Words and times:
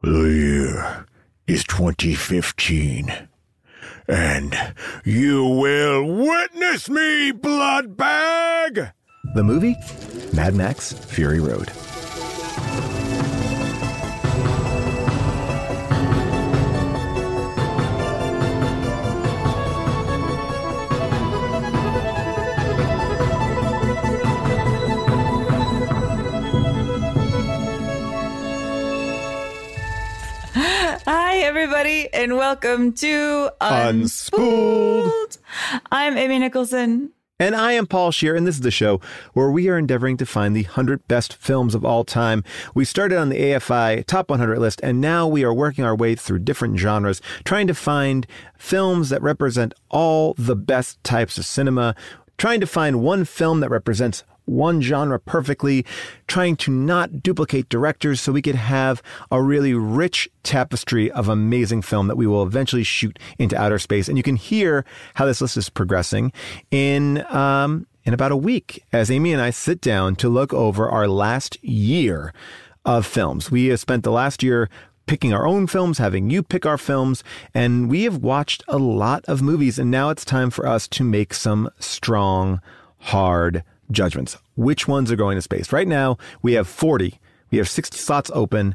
The 0.00 0.28
year 0.28 1.06
is 1.48 1.64
2015. 1.64 3.28
And 4.06 4.74
you 5.04 5.44
will 5.44 6.06
witness 6.06 6.88
me, 6.88 7.32
bloodbag! 7.32 8.92
The 9.34 9.42
movie? 9.42 9.76
Mad 10.32 10.54
Max 10.54 10.92
Fury 10.92 11.40
Road. 11.40 11.70
Everybody, 31.48 32.12
and 32.12 32.36
welcome 32.36 32.92
to 32.92 33.50
Unspooled. 33.62 35.08
Unspooled. 35.08 35.38
I'm 35.90 36.18
Amy 36.18 36.38
Nicholson. 36.40 37.12
And 37.40 37.56
I 37.56 37.72
am 37.72 37.86
Paul 37.86 38.10
Scheer, 38.10 38.36
and 38.36 38.46
this 38.46 38.56
is 38.56 38.60
the 38.60 38.70
show 38.70 39.00
where 39.32 39.50
we 39.50 39.66
are 39.70 39.78
endeavoring 39.78 40.18
to 40.18 40.26
find 40.26 40.54
the 40.54 40.64
100 40.64 41.08
best 41.08 41.32
films 41.32 41.74
of 41.74 41.86
all 41.86 42.04
time. 42.04 42.44
We 42.74 42.84
started 42.84 43.16
on 43.16 43.30
the 43.30 43.40
AFI 43.40 44.04
Top 44.04 44.28
100 44.28 44.58
list, 44.58 44.78
and 44.82 45.00
now 45.00 45.26
we 45.26 45.42
are 45.42 45.54
working 45.54 45.86
our 45.86 45.96
way 45.96 46.14
through 46.14 46.40
different 46.40 46.78
genres, 46.78 47.22
trying 47.44 47.66
to 47.68 47.74
find 47.74 48.26
films 48.58 49.08
that 49.08 49.22
represent 49.22 49.72
all 49.88 50.34
the 50.36 50.54
best 50.54 51.02
types 51.02 51.38
of 51.38 51.46
cinema, 51.46 51.94
trying 52.36 52.60
to 52.60 52.66
find 52.66 53.00
one 53.00 53.24
film 53.24 53.60
that 53.60 53.70
represents 53.70 54.22
one 54.48 54.80
genre 54.80 55.18
perfectly, 55.18 55.84
trying 56.26 56.56
to 56.56 56.70
not 56.70 57.22
duplicate 57.22 57.68
directors 57.68 58.20
so 58.20 58.32
we 58.32 58.42
could 58.42 58.54
have 58.54 59.02
a 59.30 59.42
really 59.42 59.74
rich 59.74 60.28
tapestry 60.42 61.10
of 61.10 61.28
amazing 61.28 61.82
film 61.82 62.08
that 62.08 62.16
we 62.16 62.26
will 62.26 62.42
eventually 62.42 62.84
shoot 62.84 63.18
into 63.38 63.56
outer 63.56 63.78
space. 63.78 64.08
And 64.08 64.16
you 64.16 64.22
can 64.22 64.36
hear 64.36 64.84
how 65.14 65.26
this 65.26 65.40
list 65.40 65.56
is 65.56 65.68
progressing 65.68 66.32
in 66.70 67.24
um, 67.34 67.86
in 68.04 68.14
about 68.14 68.32
a 68.32 68.36
week 68.36 68.82
as 68.92 69.10
Amy 69.10 69.32
and 69.32 69.42
I 69.42 69.50
sit 69.50 69.82
down 69.82 70.16
to 70.16 70.30
look 70.30 70.54
over 70.54 70.88
our 70.88 71.06
last 71.06 71.62
year 71.62 72.32
of 72.84 73.04
films. 73.04 73.50
We 73.50 73.66
have 73.66 73.80
spent 73.80 74.02
the 74.02 74.10
last 74.10 74.42
year 74.42 74.70
picking 75.06 75.32
our 75.32 75.46
own 75.46 75.66
films, 75.66 75.98
having 75.98 76.30
you 76.30 76.42
pick 76.42 76.64
our 76.64 76.78
films, 76.78 77.24
and 77.52 77.90
we 77.90 78.04
have 78.04 78.18
watched 78.18 78.62
a 78.68 78.78
lot 78.78 79.24
of 79.26 79.42
movies. 79.42 79.78
And 79.78 79.90
now 79.90 80.10
it's 80.10 80.24
time 80.24 80.50
for 80.50 80.66
us 80.66 80.86
to 80.88 81.04
make 81.04 81.34
some 81.34 81.68
strong, 81.78 82.60
hard 82.98 83.64
judgments. 83.90 84.36
Which 84.56 84.86
ones 84.88 85.10
are 85.10 85.16
going 85.16 85.36
to 85.36 85.42
space? 85.42 85.72
Right 85.72 85.88
now, 85.88 86.18
we 86.42 86.54
have 86.54 86.68
40. 86.68 87.18
We 87.50 87.58
have 87.58 87.68
60 87.68 87.96
slots 87.96 88.30
open. 88.34 88.74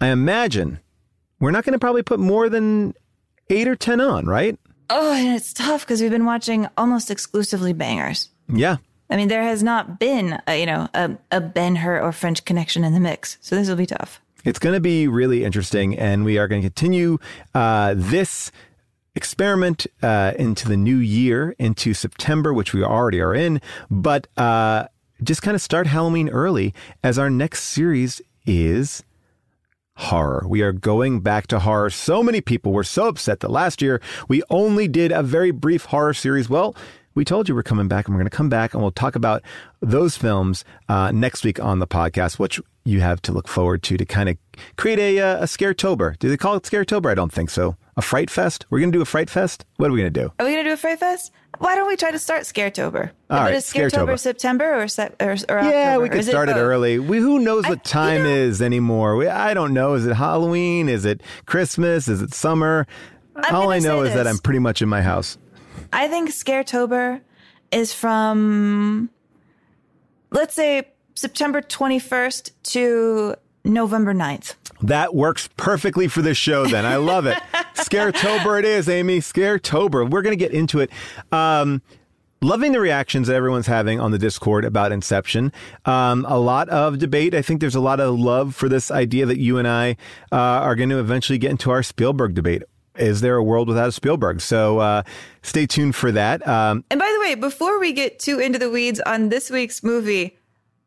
I 0.00 0.08
imagine 0.08 0.80
we're 1.38 1.50
not 1.50 1.64
going 1.64 1.72
to 1.72 1.78
probably 1.78 2.02
put 2.02 2.20
more 2.20 2.48
than 2.48 2.94
eight 3.48 3.68
or 3.68 3.76
10 3.76 4.00
on, 4.00 4.26
right? 4.26 4.58
Oh, 4.88 5.12
and 5.12 5.36
it's 5.36 5.52
tough 5.52 5.82
because 5.82 6.00
we've 6.00 6.10
been 6.10 6.24
watching 6.24 6.68
almost 6.76 7.10
exclusively 7.10 7.72
bangers. 7.72 8.28
Yeah. 8.48 8.78
I 9.08 9.16
mean, 9.16 9.28
there 9.28 9.42
has 9.42 9.62
not 9.62 9.98
been, 9.98 10.40
a, 10.46 10.58
you 10.58 10.66
know, 10.66 10.88
a, 10.94 11.16
a 11.30 11.40
Ben 11.40 11.76
Hur 11.76 12.00
or 12.00 12.12
French 12.12 12.44
Connection 12.44 12.84
in 12.84 12.92
the 12.92 13.00
mix, 13.00 13.38
so 13.40 13.56
this 13.56 13.68
will 13.68 13.76
be 13.76 13.86
tough. 13.86 14.20
It's 14.44 14.58
going 14.58 14.74
to 14.74 14.80
be 14.80 15.06
really 15.06 15.44
interesting, 15.44 15.98
and 15.98 16.24
we 16.24 16.38
are 16.38 16.48
going 16.48 16.62
to 16.62 16.68
continue 16.68 17.18
uh, 17.54 17.94
this 17.96 18.50
experiment 19.14 19.86
uh, 20.02 20.32
into 20.38 20.68
the 20.68 20.76
new 20.76 20.96
year, 20.96 21.54
into 21.58 21.94
September, 21.94 22.54
which 22.54 22.72
we 22.72 22.82
already 22.82 23.20
are 23.20 23.34
in, 23.34 23.60
but 23.90 24.26
uh, 24.36 24.86
just 25.22 25.42
kind 25.42 25.54
of 25.54 25.60
start 25.60 25.86
Halloween 25.86 26.28
early 26.28 26.74
as 27.02 27.18
our 27.18 27.30
next 27.30 27.64
series 27.64 28.20
is 28.46 29.02
horror. 29.96 30.44
We 30.48 30.62
are 30.62 30.72
going 30.72 31.20
back 31.20 31.46
to 31.48 31.58
horror. 31.58 31.90
So 31.90 32.22
many 32.22 32.40
people 32.40 32.72
were 32.72 32.84
so 32.84 33.08
upset 33.08 33.40
that 33.40 33.50
last 33.50 33.82
year 33.82 34.00
we 34.28 34.42
only 34.48 34.88
did 34.88 35.12
a 35.12 35.22
very 35.22 35.50
brief 35.50 35.86
horror 35.86 36.14
series. 36.14 36.48
Well, 36.48 36.74
we 37.14 37.24
told 37.24 37.48
you 37.48 37.54
we're 37.54 37.62
coming 37.62 37.88
back 37.88 38.06
and 38.06 38.14
we're 38.14 38.20
going 38.20 38.30
to 38.30 38.36
come 38.36 38.48
back 38.48 38.72
and 38.72 38.82
we'll 38.82 38.92
talk 38.92 39.14
about 39.14 39.42
those 39.80 40.16
films 40.16 40.64
uh, 40.88 41.10
next 41.10 41.44
week 41.44 41.60
on 41.60 41.80
the 41.80 41.86
podcast, 41.86 42.38
which 42.38 42.60
you 42.84 43.00
have 43.00 43.20
to 43.22 43.32
look 43.32 43.48
forward 43.48 43.82
to 43.82 43.96
to 43.96 44.04
kind 44.06 44.28
of 44.28 44.38
create 44.76 44.98
a, 44.98 45.18
uh, 45.18 45.38
a 45.40 45.44
Scaretober. 45.44 46.18
Do 46.18 46.28
they 46.28 46.36
call 46.36 46.56
it 46.56 46.62
Scaretober? 46.62 47.10
I 47.10 47.14
don't 47.14 47.32
think 47.32 47.50
so. 47.50 47.76
A 48.00 48.02
Fright 48.02 48.30
Fest? 48.30 48.64
We're 48.70 48.78
going 48.80 48.90
to 48.92 48.96
do 48.96 49.02
a 49.02 49.04
Fright 49.04 49.28
Fest? 49.28 49.66
What 49.76 49.90
are 49.90 49.92
we 49.92 50.00
going 50.00 50.10
to 50.10 50.20
do? 50.22 50.32
Are 50.38 50.46
we 50.46 50.52
going 50.52 50.64
to 50.64 50.70
do 50.70 50.72
a 50.72 50.76
Fright 50.78 50.98
Fest? 50.98 51.32
Why 51.58 51.74
don't 51.74 51.86
we 51.86 51.96
try 51.96 52.10
to 52.10 52.18
start 52.18 52.44
Scaretober? 52.44 53.10
All 53.28 53.38
right, 53.40 53.54
is 53.54 53.66
Scaretober 53.70 53.90
Scaretober. 54.14 54.18
September 54.18 54.82
or, 54.82 54.88
se- 54.88 55.10
or, 55.20 55.32
or 55.32 55.60
Yeah, 55.60 55.90
October? 55.96 56.02
we 56.02 56.08
could 56.08 56.24
start 56.24 56.48
it, 56.48 56.54
both? 56.54 56.62
early. 56.62 56.98
We, 56.98 57.18
who 57.18 57.38
knows 57.40 57.64
what 57.68 57.80
I- 57.80 57.82
time 57.82 58.16
you 58.18 58.22
know- 58.24 58.30
is 58.30 58.62
anymore? 58.62 59.16
We, 59.16 59.26
I 59.28 59.52
don't 59.52 59.74
know. 59.74 59.92
Is 59.92 60.06
it 60.06 60.14
Halloween? 60.14 60.88
Is 60.88 61.04
it 61.04 61.20
Christmas? 61.44 62.08
Is 62.08 62.22
it 62.22 62.32
summer? 62.32 62.86
I'm 63.36 63.54
All 63.54 63.70
I 63.70 63.80
know 63.80 64.00
is 64.02 64.14
that. 64.14 64.26
I'm 64.26 64.38
pretty 64.38 64.60
much 64.60 64.80
in 64.80 64.88
my 64.88 65.02
house. 65.02 65.36
I 65.92 66.08
think 66.08 66.30
Scaretober 66.30 67.20
is 67.70 67.92
from, 67.92 69.10
let's 70.30 70.54
say, 70.54 70.88
September 71.14 71.60
21st 71.60 72.52
to 72.62 73.34
November 73.64 74.14
9th. 74.14 74.54
That 74.82 75.14
works 75.14 75.48
perfectly 75.56 76.08
for 76.08 76.22
this 76.22 76.36
show, 76.36 76.66
then. 76.66 76.86
I 76.86 76.96
love 76.96 77.26
it. 77.26 77.38
Scaretober 77.74 78.58
it 78.58 78.64
is, 78.64 78.88
Amy. 78.88 79.18
Scaretober. 79.18 80.08
We're 80.08 80.22
going 80.22 80.36
to 80.36 80.42
get 80.42 80.52
into 80.52 80.80
it. 80.80 80.90
Um, 81.32 81.82
loving 82.42 82.72
the 82.72 82.80
reactions 82.80 83.28
that 83.28 83.34
everyone's 83.34 83.66
having 83.66 84.00
on 84.00 84.10
the 84.10 84.18
Discord 84.18 84.64
about 84.64 84.92
Inception. 84.92 85.52
Um, 85.84 86.24
a 86.28 86.38
lot 86.38 86.68
of 86.70 86.98
debate. 86.98 87.34
I 87.34 87.42
think 87.42 87.60
there's 87.60 87.74
a 87.74 87.80
lot 87.80 88.00
of 88.00 88.18
love 88.18 88.54
for 88.54 88.68
this 88.68 88.90
idea 88.90 89.26
that 89.26 89.38
you 89.38 89.58
and 89.58 89.68
I 89.68 89.96
uh, 90.32 90.36
are 90.36 90.74
going 90.74 90.88
to 90.90 90.98
eventually 90.98 91.38
get 91.38 91.50
into 91.50 91.70
our 91.70 91.82
Spielberg 91.82 92.34
debate. 92.34 92.62
Is 92.96 93.20
there 93.20 93.36
a 93.36 93.42
world 93.42 93.68
without 93.68 93.88
a 93.88 93.92
Spielberg? 93.92 94.40
So 94.40 94.78
uh, 94.78 95.02
stay 95.42 95.66
tuned 95.66 95.94
for 95.94 96.10
that. 96.12 96.46
Um, 96.46 96.84
And 96.90 96.98
by 96.98 97.10
the 97.14 97.20
way, 97.20 97.34
before 97.34 97.78
we 97.78 97.92
get 97.92 98.18
too 98.18 98.38
into 98.38 98.58
the 98.58 98.70
weeds 98.70 99.00
on 99.00 99.28
this 99.28 99.48
week's 99.50 99.82
movie, 99.82 100.36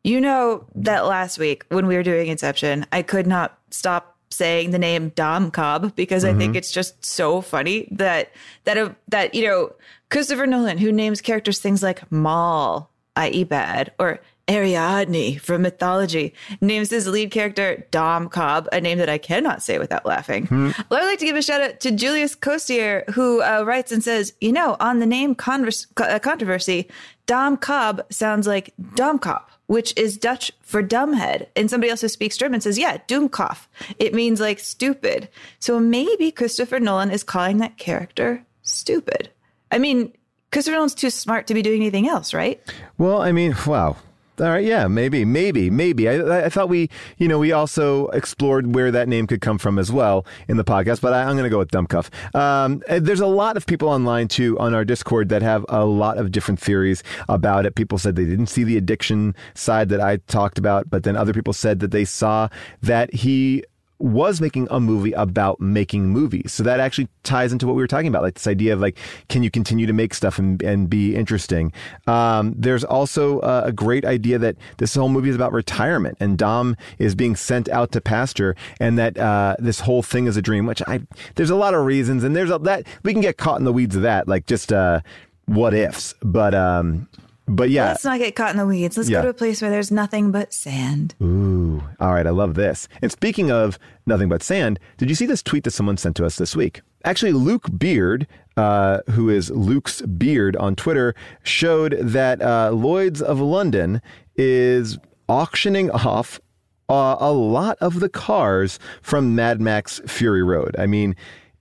you 0.04 0.20
know 0.20 0.66
that 0.74 1.06
last 1.06 1.38
week 1.38 1.64
when 1.70 1.86
we 1.86 1.96
were 1.96 2.02
doing 2.02 2.28
Inception, 2.28 2.84
I 2.92 3.02
could 3.02 3.26
not 3.26 3.58
stop 3.74 4.16
saying 4.30 4.70
the 4.70 4.78
name 4.78 5.10
Dom 5.10 5.50
Cobb 5.50 5.94
because 5.94 6.24
I 6.24 6.34
think 6.34 6.56
it's 6.56 6.72
just 6.72 7.04
so 7.04 7.40
funny 7.40 7.86
that 7.92 8.32
that 8.64 8.76
uh, 8.78 8.90
that 9.08 9.34
you 9.34 9.46
know 9.46 9.72
Christopher 10.10 10.46
Nolan, 10.46 10.78
who 10.78 10.90
names 10.92 11.20
characters 11.20 11.58
things 11.60 11.82
like 11.82 12.10
Mal, 12.10 12.90
i.e., 13.16 13.44
bad, 13.44 13.92
or 13.98 14.20
Ariadne 14.48 15.40
from 15.40 15.62
mythology, 15.62 16.34
names 16.60 16.90
his 16.90 17.06
lead 17.06 17.30
character 17.30 17.86
Dom 17.90 18.28
Cobb, 18.28 18.68
a 18.72 18.80
name 18.80 18.98
that 18.98 19.08
I 19.08 19.18
cannot 19.18 19.62
say 19.62 19.78
without 19.78 20.04
laughing. 20.04 20.46
Well, 20.50 21.00
I'd 21.02 21.06
like 21.06 21.18
to 21.20 21.24
give 21.24 21.36
a 21.36 21.42
shout 21.42 21.62
out 21.62 21.80
to 21.80 21.90
Julius 21.90 22.34
Costier, 22.34 23.04
who 23.14 23.40
uh, 23.42 23.62
writes 23.66 23.90
and 23.92 24.02
says, 24.04 24.34
you 24.40 24.52
know, 24.52 24.76
on 24.80 24.98
the 24.98 25.06
name 25.06 25.34
convers- 25.34 25.86
co- 25.94 26.04
uh, 26.04 26.18
controversy, 26.18 26.88
Dom 27.26 27.56
Cobb 27.56 28.04
sounds 28.10 28.46
like 28.46 28.74
Domkop, 28.96 29.44
which 29.66 29.94
is 29.96 30.18
Dutch 30.18 30.52
for 30.60 30.82
dumbhead. 30.82 31.46
And 31.56 31.70
somebody 31.70 31.90
else 31.90 32.00
who 32.00 32.08
speaks 32.08 32.36
German 32.36 32.60
says, 32.60 32.78
yeah, 32.78 32.98
Dummkopf. 33.08 33.66
It 33.98 34.14
means 34.14 34.40
like 34.40 34.58
stupid. 34.58 35.28
So 35.58 35.80
maybe 35.80 36.30
Christopher 36.30 36.80
Nolan 36.80 37.10
is 37.10 37.22
calling 37.22 37.58
that 37.58 37.78
character 37.78 38.44
stupid. 38.62 39.30
I 39.70 39.78
mean, 39.78 40.12
Christopher 40.52 40.76
Nolan's 40.76 40.94
too 40.94 41.10
smart 41.10 41.46
to 41.48 41.54
be 41.54 41.62
doing 41.62 41.80
anything 41.80 42.08
else, 42.08 42.34
right? 42.34 42.60
Well, 42.98 43.20
I 43.20 43.32
mean, 43.32 43.54
wow. 43.66 43.96
All 44.40 44.48
right, 44.48 44.64
yeah, 44.64 44.88
maybe, 44.88 45.24
maybe, 45.24 45.70
maybe. 45.70 46.08
I, 46.08 46.46
I 46.46 46.48
thought 46.48 46.68
we, 46.68 46.90
you 47.18 47.28
know, 47.28 47.38
we 47.38 47.52
also 47.52 48.08
explored 48.08 48.74
where 48.74 48.90
that 48.90 49.08
name 49.08 49.28
could 49.28 49.40
come 49.40 49.58
from 49.58 49.78
as 49.78 49.92
well 49.92 50.26
in 50.48 50.56
the 50.56 50.64
podcast, 50.64 51.00
but 51.00 51.12
I, 51.12 51.22
I'm 51.22 51.36
going 51.36 51.44
to 51.44 51.50
go 51.50 51.58
with 51.58 51.70
Dumbcuff. 51.70 52.10
Um, 52.34 52.82
there's 52.88 53.20
a 53.20 53.28
lot 53.28 53.56
of 53.56 53.64
people 53.64 53.88
online 53.88 54.26
too 54.26 54.58
on 54.58 54.74
our 54.74 54.84
Discord 54.84 55.28
that 55.28 55.42
have 55.42 55.64
a 55.68 55.84
lot 55.84 56.18
of 56.18 56.32
different 56.32 56.58
theories 56.58 57.04
about 57.28 57.64
it. 57.64 57.76
People 57.76 57.96
said 57.96 58.16
they 58.16 58.24
didn't 58.24 58.48
see 58.48 58.64
the 58.64 58.76
addiction 58.76 59.36
side 59.54 59.88
that 59.90 60.00
I 60.00 60.16
talked 60.26 60.58
about, 60.58 60.90
but 60.90 61.04
then 61.04 61.16
other 61.16 61.32
people 61.32 61.52
said 61.52 61.78
that 61.78 61.92
they 61.92 62.04
saw 62.04 62.48
that 62.82 63.14
he 63.14 63.62
was 64.04 64.38
making 64.38 64.68
a 64.70 64.78
movie 64.78 65.12
about 65.12 65.58
making 65.60 66.08
movies. 66.08 66.52
So 66.52 66.62
that 66.62 66.78
actually 66.78 67.08
ties 67.22 67.52
into 67.52 67.66
what 67.66 67.74
we 67.74 67.82
were 67.82 67.88
talking 67.88 68.08
about, 68.08 68.22
like 68.22 68.34
this 68.34 68.46
idea 68.46 68.74
of 68.74 68.80
like, 68.80 68.98
can 69.30 69.42
you 69.42 69.50
continue 69.50 69.86
to 69.86 69.94
make 69.94 70.12
stuff 70.12 70.38
and, 70.38 70.62
and 70.62 70.90
be 70.90 71.16
interesting? 71.16 71.72
Um, 72.06 72.54
there's 72.54 72.84
also 72.84 73.40
uh, 73.40 73.62
a 73.64 73.72
great 73.72 74.04
idea 74.04 74.38
that 74.38 74.56
this 74.76 74.94
whole 74.94 75.08
movie 75.08 75.30
is 75.30 75.34
about 75.34 75.54
retirement 75.54 76.18
and 76.20 76.36
Dom 76.36 76.76
is 76.98 77.14
being 77.14 77.34
sent 77.34 77.66
out 77.70 77.92
to 77.92 78.00
pasture 78.02 78.54
and 78.78 78.98
that 78.98 79.16
uh, 79.16 79.56
this 79.58 79.80
whole 79.80 80.02
thing 80.02 80.26
is 80.26 80.36
a 80.36 80.42
dream, 80.42 80.66
which 80.66 80.82
I, 80.86 81.00
there's 81.36 81.50
a 81.50 81.56
lot 81.56 81.72
of 81.72 81.86
reasons 81.86 82.24
and 82.24 82.36
there's 82.36 82.50
a, 82.50 82.58
that 82.58 82.86
we 83.04 83.14
can 83.14 83.22
get 83.22 83.38
caught 83.38 83.58
in 83.58 83.64
the 83.64 83.72
weeds 83.72 83.96
of 83.96 84.02
that, 84.02 84.28
like 84.28 84.44
just 84.44 84.70
uh, 84.70 85.00
what 85.46 85.72
ifs. 85.72 86.14
But, 86.20 86.54
um, 86.54 87.08
but 87.46 87.70
yeah. 87.70 87.88
Let's 87.88 88.04
not 88.04 88.18
get 88.18 88.34
caught 88.34 88.50
in 88.52 88.56
the 88.56 88.66
weeds. 88.66 88.96
Let's 88.96 89.08
Yeah. 89.08 89.18
go 89.18 89.24
to 89.24 89.28
a 89.30 89.34
place 89.34 89.60
where 89.60 89.70
there's 89.70 89.90
nothing 89.90 90.30
but 90.30 90.52
sand. 90.52 91.14
Ooh, 91.22 91.82
all 92.00 92.12
right. 92.12 92.26
I 92.26 92.30
love 92.30 92.54
this. 92.54 92.88
And 93.02 93.10
speaking 93.12 93.50
of 93.50 93.78
nothing 94.06 94.28
but 94.28 94.42
sand, 94.42 94.78
did 94.96 95.08
you 95.08 95.14
see 95.14 95.26
this 95.26 95.42
tweet 95.42 95.64
that 95.64 95.72
someone 95.72 95.96
sent 95.96 96.16
to 96.16 96.24
us 96.26 96.36
this 96.36 96.56
week? 96.56 96.80
Actually, 97.04 97.32
Luke 97.32 97.68
Beard, 97.78 98.26
uh, 98.56 99.00
who 99.10 99.28
is 99.28 99.50
Luke's 99.50 100.00
Beard 100.02 100.56
on 100.56 100.74
Twitter, 100.74 101.14
showed 101.42 101.98
that 102.00 102.40
uh, 102.40 102.70
Lloyd's 102.72 103.20
of 103.20 103.40
London 103.40 104.00
is 104.36 104.98
auctioning 105.28 105.90
off 105.90 106.40
uh, 106.88 107.16
a 107.20 107.32
lot 107.32 107.76
of 107.80 108.00
the 108.00 108.08
cars 108.08 108.78
from 109.02 109.34
Mad 109.34 109.60
Max 109.60 110.00
Fury 110.06 110.42
Road. 110.42 110.74
I 110.78 110.86
mean, 110.86 111.14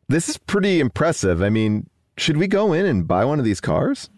this 0.09 0.27
is 0.29 0.37
pretty 0.37 0.79
impressive. 0.79 1.41
I 1.41 1.49
mean, 1.49 1.89
should 2.17 2.37
we 2.37 2.47
go 2.47 2.73
in 2.73 2.85
and 2.85 3.07
buy 3.07 3.25
one 3.25 3.39
of 3.39 3.45
these 3.45 3.61
cars? 3.61 4.09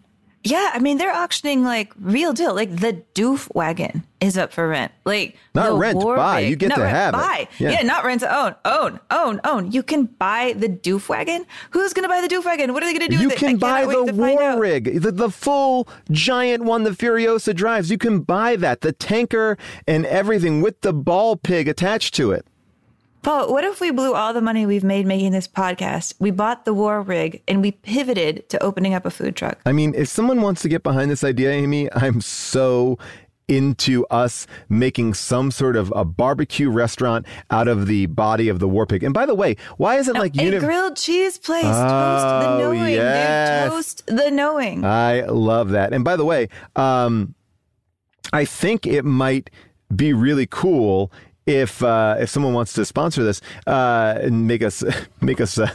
Yeah, 0.50 0.70
I 0.72 0.78
mean 0.78 0.98
they're 0.98 1.14
auctioning 1.14 1.64
like 1.64 1.92
real 2.00 2.32
deal. 2.32 2.54
Like 2.54 2.76
the 2.76 3.02
doof 3.14 3.52
wagon 3.54 4.04
is 4.20 4.38
up 4.38 4.52
for 4.52 4.68
rent. 4.68 4.92
Like 5.04 5.36
not 5.54 5.78
rent, 5.78 6.00
buy. 6.00 6.40
You 6.40 6.56
get 6.56 6.70
not 6.70 6.76
to 6.76 6.82
rent, 6.82 6.96
have 6.96 7.12
buy. 7.14 7.48
it. 7.50 7.60
Yeah. 7.60 7.82
not 7.82 8.04
rent 8.04 8.20
to 8.20 8.34
own. 8.34 8.54
Own, 8.64 9.00
own, 9.10 9.40
own. 9.44 9.72
You 9.72 9.82
can 9.82 10.04
buy 10.04 10.54
the 10.56 10.68
doof 10.68 11.08
wagon. 11.08 11.46
Who's 11.70 11.92
gonna 11.92 12.08
buy 12.08 12.20
the 12.20 12.28
doof 12.28 12.44
wagon? 12.44 12.72
What 12.72 12.82
are 12.82 12.86
they 12.86 12.92
gonna 12.98 13.08
do? 13.08 13.16
You 13.16 13.28
with 13.28 13.36
it? 13.36 13.38
can 13.38 13.56
buy 13.58 13.84
the 13.84 14.12
war 14.14 14.58
rig, 14.58 15.00
the, 15.02 15.12
the 15.12 15.30
full 15.30 15.88
giant 16.10 16.64
one 16.64 16.84
the 16.84 16.90
Furiosa 16.90 17.54
drives. 17.54 17.90
You 17.90 17.98
can 17.98 18.20
buy 18.20 18.56
that, 18.56 18.80
the 18.80 18.92
tanker 18.92 19.58
and 19.86 20.06
everything 20.06 20.62
with 20.62 20.80
the 20.80 20.92
ball 20.92 21.36
pig 21.36 21.68
attached 21.68 22.14
to 22.14 22.32
it. 22.32 22.46
Paul, 23.26 23.50
what 23.50 23.64
if 23.64 23.80
we 23.80 23.90
blew 23.90 24.14
all 24.14 24.32
the 24.32 24.40
money 24.40 24.66
we've 24.66 24.84
made 24.84 25.04
making 25.04 25.32
this 25.32 25.48
podcast? 25.48 26.14
We 26.20 26.30
bought 26.30 26.64
the 26.64 26.72
war 26.72 27.02
rig 27.02 27.42
and 27.48 27.60
we 27.60 27.72
pivoted 27.72 28.48
to 28.50 28.62
opening 28.62 28.94
up 28.94 29.04
a 29.04 29.10
food 29.10 29.34
truck. 29.34 29.58
I 29.66 29.72
mean, 29.72 29.96
if 29.96 30.06
someone 30.06 30.42
wants 30.42 30.62
to 30.62 30.68
get 30.68 30.84
behind 30.84 31.10
this 31.10 31.24
idea, 31.24 31.50
Amy, 31.50 31.92
I'm 31.92 32.20
so 32.20 33.00
into 33.48 34.06
us 34.12 34.46
making 34.68 35.14
some 35.14 35.50
sort 35.50 35.74
of 35.74 35.92
a 35.96 36.04
barbecue 36.04 36.70
restaurant 36.70 37.26
out 37.50 37.66
of 37.66 37.88
the 37.88 38.06
body 38.06 38.48
of 38.48 38.60
the 38.60 38.68
war 38.68 38.86
pig. 38.86 39.02
And 39.02 39.12
by 39.12 39.26
the 39.26 39.34
way, 39.34 39.56
why 39.76 39.96
isn't 39.96 40.14
like 40.14 40.36
a 40.36 40.44
uni- 40.44 40.60
grilled 40.60 40.94
cheese 40.94 41.36
place? 41.36 41.64
toast 41.64 41.74
Oh, 41.74 42.40
the 42.42 42.58
knowing, 42.58 42.94
yes. 42.94 43.68
Toast 43.68 44.06
the 44.06 44.30
knowing. 44.30 44.84
I 44.84 45.22
love 45.22 45.70
that. 45.70 45.92
And 45.92 46.04
by 46.04 46.14
the 46.14 46.24
way, 46.24 46.48
um, 46.76 47.34
I 48.32 48.44
think 48.44 48.86
it 48.86 49.04
might 49.04 49.50
be 49.94 50.12
really 50.12 50.46
cool 50.48 51.10
if 51.46 51.82
uh, 51.82 52.16
if 52.20 52.28
someone 52.30 52.52
wants 52.54 52.72
to 52.74 52.84
sponsor 52.84 53.22
this 53.24 53.40
uh, 53.66 54.18
and 54.20 54.46
make 54.46 54.62
us 54.62 54.82
make 55.20 55.40
us. 55.40 55.58
Uh, 55.58 55.68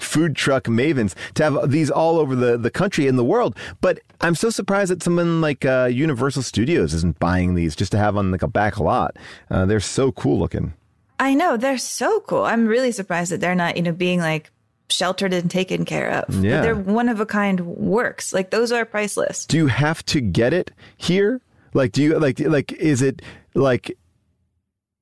Food 0.00 0.34
truck 0.34 0.64
mavens 0.64 1.14
to 1.34 1.42
have 1.44 1.70
these 1.70 1.90
all 1.90 2.18
over 2.18 2.34
the, 2.34 2.56
the 2.56 2.70
country 2.70 3.06
and 3.08 3.18
the 3.18 3.24
world. 3.24 3.54
But 3.82 4.00
I'm 4.22 4.34
so 4.34 4.48
surprised 4.48 4.90
that 4.90 5.02
someone 5.02 5.42
like 5.42 5.66
uh, 5.66 5.90
Universal 5.92 6.44
Studios 6.44 6.94
isn't 6.94 7.18
buying 7.18 7.54
these 7.56 7.76
just 7.76 7.92
to 7.92 7.98
have 7.98 8.16
on 8.16 8.30
like 8.30 8.40
a 8.40 8.48
back 8.48 8.80
lot. 8.80 9.18
Uh, 9.50 9.66
they're 9.66 9.80
so 9.80 10.12
cool 10.12 10.38
looking. 10.38 10.72
I 11.20 11.34
know 11.34 11.58
they're 11.58 11.76
so 11.76 12.20
cool. 12.20 12.44
I'm 12.44 12.66
really 12.66 12.90
surprised 12.90 13.30
that 13.32 13.40
they're 13.42 13.54
not, 13.54 13.76
you 13.76 13.82
know, 13.82 13.92
being 13.92 14.18
like 14.20 14.50
sheltered 14.88 15.34
and 15.34 15.50
taken 15.50 15.84
care 15.84 16.08
of. 16.10 16.24
But 16.28 16.36
Yeah. 16.42 16.62
they're 16.62 16.74
one 16.74 17.10
of 17.10 17.20
a 17.20 17.26
kind 17.26 17.60
works. 17.60 18.32
Like 18.32 18.48
those 18.50 18.72
are 18.72 18.86
priceless. 18.86 19.44
do 19.44 19.58
you 19.58 19.66
have 19.66 20.02
to 20.06 20.22
get 20.22 20.54
it 20.54 20.70
here? 20.96 21.42
Like, 21.74 21.92
do 21.92 22.02
you 22.02 22.18
like 22.18 22.40
like 22.40 22.72
is 22.72 23.02
it 23.02 23.20
like? 23.54 23.94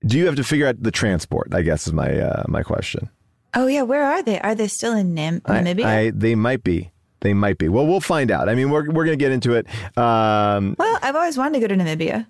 Do 0.06 0.18
you 0.18 0.26
have 0.26 0.36
to 0.36 0.44
figure 0.44 0.66
out 0.66 0.82
the 0.82 0.90
transport? 0.90 1.54
I 1.54 1.62
guess 1.62 1.86
is 1.86 1.92
my 1.92 2.10
uh, 2.20 2.44
my 2.48 2.62
question. 2.62 3.08
Oh 3.54 3.66
yeah, 3.66 3.82
where 3.82 4.04
are 4.04 4.22
they? 4.22 4.38
Are 4.40 4.54
they 4.54 4.68
still 4.68 4.92
in 4.94 5.14
Nam- 5.14 5.40
I- 5.46 5.58
Namibia? 5.60 5.84
I, 5.84 6.10
they 6.10 6.34
might 6.34 6.62
be. 6.64 6.90
They 7.20 7.32
might 7.32 7.56
be. 7.56 7.68
Well, 7.70 7.86
we'll 7.86 8.00
find 8.00 8.30
out. 8.30 8.48
I 8.50 8.54
mean, 8.54 8.70
we're 8.70 8.90
we're 8.90 9.04
gonna 9.06 9.16
get 9.16 9.32
into 9.32 9.54
it. 9.54 9.66
Um, 9.96 10.76
well, 10.78 10.98
I've 11.02 11.16
always 11.16 11.38
wanted 11.38 11.60
to 11.60 11.60
go 11.60 11.68
to 11.68 11.76
Namibia. 11.76 12.26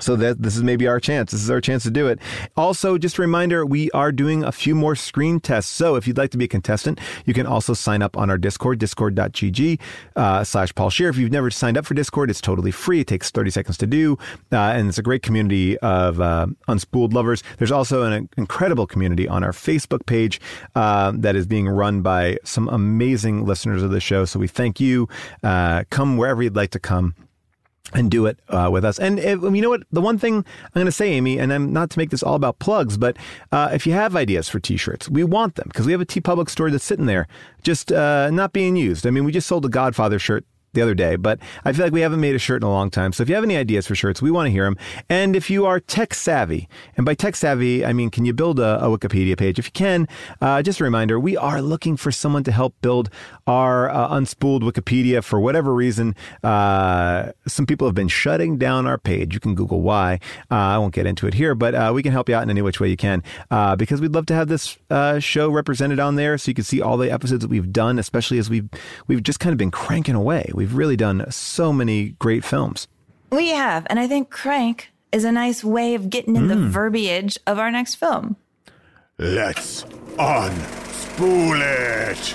So 0.00 0.16
that 0.16 0.42
this 0.42 0.56
is 0.56 0.62
maybe 0.62 0.86
our 0.86 1.00
chance. 1.00 1.32
This 1.32 1.42
is 1.42 1.50
our 1.50 1.60
chance 1.60 1.82
to 1.84 1.90
do 1.90 2.08
it. 2.08 2.18
Also, 2.56 2.98
just 2.98 3.18
a 3.18 3.22
reminder, 3.22 3.64
we 3.64 3.90
are 3.92 4.12
doing 4.12 4.44
a 4.44 4.52
few 4.52 4.74
more 4.74 4.94
screen 4.94 5.40
tests. 5.40 5.70
So 5.72 5.96
if 5.96 6.06
you'd 6.06 6.18
like 6.18 6.30
to 6.30 6.38
be 6.38 6.44
a 6.44 6.48
contestant, 6.48 7.00
you 7.24 7.34
can 7.34 7.46
also 7.46 7.74
sign 7.74 8.02
up 8.02 8.16
on 8.16 8.30
our 8.30 8.38
Discord, 8.38 8.78
discord.gg 8.78 9.80
uh, 10.16 10.44
slash 10.44 10.74
Paul 10.74 10.90
Scheer. 10.90 11.08
If 11.08 11.16
you've 11.16 11.32
never 11.32 11.50
signed 11.50 11.76
up 11.76 11.86
for 11.86 11.94
Discord, 11.94 12.30
it's 12.30 12.40
totally 12.40 12.70
free. 12.70 13.00
It 13.00 13.06
takes 13.06 13.30
30 13.30 13.50
seconds 13.50 13.78
to 13.78 13.86
do. 13.86 14.18
Uh, 14.52 14.56
and 14.56 14.88
it's 14.88 14.98
a 14.98 15.02
great 15.02 15.22
community 15.22 15.78
of 15.78 16.20
uh, 16.20 16.46
unspooled 16.68 17.12
lovers. 17.12 17.42
There's 17.58 17.72
also 17.72 18.04
an 18.04 18.28
incredible 18.36 18.86
community 18.86 19.28
on 19.28 19.44
our 19.44 19.52
Facebook 19.52 20.06
page 20.06 20.40
uh, 20.74 21.12
that 21.16 21.36
is 21.36 21.46
being 21.46 21.68
run 21.68 22.02
by 22.02 22.38
some 22.44 22.68
amazing 22.68 23.44
listeners 23.44 23.82
of 23.82 23.90
the 23.90 24.00
show. 24.00 24.24
So 24.24 24.38
we 24.38 24.48
thank 24.48 24.80
you. 24.80 25.08
Uh, 25.42 25.84
come 25.90 26.16
wherever 26.16 26.42
you'd 26.42 26.56
like 26.56 26.70
to 26.70 26.80
come 26.80 27.14
and 27.94 28.10
do 28.10 28.26
it 28.26 28.38
uh, 28.48 28.68
with 28.70 28.84
us. 28.84 28.98
And 28.98 29.18
if, 29.18 29.42
you 29.42 29.62
know 29.62 29.70
what? 29.70 29.82
The 29.90 30.00
one 30.00 30.18
thing 30.18 30.36
I'm 30.36 30.70
going 30.74 30.86
to 30.86 30.92
say, 30.92 31.10
Amy, 31.12 31.38
and 31.38 31.52
I'm 31.52 31.72
not 31.72 31.90
to 31.90 31.98
make 31.98 32.10
this 32.10 32.22
all 32.22 32.34
about 32.34 32.58
plugs, 32.58 32.96
but 32.96 33.16
uh, 33.52 33.70
if 33.72 33.86
you 33.86 33.92
have 33.92 34.14
ideas 34.14 34.48
for 34.48 34.60
T-shirts, 34.60 35.08
we 35.08 35.24
want 35.24 35.54
them 35.54 35.68
because 35.68 35.86
we 35.86 35.92
have 35.92 36.00
a 36.00 36.06
TeePublic 36.06 36.50
store 36.50 36.70
that's 36.70 36.84
sitting 36.84 37.06
there, 37.06 37.26
just 37.62 37.90
uh, 37.90 38.30
not 38.30 38.52
being 38.52 38.76
used. 38.76 39.06
I 39.06 39.10
mean, 39.10 39.24
we 39.24 39.32
just 39.32 39.46
sold 39.46 39.64
a 39.64 39.68
Godfather 39.68 40.18
shirt 40.18 40.44
the 40.72 40.82
other 40.82 40.94
day, 40.94 41.16
but 41.16 41.38
I 41.64 41.72
feel 41.72 41.86
like 41.86 41.92
we 41.92 42.00
haven't 42.00 42.20
made 42.20 42.34
a 42.34 42.38
shirt 42.38 42.62
in 42.62 42.66
a 42.66 42.70
long 42.70 42.90
time. 42.90 43.12
So 43.12 43.22
if 43.22 43.28
you 43.28 43.34
have 43.34 43.44
any 43.44 43.56
ideas 43.56 43.86
for 43.86 43.94
shirts, 43.94 44.20
we 44.20 44.30
want 44.30 44.46
to 44.46 44.50
hear 44.50 44.64
them. 44.64 44.76
And 45.08 45.34
if 45.34 45.50
you 45.50 45.66
are 45.66 45.80
tech 45.80 46.14
savvy, 46.14 46.68
and 46.96 47.06
by 47.06 47.14
tech 47.14 47.36
savvy, 47.36 47.84
I 47.84 47.92
mean, 47.92 48.10
can 48.10 48.24
you 48.24 48.32
build 48.32 48.60
a, 48.60 48.84
a 48.84 48.88
Wikipedia 48.88 49.36
page? 49.36 49.58
If 49.58 49.66
you 49.66 49.72
can, 49.72 50.08
uh, 50.40 50.62
just 50.62 50.80
a 50.80 50.84
reminder, 50.84 51.18
we 51.18 51.36
are 51.36 51.62
looking 51.62 51.96
for 51.96 52.12
someone 52.12 52.44
to 52.44 52.52
help 52.52 52.74
build 52.82 53.10
our 53.46 53.88
uh, 53.88 54.10
unspooled 54.10 54.60
Wikipedia 54.60 55.22
for 55.24 55.40
whatever 55.40 55.74
reason. 55.74 56.14
Uh, 56.42 57.32
some 57.46 57.66
people 57.66 57.86
have 57.86 57.94
been 57.94 58.08
shutting 58.08 58.58
down 58.58 58.86
our 58.86 58.98
page. 58.98 59.34
You 59.34 59.40
can 59.40 59.54
Google 59.54 59.80
why. 59.80 60.20
Uh, 60.50 60.54
I 60.54 60.78
won't 60.78 60.94
get 60.94 61.06
into 61.06 61.26
it 61.26 61.34
here, 61.34 61.54
but 61.54 61.74
uh, 61.74 61.92
we 61.94 62.02
can 62.02 62.12
help 62.12 62.28
you 62.28 62.34
out 62.34 62.42
in 62.42 62.50
any 62.50 62.62
which 62.62 62.80
way 62.80 62.88
you 62.88 62.96
can 62.96 63.22
uh, 63.50 63.76
because 63.76 64.00
we'd 64.00 64.14
love 64.14 64.26
to 64.26 64.34
have 64.34 64.48
this 64.48 64.78
show 65.24 65.50
represented 65.50 65.98
on 65.98 66.16
there 66.16 66.36
so 66.38 66.50
you 66.50 66.54
can 66.54 66.64
see 66.64 66.80
all 66.80 66.96
the 66.96 67.10
episodes 67.10 67.42
that 67.42 67.48
we've 67.48 67.72
done, 67.72 67.98
especially 67.98 68.38
as 68.38 68.50
we've 68.50 68.68
we've 69.06 69.22
just 69.22 69.40
kind 69.40 69.52
of 69.52 69.58
been 69.58 69.70
cranking 69.70 70.14
away. 70.14 70.50
We've 70.58 70.74
really 70.74 70.96
done 70.96 71.24
so 71.30 71.72
many 71.72 72.16
great 72.18 72.42
films. 72.44 72.88
We 73.30 73.50
have, 73.50 73.86
and 73.88 74.00
I 74.00 74.08
think 74.08 74.28
crank 74.28 74.90
is 75.12 75.22
a 75.22 75.30
nice 75.30 75.62
way 75.62 75.94
of 75.94 76.10
getting 76.10 76.34
in 76.34 76.48
the 76.48 76.56
Hmm. 76.56 76.66
verbiage 76.70 77.38
of 77.46 77.60
our 77.60 77.70
next 77.70 77.94
film. 77.94 78.34
Let's 79.18 79.84
unspool 80.18 81.60
it. 81.60 82.34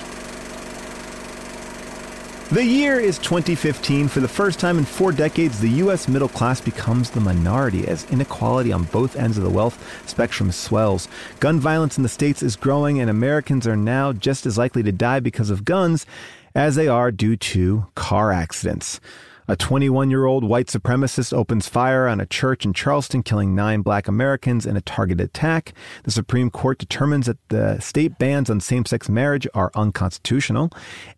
The 2.50 2.64
year 2.64 2.98
is 2.98 3.18
2015. 3.18 4.08
For 4.08 4.20
the 4.20 4.28
first 4.28 4.58
time 4.58 4.78
in 4.78 4.86
four 4.86 5.12
decades, 5.12 5.60
the 5.60 5.68
U.S. 5.84 6.08
middle 6.08 6.28
class 6.28 6.62
becomes 6.62 7.10
the 7.10 7.20
minority 7.20 7.86
as 7.86 8.06
inequality 8.10 8.72
on 8.72 8.84
both 8.84 9.16
ends 9.16 9.36
of 9.36 9.44
the 9.44 9.50
wealth 9.50 9.76
spectrum 10.06 10.50
swells. 10.50 11.08
Gun 11.40 11.60
violence 11.60 11.98
in 11.98 12.02
the 12.02 12.08
States 12.08 12.42
is 12.42 12.56
growing, 12.56 13.00
and 13.00 13.10
Americans 13.10 13.66
are 13.66 13.76
now 13.76 14.14
just 14.14 14.46
as 14.46 14.56
likely 14.56 14.82
to 14.82 14.92
die 14.92 15.20
because 15.20 15.50
of 15.50 15.66
guns 15.66 16.06
as 16.54 16.76
they 16.76 16.88
are 16.88 17.10
due 17.10 17.36
to 17.36 17.86
car 17.94 18.32
accidents. 18.32 19.00
A 19.46 19.56
21 19.56 20.08
year 20.08 20.24
old 20.24 20.42
white 20.42 20.68
supremacist 20.68 21.34
opens 21.34 21.68
fire 21.68 22.08
on 22.08 22.18
a 22.18 22.24
church 22.24 22.64
in 22.64 22.72
Charleston, 22.72 23.22
killing 23.22 23.54
nine 23.54 23.82
black 23.82 24.08
Americans 24.08 24.64
in 24.64 24.74
a 24.74 24.80
targeted 24.80 25.26
attack. 25.26 25.74
The 26.04 26.10
Supreme 26.10 26.48
Court 26.48 26.78
determines 26.78 27.26
that 27.26 27.46
the 27.50 27.78
state 27.78 28.18
bans 28.18 28.48
on 28.48 28.60
same 28.60 28.86
sex 28.86 29.08
marriage 29.08 29.46
are 29.52 29.70
unconstitutional. 29.74 30.70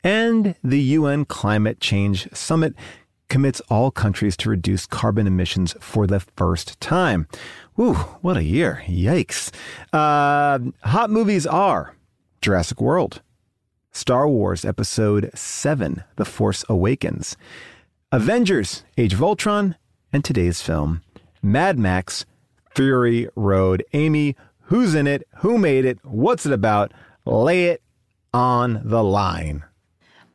And 0.03 0.57
the 0.65 0.81
UN 0.81 1.25
Climate 1.25 1.79
Change 1.79 2.29
Summit 2.33 2.75
commits 3.29 3.61
all 3.69 3.93
countries 3.93 4.37
to 4.39 4.51
reduce 4.51 4.87
carbon 4.87 5.29
emissions 5.29 5.77
for 5.81 6.07
the 6.09 6.21
first 6.21 6.81
time. 6.81 7.29
Whew, 7.77 7.95
what 7.95 8.37
a 8.37 8.45
year. 8.45 8.83
Yikes. 8.87 9.53
Uh, 9.93 10.59
hot 10.83 11.11
movies 11.11 11.47
are 11.47 11.95
Jurassic 12.41 12.81
World, 12.81 13.23
Star 13.97 14.29
Wars 14.29 14.63
Episode 14.63 15.31
7 15.35 16.05
The 16.17 16.27
Force 16.27 16.67
Awakens, 16.69 17.35
Avengers 18.13 18.85
Age 18.99 19.15
of 19.15 19.23
Ultron, 19.23 19.75
and 20.13 20.23
today's 20.23 20.61
film, 20.61 21.01
Mad 21.43 21.79
Max 21.79 22.27
Fury 22.75 23.27
Road. 23.35 23.83
Amy, 23.95 24.37
who's 24.65 24.95
in 24.95 25.07
it? 25.07 25.27
Who 25.39 25.57
made 25.57 25.87
it? 25.87 25.99
What's 26.05 26.45
it 26.45 26.53
about? 26.53 26.93
Lay 27.25 27.69
it 27.69 27.83
on 28.35 28.83
the 28.85 29.03
line. 29.03 29.65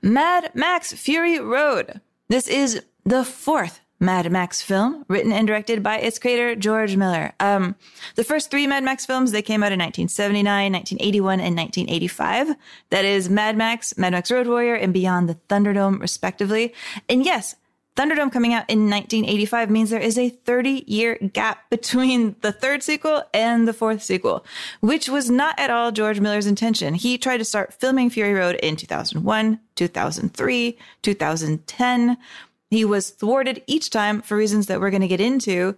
Mad 0.01 0.49
Max 0.55 0.91
Fury 0.93 1.39
Road. 1.39 2.01
This 2.29 2.47
is 2.47 2.81
the 3.05 3.23
fourth 3.23 3.79
Mad 4.01 4.29
Max 4.31 4.63
film, 4.63 5.05
written 5.07 5.31
and 5.31 5.45
directed 5.45 5.83
by 5.83 5.99
its 5.99 6.17
creator, 6.17 6.55
George 6.55 6.95
Miller. 6.95 7.33
Um, 7.39 7.75
the 8.15 8.23
first 8.23 8.49
three 8.49 8.65
Mad 8.65 8.83
Max 8.83 9.05
films, 9.05 9.31
they 9.31 9.43
came 9.43 9.61
out 9.61 9.71
in 9.71 9.79
1979, 9.79 10.73
1981, 10.73 11.39
and 11.39 11.55
1985. 11.55 12.55
That 12.89 13.05
is 13.05 13.29
Mad 13.29 13.55
Max, 13.55 13.95
Mad 13.97 14.13
Max 14.13 14.31
Road 14.31 14.47
Warrior, 14.47 14.73
and 14.73 14.91
Beyond 14.91 15.29
the 15.29 15.37
Thunderdome, 15.47 16.01
respectively. 16.01 16.73
And 17.07 17.23
yes, 17.23 17.55
Thunderdome 17.95 18.31
coming 18.31 18.53
out 18.53 18.69
in 18.69 18.89
1985 18.89 19.69
means 19.69 19.89
there 19.89 19.99
is 19.99 20.17
a 20.17 20.29
30 20.29 20.85
year 20.87 21.17
gap 21.33 21.57
between 21.69 22.35
the 22.41 22.51
third 22.51 22.81
sequel 22.81 23.23
and 23.33 23.67
the 23.67 23.73
fourth 23.73 24.01
sequel, 24.01 24.45
which 24.79 25.09
was 25.09 25.29
not 25.29 25.59
at 25.59 25.69
all 25.69 25.91
George 25.91 26.19
Miller's 26.19 26.47
intention. 26.47 26.95
He 26.95 27.17
tried 27.17 27.37
to 27.37 27.45
start 27.45 27.73
filming 27.73 28.09
Fury 28.09 28.33
Road 28.33 28.55
in 28.63 28.77
2001, 28.77 29.59
2003, 29.75 30.77
2010. 31.01 32.17
He 32.71 32.85
was 32.85 33.09
thwarted 33.09 33.61
each 33.67 33.89
time 33.89 34.21
for 34.21 34.37
reasons 34.37 34.67
that 34.67 34.79
we're 34.79 34.89
going 34.89 35.01
to 35.01 35.07
get 35.07 35.21
into. 35.21 35.75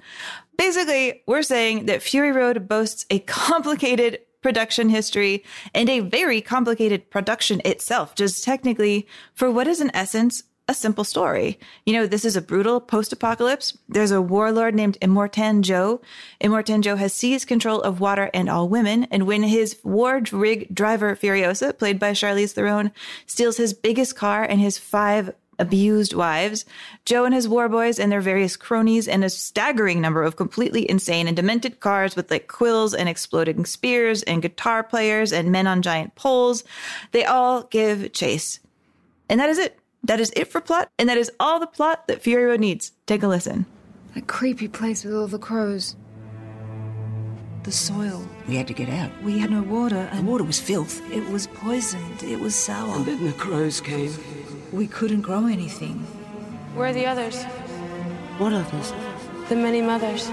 Basically, 0.58 1.24
we're 1.28 1.42
saying 1.42 1.88
that 1.88 2.04
Fury 2.04 2.32
Road 2.32 2.68
boasts 2.68 3.06
a 3.10 3.20
complicated 3.28 4.20
production 4.44 4.90
history 4.90 5.44
and 5.74 5.90
a 5.90 6.02
very 6.02 6.40
complicated 6.40 7.10
production 7.10 7.62
itself, 7.66 8.14
just 8.14 8.44
technically 8.44 9.08
for 9.34 9.50
what 9.50 9.68
is 9.68 9.82
in 9.82 9.90
essence 9.96 10.44
a 10.68 10.74
simple 10.74 11.04
story. 11.04 11.60
You 11.86 11.94
know, 11.94 12.08
this 12.08 12.24
is 12.24 12.36
a 12.36 12.42
brutal 12.42 12.80
post 12.80 13.12
apocalypse. 13.12 13.78
There's 13.90 14.12
a 14.12 14.22
warlord 14.22 14.76
named 14.76 14.98
Immortan 15.02 15.62
Joe. 15.62 16.00
Immortan 16.42 16.82
Joe 16.82 16.96
has 16.96 17.12
seized 17.12 17.48
control 17.48 17.82
of 17.82 18.00
water 18.00 18.30
and 18.34 18.50
all 18.50 18.70
women. 18.70 19.06
And 19.06 19.28
when 19.28 19.44
his 19.44 19.78
war 19.84 20.22
rig 20.32 20.74
driver 20.74 21.16
Furiosa, 21.16 21.78
played 21.78 22.00
by 22.00 22.12
Charlize 22.12 22.54
Theron, 22.54 22.92
steals 23.26 23.58
his 23.58 23.74
biggest 23.74 24.16
car 24.16 24.44
and 24.44 24.62
his 24.62 24.78
five 24.78 25.34
abused 25.64 26.14
wives, 26.14 26.66
Joe 27.06 27.26
and 27.26 27.34
his 27.34 27.48
war 27.48 27.68
boys 27.70 28.00
and 28.00 28.12
their 28.12 28.22
various 28.22 28.56
cronies, 28.56 29.08
and 29.08 29.24
a 29.24 29.30
staggering 29.30 30.02
number 30.02 30.22
of 30.24 30.36
completely 30.36 30.90
insane 30.90 31.28
and 31.28 31.36
demented 31.36 31.80
cars 31.80 32.16
with 32.16 32.30
like 32.30 32.48
quills 32.48 32.94
and 32.94 33.08
exploding 33.10 33.66
spears 33.66 34.24
and 34.24 34.42
guitar 34.42 34.84
players 34.84 35.32
and 35.34 35.52
men 35.52 35.68
on 35.68 35.82
giant 35.82 36.16
poles, 36.16 36.64
they 37.12 37.26
all 37.26 37.64
give 37.64 38.12
chase. 38.14 38.60
And 39.30 39.40
that 39.40 39.50
is 39.50 39.58
it. 39.58 39.80
That 40.06 40.20
is 40.20 40.34
it 40.36 40.50
for 40.50 40.60
plot, 40.60 40.90
and 41.00 41.08
that 41.08 41.18
is 41.18 41.32
all 41.40 41.60
the 41.62 41.68
plot 41.68 42.08
that 42.08 42.22
Fury 42.22 42.44
Road 42.44 42.60
needs. 42.60 42.92
Take 43.06 43.24
a 43.24 43.28
listen. 43.28 43.66
That 44.16 44.28
creepy 44.28 44.68
place 44.68 45.06
with 45.06 45.16
all 45.16 45.28
the 45.28 45.40
crows. 45.40 45.96
The 47.64 47.72
soil. 47.72 48.28
We 48.46 48.56
had 48.58 48.68
to 48.68 48.74
get 48.74 48.90
out. 48.90 49.10
We 49.24 49.40
had 49.40 49.50
no 49.50 49.62
water, 49.64 50.10
The 50.14 50.22
water 50.22 50.44
was 50.44 50.60
filth. 50.60 51.02
it 51.10 51.26
was 51.30 51.48
poisoned. 51.48 52.22
It 52.22 52.38
was 52.38 52.54
sour. 52.54 52.98
And 52.98 53.06
then 53.06 53.24
the 53.26 53.32
crows 53.32 53.80
came. 53.80 54.12
We 54.74 54.88
couldn't 54.88 55.22
grow 55.22 55.46
anything. 55.46 56.00
Where 56.74 56.88
are 56.90 56.94
the 56.94 57.06
others? 57.06 57.44
What 58.40 58.54
others? 58.54 58.92
The 59.48 59.56
many 59.56 59.84
mothers. 59.84 60.32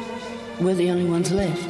We're 0.59 0.75
the 0.75 0.88
only 0.90 1.04
ones 1.04 1.30
left. 1.30 1.68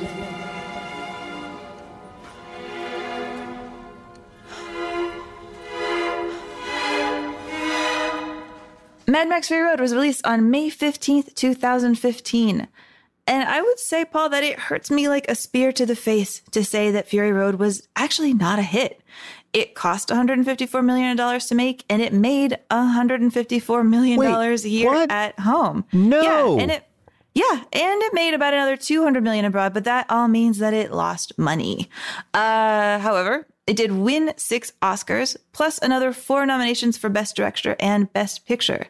Mad 9.08 9.28
Max 9.28 9.48
Fury 9.48 9.68
Road 9.68 9.80
was 9.80 9.92
released 9.92 10.24
on 10.24 10.52
May 10.52 10.70
15th, 10.70 11.34
2015. 11.34 12.68
And 13.26 13.48
I 13.48 13.60
would 13.60 13.80
say, 13.80 14.04
Paul, 14.04 14.28
that 14.28 14.44
it 14.44 14.60
hurts 14.60 14.92
me 14.92 15.08
like 15.08 15.28
a 15.28 15.34
spear 15.34 15.72
to 15.72 15.84
the 15.84 15.96
face 15.96 16.42
to 16.52 16.64
say 16.64 16.92
that 16.92 17.08
Fury 17.08 17.32
Road 17.32 17.56
was 17.56 17.88
actually 17.96 18.32
not 18.32 18.60
a 18.60 18.62
hit. 18.62 19.00
It 19.52 19.74
cost 19.74 20.10
$154 20.10 20.84
million 20.84 21.16
to 21.16 21.54
make, 21.54 21.84
and 21.90 22.00
it 22.00 22.12
made 22.12 22.58
$154 22.70 23.88
million 23.88 24.18
Wait, 24.18 24.64
a 24.64 24.68
year 24.68 24.90
what? 24.90 25.10
at 25.10 25.38
home. 25.40 25.84
No. 25.92 26.22
Yeah, 26.56 26.62
and 26.62 26.70
it 26.70 26.86
yeah, 27.32 27.62
and 27.72 28.02
it 28.02 28.12
made 28.12 28.34
about 28.34 28.54
another 28.54 28.76
200 28.76 29.22
million 29.22 29.44
abroad, 29.44 29.72
but 29.72 29.84
that 29.84 30.06
all 30.08 30.26
means 30.26 30.58
that 30.58 30.74
it 30.74 30.90
lost 30.90 31.38
money. 31.38 31.88
Uh, 32.34 32.98
however, 32.98 33.46
it 33.68 33.76
did 33.76 33.92
win 33.92 34.32
six 34.36 34.72
Oscars, 34.82 35.36
plus 35.52 35.78
another 35.78 36.12
four 36.12 36.44
nominations 36.44 36.98
for 36.98 37.08
Best 37.08 37.36
Director 37.36 37.76
and 37.78 38.12
Best 38.12 38.46
Picture. 38.46 38.86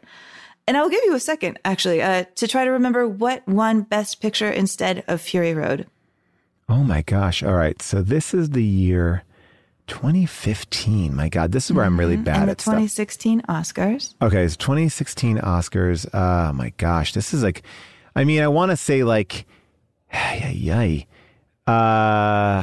And 0.67 0.77
I 0.77 0.83
will 0.83 0.89
give 0.89 1.05
you 1.05 1.15
a 1.15 1.21
second, 1.21 1.59
actually, 1.65 2.01
uh, 2.01 2.25
to 2.37 2.49
try 2.49 2.65
to 2.65 2.71
remember 2.71 3.07
what 3.07 3.47
won 3.47 3.83
Best 3.83 4.23
Picture 4.23 4.51
instead 4.51 5.05
of 5.07 5.21
Fury 5.21 5.53
Road. 5.53 5.87
Oh 6.69 6.83
my 6.83 7.03
gosh. 7.03 7.43
All 7.43 7.57
right. 7.57 7.81
So 7.83 8.01
this 8.01 8.33
is 8.33 8.51
the 8.51 8.65
year 8.65 9.25
2015. 9.91 11.15
My 11.15 11.29
God, 11.29 11.53
this 11.53 11.67
is 11.69 11.73
where 11.73 11.85
I'm 11.85 11.99
really 11.99 12.17
bad 12.17 12.37
and 12.37 12.49
the 12.49 12.53
at 12.53 12.61
stuff. 12.61 12.75
2016 12.75 13.43
Oscars. 13.43 14.15
Okay, 14.23 14.45
it's 14.45 14.57
2016 14.57 15.39
Oscars. 15.39 16.09
Oh 16.15 16.53
my 16.53 16.71
gosh, 16.77 17.13
this 17.13 17.35
is 17.35 17.43
like, 17.43 17.63
I 18.15 18.25
mean, 18.25 18.41
I 18.43 18.49
want 18.49 18.71
to 18.71 18.77
say 18.77 19.03
like, 19.05 19.47
yay, 20.15 20.53
yay. 20.55 21.07
Uh, 21.67 22.63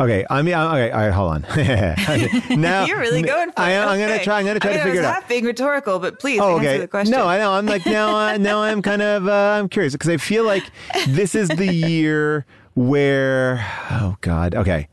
okay, 0.00 0.24
I 0.30 0.42
mean, 0.42 0.54
okay, 0.54 0.90
all 0.90 1.00
right, 1.00 1.10
hold 1.10 1.32
on. 1.32 1.46
now 2.60 2.84
You're 2.84 2.98
really 3.00 3.22
going 3.22 3.50
for 3.52 3.60
I 3.60 3.70
it. 3.70 3.74
am. 3.74 3.88
I'm 3.88 3.98
gonna 3.98 4.22
try. 4.22 4.38
I'm 4.40 4.46
gonna 4.46 4.60
try 4.60 4.70
I 4.70 4.74
mean, 4.74 4.82
to 4.82 4.88
figure 4.88 5.00
I 5.00 5.04
it 5.04 5.06
out. 5.08 5.14
half 5.14 5.28
being 5.28 5.44
rhetorical, 5.44 5.98
but 5.98 6.18
please 6.20 6.38
Oh, 6.40 6.58
answer 6.58 6.68
okay. 6.68 6.78
the 6.80 6.88
question. 6.88 7.12
No, 7.16 7.26
I 7.26 7.38
know. 7.38 7.52
I'm 7.52 7.66
like 7.66 7.84
now. 7.86 8.14
Uh, 8.16 8.36
now 8.36 8.62
I'm 8.62 8.82
kind 8.82 9.00
of. 9.02 9.26
Uh, 9.26 9.58
I'm 9.58 9.68
curious 9.70 9.94
because 9.94 10.10
I 10.10 10.18
feel 10.18 10.44
like 10.44 10.64
this 11.08 11.34
is 11.34 11.48
the 11.48 11.72
year 11.74 12.44
where. 12.74 13.66
Oh 13.90 14.16
God. 14.20 14.54
Okay. 14.54 14.88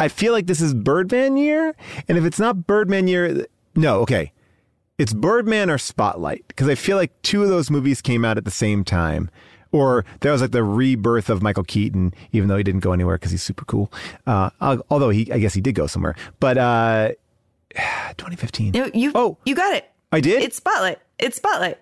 I 0.00 0.08
feel 0.08 0.32
like 0.32 0.46
this 0.46 0.60
is 0.60 0.74
Birdman 0.74 1.36
year, 1.36 1.74
and 2.08 2.18
if 2.18 2.24
it's 2.24 2.40
not 2.40 2.66
Birdman 2.66 3.06
year, 3.06 3.46
no. 3.76 4.00
Okay, 4.00 4.32
it's 4.98 5.12
Birdman 5.12 5.70
or 5.70 5.78
Spotlight 5.78 6.44
because 6.48 6.68
I 6.68 6.74
feel 6.74 6.96
like 6.96 7.12
two 7.22 7.42
of 7.44 7.48
those 7.48 7.70
movies 7.70 8.00
came 8.00 8.24
out 8.24 8.36
at 8.38 8.44
the 8.44 8.50
same 8.50 8.82
time. 8.84 9.30
Or 9.72 10.04
that 10.18 10.32
was 10.32 10.40
like 10.42 10.50
the 10.50 10.64
rebirth 10.64 11.30
of 11.30 11.42
Michael 11.44 11.62
Keaton, 11.62 12.12
even 12.32 12.48
though 12.48 12.56
he 12.56 12.64
didn't 12.64 12.80
go 12.80 12.90
anywhere 12.92 13.14
because 13.14 13.30
he's 13.30 13.44
super 13.44 13.64
cool. 13.66 13.92
Uh, 14.26 14.50
although 14.90 15.10
he, 15.10 15.30
I 15.30 15.38
guess 15.38 15.54
he 15.54 15.60
did 15.60 15.76
go 15.76 15.86
somewhere. 15.86 16.16
But 16.40 16.58
uh, 16.58 17.10
2015. 17.76 18.72
No, 18.72 18.90
you, 18.92 19.12
Oh. 19.14 19.38
you 19.44 19.54
got 19.54 19.72
it. 19.76 19.88
I 20.10 20.18
did. 20.20 20.42
It's 20.42 20.56
Spotlight. 20.56 20.98
It's 21.20 21.36
Spotlight. 21.36 21.78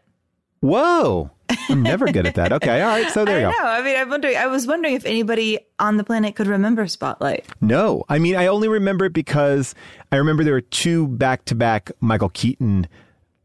Whoa. 0.60 1.30
I'm 1.70 1.82
never 1.82 2.06
good 2.06 2.26
at 2.26 2.34
that. 2.34 2.52
Okay. 2.52 2.80
All 2.82 2.88
right. 2.88 3.10
So 3.10 3.24
there 3.24 3.40
you 3.40 3.46
I 3.48 3.52
go. 3.52 3.58
know. 3.58 3.68
I 3.68 3.82
mean, 3.82 3.96
I'm 3.96 4.08
wondering. 4.10 4.36
I 4.36 4.46
was 4.46 4.66
wondering 4.66 4.94
if 4.94 5.04
anybody 5.04 5.58
on 5.78 5.96
the 5.96 6.04
planet 6.04 6.34
could 6.36 6.46
remember 6.46 6.86
Spotlight. 6.86 7.46
No. 7.60 8.04
I 8.08 8.18
mean, 8.18 8.36
I 8.36 8.46
only 8.46 8.68
remember 8.68 9.06
it 9.06 9.12
because 9.12 9.74
I 10.12 10.16
remember 10.16 10.44
there 10.44 10.54
were 10.54 10.60
two 10.60 11.08
back 11.08 11.44
to 11.46 11.54
back 11.54 11.90
Michael 12.00 12.28
Keaton 12.30 12.86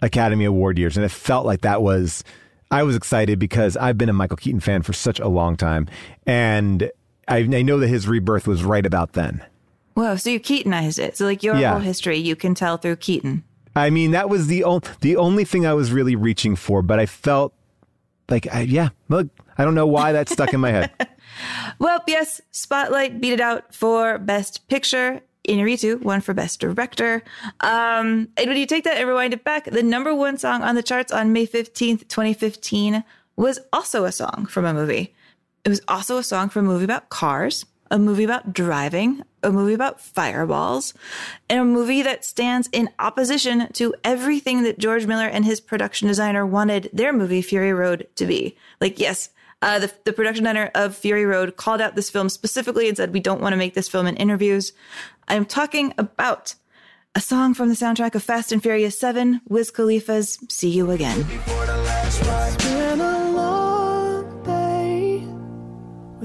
Academy 0.02 0.46
Award 0.46 0.78
years. 0.78 0.98
And 0.98 1.06
it 1.06 1.12
felt 1.12 1.46
like 1.46 1.62
that 1.62 1.82
was, 1.82 2.24
I 2.72 2.84
was 2.84 2.96
excited 2.96 3.40
because 3.40 3.78
I've 3.78 3.98
been 3.98 4.10
a 4.10 4.14
Michael 4.14 4.38
Keaton 4.38 4.60
fan 4.60 4.82
for 4.82 4.94
such 4.94 5.20
a 5.20 5.28
long 5.28 5.56
time. 5.56 5.88
And 6.26 6.92
I, 7.28 7.38
I 7.38 7.62
know 7.62 7.78
that 7.80 7.88
his 7.88 8.08
rebirth 8.08 8.48
was 8.48 8.64
right 8.64 8.86
about 8.86 9.14
then. 9.14 9.46
Whoa! 9.94 10.16
So 10.18 10.30
you 10.32 10.40
Keatonized 10.40 11.00
it. 11.00 11.16
So 11.18 11.26
like 11.26 11.44
your 11.44 11.56
Yeah. 11.56 11.72
whole 11.72 11.80
history, 11.80 12.18
you 12.18 12.36
can 12.36 12.56
tell 12.56 12.78
through 12.78 12.96
Keaton. 12.98 13.44
I 13.76 13.90
mean, 13.92 14.12
that 14.12 14.28
was 14.30 14.48
the, 14.48 14.64
on, 14.64 14.82
the 15.02 15.16
only 15.18 15.46
thing 15.46 15.66
I 15.66 15.74
was 15.74 15.92
really 15.92 16.16
reaching 16.16 16.56
for, 16.56 16.82
but 16.82 17.00
I 17.00 17.06
felt 17.06 17.54
like, 18.30 18.48
I, 18.53 18.62
yeah, 18.62 18.89
look, 19.10 19.27
I 19.58 19.65
don't 19.65 19.75
know 19.75 19.88
why 19.88 20.12
that 20.13 20.30
stuck 20.30 20.53
in 20.53 20.60
my 20.60 20.72
head. 20.72 20.92
Well, 21.80 22.01
yes, 22.08 22.42
Spotlight 22.51 23.20
beat 23.20 23.34
it 23.34 23.42
out 23.42 23.74
for 23.74 24.20
Best 24.20 24.68
Picture. 24.68 25.22
Inaritu 25.48 26.01
won 26.01 26.22
for 26.22 26.34
Best 26.34 26.60
Director. 26.60 27.24
Um, 27.60 28.30
and 28.38 28.48
when 28.48 28.56
you 28.56 28.65
take 28.65 28.86
that 28.86 28.98
and 28.98 29.08
rewind 29.08 29.34
it 29.34 29.44
back, 29.44 29.65
the 29.65 29.84
number 29.84 30.15
one 30.15 30.38
song 30.38 30.62
on 30.62 30.75
the 30.75 30.84
charts 30.84 31.12
on 31.12 31.34
May 31.34 31.46
15th, 31.46 32.08
2015 32.08 33.03
was 33.36 33.60
also 33.74 34.06
a 34.06 34.12
song 34.12 34.46
from 34.50 34.65
a 34.65 34.74
movie. 34.74 35.13
It 35.65 35.70
was 35.70 35.82
also 35.88 36.18
a 36.18 36.24
song 36.24 36.50
from 36.50 36.65
a 36.65 36.70
movie 36.70 36.86
about 36.86 37.10
cars, 37.10 37.65
a 37.92 38.00
movie 38.00 38.24
about 38.24 38.54
driving, 38.54 39.24
a 39.44 39.52
movie 39.52 39.74
about 39.74 40.02
fireballs, 40.02 40.94
and 41.50 41.60
a 41.60 41.66
movie 41.66 42.02
that 42.02 42.25
stands 42.25 42.70
in 42.72 42.90
opposition 43.00 43.72
to 43.74 43.94
everything 44.04 44.63
that 44.63 44.80
George 44.80 45.06
Miller 45.06 45.28
and 45.28 45.46
his 45.46 45.62
production 45.62 46.08
designer 46.08 46.46
wanted 46.46 46.90
their 46.94 47.13
movie 47.13 47.42
Fury 47.42 47.74
Road 47.74 48.08
to 48.16 48.25
be. 48.25 48.58
Like, 48.80 49.00
yes, 49.00 49.30
uh, 49.62 49.80
the, 49.80 49.92
the 50.04 50.13
production 50.13 50.44
designer 50.44 50.72
of 50.75 50.96
Fury 50.96 51.25
Road 51.25 51.56
called 51.56 51.82
out 51.82 51.96
this 51.96 52.10
film 52.10 52.30
specifically 52.30 52.88
and 52.88 52.98
said, 52.98 53.13
We 53.13 53.20
don't 53.20 53.42
want 53.42 53.54
to 53.54 53.58
make 53.58 53.74
this 53.74 53.88
film 53.88 54.08
in 54.08 54.18
interviews. 54.18 54.74
I'm 55.28 55.46
talking 55.46 55.94
about 55.98 56.56
a 57.16 57.22
song 57.22 57.54
from 57.54 57.70
the 57.70 57.75
soundtrack 57.75 58.16
of 58.16 58.24
Fast 58.24 58.52
and 58.52 58.62
Furious 58.62 59.00
7, 59.00 59.42
Wiz 59.48 59.72
Khalifa's 59.72 60.40
See 60.50 60.70
You 60.70 60.92
Again. 60.92 61.25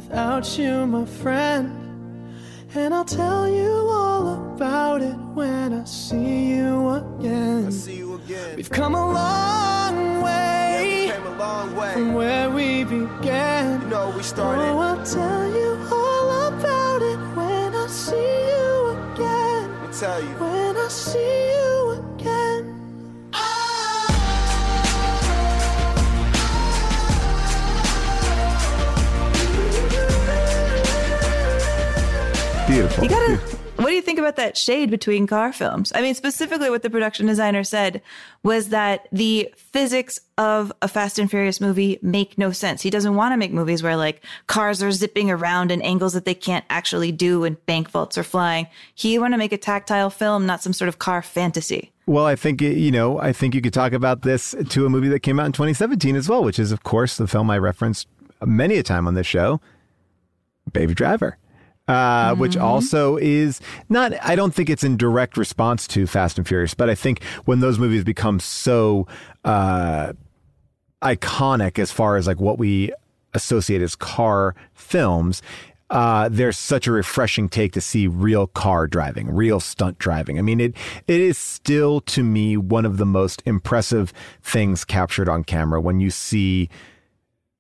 Without 0.08 0.58
you, 0.58 0.86
my 0.86 1.04
friend. 1.04 1.74
And 2.74 2.94
I'll 2.94 3.04
tell 3.04 3.48
you 3.48 3.70
all 3.90 4.54
about 4.54 5.02
it 5.02 5.16
when 5.34 5.72
I 5.72 5.84
see 5.84 6.50
you 6.50 6.90
again. 6.90 7.66
We've 8.56 8.70
come 8.70 8.94
a 8.94 9.12
long 9.12 10.22
way 10.22 11.06
yeah, 11.08 11.28
a 11.28 11.36
long 11.38 11.74
way. 11.76 11.92
from 11.92 12.14
where 12.14 12.50
we 12.50 12.84
began. 12.84 13.82
You 13.82 13.88
know 13.88 14.10
we 14.10 14.22
started. 14.22 14.62
Oh, 14.62 14.78
I'll 14.78 15.04
tell 15.04 15.46
you 15.50 15.78
all 15.90 16.48
about 16.48 17.02
it 17.02 17.18
when 17.36 17.74
I 17.74 17.86
see 17.88 18.16
you 18.16 18.88
again. 19.14 19.70
Me 19.82 19.88
tell 19.98 20.20
you. 20.20 20.28
When 20.28 20.76
I 20.76 20.88
see 20.88 21.18
you 21.18 21.90
again. 21.90 22.07
Beautiful. 32.78 33.02
You 33.02 33.10
gotta. 33.10 33.26
Beautiful. 33.26 33.58
What 33.78 33.88
do 33.88 33.94
you 33.94 34.02
think 34.02 34.20
about 34.20 34.36
that 34.36 34.56
shade 34.56 34.88
between 34.88 35.26
car 35.26 35.52
films? 35.52 35.90
I 35.96 36.00
mean, 36.00 36.14
specifically, 36.14 36.70
what 36.70 36.82
the 36.82 36.90
production 36.90 37.26
designer 37.26 37.64
said 37.64 38.02
was 38.44 38.68
that 38.68 39.08
the 39.10 39.52
physics 39.56 40.20
of 40.36 40.72
a 40.80 40.86
Fast 40.86 41.18
and 41.18 41.28
Furious 41.28 41.60
movie 41.60 41.98
make 42.02 42.38
no 42.38 42.52
sense. 42.52 42.80
He 42.80 42.90
doesn't 42.90 43.16
want 43.16 43.32
to 43.32 43.36
make 43.36 43.52
movies 43.52 43.82
where 43.82 43.96
like 43.96 44.24
cars 44.46 44.80
are 44.80 44.92
zipping 44.92 45.28
around 45.28 45.72
in 45.72 45.82
angles 45.82 46.12
that 46.12 46.24
they 46.24 46.34
can't 46.34 46.64
actually 46.70 47.10
do 47.10 47.42
and 47.42 47.66
bank 47.66 47.90
vaults 47.90 48.16
are 48.16 48.22
flying. 48.22 48.68
He 48.94 49.18
want 49.18 49.34
to 49.34 49.38
make 49.38 49.52
a 49.52 49.58
tactile 49.58 50.10
film, 50.10 50.46
not 50.46 50.62
some 50.62 50.72
sort 50.72 50.88
of 50.88 51.00
car 51.00 51.20
fantasy. 51.20 51.90
Well, 52.06 52.26
I 52.26 52.36
think 52.36 52.60
you 52.60 52.92
know. 52.92 53.18
I 53.18 53.32
think 53.32 53.56
you 53.56 53.60
could 53.60 53.74
talk 53.74 53.92
about 53.92 54.22
this 54.22 54.54
to 54.68 54.86
a 54.86 54.88
movie 54.88 55.08
that 55.08 55.20
came 55.20 55.40
out 55.40 55.46
in 55.46 55.52
2017 55.52 56.14
as 56.14 56.28
well, 56.28 56.44
which 56.44 56.60
is, 56.60 56.70
of 56.70 56.84
course, 56.84 57.16
the 57.16 57.26
film 57.26 57.50
I 57.50 57.58
referenced 57.58 58.06
many 58.46 58.76
a 58.76 58.84
time 58.84 59.08
on 59.08 59.14
this 59.14 59.26
show, 59.26 59.60
Baby 60.72 60.94
Driver. 60.94 61.38
Uh, 61.88 62.34
which 62.34 62.56
also 62.56 63.16
is 63.16 63.60
not, 63.88 64.12
I 64.22 64.36
don't 64.36 64.54
think 64.54 64.68
it's 64.70 64.84
in 64.84 64.96
direct 64.96 65.36
response 65.36 65.86
to 65.88 66.06
Fast 66.06 66.38
and 66.38 66.46
Furious, 66.46 66.74
but 66.74 66.90
I 66.90 66.94
think 66.94 67.22
when 67.46 67.60
those 67.60 67.78
movies 67.78 68.04
become 68.04 68.40
so 68.40 69.06
uh, 69.44 70.12
iconic 71.02 71.78
as 71.78 71.90
far 71.90 72.16
as 72.16 72.26
like 72.26 72.40
what 72.40 72.58
we 72.58 72.92
associate 73.34 73.82
as 73.82 73.96
car 73.96 74.54
films, 74.74 75.42
uh, 75.90 76.28
there's 76.30 76.58
such 76.58 76.86
a 76.86 76.92
refreshing 76.92 77.48
take 77.48 77.72
to 77.72 77.80
see 77.80 78.06
real 78.06 78.46
car 78.46 78.86
driving, 78.86 79.30
real 79.34 79.58
stunt 79.58 79.98
driving. 79.98 80.38
I 80.38 80.42
mean, 80.42 80.60
it 80.60 80.74
it 81.06 81.20
is 81.20 81.38
still 81.38 82.00
to 82.02 82.22
me 82.22 82.58
one 82.58 82.84
of 82.84 82.98
the 82.98 83.06
most 83.06 83.42
impressive 83.46 84.12
things 84.42 84.84
captured 84.84 85.30
on 85.30 85.44
camera 85.44 85.80
when 85.80 86.00
you 86.00 86.10
see 86.10 86.68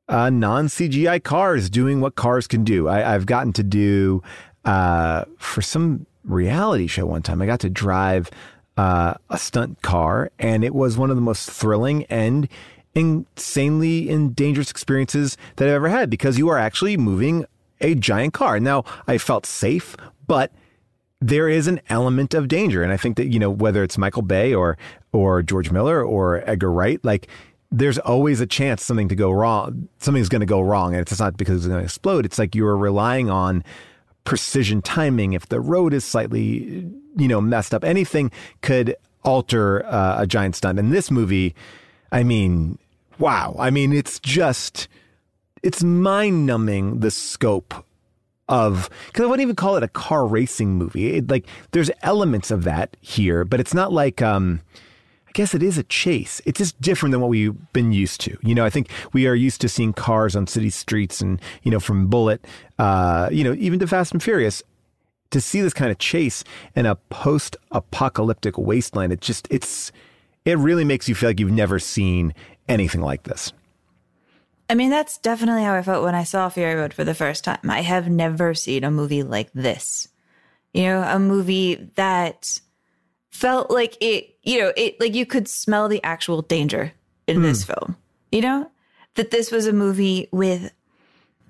uh, 0.08 0.30
non 0.30 0.66
CGI 0.66 1.22
cars 1.22 1.68
doing 1.70 2.00
what 2.00 2.14
cars 2.14 2.46
can 2.46 2.64
do. 2.64 2.88
I, 2.88 3.14
I've 3.14 3.26
gotten 3.26 3.52
to 3.54 3.62
do 3.62 4.22
uh, 4.64 5.24
for 5.38 5.62
some 5.62 6.06
reality 6.24 6.86
show 6.86 7.06
one 7.06 7.22
time. 7.22 7.42
I 7.42 7.46
got 7.46 7.60
to 7.60 7.70
drive 7.70 8.30
uh, 8.76 9.14
a 9.30 9.38
stunt 9.38 9.82
car, 9.82 10.30
and 10.38 10.64
it 10.64 10.74
was 10.74 10.96
one 10.96 11.10
of 11.10 11.16
the 11.16 11.22
most 11.22 11.50
thrilling 11.50 12.04
and 12.04 12.48
insanely 12.94 14.08
and 14.08 14.34
dangerous 14.34 14.70
experiences 14.70 15.36
that 15.56 15.68
I've 15.68 15.74
ever 15.74 15.88
had 15.88 16.10
because 16.10 16.38
you 16.38 16.48
are 16.48 16.58
actually 16.58 16.96
moving 16.96 17.44
a 17.80 17.94
giant 17.94 18.34
car. 18.34 18.58
Now, 18.58 18.84
I 19.06 19.18
felt 19.18 19.46
safe, 19.46 19.96
but 20.26 20.52
there 21.20 21.48
is 21.48 21.66
an 21.66 21.80
element 21.88 22.34
of 22.34 22.48
danger. 22.48 22.82
And 22.82 22.92
I 22.92 22.96
think 22.96 23.16
that, 23.16 23.26
you 23.26 23.38
know, 23.38 23.50
whether 23.50 23.82
it's 23.82 23.98
Michael 23.98 24.22
Bay 24.22 24.54
or 24.54 24.76
or 25.12 25.42
George 25.42 25.70
Miller 25.70 26.02
or 26.02 26.48
Edgar 26.48 26.70
Wright, 26.70 27.02
like 27.04 27.28
there's 27.70 27.98
always 27.98 28.40
a 28.40 28.46
chance 28.46 28.84
something 28.84 29.08
to 29.08 29.14
go 29.14 29.30
wrong. 29.30 29.88
Something's 29.98 30.28
going 30.28 30.40
to 30.40 30.46
go 30.46 30.60
wrong. 30.60 30.94
And 30.94 31.02
it's 31.02 31.18
not 31.18 31.36
because 31.36 31.58
it's 31.58 31.66
going 31.66 31.80
to 31.80 31.84
explode. 31.84 32.24
It's 32.24 32.38
like 32.38 32.54
you're 32.54 32.76
relying 32.76 33.28
on 33.28 33.62
precision 34.24 34.80
timing. 34.80 35.34
If 35.34 35.48
the 35.48 35.60
road 35.60 35.92
is 35.92 36.04
slightly, 36.04 36.90
you 37.16 37.28
know, 37.28 37.40
messed 37.40 37.74
up, 37.74 37.84
anything 37.84 38.30
could 38.62 38.96
alter 39.22 39.84
uh, 39.86 40.22
a 40.22 40.26
giant 40.26 40.56
stunt. 40.56 40.78
And 40.78 40.92
this 40.92 41.10
movie, 41.10 41.54
I 42.10 42.22
mean, 42.22 42.78
wow. 43.18 43.54
I 43.58 43.70
mean, 43.70 43.92
it's 43.92 44.18
just, 44.18 44.88
it's 45.62 45.82
mind 45.82 46.46
numbing 46.46 47.00
the 47.00 47.10
scope 47.10 47.84
of 48.48 48.88
because 49.08 49.24
I 49.24 49.26
wouldn't 49.26 49.42
even 49.42 49.56
call 49.56 49.76
it 49.76 49.82
a 49.82 49.88
car 49.88 50.26
racing 50.26 50.70
movie. 50.70 51.16
It, 51.16 51.30
like 51.30 51.46
there's 51.72 51.90
elements 52.02 52.50
of 52.50 52.64
that 52.64 52.96
here, 53.02 53.44
but 53.44 53.60
it's 53.60 53.74
not 53.74 53.92
like 53.92 54.22
um 54.22 54.62
I 55.28 55.30
guess 55.32 55.54
it 55.54 55.62
is 55.62 55.76
a 55.76 55.82
chase. 55.84 56.40
It's 56.46 56.58
just 56.58 56.80
different 56.80 57.12
than 57.12 57.20
what 57.20 57.28
we've 57.28 57.54
been 57.74 57.92
used 57.92 58.20
to. 58.22 58.36
You 58.42 58.54
know, 58.54 58.64
I 58.64 58.70
think 58.70 58.88
we 59.12 59.26
are 59.26 59.34
used 59.34 59.60
to 59.60 59.68
seeing 59.68 59.92
cars 59.92 60.34
on 60.34 60.46
city 60.46 60.70
streets 60.70 61.20
and, 61.20 61.40
you 61.62 61.70
know, 61.70 61.80
from 61.80 62.08
Bullitt, 62.08 62.46
uh, 62.78 63.28
you 63.30 63.44
know, 63.44 63.54
even 63.58 63.78
to 63.80 63.86
Fast 63.86 64.12
and 64.12 64.22
Furious. 64.22 64.62
To 65.32 65.42
see 65.42 65.60
this 65.60 65.74
kind 65.74 65.90
of 65.90 65.98
chase 65.98 66.42
in 66.74 66.86
a 66.86 66.94
post 66.96 67.54
apocalyptic 67.70 68.56
wasteland, 68.56 69.12
it 69.12 69.20
just 69.20 69.46
it's 69.50 69.92
it 70.46 70.56
really 70.56 70.84
makes 70.84 71.06
you 71.06 71.14
feel 71.14 71.28
like 71.28 71.38
you've 71.38 71.50
never 71.50 71.78
seen 71.78 72.32
anything 72.66 73.02
like 73.02 73.24
this. 73.24 73.52
I 74.70 74.74
mean, 74.74 74.88
that's 74.88 75.18
definitely 75.18 75.64
how 75.64 75.74
I 75.74 75.82
felt 75.82 76.02
when 76.02 76.14
I 76.14 76.24
saw 76.24 76.48
Fury 76.48 76.74
Road 76.74 76.94
for 76.94 77.04
the 77.04 77.14
first 77.14 77.44
time. 77.44 77.58
I 77.68 77.82
have 77.82 78.08
never 78.08 78.54
seen 78.54 78.84
a 78.84 78.90
movie 78.90 79.22
like 79.22 79.52
this. 79.52 80.08
You 80.72 80.84
know, 80.84 81.02
a 81.02 81.18
movie 81.18 81.74
that 81.96 82.60
felt 83.30 83.70
like 83.70 83.96
it, 84.00 84.36
you 84.42 84.58
know, 84.58 84.72
it 84.76 85.00
like 85.00 85.14
you 85.14 85.26
could 85.26 85.48
smell 85.48 85.88
the 85.88 86.02
actual 86.02 86.42
danger 86.42 86.92
in 87.26 87.42
this 87.42 87.64
film. 87.64 87.96
You 88.32 88.42
know, 88.42 88.70
that 89.14 89.30
this 89.30 89.50
was 89.50 89.66
a 89.66 89.72
movie 89.72 90.28
with 90.32 90.72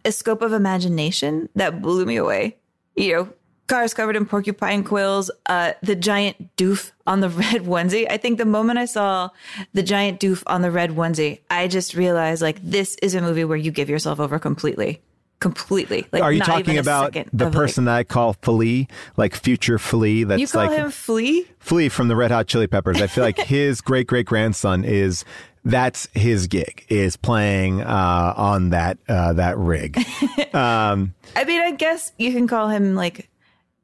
a 0.04 0.12
scope 0.12 0.42
of 0.42 0.52
imagination 0.52 1.48
that 1.54 1.82
blew 1.82 2.04
me 2.04 2.16
away. 2.16 2.56
You 2.96 3.12
know, 3.12 3.32
cars 3.68 3.94
covered 3.94 4.16
in 4.16 4.26
porcupine 4.26 4.82
quills, 4.82 5.30
uh, 5.46 5.74
the 5.82 5.94
giant 5.94 6.56
doof 6.56 6.90
on 7.06 7.20
the 7.20 7.28
red 7.44 7.62
onesie. 7.62 8.06
I 8.10 8.16
think 8.16 8.38
the 8.38 8.44
moment 8.44 8.78
I 8.78 8.86
saw 8.86 9.30
the 9.74 9.82
giant 9.82 10.20
doof 10.20 10.42
on 10.46 10.62
the 10.62 10.70
red 10.70 10.90
onesie, 10.90 11.40
I 11.50 11.68
just 11.68 11.94
realized 11.94 12.42
like 12.42 12.60
this 12.62 12.96
is 13.02 13.14
a 13.14 13.20
movie 13.20 13.44
where 13.44 13.58
you 13.58 13.70
give 13.70 13.88
yourself 13.88 14.18
over 14.18 14.38
completely. 14.38 15.02
Completely. 15.40 16.04
Like, 16.10 16.22
Are 16.22 16.32
you 16.32 16.40
talking 16.40 16.78
about 16.78 17.12
the 17.12 17.20
of, 17.20 17.32
like- 17.40 17.52
person 17.52 17.84
that 17.84 17.94
I 17.96 18.04
call 18.04 18.32
Flea, 18.42 18.88
like 19.16 19.34
future 19.36 19.78
Flea? 19.78 20.24
That's 20.24 20.40
you 20.40 20.48
call 20.48 20.66
like 20.66 20.76
him 20.76 20.90
Flea? 20.90 21.46
Flea 21.60 21.88
from 21.88 22.08
the 22.08 22.16
Red 22.16 22.30
Hot 22.32 22.46
Chili 22.48 22.66
Peppers. 22.66 23.00
I 23.00 23.06
feel 23.06 23.22
like 23.22 23.38
his 23.46 23.80
great 23.80 24.06
great 24.08 24.26
grandson 24.26 24.84
is 24.84 25.24
that's 25.64 26.08
his 26.12 26.46
gig 26.48 26.84
is 26.88 27.16
playing 27.16 27.82
uh, 27.82 28.34
on 28.36 28.70
that 28.70 28.98
uh, 29.08 29.32
that 29.34 29.56
rig. 29.58 29.96
Um, 30.54 31.14
I 31.36 31.44
mean, 31.44 31.60
I 31.60 31.72
guess 31.72 32.12
you 32.16 32.32
can 32.32 32.48
call 32.48 32.68
him 32.68 32.94
like 32.94 33.28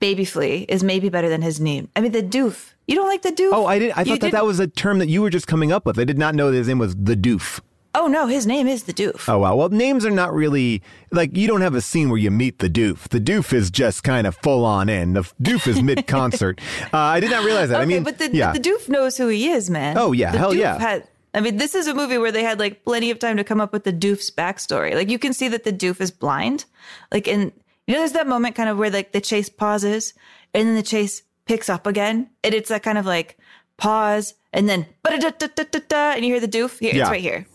Baby 0.00 0.24
Flea 0.24 0.62
is 0.68 0.82
maybe 0.82 1.08
better 1.08 1.28
than 1.28 1.42
his 1.42 1.60
name. 1.60 1.88
I 1.94 2.00
mean, 2.00 2.12
the 2.12 2.22
doof. 2.22 2.72
You 2.88 2.96
don't 2.96 3.06
like 3.08 3.22
the 3.22 3.30
doof? 3.30 3.50
oh, 3.52 3.66
I 3.66 3.78
did. 3.78 3.92
I 3.94 4.00
You 4.00 4.04
thought 4.06 4.20
that 4.20 4.20
that 4.20 4.30
didn't- 4.38 4.46
was 4.46 4.60
a 4.60 4.66
term 4.66 4.98
that 4.98 5.08
you 5.08 5.22
were 5.22 5.30
just 5.30 5.46
coming 5.46 5.70
up 5.72 5.86
with. 5.86 5.98
I 5.98 6.04
did 6.04 6.18
not 6.18 6.34
know 6.34 6.50
that 6.50 6.56
his 6.56 6.68
name 6.68 6.78
was 6.78 6.94
the 6.96 7.14
Doof. 7.16 7.60
Oh 7.96 8.08
no, 8.08 8.26
his 8.26 8.46
name 8.46 8.66
is 8.66 8.84
the 8.84 8.92
doof. 8.92 9.28
Oh 9.28 9.38
wow. 9.38 9.54
Well, 9.54 9.68
names 9.68 10.04
are 10.04 10.10
not 10.10 10.34
really 10.34 10.82
like 11.12 11.36
you 11.36 11.46
don't 11.46 11.60
have 11.60 11.74
a 11.74 11.80
scene 11.80 12.08
where 12.08 12.18
you 12.18 12.30
meet 12.30 12.58
the 12.58 12.68
doof. 12.68 13.08
The 13.08 13.20
doof 13.20 13.52
is 13.52 13.70
just 13.70 14.02
kind 14.02 14.26
of 14.26 14.36
full 14.36 14.64
on 14.64 14.88
in. 14.88 15.12
The 15.12 15.22
doof 15.42 15.66
is 15.68 15.82
mid 15.82 16.06
concert. 16.06 16.60
uh, 16.92 16.98
I 16.98 17.20
did 17.20 17.30
not 17.30 17.44
realize 17.44 17.68
that. 17.68 17.76
okay, 17.76 17.82
I 17.82 17.86
mean, 17.86 18.02
but 18.02 18.18
the, 18.18 18.34
yeah. 18.34 18.52
the 18.52 18.58
doof 18.58 18.88
knows 18.88 19.16
who 19.16 19.28
he 19.28 19.48
is, 19.48 19.70
man. 19.70 19.96
Oh, 19.96 20.12
yeah, 20.12 20.32
the 20.32 20.38
hell 20.38 20.52
doof 20.52 20.58
yeah. 20.58 20.78
Had, 20.78 21.08
I 21.34 21.40
mean, 21.40 21.56
this 21.56 21.74
is 21.74 21.86
a 21.86 21.94
movie 21.94 22.18
where 22.18 22.32
they 22.32 22.42
had 22.42 22.58
like 22.58 22.84
plenty 22.84 23.10
of 23.10 23.18
time 23.18 23.36
to 23.36 23.44
come 23.44 23.60
up 23.60 23.72
with 23.72 23.84
the 23.84 23.92
doof's 23.92 24.30
backstory. 24.30 24.94
Like 24.94 25.08
you 25.08 25.18
can 25.18 25.32
see 25.32 25.48
that 25.48 25.64
the 25.64 25.72
doof 25.72 26.00
is 26.00 26.10
blind. 26.10 26.64
Like 27.12 27.28
in 27.28 27.52
you 27.86 27.94
know, 27.94 28.00
there's 28.00 28.12
that 28.12 28.26
moment 28.26 28.54
kind 28.56 28.68
of 28.68 28.78
where 28.78 28.90
like 28.90 29.12
the 29.12 29.20
chase 29.20 29.48
pauses 29.48 30.14
and 30.52 30.66
then 30.68 30.74
the 30.74 30.82
chase 30.82 31.22
picks 31.46 31.68
up 31.68 31.86
again, 31.86 32.30
and 32.42 32.54
it's 32.54 32.70
that 32.70 32.82
kind 32.82 32.98
of 32.98 33.06
like 33.06 33.38
pause 33.76 34.34
and 34.52 34.68
then 34.68 34.86
and 35.04 36.24
you 36.24 36.32
hear 36.32 36.40
the 36.40 36.48
doof. 36.48 36.78
Here, 36.78 36.94
Yeah. 36.94 37.02
it's 37.02 37.10
right 37.10 37.20
here. 37.20 37.46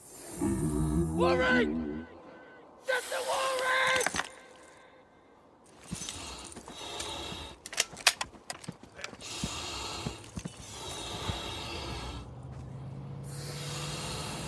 Warren! 0.42 2.08
Get 2.88 3.04
the 3.10 3.18
Warren! 3.28 4.06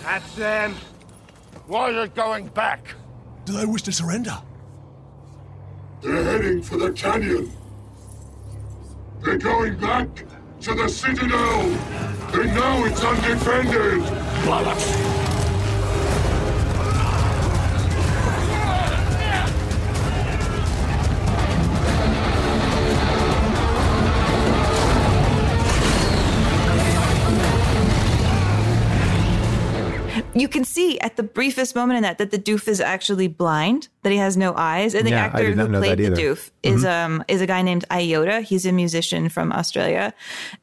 That's 0.03 0.35
them. 0.35 0.75
Why 1.67 1.89
are 1.89 1.93
they 1.93 2.07
going 2.13 2.47
back? 2.47 2.95
Do 3.45 3.53
they 3.53 3.65
wish 3.65 3.81
to 3.83 3.91
surrender? 3.91 4.37
They're 6.01 6.23
heading 6.23 6.61
for 6.61 6.77
the 6.77 6.93
canyon. 6.93 7.51
They're 9.23 9.37
going 9.37 9.77
back 9.77 10.07
to 10.61 10.73
the 10.73 10.87
Citadel. 10.87 11.69
They 12.31 12.45
know 12.53 12.85
it's 12.85 13.03
undefended. 13.03 14.01
Bollocks! 14.45 15.40
You 30.33 30.47
can 30.47 30.63
see 30.63 30.97
at 30.99 31.17
the 31.17 31.23
briefest 31.23 31.75
moment 31.75 31.97
in 31.97 32.03
that 32.03 32.17
that 32.19 32.31
the 32.31 32.39
doof 32.39 32.67
is 32.67 32.79
actually 32.79 33.27
blind, 33.27 33.89
that 34.03 34.11
he 34.11 34.17
has 34.17 34.37
no 34.37 34.53
eyes, 34.55 34.95
and 34.95 35.05
the 35.05 35.11
Yeah, 35.11 35.25
actor 35.25 35.51
who 35.51 35.67
played 35.67 35.97
the 35.99 36.05
either. 36.05 36.15
Mm-hmm. 36.15 36.31
doof 36.31 36.51
is 36.63 36.85
um 36.85 37.23
is 37.27 37.41
a 37.41 37.47
guy 37.47 37.61
named 37.61 37.85
Iota. 37.91 38.41
He's 38.41 38.65
a 38.65 38.71
musician 38.71 39.27
from 39.29 39.51
Australia, 39.51 40.13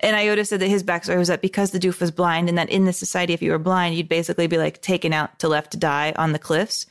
and 0.01 0.17
Iota 0.17 0.45
said 0.45 0.61
that 0.61 0.69
his 0.69 0.83
backstory 0.83 1.19
was 1.19 1.29
that 1.29 1.43
because 1.43 1.71
the 1.73 1.79
doof 1.79 2.01
was 2.01 2.11
blind, 2.11 2.49
and 2.49 2.57
that 2.57 2.71
in 2.71 2.87
this 2.87 2.97
society, 2.99 3.35
if 3.35 3.43
you 3.43 3.51
were 3.51 3.59
blind, 3.59 3.95
you'd 3.95 4.09
basically 4.09 4.47
be 4.47 4.57
like 4.59 4.81
taken 4.81 5.13
out 5.13 5.39
to 5.41 5.49
left 5.49 5.73
to 5.73 5.77
die 5.77 6.13
on 6.17 6.33
the 6.33 6.39
cliffs. 6.39 6.87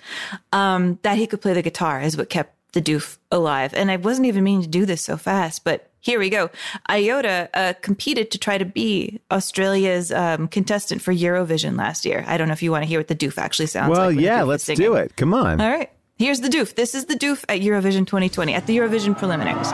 Um, 0.53 0.99
that 1.01 1.17
he 1.17 1.25
could 1.25 1.41
play 1.41 1.53
the 1.53 1.63
guitar 1.63 2.01
is 2.01 2.15
what 2.15 2.29
kept 2.29 2.53
the 2.73 2.81
doof 2.81 3.17
alive. 3.31 3.73
And 3.73 3.89
I 3.89 3.95
wasn't 3.95 4.27
even 4.27 4.43
meaning 4.43 4.61
to 4.61 4.67
do 4.67 4.85
this 4.85 5.01
so 5.01 5.17
fast, 5.17 5.63
but 5.63 5.89
here 6.07 6.19
we 6.19 6.29
go. 6.29 6.49
Iota 6.89 7.49
uh, 7.53 7.73
competed 7.81 8.31
to 8.31 8.37
try 8.37 8.57
to 8.57 8.63
be 8.63 9.19
Australia's 9.29 10.09
um, 10.09 10.47
contestant 10.47 11.01
for 11.01 11.13
Eurovision 11.13 11.77
last 11.77 12.05
year. 12.05 12.23
I 12.25 12.37
don't 12.37 12.47
know 12.47 12.53
if 12.53 12.63
you 12.63 12.71
want 12.71 12.83
to 12.83 12.87
hear 12.87 12.97
what 12.97 13.09
the 13.09 13.15
doof 13.15 13.37
actually 13.37 13.67
sounds 13.67 13.89
like. 13.89 13.97
well, 13.97 14.11
yeah, 14.13 14.43
let's 14.43 14.65
do 14.65 14.93
it. 14.95 15.17
Come 15.17 15.33
on. 15.33 15.59
All 15.59 15.69
right. 15.69 15.91
Here's 16.17 16.39
the 16.39 16.47
doof. 16.47 16.75
This 16.75 16.95
is 16.95 17.05
the 17.05 17.15
doof 17.15 17.43
at 17.49 17.59
Eurovision 17.59 18.07
2020, 18.07 18.53
at 18.53 18.65
the 18.67 18.77
Eurovision 18.77 19.17
preliminaries. 19.17 19.67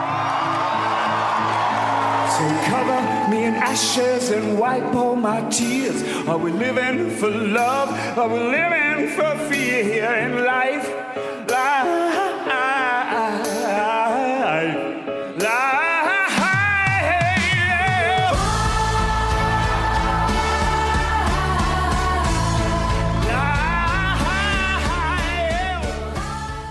So 2.34 2.44
cover 2.66 3.30
me 3.30 3.44
in 3.44 3.54
ashes 3.54 4.30
and 4.32 4.58
wipe 4.58 4.92
all 4.92 5.14
my 5.14 5.48
tears. 5.50 6.02
Are 6.26 6.36
we 6.36 6.50
living 6.50 7.10
for 7.10 7.30
love? 7.30 7.90
Are 8.18 8.28
we 8.28 8.40
living 8.40 9.08
for 9.14 9.38
fear 9.48 10.12
in 10.16 10.44
life? 10.44 10.88
Life. 10.88 11.13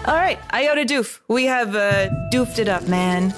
All 0.05 0.15
right. 0.15 0.37
Iota 0.53 0.81
Doof. 0.81 1.19
We 1.29 1.45
have 1.45 1.75
uh, 1.75 2.09
doofed 2.31 2.59
it 2.59 2.67
up, 2.67 2.87
man. 2.87 3.33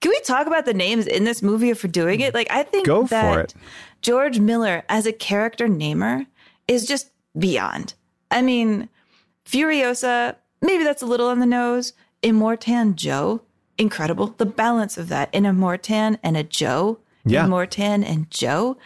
Can 0.00 0.10
we 0.10 0.20
talk 0.20 0.46
about 0.46 0.66
the 0.66 0.74
names 0.74 1.08
in 1.08 1.24
this 1.24 1.42
movie 1.42 1.72
for 1.72 1.88
doing 1.88 2.20
it? 2.20 2.32
Like, 2.32 2.46
I 2.48 2.62
think 2.62 2.86
Go 2.86 3.02
for 3.02 3.08
that 3.10 3.38
it. 3.38 3.54
George 4.02 4.38
Miller 4.38 4.84
as 4.88 5.04
a 5.04 5.12
character 5.12 5.66
namer 5.66 6.26
is 6.68 6.86
just 6.86 7.10
beyond. 7.36 7.94
I 8.30 8.40
mean, 8.40 8.88
Furiosa, 9.44 10.36
maybe 10.60 10.84
that's 10.84 11.02
a 11.02 11.06
little 11.06 11.26
on 11.26 11.40
the 11.40 11.46
nose. 11.46 11.92
Immortan 12.22 12.94
Joe, 12.94 13.42
incredible. 13.78 14.28
The 14.28 14.46
balance 14.46 14.96
of 14.96 15.08
that 15.08 15.28
in 15.34 15.44
a 15.44 15.52
Immortan 15.52 16.18
and 16.22 16.36
a 16.36 16.44
Joe, 16.44 16.98
Yeah. 17.26 17.44
Immortan 17.44 18.04
and 18.04 18.30
Joe. 18.30 18.76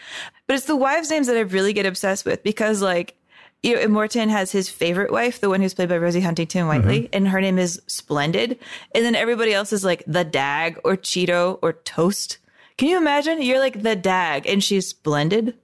But 0.47 0.57
it's 0.57 0.67
the 0.67 0.77
wives' 0.77 1.11
names 1.11 1.27
that 1.29 1.37
I 1.37 1.41
really 1.41 1.73
get 1.73 1.87
obsessed 1.87 2.25
with 2.25 2.43
because, 2.43 2.83
like, 2.83 3.17
you 3.63 3.75
know, 3.75 3.83
Immortan 3.87 4.31
has 4.31 4.51
his 4.51 4.69
favorite 4.69 5.13
wife, 5.13 5.41
the 5.41 5.51
one 5.51 5.61
who's 5.61 5.75
played 5.75 5.91
by 5.91 5.99
Rosie 5.99 6.23
Huntington 6.23 6.67
Whiteley, 6.67 7.11
and 7.13 7.29
her 7.29 7.41
name 7.41 7.59
is 7.59 7.81
Splendid. 7.87 8.59
And 8.95 9.05
then 9.05 9.15
everybody 9.15 9.53
else 9.53 9.73
is 9.73 9.85
like 9.85 10.03
the 10.07 10.25
Dag 10.25 10.79
or 10.83 10.97
Cheedo 10.97 11.59
or 11.61 11.75
Toast. 11.75 12.39
Can 12.79 12.89
you 12.89 12.97
imagine? 12.97 13.43
You're 13.43 13.59
like 13.59 13.83
the 13.83 13.95
Dag 13.95 14.47
and 14.47 14.65
she's 14.65 14.89
Splendid. 14.89 15.55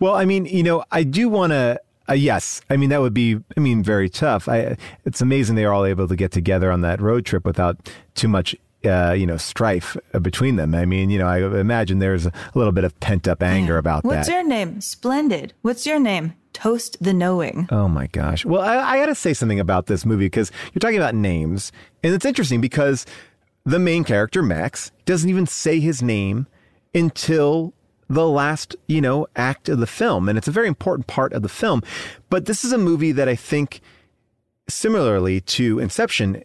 Well, 0.00 0.14
I 0.14 0.24
mean, 0.24 0.46
you 0.46 0.62
know, 0.62 0.84
I 0.90 1.04
do 1.04 1.28
want 1.28 1.52
to. 1.52 1.80
Uh, 2.08 2.14
yes, 2.14 2.60
I 2.68 2.76
mean 2.76 2.90
that 2.90 3.00
would 3.00 3.14
be. 3.14 3.38
I 3.56 3.60
mean, 3.60 3.84
very 3.84 4.08
tough. 4.08 4.48
I. 4.48 4.76
It's 5.04 5.20
amazing 5.20 5.54
they 5.54 5.64
are 5.64 5.72
all 5.72 5.84
able 5.84 6.08
to 6.08 6.16
get 6.16 6.32
together 6.32 6.72
on 6.72 6.80
that 6.80 7.00
road 7.00 7.24
trip 7.24 7.44
without 7.44 7.88
too 8.14 8.26
much. 8.26 8.56
Uh, 8.82 9.12
you 9.12 9.26
know, 9.26 9.36
strife 9.36 9.94
between 10.22 10.56
them. 10.56 10.74
I 10.74 10.86
mean, 10.86 11.10
you 11.10 11.18
know, 11.18 11.26
I 11.26 11.38
imagine 11.60 11.98
there's 11.98 12.24
a 12.24 12.32
little 12.54 12.72
bit 12.72 12.84
of 12.84 12.98
pent 13.00 13.28
up 13.28 13.42
anger 13.42 13.76
about 13.76 14.04
What's 14.04 14.14
that. 14.14 14.18
What's 14.18 14.28
your 14.30 14.42
name? 14.42 14.80
Splendid. 14.80 15.52
What's 15.60 15.84
your 15.84 16.00
name? 16.00 16.32
Toast 16.54 16.96
the 16.98 17.12
Knowing. 17.12 17.68
Oh 17.70 17.88
my 17.88 18.06
gosh. 18.06 18.44
Well, 18.46 18.62
I, 18.62 18.76
I 18.78 18.98
got 18.98 19.06
to 19.06 19.14
say 19.14 19.34
something 19.34 19.60
about 19.60 19.86
this 19.86 20.06
movie 20.06 20.26
because 20.26 20.50
you're 20.72 20.80
talking 20.80 20.96
about 20.96 21.14
names, 21.14 21.72
and 22.02 22.14
it's 22.14 22.24
interesting 22.24 22.62
because 22.62 23.04
the 23.64 23.78
main 23.78 24.02
character 24.02 24.42
Max 24.42 24.92
doesn't 25.04 25.28
even 25.28 25.46
say 25.46 25.78
his 25.78 26.02
name 26.02 26.46
until 26.94 27.74
the 28.08 28.26
last, 28.26 28.74
you 28.88 29.00
know, 29.00 29.26
act 29.36 29.68
of 29.68 29.78
the 29.78 29.86
film, 29.86 30.28
and 30.28 30.36
it's 30.36 30.48
a 30.48 30.52
very 30.52 30.66
important 30.66 31.06
part 31.06 31.32
of 31.32 31.42
the 31.42 31.48
film. 31.48 31.82
But 32.28 32.46
this 32.46 32.64
is 32.64 32.72
a 32.72 32.78
movie 32.78 33.12
that 33.12 33.28
I 33.28 33.36
think, 33.36 33.80
similarly 34.68 35.40
to 35.42 35.78
Inception, 35.78 36.42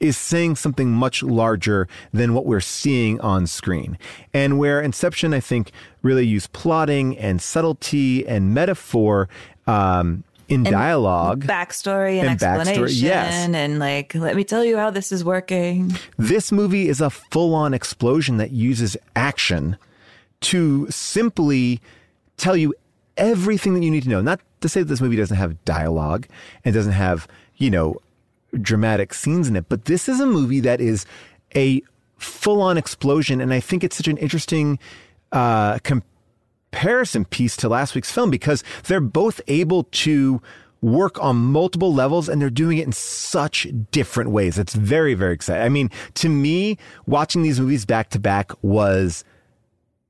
is 0.00 0.16
saying 0.16 0.56
something 0.56 0.90
much 0.90 1.22
larger 1.22 1.88
than 2.12 2.32
what 2.34 2.46
we're 2.46 2.60
seeing 2.60 3.20
on 3.20 3.46
screen. 3.46 3.98
And 4.32 4.58
where 4.58 4.80
Inception, 4.80 5.34
I 5.34 5.40
think, 5.40 5.72
really 6.02 6.26
used 6.26 6.52
plotting 6.52 7.18
and 7.18 7.42
subtlety 7.42 8.26
and 8.26 8.54
metaphor 8.54 9.28
um, 9.66 10.22
in 10.48 10.62
dialogue. 10.62 11.44
Backstory 11.44 12.20
and, 12.20 12.28
And 12.30 12.40
backstory, 12.40 12.58
explanation. 12.60 13.06
yes. 13.06 13.48
And 13.48 13.78
like, 13.80 14.14
let 14.14 14.36
me 14.36 14.44
tell 14.44 14.64
you 14.64 14.76
how 14.78 14.90
this 14.90 15.10
is 15.10 15.24
working. 15.24 15.92
This 16.16 16.52
movie 16.52 16.88
is 16.88 17.00
a 17.00 17.10
full 17.10 17.54
on 17.54 17.74
explosion 17.74 18.36
that 18.36 18.52
uses 18.52 18.96
action 19.16 19.76
to 20.42 20.88
simply 20.90 21.80
tell 22.36 22.56
you 22.56 22.72
everything 23.16 23.74
that 23.74 23.82
you 23.82 23.90
need 23.90 24.04
to 24.04 24.08
know. 24.08 24.20
Not 24.20 24.40
to 24.60 24.68
say 24.68 24.80
that 24.80 24.86
this 24.88 25.00
movie 25.00 25.16
doesn't 25.16 25.36
have 25.36 25.62
dialogue 25.64 26.28
and 26.64 26.72
doesn't 26.72 26.92
have, 26.92 27.26
you 27.56 27.68
know, 27.70 27.96
dramatic 28.54 29.14
scenes 29.14 29.48
in 29.48 29.56
it, 29.56 29.68
but 29.68 29.86
this 29.86 30.08
is 30.08 30.20
a 30.20 30.26
movie 30.26 30.60
that 30.60 30.80
is 30.80 31.06
a 31.54 31.82
full 32.16 32.60
on 32.60 32.76
explosion. 32.76 33.40
And 33.40 33.52
I 33.52 33.60
think 33.60 33.84
it's 33.84 33.96
such 33.96 34.08
an 34.08 34.16
interesting 34.18 34.78
uh, 35.32 35.78
comparison 35.78 37.24
piece 37.24 37.56
to 37.58 37.68
last 37.68 37.94
week's 37.94 38.12
film 38.12 38.30
because 38.30 38.64
they're 38.84 39.00
both 39.00 39.40
able 39.48 39.84
to 39.84 40.40
work 40.80 41.20
on 41.22 41.36
multiple 41.36 41.92
levels 41.92 42.28
and 42.28 42.40
they're 42.40 42.50
doing 42.50 42.78
it 42.78 42.86
in 42.86 42.92
such 42.92 43.66
different 43.90 44.30
ways. 44.30 44.58
It's 44.58 44.74
very, 44.74 45.14
very 45.14 45.34
exciting. 45.34 45.64
I 45.64 45.68
mean, 45.68 45.90
to 46.14 46.28
me, 46.28 46.78
watching 47.06 47.42
these 47.42 47.58
movies 47.58 47.84
back 47.84 48.10
to 48.10 48.20
back 48.20 48.52
was 48.62 49.24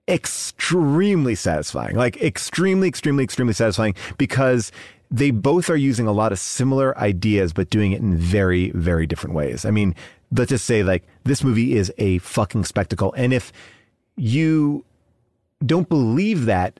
extremely 0.08 1.34
satisfying. 1.34 1.96
Like 1.96 2.20
extremely, 2.22 2.88
extremely, 2.88 3.24
extremely 3.24 3.54
satisfying 3.54 3.94
because 4.18 4.72
they 5.10 5.30
both 5.30 5.70
are 5.70 5.76
using 5.76 6.06
a 6.06 6.12
lot 6.12 6.32
of 6.32 6.38
similar 6.38 6.96
ideas, 6.98 7.52
but 7.52 7.70
doing 7.70 7.92
it 7.92 8.00
in 8.00 8.16
very, 8.16 8.70
very 8.70 9.06
different 9.06 9.34
ways. 9.34 9.64
I 9.64 9.70
mean, 9.70 9.94
let's 10.32 10.50
just 10.50 10.64
say 10.64 10.82
like 10.82 11.04
this 11.24 11.42
movie 11.42 11.74
is 11.76 11.92
a 11.98 12.18
fucking 12.18 12.64
spectacle. 12.64 13.12
And 13.16 13.32
if 13.32 13.52
you 14.16 14.84
don't 15.64 15.88
believe 15.88 16.44
that, 16.44 16.78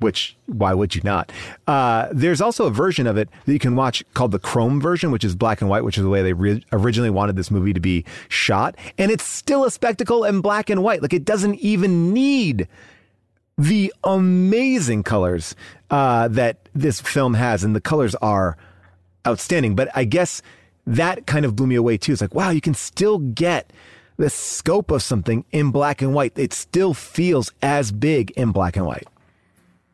which 0.00 0.36
why 0.46 0.72
would 0.74 0.94
you 0.94 1.02
not? 1.04 1.32
Uh, 1.66 2.08
there's 2.12 2.40
also 2.40 2.66
a 2.66 2.70
version 2.70 3.06
of 3.06 3.16
it 3.16 3.28
that 3.44 3.52
you 3.52 3.58
can 3.58 3.76
watch 3.76 4.04
called 4.14 4.32
the 4.32 4.38
Chrome 4.38 4.80
version, 4.80 5.10
which 5.10 5.24
is 5.24 5.34
black 5.34 5.60
and 5.60 5.68
white, 5.68 5.84
which 5.84 5.98
is 5.98 6.04
the 6.04 6.10
way 6.10 6.22
they 6.22 6.32
re- 6.32 6.64
originally 6.72 7.10
wanted 7.10 7.36
this 7.36 7.50
movie 7.50 7.72
to 7.72 7.80
be 7.80 8.04
shot. 8.28 8.76
And 8.96 9.10
it's 9.10 9.24
still 9.24 9.64
a 9.64 9.70
spectacle 9.70 10.24
in 10.24 10.40
black 10.40 10.70
and 10.70 10.82
white. 10.82 11.02
Like 11.02 11.12
it 11.12 11.24
doesn't 11.24 11.56
even 11.56 12.12
need 12.12 12.68
the 13.56 13.92
amazing 14.04 15.02
colors 15.02 15.56
uh, 15.90 16.28
that 16.28 16.67
this 16.80 17.00
film 17.00 17.34
has, 17.34 17.64
and 17.64 17.74
the 17.74 17.80
colors 17.80 18.14
are 18.16 18.56
outstanding. 19.26 19.74
But 19.74 19.90
I 19.94 20.04
guess 20.04 20.42
that 20.86 21.26
kind 21.26 21.44
of 21.44 21.56
blew 21.56 21.66
me 21.66 21.74
away 21.74 21.98
too. 21.98 22.12
It's 22.12 22.20
like, 22.20 22.34
wow, 22.34 22.50
you 22.50 22.60
can 22.60 22.74
still 22.74 23.18
get 23.18 23.72
the 24.16 24.30
scope 24.30 24.90
of 24.90 25.02
something 25.02 25.44
in 25.52 25.70
black 25.70 26.02
and 26.02 26.14
white. 26.14 26.32
It 26.36 26.52
still 26.52 26.94
feels 26.94 27.52
as 27.62 27.92
big 27.92 28.30
in 28.32 28.52
black 28.52 28.76
and 28.76 28.86
white. 28.86 29.06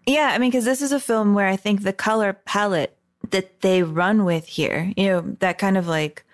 Yeah, 0.07 0.31
I 0.33 0.38
mean, 0.38 0.51
because 0.51 0.64
this 0.64 0.83
is 0.83 0.92
a 0.92 1.01
film 1.01 1.35
where 1.35 1.49
I 1.49 1.57
think 1.57 1.83
the 1.83 1.92
color 1.92 2.33
palette 2.33 2.97
that 3.31 3.61
they 3.61 3.83
run 3.83 4.25
with 4.25 4.47
here, 4.47 4.92
you 4.97 5.07
know, 5.07 5.20
that 5.40 5.59
kind 5.59 5.79
of 5.79 5.87
like, 5.87 6.25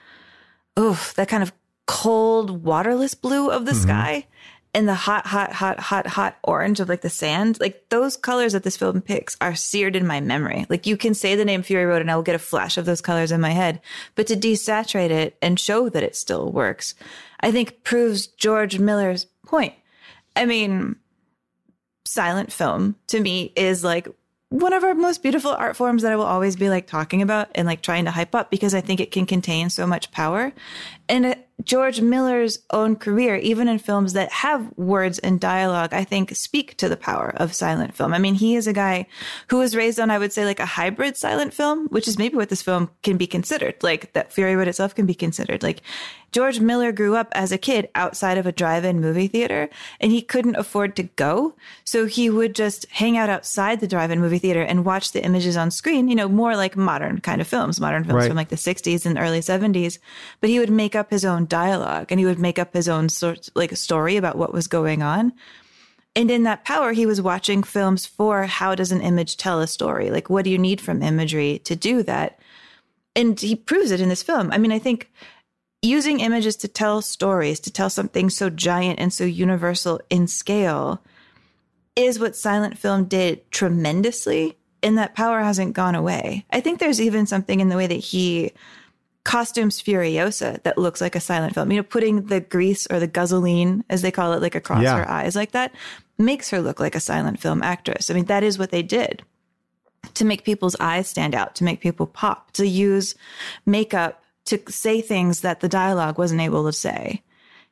oof, 0.78 1.14
that 1.14 1.28
kind 1.28 1.42
of 1.42 1.52
cold, 1.86 2.64
waterless 2.64 3.14
blue 3.14 3.50
of 3.50 3.64
the 3.64 3.72
mm-hmm. 3.72 3.82
sky 3.82 4.26
and 4.72 4.88
the 4.88 4.94
hot, 4.94 5.26
hot, 5.26 5.52
hot, 5.52 5.80
hot, 5.80 6.06
hot 6.06 6.36
orange 6.44 6.78
of 6.80 6.88
like 6.88 7.00
the 7.00 7.10
sand, 7.10 7.58
like 7.60 7.88
those 7.88 8.16
colors 8.16 8.52
that 8.52 8.62
this 8.62 8.76
film 8.76 9.00
picks 9.00 9.36
are 9.40 9.54
seared 9.54 9.96
in 9.96 10.06
my 10.06 10.20
memory. 10.20 10.66
Like 10.68 10.86
you 10.86 10.96
can 10.96 11.14
say 11.14 11.34
the 11.34 11.44
name 11.44 11.62
Fury 11.62 11.86
Road 11.86 12.00
and 12.00 12.10
I 12.10 12.16
will 12.16 12.22
get 12.22 12.36
a 12.36 12.38
flash 12.38 12.78
of 12.78 12.86
those 12.86 13.00
colors 13.00 13.32
in 13.32 13.40
my 13.40 13.50
head, 13.50 13.80
but 14.14 14.26
to 14.28 14.36
desaturate 14.36 15.10
it 15.10 15.36
and 15.42 15.58
show 15.58 15.88
that 15.88 16.02
it 16.02 16.14
still 16.14 16.52
works, 16.52 16.94
I 17.40 17.50
think 17.50 17.82
proves 17.82 18.28
George 18.28 18.78
Miller's 18.78 19.26
point. 19.44 19.74
I 20.36 20.46
mean, 20.46 20.96
silent 22.04 22.52
film 22.52 22.96
to 23.08 23.20
me 23.20 23.52
is 23.56 23.82
like 23.82 24.08
one 24.50 24.72
of 24.72 24.82
our 24.82 24.94
most 24.94 25.22
beautiful 25.22 25.52
art 25.52 25.76
forms 25.76 26.02
that 26.02 26.12
I 26.12 26.16
will 26.16 26.24
always 26.24 26.56
be 26.56 26.68
like 26.68 26.88
talking 26.88 27.22
about 27.22 27.50
and 27.54 27.66
like 27.66 27.82
trying 27.82 28.04
to 28.06 28.10
hype 28.10 28.34
up 28.34 28.50
because 28.50 28.74
I 28.74 28.80
think 28.80 28.98
it 29.00 29.12
can 29.12 29.24
contain 29.24 29.70
so 29.70 29.86
much 29.86 30.10
power. 30.10 30.52
And 31.10 31.26
uh, 31.26 31.34
George 31.64 32.00
Miller's 32.00 32.60
own 32.70 32.96
career, 32.96 33.36
even 33.36 33.68
in 33.68 33.78
films 33.78 34.14
that 34.14 34.30
have 34.32 34.70
words 34.78 35.18
and 35.18 35.38
dialogue, 35.38 35.92
I 35.92 36.04
think 36.04 36.34
speak 36.34 36.76
to 36.78 36.88
the 36.88 36.96
power 36.96 37.34
of 37.36 37.52
silent 37.52 37.94
film. 37.94 38.14
I 38.14 38.18
mean, 38.18 38.34
he 38.34 38.56
is 38.56 38.66
a 38.66 38.72
guy 38.72 39.06
who 39.48 39.58
was 39.58 39.76
raised 39.76 40.00
on, 40.00 40.10
I 40.10 40.18
would 40.18 40.32
say, 40.32 40.44
like 40.46 40.60
a 40.60 40.64
hybrid 40.66 41.18
silent 41.18 41.52
film, 41.52 41.88
which 41.88 42.08
is 42.08 42.16
maybe 42.16 42.36
what 42.36 42.48
this 42.48 42.62
film 42.62 42.88
can 43.02 43.18
be 43.18 43.26
considered. 43.26 43.74
Like 43.82 44.12
that 44.14 44.32
Fury 44.32 44.56
Road 44.56 44.68
itself 44.68 44.94
can 44.94 45.04
be 45.04 45.14
considered. 45.14 45.62
Like 45.62 45.82
George 46.32 46.60
Miller 46.60 46.92
grew 46.92 47.16
up 47.16 47.28
as 47.32 47.50
a 47.50 47.58
kid 47.58 47.88
outside 47.96 48.38
of 48.38 48.46
a 48.46 48.52
drive-in 48.52 49.00
movie 49.00 49.26
theater 49.26 49.68
and 50.00 50.12
he 50.12 50.22
couldn't 50.22 50.54
afford 50.56 50.94
to 50.96 51.02
go. 51.02 51.56
So 51.84 52.06
he 52.06 52.30
would 52.30 52.54
just 52.54 52.86
hang 52.90 53.18
out 53.18 53.28
outside 53.28 53.80
the 53.80 53.88
drive-in 53.88 54.20
movie 54.20 54.38
theater 54.38 54.62
and 54.62 54.84
watch 54.84 55.10
the 55.12 55.24
images 55.24 55.56
on 55.56 55.72
screen, 55.72 56.08
you 56.08 56.14
know, 56.14 56.28
more 56.28 56.54
like 56.56 56.76
modern 56.76 57.20
kind 57.20 57.40
of 57.40 57.48
films, 57.48 57.80
modern 57.80 58.04
films 58.04 58.20
Right. 58.22 58.28
from 58.28 58.36
like 58.36 58.48
the 58.48 58.56
60s 58.56 59.04
and 59.04 59.18
early 59.18 59.40
70s. 59.40 59.98
But 60.40 60.50
he 60.50 60.60
would 60.60 60.70
make 60.70 60.94
up 60.94 60.99
his 61.08 61.24
own 61.24 61.46
dialogue 61.46 62.08
and 62.10 62.20
he 62.20 62.26
would 62.26 62.38
make 62.38 62.58
up 62.58 62.74
his 62.74 62.88
own 62.88 63.08
sort 63.08 63.48
like 63.54 63.72
a 63.72 63.76
story 63.76 64.16
about 64.18 64.36
what 64.36 64.52
was 64.52 64.66
going 64.66 65.02
on. 65.02 65.32
And 66.16 66.30
in 66.30 66.42
that 66.42 66.64
power, 66.64 66.92
he 66.92 67.06
was 67.06 67.22
watching 67.22 67.62
films 67.62 68.04
for 68.04 68.44
how 68.44 68.74
does 68.74 68.92
an 68.92 69.00
image 69.00 69.36
tell 69.36 69.60
a 69.60 69.66
story? 69.66 70.10
Like, 70.10 70.28
what 70.28 70.44
do 70.44 70.50
you 70.50 70.58
need 70.58 70.80
from 70.80 71.02
imagery 71.02 71.60
to 71.60 71.76
do 71.76 72.02
that? 72.02 72.40
And 73.14 73.40
he 73.40 73.54
proves 73.54 73.90
it 73.90 74.00
in 74.00 74.08
this 74.08 74.22
film. 74.22 74.50
I 74.52 74.58
mean, 74.58 74.72
I 74.72 74.78
think 74.78 75.10
using 75.82 76.20
images 76.20 76.56
to 76.56 76.68
tell 76.68 77.00
stories, 77.00 77.60
to 77.60 77.72
tell 77.72 77.90
something 77.90 78.28
so 78.28 78.50
giant 78.50 78.98
and 78.98 79.12
so 79.12 79.24
universal 79.24 80.00
in 80.10 80.26
scale, 80.26 81.00
is 81.96 82.18
what 82.18 82.36
silent 82.36 82.76
film 82.76 83.04
did 83.04 83.48
tremendously. 83.50 84.56
And 84.82 84.98
that 84.98 85.14
power 85.14 85.40
hasn't 85.40 85.74
gone 85.74 85.94
away. 85.94 86.46
I 86.50 86.60
think 86.60 86.78
there's 86.78 87.00
even 87.00 87.26
something 87.26 87.60
in 87.60 87.68
the 87.68 87.76
way 87.76 87.86
that 87.86 87.94
he 87.94 88.52
costumes 89.24 89.82
Furiosa 89.82 90.62
that 90.62 90.78
looks 90.78 91.00
like 91.00 91.14
a 91.14 91.20
silent 91.20 91.54
film. 91.54 91.70
You 91.70 91.78
know, 91.78 91.82
putting 91.82 92.26
the 92.26 92.40
grease 92.40 92.86
or 92.90 92.98
the 92.98 93.08
guzzoline, 93.08 93.82
as 93.90 94.02
they 94.02 94.10
call 94.10 94.32
it, 94.32 94.42
like 94.42 94.54
across 94.54 94.82
Yeah. 94.82 94.96
her 94.96 95.08
eyes 95.10 95.36
like 95.36 95.52
that, 95.52 95.72
makes 96.18 96.50
her 96.50 96.60
look 96.60 96.80
like 96.80 96.94
a 96.94 97.00
silent 97.00 97.40
film 97.40 97.62
actress. 97.62 98.10
I 98.10 98.14
mean, 98.14 98.26
that 98.26 98.42
is 98.42 98.58
what 98.58 98.70
they 98.70 98.82
did 98.82 99.22
to 100.14 100.24
make 100.24 100.44
people's 100.44 100.76
eyes 100.80 101.08
stand 101.08 101.34
out, 101.34 101.54
to 101.56 101.64
make 101.64 101.80
people 101.80 102.06
pop, 102.06 102.50
to 102.52 102.66
use 102.66 103.14
makeup 103.66 104.22
to 104.46 104.58
say 104.68 105.00
things 105.00 105.42
that 105.42 105.60
the 105.60 105.68
dialogue 105.68 106.18
wasn't 106.18 106.40
able 106.40 106.64
to 106.64 106.72
say, 106.72 107.22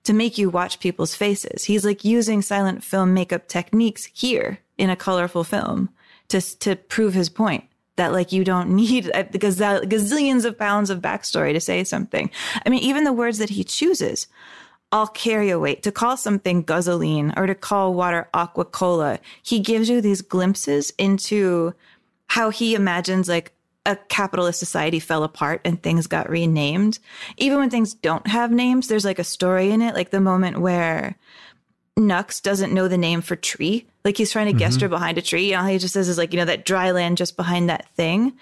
to 0.05 0.13
make 0.13 0.39
you 0.39 0.51
watch 0.51 0.79
people's 0.81 1.15
faces. 1.15 1.65
He's 1.65 1.85
like 1.85 2.05
using 2.05 2.43
silent 2.43 2.85
film 2.85 3.15
makeup 3.15 3.49
techniques 3.49 4.05
here 4.13 4.59
in 4.77 4.91
a 4.91 4.97
colorful 4.97 5.45
film 5.45 5.89
to 6.29 6.41
to 6.59 6.77
prove 6.77 7.15
his 7.15 7.31
point 7.31 7.65
that 7.99 8.13
like 8.13 8.33
you 8.33 8.43
don't 8.43 8.71
need 8.75 9.05
gazillions 9.05 10.45
of 10.45 10.59
pounds 10.59 10.89
of 10.89 11.03
backstory 11.03 11.53
to 11.53 11.61
say 11.61 11.85
something. 11.85 12.31
I 12.65 12.71
mean, 12.71 12.83
even 12.83 13.05
the 13.05 13.13
words 13.13 13.39
that 13.39 13.51
he 13.51 13.63
chooses 13.63 14.27
all 14.91 15.07
carry 15.07 15.51
a 15.51 15.59
weight. 15.59 15.83
To 15.83 15.93
call 15.93 16.17
something 16.17 16.65
guzzoline 16.65 17.37
or 17.37 17.47
to 17.47 17.55
call 17.55 17.93
water 17.93 18.29
aqua 18.33 18.65
cola, 18.65 19.19
he 19.43 19.61
gives 19.61 19.91
you 19.91 20.01
these 20.01 20.23
glimpses 20.23 20.93
into 20.97 21.75
how 22.29 22.51
he 22.51 22.75
imagines 22.75 23.29
like 23.29 23.53
a 23.85 23.97
capitalist 23.97 24.59
society 24.59 25.01
fell 25.01 25.25
apart 25.25 25.61
and 25.65 25.83
things 25.83 26.07
got 26.07 26.29
renamed. 26.29 26.99
Even 27.37 27.59
when 27.59 27.71
things 27.71 27.95
don't 27.95 28.27
have 28.27 28.51
names, 28.51 28.89
there's 28.89 29.05
like 29.05 29.19
a 29.19 29.25
story 29.25 29.71
in 29.71 29.83
it, 29.83 29.95
like 29.95 30.11
the 30.11 30.21
moment 30.21 30.61
where 30.61 31.17
Nux 31.99 32.41
doesn't 32.43 32.73
know 32.73 32.89
the 32.89 32.97
name 32.99 33.21
for 33.21 33.37
tree. 33.37 33.87
Like 34.05 34.17
he's 34.17 34.31
trying 34.31 34.47
to 34.47 34.53
Mm-hmm. 34.53 34.59
gesture 34.61 34.89
behind 34.89 35.19
a 35.19 35.23
tree. 35.23 35.53
And 35.53 35.61
all 35.63 35.69
he 35.69 35.79
just 35.79 35.93
says 35.95 36.09
is 36.09 36.17
like, 36.19 36.33
you 36.33 36.39
know, 36.39 36.45
that 36.47 36.65
dry 36.65 36.91
land 36.93 37.17
just 37.19 37.37
behind 37.37 37.69
that 37.69 37.89
thing. 37.95 38.33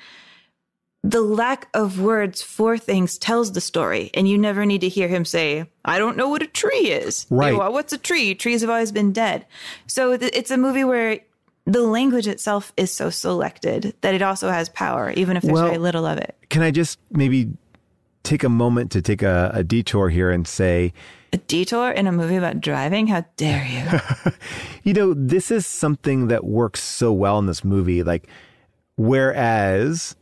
The 1.02 1.20
lack 1.20 1.68
of 1.72 2.00
words 2.00 2.42
for 2.42 2.76
things 2.78 3.16
tells 3.16 3.52
the 3.52 3.60
story. 3.60 4.10
And 4.14 4.28
you 4.28 4.36
never 4.38 4.66
need 4.66 4.80
to 4.80 4.88
hear 4.88 5.06
him 5.08 5.24
say, 5.24 5.66
I 5.84 5.98
don't 5.98 6.16
know 6.16 6.28
what 6.28 6.42
a 6.42 6.46
tree 6.48 6.90
is. 6.90 7.26
Right. 7.30 7.56
Well, 7.56 7.72
what's 7.72 7.92
a 7.92 7.98
tree? 7.98 8.34
Trees 8.34 8.60
have 8.62 8.70
always 8.70 8.90
been 8.92 9.12
dead. 9.12 9.46
So 9.86 10.16
th- 10.16 10.32
it's 10.34 10.50
a 10.50 10.56
movie 10.56 10.82
where 10.84 11.20
the 11.64 11.82
language 11.82 12.26
itself 12.26 12.72
is 12.76 12.92
so 12.92 13.10
selected 13.10 13.94
that 14.00 14.14
it 14.14 14.22
also 14.22 14.50
has 14.50 14.68
power, 14.68 15.10
even 15.12 15.36
if 15.36 15.42
there's 15.44 15.54
Well- 15.54 15.66
very 15.66 15.78
little 15.78 16.06
of 16.06 16.18
it. 16.18 16.34
Can 16.50 16.62
I 16.62 16.70
just 16.72 16.98
maybe 17.10 17.50
take 18.24 18.42
a 18.42 18.48
moment 18.48 18.90
to 18.92 19.02
take 19.02 19.22
a, 19.22 19.50
a 19.54 19.62
detour 19.62 20.08
here 20.08 20.30
and 20.32 20.46
say, 20.46 20.92
A 21.36 21.38
detour 21.38 21.90
in 21.90 22.06
a 22.06 22.12
movie 22.12 22.36
about 22.36 22.62
driving? 22.62 23.08
How 23.08 23.22
dare 23.36 23.66
you? 23.66 24.32
you 24.84 24.94
know, 24.94 25.12
this 25.12 25.50
is 25.50 25.66
something 25.66 26.28
that 26.28 26.44
works 26.44 26.82
so 26.82 27.12
well 27.12 27.38
in 27.38 27.44
this 27.44 27.62
movie. 27.62 28.02
Like, 28.02 28.26
whereas 28.96 30.16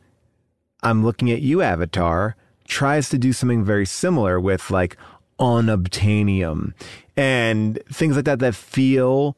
I'm 0.82 1.04
looking 1.04 1.30
at 1.30 1.40
you, 1.40 1.62
Avatar, 1.62 2.34
tries 2.66 3.10
to 3.10 3.18
do 3.18 3.32
something 3.32 3.64
very 3.64 3.86
similar 3.86 4.40
with 4.40 4.72
like 4.72 4.96
unobtainium 5.38 6.72
and 7.16 7.78
things 7.92 8.16
like 8.16 8.24
that 8.24 8.40
that 8.40 8.56
feel 8.56 9.36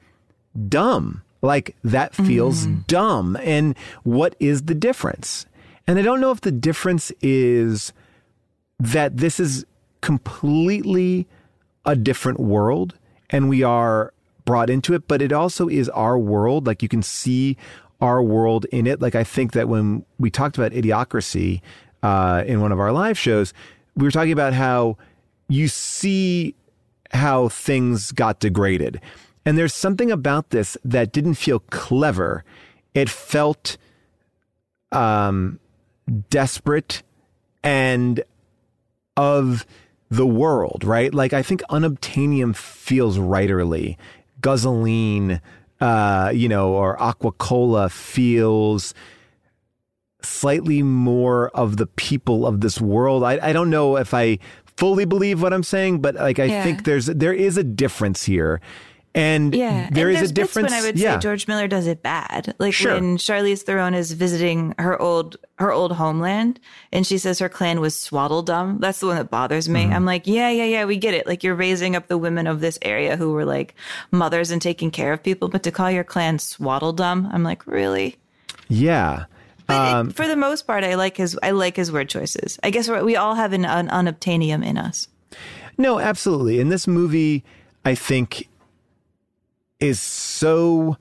dumb. 0.71 1.21
Like, 1.43 1.77
that 1.85 2.15
feels 2.15 2.67
mm. 2.67 2.87
dumb. 2.87 3.37
And 3.43 3.77
what 4.03 4.35
is 4.41 4.63
the 4.63 4.75
difference? 4.75 5.45
And 5.87 5.99
I 5.99 6.03
don't 6.03 6.23
know 6.23 6.31
if 6.31 6.41
the 6.41 6.53
difference 6.53 7.13
is 7.21 7.93
that 8.79 9.19
this 9.19 9.39
is 9.39 9.67
completely 10.01 11.27
a 11.87 11.97
different 11.97 12.41
world 12.41 12.95
and 13.31 13.49
we 13.49 13.63
are 13.63 14.13
brought 14.45 14.71
into 14.71 14.95
it, 14.95 15.09
but 15.09 15.23
it 15.23 15.33
also 15.33 15.69
is 15.69 15.89
our 15.91 16.19
world. 16.19 16.67
Like 16.67 16.83
you 16.83 16.89
can 16.89 17.03
see 17.03 17.57
our 18.01 18.23
world 18.23 18.67
in 18.67 18.87
it. 18.87 19.01
Like 19.01 19.15
I 19.15 19.25
think 19.25 19.53
that 19.53 19.69
when 19.69 20.05
we 20.19 20.31
talked 20.31 20.59
about 20.59 20.73
idiocracy 20.73 21.61
uh, 22.03 22.45
in 22.47 22.61
one 22.61 22.73
of 22.73 22.81
our 22.81 22.93
live 22.93 23.19
shows, 23.19 23.55
we 23.95 24.05
were 24.05 24.11
talking 24.11 24.33
about 24.33 24.53
how 24.53 24.99
you 25.49 25.69
see 25.69 26.55
how 27.13 27.49
things 27.49 28.13
got 28.13 28.41
degraded. 28.41 29.01
And 29.45 29.57
there's 29.57 29.75
something 29.75 30.11
about 30.11 30.51
this 30.51 30.77
that 30.85 31.13
didn't 31.13 31.35
feel 31.35 31.61
clever. 31.71 32.45
It 32.95 33.09
felt 33.09 33.77
um, 34.93 35.61
desperate 36.31 37.03
and 37.63 38.23
of 39.17 39.67
the 40.11 40.27
world, 40.27 40.85
right? 40.85 41.13
Like 41.13 41.33
I 41.33 41.43
think 41.43 41.63
unobtainium 41.71 42.55
feels 42.55 43.19
writerly. 43.19 43.97
Guzzoline, 44.41 45.41
uh, 45.81 46.31
you 46.35 46.49
know, 46.49 46.73
or 46.73 47.01
aqua 47.03 47.33
cola 47.33 47.89
feels 47.89 48.95
slightly 50.23 50.83
more 50.83 51.49
of 51.51 51.77
the 51.77 51.87
people 51.87 52.47
of 52.47 52.61
this 52.61 52.81
world. 52.81 53.23
I, 53.23 53.39
I 53.43 53.53
don't 53.53 53.71
know 53.71 53.97
if 53.97 54.13
I 54.15 54.39
fully 54.77 55.05
believe 55.05 55.41
what 55.43 55.53
I'm 55.53 55.63
saying, 55.63 56.01
but 56.01 56.15
like 56.17 56.39
I 56.39 56.45
Yeah. 56.47 56.63
think 56.63 56.85
there's 56.85 57.07
there 57.07 57.33
is 57.33 57.57
a 57.57 57.65
difference 57.65 58.25
here. 58.25 58.61
And 59.17 59.55
Yeah, 59.55 59.89
there 59.91 60.09
and 60.11 60.19
is 60.19 60.31
a 60.31 60.35
difference. 60.35 60.71
When 60.71 60.79
I 60.79 60.85
would 60.85 60.99
yeah. 60.99 61.15
say 61.15 61.21
George 61.21 61.49
Miller 61.49 61.67
does 61.67 61.87
it 61.87 62.03
bad, 62.03 62.55
like 62.59 62.75
Sure. 62.75 62.93
when 62.95 63.17
Charlize 63.17 63.63
Theron 63.63 63.95
is 63.95 64.13
visiting 64.13 64.75
her 64.79 65.01
old 65.01 65.39
her 65.59 65.73
old 65.73 65.93
homeland, 65.93 66.61
and 66.93 67.07
she 67.07 67.17
says 67.17 67.39
her 67.39 67.49
clan 67.49 67.81
was 67.81 67.95
swaddledum. 67.95 68.79
That's 68.79 69.01
the 69.01 69.07
one 69.07 69.17
that 69.17 69.31
bothers 69.31 69.71
me. 69.71 69.85
Mm-hmm. 69.85 69.93
I'm 69.95 70.05
like, 70.05 70.27
yeah, 70.27 70.51
yeah, 70.51 70.65
yeah, 70.65 70.85
we 70.85 70.99
get 70.99 71.15
it. 71.15 71.27
Like 71.27 71.43
you're 71.43 71.55
raising 71.55 71.97
up 71.97 72.09
the 72.09 72.19
women 72.19 72.47
of 72.47 72.61
this 72.61 72.79
area 72.83 73.17
who 73.17 73.33
were 73.33 73.47
like 73.47 73.75
mothers 74.11 74.51
and 74.51 74.61
taking 74.61 74.91
care 74.91 75.15
of 75.15 75.23
people, 75.23 75.49
but 75.49 75.63
to 75.63 75.71
call 75.73 75.91
your 75.91 76.05
clan 76.05 76.37
swaddledum, 76.37 77.33
I'm 77.33 77.43
like, 77.43 77.67
really? 77.67 78.17
yeah. 78.69 79.25
But 79.67 79.95
Um, 79.95 80.11
it, 80.11 80.15
for 80.17 80.29
the 80.29 80.37
most 80.37 80.67
part, 80.67 80.85
I 80.85 80.95
like 80.95 81.17
his 81.17 81.37
I 81.43 81.51
like 81.53 81.75
his 81.75 81.91
word 81.91 82.09
choices. 82.11 82.59
I 82.63 82.71
guess 82.71 82.87
we're, 82.89 83.03
we 83.03 83.17
all 83.17 83.35
have 83.35 83.53
an, 83.55 83.65
an 83.65 83.89
unobtainium 83.89 84.63
in 84.65 84.77
us. 84.79 85.09
No, 85.79 85.99
absolutely. 85.99 86.61
In 86.61 86.69
this 86.69 86.87
movie, 86.87 87.43
I 87.85 87.95
think, 87.97 88.47
is 89.81 90.01
so 90.01 90.97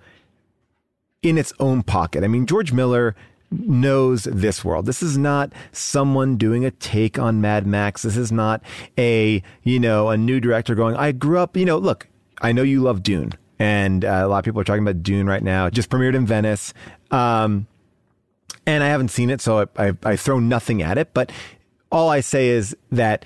in 1.22 1.38
its 1.38 1.54
own 1.60 1.84
pocket. 1.84 2.24
I 2.24 2.28
mean, 2.28 2.46
George 2.46 2.72
Miller 2.72 3.16
knows 3.52 4.24
this 4.26 4.66
world. 4.66 4.86
This 4.86 5.02
is 5.02 5.18
not 5.18 5.52
someone 5.72 6.38
doing 6.38 6.66
a 6.66 6.72
take 6.72 7.18
on 7.18 7.42
Mad 7.42 7.66
Max. 7.66 8.02
This 8.04 8.18
is 8.18 8.32
not 8.32 8.62
a, 8.98 9.42
you 9.64 9.80
know, 9.80 10.10
a 10.10 10.18
new 10.18 10.40
director 10.40 10.76
going, 10.76 10.96
I 10.96 11.12
grew 11.12 11.40
up, 11.40 11.56
you 11.56 11.66
know, 11.66 11.78
look, 11.78 12.08
I 12.42 12.52
know 12.52 12.64
you 12.64 12.82
love 12.82 13.04
Dune. 13.04 13.34
And 13.58 14.04
uh, 14.04 14.22
a 14.24 14.28
lot 14.28 14.40
of 14.40 14.46
people 14.46 14.60
are 14.60 14.66
talking 14.66 14.84
about 14.84 15.02
Dune 15.04 15.28
right 15.28 15.44
now. 15.44 15.68
It 15.68 15.74
just 15.74 15.90
premiered 15.90 16.16
in 16.16 16.26
Venice. 16.26 16.74
Um, 17.12 17.68
and 18.66 18.84
I 18.84 18.88
haven't 18.88 19.10
seen 19.10 19.30
it, 19.30 19.42
so 19.42 19.68
I, 19.78 19.88
I, 19.88 19.94
I 20.04 20.16
throw 20.18 20.40
nothing 20.40 20.82
at 20.82 20.98
it. 20.98 21.14
But 21.14 21.32
all 21.92 22.10
I 22.10 22.20
say 22.20 22.50
is 22.50 22.76
that, 22.92 23.24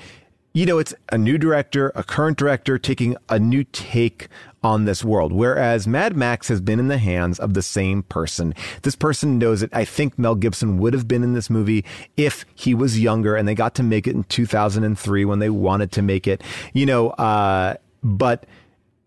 you 0.53 0.65
know, 0.65 0.77
it's 0.77 0.93
a 1.11 1.17
new 1.17 1.37
director, 1.37 1.91
a 1.95 2.03
current 2.03 2.37
director 2.37 2.77
taking 2.77 3.15
a 3.29 3.39
new 3.39 3.63
take 3.63 4.27
on 4.63 4.85
this 4.85 5.03
world. 5.03 5.31
Whereas 5.31 5.87
Mad 5.87 6.15
Max 6.15 6.47
has 6.49 6.61
been 6.61 6.79
in 6.79 6.87
the 6.87 6.97
hands 6.97 7.39
of 7.39 7.53
the 7.53 7.61
same 7.61 8.03
person. 8.03 8.53
This 8.81 8.95
person 8.95 9.37
knows 9.37 9.63
it. 9.63 9.69
I 9.73 9.85
think 9.85 10.19
Mel 10.19 10.35
Gibson 10.35 10.77
would 10.79 10.93
have 10.93 11.07
been 11.07 11.23
in 11.23 11.33
this 11.33 11.49
movie 11.49 11.85
if 12.17 12.45
he 12.55 12.73
was 12.73 12.99
younger 12.99 13.35
and 13.35 13.47
they 13.47 13.55
got 13.55 13.75
to 13.75 13.83
make 13.83 14.07
it 14.07 14.15
in 14.15 14.23
2003 14.25 15.25
when 15.25 15.39
they 15.39 15.49
wanted 15.49 15.91
to 15.93 16.01
make 16.01 16.27
it, 16.27 16.43
you 16.73 16.85
know, 16.85 17.09
uh, 17.11 17.75
but 18.03 18.45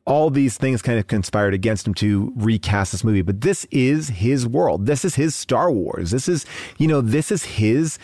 all 0.04 0.30
these 0.30 0.56
things 0.56 0.82
kind 0.82 0.98
of 0.98 1.06
conspired 1.06 1.54
against 1.54 1.86
him 1.86 1.94
to 1.94 2.32
recast 2.36 2.92
this 2.92 3.04
movie. 3.04 3.22
But 3.22 3.42
this 3.42 3.66
is 3.70 4.08
his 4.08 4.46
world. 4.46 4.86
This 4.86 5.04
is 5.04 5.14
his 5.14 5.34
Star 5.34 5.70
Wars. 5.70 6.10
This 6.10 6.28
is, 6.28 6.44
you 6.78 6.88
know, 6.88 7.00
this 7.00 7.30
is 7.30 7.44
his 7.44 7.98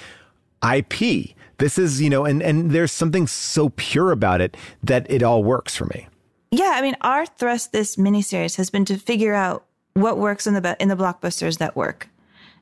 IP. 0.62 1.34
This 1.58 1.76
is, 1.76 2.00
you 2.00 2.08
know, 2.08 2.24
and, 2.24 2.40
and 2.40 2.70
there's 2.70 2.92
something 2.92 3.26
so 3.26 3.70
pure 3.70 4.12
about 4.12 4.40
it 4.40 4.56
that 4.82 5.10
it 5.10 5.24
all 5.24 5.42
works 5.42 5.74
for 5.74 5.86
me. 5.86 6.06
Yeah, 6.50 6.72
I 6.74 6.82
mean, 6.82 6.96
our 7.02 7.26
thrust 7.26 7.72
this 7.72 7.96
miniseries 7.96 8.56
has 8.56 8.70
been 8.70 8.84
to 8.86 8.96
figure 8.98 9.34
out 9.34 9.64
what 9.94 10.18
works 10.18 10.46
in 10.46 10.54
the 10.54 10.76
in 10.80 10.88
the 10.88 10.96
blockbusters 10.96 11.58
that 11.58 11.76
work. 11.76 12.08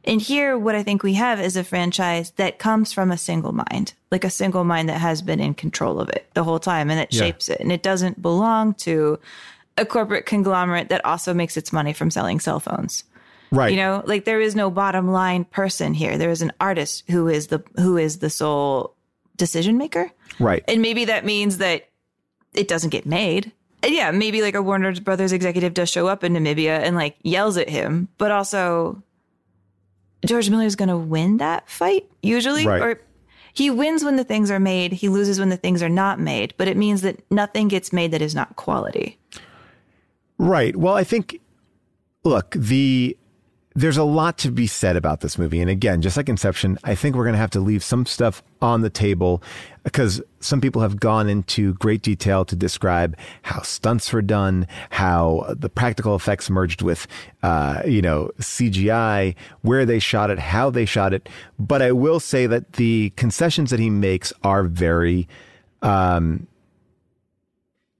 And 0.04 0.20
here, 0.22 0.56
what 0.56 0.76
I 0.76 0.82
think 0.84 1.02
we 1.02 1.14
have 1.14 1.40
is 1.40 1.56
a 1.56 1.64
franchise 1.64 2.30
that 2.32 2.58
comes 2.60 2.92
from 2.92 3.10
a 3.10 3.18
single 3.18 3.52
mind, 3.52 3.92
like 4.12 4.22
a 4.24 4.30
single 4.30 4.62
mind 4.62 4.88
that 4.88 5.00
has 5.00 5.20
been 5.20 5.40
in 5.40 5.52
control 5.54 6.00
of 6.00 6.08
it 6.10 6.28
the 6.34 6.44
whole 6.44 6.60
time 6.60 6.90
and 6.90 6.98
that 7.00 7.12
Yeah. 7.12 7.22
shapes 7.22 7.48
it. 7.48 7.60
And 7.60 7.72
it 7.72 7.82
doesn't 7.82 8.22
belong 8.22 8.74
to 8.74 9.18
a 9.76 9.84
corporate 9.84 10.24
conglomerate 10.24 10.88
that 10.90 11.04
also 11.04 11.34
makes 11.34 11.56
its 11.56 11.72
money 11.72 11.92
from 11.92 12.10
selling 12.10 12.38
cell 12.40 12.60
phones. 12.60 13.02
Right. 13.50 13.70
You 13.72 13.76
know, 13.76 14.02
like 14.06 14.24
there 14.24 14.40
is 14.40 14.54
no 14.56 14.70
bottom 14.70 15.10
line 15.10 15.44
person 15.44 15.92
here. 15.92 16.16
There 16.18 16.30
is 16.30 16.40
an 16.42 16.52
artist 16.60 17.02
who 17.10 17.28
is 17.28 17.48
the 17.48 17.62
who 17.76 17.96
is 17.96 18.18
the 18.18 18.30
sole 18.30 18.94
decision 19.36 19.76
maker. 19.76 20.10
Right. 20.38 20.64
And 20.68 20.80
maybe 20.82 21.04
that 21.06 21.24
means 21.24 21.58
that 21.58 21.88
it 22.54 22.68
doesn't 22.68 22.90
get 22.90 23.06
made. 23.06 23.52
And 23.82 23.94
yeah, 23.94 24.10
maybe 24.10 24.42
like 24.42 24.54
a 24.54 24.62
Warner 24.62 24.92
Brothers 25.00 25.32
executive 25.32 25.74
does 25.74 25.88
show 25.90 26.08
up 26.08 26.24
in 26.24 26.32
Namibia 26.32 26.80
and 26.80 26.96
like 26.96 27.16
yells 27.22 27.56
at 27.56 27.68
him, 27.68 28.08
but 28.18 28.30
also 28.30 29.02
George 30.24 30.50
Miller 30.50 30.64
is 30.64 30.76
going 30.76 30.88
to 30.88 30.96
win 30.96 31.36
that 31.38 31.68
fight 31.68 32.10
usually 32.22 32.66
Right. 32.66 32.82
or 32.82 33.00
he 33.52 33.70
wins 33.70 34.04
when 34.04 34.16
the 34.16 34.24
things 34.24 34.50
are 34.50 34.60
made, 34.60 34.92
he 34.92 35.08
loses 35.08 35.38
when 35.38 35.48
the 35.48 35.56
things 35.56 35.82
are 35.82 35.88
not 35.88 36.20
made, 36.20 36.52
but 36.58 36.68
it 36.68 36.76
means 36.76 37.00
that 37.02 37.20
nothing 37.30 37.68
gets 37.68 37.90
made 37.92 38.10
that 38.10 38.20
is 38.20 38.34
not 38.34 38.56
quality. 38.56 39.18
Right. 40.36 40.76
Well, 40.76 40.94
I 40.94 41.04
think, 41.04 41.40
look, 42.24 42.50
the 42.50 43.16
there's 43.74 43.96
a 43.98 44.04
lot 44.04 44.38
to 44.38 44.50
be 44.50 44.66
said 44.66 44.96
about 44.96 45.20
this 45.20 45.36
movie, 45.38 45.60
and 45.60 45.68
again, 45.68 46.00
just 46.00 46.16
like 46.16 46.30
Inception, 46.30 46.78
I 46.82 46.94
think 46.94 47.14
we're 47.14 47.24
going 47.24 47.34
to 47.34 47.38
have 47.38 47.50
to 47.50 47.60
leave 47.60 47.84
some 47.84 48.06
stuff 48.06 48.42
on 48.62 48.80
the 48.80 48.88
table 48.88 49.42
because 49.86 50.20
some 50.40 50.60
people 50.60 50.82
have 50.82 50.98
gone 50.98 51.28
into 51.28 51.74
great 51.74 52.02
detail 52.02 52.44
to 52.44 52.56
describe 52.56 53.16
how 53.42 53.62
stunts 53.62 54.12
were 54.12 54.20
done, 54.20 54.66
how 54.90 55.46
the 55.56 55.68
practical 55.68 56.16
effects 56.16 56.50
merged 56.50 56.82
with, 56.82 57.06
uh, 57.44 57.82
you 57.86 58.02
know, 58.02 58.32
CGI, 58.40 59.36
where 59.60 59.86
they 59.86 60.00
shot 60.00 60.28
it, 60.28 60.40
how 60.40 60.70
they 60.70 60.86
shot 60.86 61.14
it. 61.14 61.28
But 61.56 61.82
I 61.82 61.92
will 61.92 62.18
say 62.18 62.48
that 62.48 62.72
the 62.72 63.10
concessions 63.10 63.70
that 63.70 63.78
he 63.78 63.88
makes 63.88 64.32
are 64.42 64.64
very. 64.64 65.28
Um, 65.82 66.48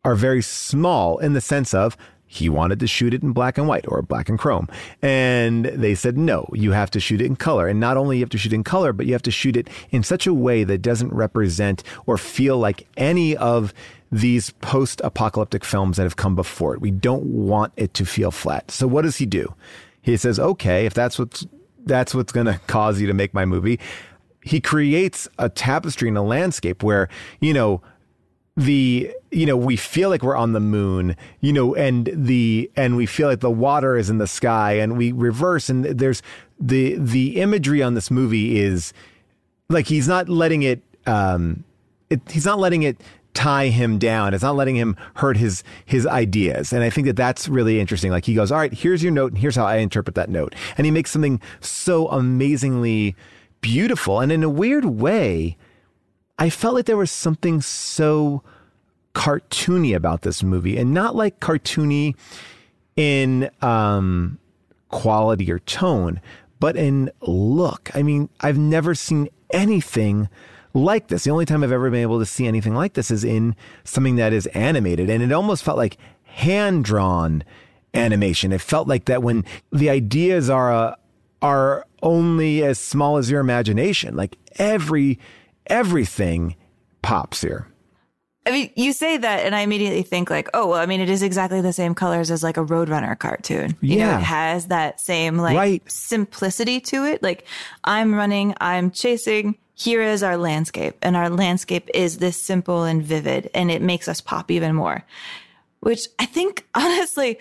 are 0.05 0.14
very 0.14 0.40
small 0.40 1.18
in 1.18 1.33
the 1.33 1.40
sense 1.40 1.75
of 1.75 1.96
he 2.27 2.49
wanted 2.49 2.81
to 2.81 2.87
shoot 2.87 3.15
it 3.15 3.23
in 3.23 3.33
black 3.33 3.57
and 3.57 3.69
white 3.69 3.85
or 3.89 4.03
black 4.03 4.29
and 4.29 4.39
chrome. 4.39 4.69
And 5.01 5.67
they 5.67 5.95
said, 5.95 6.19
no, 6.19 6.49
you 6.53 6.73
have 6.73 6.91
to 6.91 7.01
shoot 7.01 7.21
it 7.21 7.27
in 7.27 7.37
color. 7.37 7.69
And 7.69 7.79
not 7.79 7.97
only 7.97 8.17
you 8.17 8.23
have 8.23 8.31
to 8.31 8.39
shoot 8.39 8.53
in 8.53 8.65
color, 8.65 8.93
but 8.93 9.07
you 9.07 9.12
have 9.12 9.23
to 9.23 9.31
shoot 9.31 9.57
it 9.57 9.71
in 9.91 10.03
such 10.03 10.27
a 10.27 10.35
way 10.35 10.65
that 10.65 10.83
doesn't 10.83 11.12
represent 11.12 11.85
or 12.05 12.19
feel 12.19 12.59
like 12.59 12.87
any 12.97 13.37
of 13.37 13.73
these 14.11 14.51
post 14.51 15.01
apocalyptic 15.05 15.65
films 15.65 15.97
that 15.97 16.03
have 16.03 16.17
come 16.17 16.35
before 16.35 16.75
it. 16.75 16.81
We 16.81 16.91
don't 16.91 17.25
want 17.25 17.73
it 17.77 17.95
to 17.95 18.05
feel 18.05 18.31
flat. 18.31 18.71
So 18.71 18.87
what 18.87 19.03
does 19.03 19.17
he 19.17 19.27
do? 19.27 19.55
He 20.03 20.17
says, 20.17 20.39
okay, 20.39 20.87
if 20.87 20.95
that's 20.95 21.19
what's, 21.19 21.47
that's 21.85 22.15
what's 22.15 22.33
going 22.33 22.47
to 22.53 22.59
cause 22.67 23.01
you 23.01 23.07
to 23.07 23.15
make 23.15 23.35
my 23.35 23.45
movie. 23.45 23.79
He 24.43 24.61
creates 24.61 25.29
a 25.39 25.49
tapestry 25.49 26.09
and 26.09 26.19
a 26.19 26.23
landscape 26.23 26.83
where, 26.83 27.09
you 27.41 27.53
know, 27.53 27.83
the 28.57 29.12
you 29.31 29.45
know 29.45 29.57
we 29.57 29.77
feel 29.77 30.09
like 30.09 30.23
we're 30.23 30.37
on 30.37 30.53
the 30.53 30.61
moon 30.61 31.14
you 31.40 31.53
know 31.53 31.75
and 31.75 32.09
the 32.12 32.71
and 32.75 32.97
we 32.97 33.05
feel 33.05 33.29
like 33.29 33.40
the 33.40 33.51
water 33.51 33.97
is 33.97 34.09
in 34.09 34.16
the 34.16 34.27
sky 34.27 34.73
and 34.73 34.97
we 34.97 35.12
reverse 35.12 35.69
and 35.69 35.85
there's 35.85 36.23
the 36.59 36.97
the 36.99 37.37
imagery 37.37 37.83
on 37.83 37.92
this 37.95 38.11
movie 38.11 38.59
is 38.59 38.95
like 39.69 39.87
he's 39.87 40.09
not 40.09 40.29
letting 40.29 40.62
it 40.62 40.81
um 41.07 41.64
it, 42.09 42.21
he's 42.31 42.47
not 42.47 42.59
letting 42.59 42.83
it 42.83 43.01
tie 43.35 43.66
him 43.69 43.99
down. 43.99 44.33
It's 44.33 44.42
not 44.42 44.57
letting 44.57 44.77
him 44.77 44.97
hurt 45.16 45.37
his 45.37 45.62
his 45.85 46.07
ideas. 46.07 46.73
And 46.73 46.83
i 46.83 46.88
think 46.88 47.07
that 47.07 47.16
that's 47.16 47.49
really 47.49 47.79
interesting. 47.79 48.11
Like 48.11 48.25
he 48.25 48.35
goes 48.35 48.51
all 48.51 48.59
right 48.59 48.73
here's 48.73 49.03
your 49.03 49.12
note 49.12 49.33
and 49.33 49.38
here's 49.38 49.57
how 49.57 49.66
i 49.66 49.77
interpret 49.77 50.14
that 50.14 50.31
note. 50.31 50.55
And 50.79 50.87
he 50.87 50.90
makes 50.90 51.11
something 51.11 51.40
so 51.61 52.09
amazingly 52.09 53.14
beautiful 53.61 54.21
and 54.21 54.33
in 54.33 54.42
a 54.42 54.49
weird 54.49 54.87
way 54.87 55.57
I 56.38 56.51
felt 56.51 56.75
like 56.75 56.87
there 56.87 56.96
was 56.96 57.11
something 57.11 57.61
so 57.61 58.42
cartoony 59.14 59.96
about 59.96 60.22
this 60.22 60.42
movie 60.42 60.77
and 60.77 60.92
not 60.92 61.16
like 61.16 61.40
cartoony 61.40 62.14
in 62.96 63.49
um, 63.62 64.38
quality 64.90 65.51
or 65.51 65.59
tone, 65.61 66.20
but 66.61 66.77
in 66.77 67.11
look. 67.22 67.90
I 67.94 68.03
mean, 68.03 68.29
I've 68.40 68.59
never 68.59 68.94
seen 68.94 69.29
anything 69.51 70.29
like 70.75 71.09
this. 71.09 71.25
The 71.25 71.31
only 71.31 71.46
time 71.46 71.64
I've 71.64 71.72
ever 71.72 71.90
been 71.90 72.03
able 72.03 72.18
to 72.18 72.27
see 72.27 72.46
anything 72.46 72.75
like 72.75 72.92
this 72.92 73.11
is 73.11 73.25
in 73.25 73.57
something 73.85 74.16
that 74.16 74.35
is 74.35 74.46
animated. 74.49 75.09
And 75.09 75.22
it 75.22 75.33
almost 75.33 75.64
felt 75.64 75.79
like 75.79 75.96
hand 76.25 76.85
drawn 76.85 77.42
animation. 77.94 78.53
It 78.53 78.61
felt 78.61 78.87
like 78.87 79.07
that 79.07 79.22
when 79.22 79.44
the 79.72 79.88
ideas 79.88 80.51
are, 80.51 80.72
uh, 80.72 80.94
are 81.40 81.87
only 82.03 82.62
as 82.62 82.79
small 82.79 83.16
as 83.16 83.31
your 83.31 83.40
imagination, 83.40 84.14
like 84.14 84.37
every 84.59 85.18
everything 85.66 86.57
pops 87.02 87.40
here. 87.42 87.68
I 88.46 88.52
mean, 88.52 88.70
you 88.76 88.92
say 88.92 89.16
that, 89.16 89.44
and 89.44 89.57
I 89.57 89.62
immediately 89.62 90.02
think 90.02 90.31
like, 90.31 90.48
oh, 90.55 90.68
well, 90.68 90.79
I 90.81 90.87
mean, 90.87 91.00
it 91.00 91.11
is 91.11 91.22
exactly 91.24 91.61
the 91.61 91.72
same 91.72 91.96
colors 91.96 92.31
as 92.31 92.44
like 92.44 92.57
a 92.57 92.64
Roadrunner 92.64 93.18
cartoon. 93.18 93.76
You 93.81 93.98
Yeah. 93.98 94.12
know, 94.12 94.18
it 94.18 94.22
has 94.22 94.66
that 94.68 95.00
same 95.00 95.37
like 95.37 95.57
Right. 95.57 95.83
simplicity 95.90 96.81
to 96.83 97.05
it. 97.05 97.24
Like, 97.24 97.44
I'm 97.83 98.14
running, 98.14 98.55
I'm 98.61 98.92
chasing. 98.92 99.57
Here 99.74 100.00
is 100.00 100.22
our 100.22 100.37
landscape, 100.37 100.96
and 101.02 101.16
our 101.16 101.29
landscape 101.29 101.90
is 101.92 102.18
this 102.18 102.40
simple 102.40 102.85
and 102.85 103.02
vivid, 103.02 103.50
and 103.52 103.68
it 103.70 103.83
makes 103.83 104.07
us 104.07 104.20
pop 104.20 104.50
even 104.50 104.74
more. 104.76 105.05
Which 105.81 106.07
I 106.20 106.24
think, 106.26 106.66
honestly, 106.74 107.38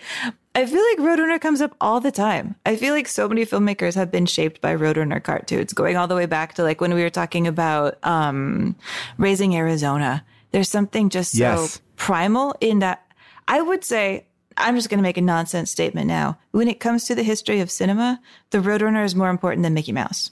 I 0.56 0.64
feel 0.64 0.82
like 0.90 0.98
Roadrunner 0.98 1.38
comes 1.38 1.60
up 1.60 1.76
all 1.82 2.00
the 2.00 2.10
time. 2.10 2.56
I 2.64 2.76
feel 2.76 2.94
like 2.94 3.08
so 3.08 3.28
many 3.28 3.44
filmmakers 3.44 3.94
have 3.94 4.10
been 4.10 4.24
shaped 4.24 4.62
by 4.62 4.74
Roadrunner 4.74 5.22
cartoons, 5.22 5.74
going 5.74 5.98
all 5.98 6.08
the 6.08 6.14
way 6.14 6.24
back 6.24 6.54
to 6.54 6.62
like 6.62 6.80
when 6.80 6.94
we 6.94 7.02
were 7.02 7.10
talking 7.10 7.46
about 7.46 7.98
um, 8.02 8.74
Raising 9.18 9.54
Arizona. 9.54 10.24
There's 10.52 10.70
something 10.70 11.10
just 11.10 11.32
so 11.32 11.38
Yes. 11.38 11.82
primal 11.96 12.54
in 12.62 12.78
that. 12.78 13.06
I 13.46 13.60
would 13.60 13.84
say, 13.84 14.24
I'm 14.56 14.76
just 14.76 14.88
going 14.88 14.96
to 14.96 15.02
make 15.02 15.18
a 15.18 15.20
nonsense 15.20 15.70
statement 15.70 16.06
now. 16.06 16.38
When 16.52 16.68
it 16.68 16.80
comes 16.80 17.04
to 17.04 17.14
the 17.14 17.22
history 17.22 17.60
of 17.60 17.70
cinema, 17.70 18.18
the 18.48 18.58
Roadrunner 18.58 19.04
is 19.04 19.14
more 19.14 19.28
important 19.28 19.62
than 19.62 19.74
Mickey 19.74 19.92
Mouse. 19.92 20.30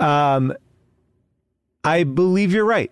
Um, 0.00 0.54
I 1.84 2.04
believe 2.04 2.50
you're 2.54 2.64
right. 2.64 2.90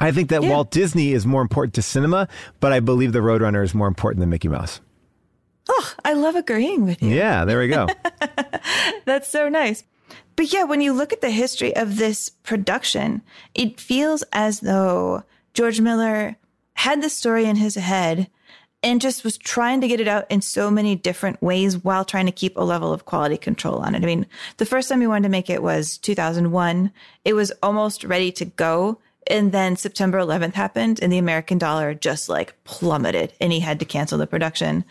I 0.00 0.10
think 0.12 0.28
that 0.30 0.42
Yeah. 0.42 0.50
Walt 0.50 0.70
Disney 0.70 1.12
is 1.12 1.26
more 1.26 1.42
important 1.42 1.74
to 1.74 1.82
cinema, 1.82 2.28
but 2.60 2.72
I 2.72 2.80
believe 2.80 3.12
the 3.12 3.20
Roadrunner 3.20 3.62
is 3.64 3.74
more 3.74 3.88
important 3.88 4.20
than 4.20 4.30
Mickey 4.30 4.48
Mouse. 4.48 4.80
Oh, 5.68 5.94
I 6.04 6.14
love 6.14 6.34
agreeing 6.34 6.84
with 6.86 7.02
you. 7.02 7.14
Yeah, 7.14 7.44
there 7.44 7.58
we 7.58 7.68
go. 7.68 7.86
That's 9.04 9.28
so 9.28 9.48
nice. 9.48 9.84
But 10.36 10.52
yeah, 10.52 10.64
when 10.64 10.80
you 10.80 10.92
look 10.92 11.12
at 11.12 11.20
the 11.20 11.30
history 11.30 11.74
of 11.76 11.96
this 11.98 12.28
production, 12.28 13.22
it 13.54 13.80
feels 13.80 14.22
as 14.32 14.60
though 14.60 15.24
George 15.52 15.80
Miller 15.80 16.36
had 16.74 17.02
the 17.02 17.10
story 17.10 17.44
in 17.44 17.56
his 17.56 17.74
head 17.74 18.30
and 18.82 19.00
just 19.00 19.24
was 19.24 19.36
trying 19.36 19.80
to 19.80 19.88
get 19.88 20.00
it 20.00 20.06
out 20.06 20.30
in 20.30 20.40
so 20.40 20.70
many 20.70 20.94
different 20.94 21.42
ways 21.42 21.82
while 21.82 22.04
trying 22.04 22.26
to 22.26 22.32
keep 22.32 22.56
a 22.56 22.62
level 22.62 22.92
of 22.92 23.04
quality 23.04 23.36
control 23.36 23.78
on 23.78 23.94
it. 23.96 24.02
I 24.04 24.06
mean, 24.06 24.26
the 24.58 24.64
first 24.66 24.88
time 24.88 25.00
he 25.00 25.08
wanted 25.08 25.24
to 25.24 25.28
make 25.28 25.50
it 25.50 25.62
was 25.62 25.98
2001. 25.98 26.92
It 27.24 27.32
was 27.32 27.50
almost 27.60 28.04
ready 28.04 28.30
to 28.32 28.44
go. 28.44 29.00
And 29.28 29.52
then 29.52 29.76
September 29.76 30.18
11th 30.18 30.54
happened 30.54 31.00
and 31.02 31.12
the 31.12 31.18
American 31.18 31.58
dollar 31.58 31.94
just 31.94 32.28
like 32.28 32.54
plummeted 32.64 33.32
and 33.40 33.52
he 33.52 33.60
had 33.60 33.78
to 33.80 33.84
cancel 33.84 34.18
the 34.18 34.26
production. 34.26 34.84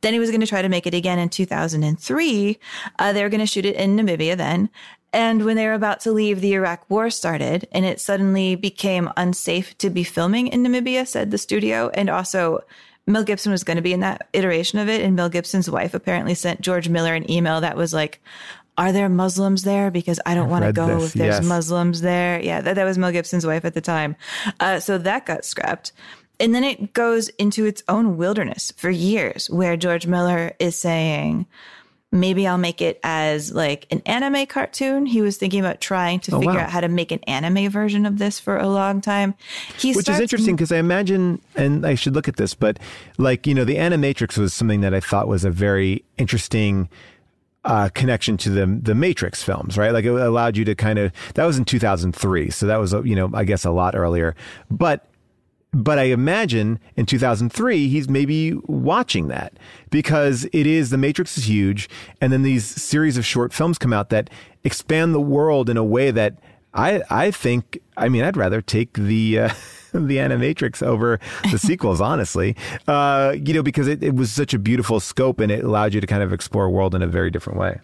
Then 0.00 0.12
he 0.12 0.18
was 0.18 0.30
going 0.30 0.40
to 0.40 0.46
try 0.46 0.62
to 0.62 0.68
make 0.68 0.86
it 0.86 0.94
again 0.94 1.18
in 1.18 1.28
2003. 1.28 2.58
Uh, 2.98 3.12
they 3.12 3.22
were 3.22 3.28
going 3.28 3.40
to 3.40 3.46
shoot 3.46 3.66
it 3.66 3.76
in 3.76 3.96
Namibia 3.96 4.36
then. 4.36 4.70
And 5.12 5.44
when 5.44 5.56
they 5.56 5.66
were 5.66 5.74
about 5.74 6.00
to 6.00 6.12
leave, 6.12 6.40
the 6.40 6.54
Iraq 6.54 6.88
war 6.88 7.10
started 7.10 7.68
and 7.72 7.84
it 7.84 8.00
suddenly 8.00 8.54
became 8.54 9.10
unsafe 9.16 9.76
to 9.78 9.90
be 9.90 10.04
filming 10.04 10.48
in 10.48 10.62
Namibia, 10.62 11.06
said 11.06 11.30
the 11.30 11.38
studio. 11.38 11.90
And 11.92 12.08
also, 12.08 12.64
Mel 13.06 13.24
Gibson 13.24 13.52
was 13.52 13.64
going 13.64 13.76
to 13.76 13.82
be 13.82 13.92
in 13.92 14.00
that 14.00 14.28
iteration 14.32 14.78
of 14.78 14.88
it. 14.88 15.02
And 15.02 15.16
Mel 15.16 15.28
Gibson's 15.28 15.68
wife 15.68 15.92
apparently 15.92 16.34
sent 16.34 16.60
George 16.60 16.88
Miller 16.88 17.14
an 17.14 17.30
email 17.30 17.60
that 17.60 17.76
was 17.76 17.92
like, 17.92 18.22
Are 18.82 18.90
there 18.90 19.08
Muslims 19.08 19.62
there? 19.62 19.92
Because 19.92 20.18
I 20.26 20.34
don't 20.34 20.50
want 20.50 20.64
to 20.64 20.72
go 20.72 20.98
this, 20.98 21.04
if 21.04 21.12
there's 21.12 21.36
yes. 21.36 21.44
Muslims 21.44 22.00
there. 22.00 22.40
Yeah, 22.42 22.60
that, 22.62 22.74
that 22.74 22.84
was 22.84 22.98
Mel 22.98 23.12
Gibson's 23.12 23.46
wife 23.46 23.64
at 23.64 23.74
the 23.74 23.80
time. 23.80 24.16
Uh, 24.58 24.80
so 24.80 24.98
that 24.98 25.24
got 25.24 25.44
scrapped. 25.44 25.92
And 26.40 26.52
then 26.52 26.64
it 26.64 26.92
goes 26.92 27.28
into 27.28 27.64
its 27.64 27.84
own 27.86 28.16
wilderness 28.16 28.72
for 28.76 28.90
years, 28.90 29.48
where 29.48 29.76
George 29.76 30.08
Miller 30.08 30.54
is 30.58 30.76
saying, 30.76 31.46
maybe 32.10 32.44
I'll 32.44 32.58
make 32.58 32.82
it 32.82 32.98
as 33.04 33.54
like 33.54 33.86
an 33.92 34.02
anime 34.04 34.46
cartoon. 34.46 35.06
He 35.06 35.22
was 35.22 35.36
thinking 35.36 35.60
about 35.60 35.80
trying 35.80 36.18
to 36.20 36.34
Oh, 36.34 36.40
figure 36.40 36.54
wow. 36.54 36.62
out 36.62 36.70
how 36.70 36.80
to 36.80 36.88
make 36.88 37.12
an 37.12 37.20
anime 37.28 37.70
version 37.70 38.04
of 38.04 38.18
this 38.18 38.40
for 38.40 38.56
a 38.56 38.68
long 38.68 39.00
time. 39.00 39.36
He 39.78 39.94
Which 39.94 40.08
is 40.08 40.18
interesting 40.18 40.56
because 40.56 40.72
I 40.72 40.78
imagine, 40.78 41.40
and 41.54 41.86
I 41.86 41.94
should 41.94 42.14
look 42.14 42.26
at 42.26 42.34
this, 42.34 42.52
but 42.52 42.80
like, 43.16 43.46
you 43.46 43.54
know, 43.54 43.64
the 43.64 43.76
Animatrix 43.76 44.36
was 44.36 44.52
something 44.52 44.80
that 44.80 44.92
I 44.92 44.98
thought 44.98 45.28
was 45.28 45.44
a 45.44 45.50
very 45.52 46.04
interesting 46.18 46.88
uh, 47.64 47.88
connection 47.94 48.36
to 48.38 48.50
the 48.50 48.66
the 48.82 48.94
Matrix 48.94 49.42
films, 49.42 49.78
right? 49.78 49.92
Like 49.92 50.04
it 50.04 50.08
allowed 50.08 50.56
you 50.56 50.64
to 50.64 50.74
kind 50.74 50.98
of 50.98 51.12
that 51.34 51.44
was 51.44 51.58
in 51.58 51.64
2003, 51.64 52.50
so 52.50 52.66
that 52.66 52.76
was 52.76 52.92
you 52.92 53.14
know 53.14 53.30
I 53.34 53.44
guess 53.44 53.64
a 53.64 53.70
lot 53.70 53.94
earlier, 53.94 54.34
but 54.70 55.06
but 55.72 55.98
I 55.98 56.04
imagine 56.04 56.78
in 56.96 57.06
2003 57.06 57.88
he's 57.88 58.08
maybe 58.08 58.54
watching 58.66 59.28
that 59.28 59.54
because 59.90 60.46
it 60.52 60.66
is 60.66 60.90
the 60.90 60.98
Matrix 60.98 61.38
is 61.38 61.48
huge, 61.48 61.88
and 62.20 62.32
then 62.32 62.42
these 62.42 62.64
series 62.64 63.16
of 63.16 63.24
short 63.24 63.52
films 63.52 63.78
come 63.78 63.92
out 63.92 64.10
that 64.10 64.28
expand 64.64 65.14
the 65.14 65.20
world 65.20 65.70
in 65.70 65.76
a 65.76 65.84
way 65.84 66.10
that 66.10 66.38
I 66.74 67.02
I 67.10 67.30
think 67.30 67.78
I 67.96 68.08
mean 68.08 68.24
I'd 68.24 68.36
rather 68.36 68.60
take 68.60 68.94
the. 68.94 69.40
Uh, 69.40 69.50
the 70.06 70.16
Animatrix 70.16 70.82
over 70.82 71.20
the 71.50 71.58
sequels, 71.58 72.00
honestly, 72.12 72.56
uh, 72.88 73.34
you 73.36 73.54
know, 73.54 73.62
because 73.62 73.88
it, 73.88 74.02
it 74.02 74.14
was 74.14 74.32
such 74.32 74.54
a 74.54 74.58
beautiful 74.58 75.00
scope 75.00 75.40
and 75.40 75.52
it 75.52 75.64
allowed 75.64 75.94
you 75.94 76.00
to 76.00 76.06
kind 76.06 76.22
of 76.22 76.32
explore 76.32 76.70
world 76.70 76.94
in 76.94 77.02
a 77.02 77.06
very 77.06 77.30
different 77.30 77.58
way. 77.58 77.78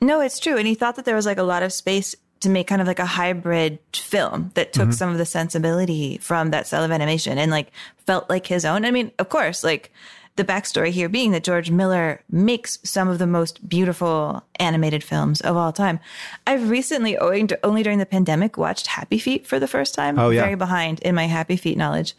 No, 0.00 0.20
it's 0.20 0.38
true. 0.38 0.56
And 0.56 0.66
he 0.66 0.74
thought 0.74 0.96
that 0.96 1.04
there 1.04 1.16
was 1.16 1.26
like 1.26 1.38
a 1.38 1.42
lot 1.42 1.62
of 1.62 1.72
space 1.72 2.14
to 2.40 2.50
make 2.50 2.66
kind 2.66 2.82
of 2.82 2.86
like 2.86 2.98
a 2.98 3.06
hybrid 3.06 3.78
film 3.94 4.50
that 4.54 4.72
took 4.72 4.92
some 4.92 5.10
of 5.10 5.16
the 5.16 5.24
sensibility 5.24 6.18
from 6.18 6.50
that 6.50 6.66
style 6.66 6.84
of 6.84 6.90
animation 6.90 7.38
and 7.38 7.50
like 7.50 7.72
felt 8.04 8.28
like 8.28 8.46
his 8.46 8.64
own. 8.64 8.84
I 8.84 8.90
mean, 8.90 9.10
of 9.18 9.30
course, 9.30 9.64
like 9.64 9.90
the 10.36 10.44
backstory 10.44 10.90
here 10.90 11.08
being 11.08 11.32
that 11.32 11.44
George 11.44 11.70
Miller 11.70 12.22
makes 12.30 12.78
some 12.84 13.08
of 13.08 13.18
the 13.18 13.26
most 13.26 13.68
beautiful 13.68 14.44
animated 14.58 15.02
films 15.02 15.40
of 15.40 15.56
all 15.56 15.72
time. 15.72 15.98
I've 16.46 16.70
recently, 16.70 17.16
owing 17.18 17.46
to 17.48 17.58
only 17.64 17.82
during 17.82 17.98
the 17.98 18.06
pandemic, 18.06 18.56
watched 18.56 18.86
Happy 18.86 19.18
Feet 19.18 19.46
for 19.46 19.58
the 19.58 19.68
first 19.68 19.94
time. 19.94 20.18
Oh, 20.18 20.30
yeah. 20.30 20.42
Very 20.42 20.54
behind 20.54 21.00
in 21.00 21.14
my 21.14 21.26
Happy 21.26 21.56
Feet 21.56 21.78
knowledge. 21.78 22.14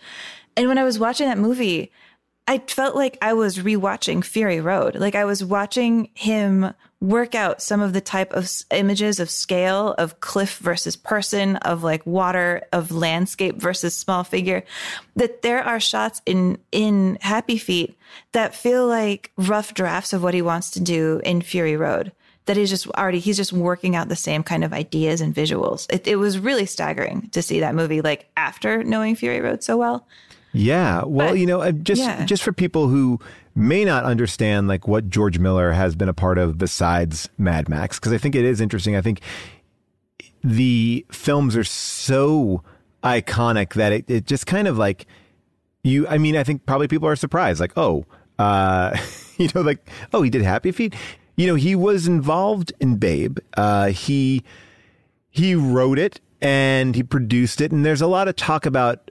And 0.56 0.67
when 0.67 0.77
I 0.77 0.84
was 0.84 0.97
watching 0.99 1.27
that 1.27 1.38
movie, 1.38 1.91
I 2.48 2.60
felt 2.60 2.96
like 2.96 3.17
I 3.21 3.33
was 3.33 3.60
rewatching 3.60 4.23
Fury 4.23 4.62
Road. 4.62 4.96
Like 4.96 5.15
I 5.15 5.25
was 5.25 5.44
watching 5.44 6.10
him 6.13 6.73
work 7.00 7.35
out 7.35 7.62
some 7.62 7.81
of 7.81 7.93
the 7.93 8.02
type 8.02 8.33
of 8.33 8.50
images 8.71 9.19
of 9.19 9.29
scale 9.29 9.93
of 9.98 10.19
cliff 10.19 10.58
versus 10.58 10.95
person, 10.95 11.56
of 11.58 11.83
like 11.83 12.06
water, 12.06 12.63
of 12.73 12.91
landscape 12.91 13.58
versus 13.58 13.95
small 13.95 14.23
figure. 14.23 14.63
That 15.15 15.41
there 15.41 15.63
are 15.63 15.79
shots 15.79 16.21
in 16.25 16.58
in 16.71 17.17
Happy 17.21 17.58
Feet 17.58 17.98
that 18.31 18.56
feel 18.56 18.87
like 18.87 19.31
rough 19.37 19.73
drafts 19.73 20.13
of 20.13 20.23
what 20.23 20.33
he 20.33 20.41
wants 20.41 20.71
to 20.71 20.79
do 20.79 21.21
in 21.23 21.41
Fury 21.41 21.77
Road. 21.77 22.12
That 22.45 22.58
he's 22.58 22.69
just 22.69 22.87
already 22.87 23.19
he's 23.19 23.37
just 23.37 23.54
working 23.54 23.95
out 23.95 24.10
the 24.10 24.15
same 24.15 24.41
kind 24.41 24.63
of 24.63 24.73
ideas 24.73 25.21
and 25.21 25.35
visuals. 25.35 25.85
It, 25.93 26.08
it 26.08 26.15
was 26.15 26.39
really 26.39 26.65
staggering 26.65 27.29
to 27.31 27.41
see 27.41 27.60
that 27.60 27.75
movie 27.75 28.02
like 28.02 28.29
after 28.37 28.83
knowing 28.83 29.15
Fury 29.15 29.41
Road 29.41 29.63
so 29.63 29.77
well. 29.77 30.08
Yeah. 30.58 31.03
Well, 31.05 31.29
But- 31.29 31.39
you 31.39 31.45
know, 31.45 31.71
just 31.71 32.01
yeah. 32.01 32.25
just 32.25 32.43
for 32.43 32.51
people 32.53 32.87
who 32.87 33.19
may 33.55 33.83
not 33.85 34.03
understand 34.03 34.67
like 34.67 34.87
what 34.87 35.10
George 35.10 35.39
Miller 35.39 35.71
has 35.71 35.95
been 35.95 36.10
a 36.10 36.13
part 36.13 36.37
of 36.37 36.58
besides 36.58 37.29
Mad 37.37 37.67
Max, 37.69 37.99
because 37.99 38.13
I 38.13 38.17
think 38.17 38.35
it 38.35 38.45
is 38.45 38.62
interesting. 38.62 38.95
I 38.95 39.01
think 39.01 39.21
the 40.43 41.05
films 41.12 41.55
are 41.55 41.63
so 41.63 42.63
iconic 43.03 43.73
that 43.73 43.91
it, 43.91 44.10
it 44.10 44.25
just 44.25 44.45
kind 44.45 44.67
of 44.67 44.77
like 44.77 45.05
you. 45.83 46.08
I 46.08 46.17
mean, 46.17 46.35
I 46.35 46.43
think 46.43 46.65
probably 46.65 46.87
people 46.87 47.08
are 47.08 47.15
surprised, 47.15 47.60
like, 47.60 47.73
oh, 47.77 48.05
uh, 48.39 48.95
you 49.37 49.49
know, 49.55 49.62
like, 49.62 49.87
oh, 50.13 50.21
he 50.21 50.29
did 50.29 50.41
Happy 50.43 50.71
Feet. 50.71 50.95
You 51.35 51.47
know, 51.47 51.55
he 51.55 51.75
was 51.75 52.08
involved 52.08 52.73
in 52.79 52.97
Babe. 52.97 53.39
Uh, 53.55 53.87
he 53.87 54.43
he 55.29 55.53
wrote 55.55 55.99
it 55.99 56.19
and 56.41 56.95
he 56.95 57.03
produced 57.03 57.62
it, 57.62 57.71
and 57.71 57.85
there's 57.85 58.01
a 58.01 58.08
lot 58.08 58.27
of 58.27 58.35
talk 58.35 58.65
about 58.65 59.06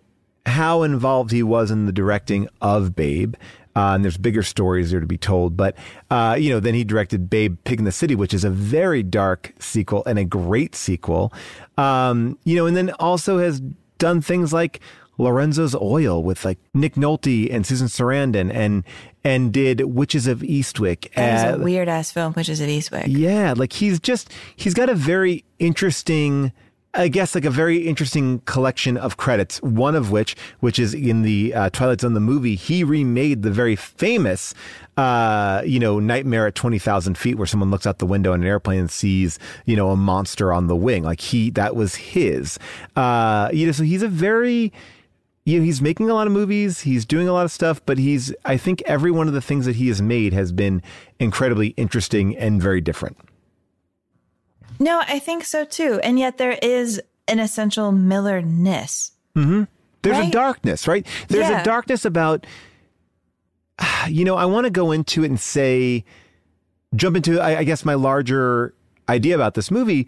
how 0.47 0.83
involved 0.83 1.31
he 1.33 1.43
was 1.43 1.71
in 1.71 1.87
the 1.87 1.93
directing 1.93 2.49
of 2.63 2.97
Babe. 2.97 3.35
Uh, 3.75 3.93
and 3.95 4.03
there's 4.03 4.17
bigger 4.17 4.43
stories 4.43 4.91
there 4.91 5.01
to 5.01 5.07
be 5.07 5.19
told, 5.19 5.55
but 5.55 5.77
uh, 6.11 6.35
you 6.39 6.49
know, 6.49 6.61
then 6.61 6.73
he 6.73 6.83
directed 6.83 7.29
Babe 7.29 7.59
Pig 7.65 7.79
in 7.79 7.85
the 7.85 7.93
City, 7.93 8.15
which 8.15 8.33
is 8.33 8.43
a 8.43 8.49
very 8.49 9.03
dark 9.03 9.53
sequel 9.59 10.03
and 10.07 10.19
a 10.19 10.25
great 10.25 10.75
sequel. 10.75 11.31
Um, 11.77 12.39
you 12.45 12.57
know, 12.57 12.65
and 12.65 12.75
then 12.75 12.89
also 12.93 13.37
has 13.37 13.61
done 13.99 14.23
things 14.23 14.51
like 14.51 14.81
Lorenzo's 15.19 15.75
Oil 15.75 16.23
with 16.23 16.43
like 16.43 16.59
Nick 16.73 16.95
Nolte 16.95 17.53
and 17.53 17.67
Susan 17.67 17.89
Sarandon, 17.89 18.51
and 18.51 18.83
and 19.23 19.53
did 19.53 19.83
Witches 19.83 20.27
of 20.27 20.39
Eastwick. 20.41 21.13
That 21.15 21.55
Uh, 21.55 21.59
a 21.59 21.63
weird 21.63 21.89
ass 21.89 22.11
film, 22.11 22.33
Witches 22.35 22.63
of 22.63 22.69
Eastwick. 22.69 23.05
yeah, 23.09 23.53
like 23.55 23.75
he's 23.75 24.01
just 24.01 24.33
he's 24.55 24.73
got 24.73 24.89
a 24.89 24.95
very 24.95 25.45
interesting 25.59 26.51
I 26.97 27.09
guess 27.09 27.35
like 27.35 27.45
a 27.45 27.51
very 27.51 27.87
interesting 27.87 28.41
collection 28.47 28.97
of 28.97 29.19
credits. 29.19 29.61
One 29.63 29.95
of 29.95 30.11
which, 30.11 30.35
which 30.61 30.79
is 30.79 30.95
in 30.95 31.23
the 31.23 31.53
uh, 31.53 31.71
Twilight 31.71 32.01
Zone 32.01 32.15
the 32.15 32.21
movie, 32.21 32.55
he 32.55 32.85
remade 32.85 33.43
the 33.43 33.51
very 33.51 33.77
famous, 33.77 34.55
uh, 34.97 35.63
you 35.65 35.79
know, 35.79 36.01
Nightmare 36.01 36.47
at 36.47 36.55
twenty 36.55 36.79
thousand 36.79 37.19
feet, 37.19 37.37
where 37.37 37.47
someone 37.47 37.71
looks 37.71 37.87
out 37.87 37.99
the 37.99 38.07
window 38.07 38.33
in 38.33 38.41
an 38.41 38.47
airplane 38.47 38.81
and 38.81 38.91
sees, 38.91 39.39
you 39.67 39.77
know, 39.77 39.91
a 39.91 39.97
monster 39.97 40.53
on 40.53 40.69
the 40.69 40.77
wing. 40.77 41.05
Like 41.05 41.21
he, 41.21 41.51
that 41.51 41.77
was 41.77 41.95
his. 41.97 42.59
Uh, 42.97 43.51
you 43.53 43.67
know, 43.67 43.73
so 43.73 43.83
he's 43.83 44.03
a 44.03 44.09
very 44.09 44.73
you 45.45 45.59
know, 45.59 45.65
he's 45.65 45.81
making 45.81 46.11
a 46.11 46.15
lot 46.15 46.27
of 46.27 46.33
movies, 46.33 46.81
he's 46.81 47.05
doing 47.05 47.29
a 47.29 47.33
lot 47.33 47.45
of 47.45 47.53
stuff, 47.53 47.81
but 47.87 47.99
he's 47.99 48.35
I 48.45 48.57
think 48.57 48.83
every 48.87 49.11
one 49.11 49.29
of 49.29 49.35
the 49.35 49.41
things 49.43 49.67
that 49.67 49.77
he 49.77 49.89
has 49.89 50.03
made 50.03 50.33
has 50.33 50.51
been 50.51 50.83
incredibly 51.21 51.69
interesting 51.77 52.37
and 52.37 52.61
very 52.61 52.81
different. 52.81 53.17
No, 54.79 55.03
I 55.07 55.19
think 55.19 55.45
so 55.45 55.65
too. 55.65 56.01
And 56.03 56.19
yet 56.19 56.39
there 56.39 56.59
is 56.63 57.01
an 57.29 57.41
essential 57.41 57.93
Miller-ness. 57.93 59.13
There's 59.35 59.67
a 60.29 60.31
darkness, 60.31 60.87
right? 60.87 61.07
There's 61.29 61.49
Yeah. 61.49 61.61
a 61.61 61.65
darkness 61.65 62.05
about 62.05 62.47
you 64.09 64.25
know, 64.25 64.37
I 64.37 64.45
want 64.47 64.65
to 64.65 64.71
go 64.71 64.93
into 64.93 65.25
it 65.25 65.29
and 65.29 65.41
say 65.41 66.05
jump 66.95 67.17
into 67.17 67.41
I, 67.41 67.59
I 67.59 67.65
guess 67.65 67.85
my 67.85 67.95
larger 67.95 68.75
idea 69.09 69.35
about 69.35 69.55
this 69.55 69.71
movie, 69.71 70.07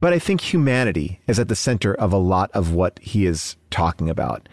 but 0.00 0.12
I 0.12 0.18
think 0.18 0.40
humanity 0.40 1.20
is 1.26 1.38
at 1.38 1.48
the 1.48 1.56
center 1.56 1.94
of 1.94 2.12
a 2.12 2.16
lot 2.18 2.50
of 2.54 2.72
what 2.72 2.98
he 3.02 3.26
is 3.26 3.56
talking 3.70 4.08
about. 4.08 4.48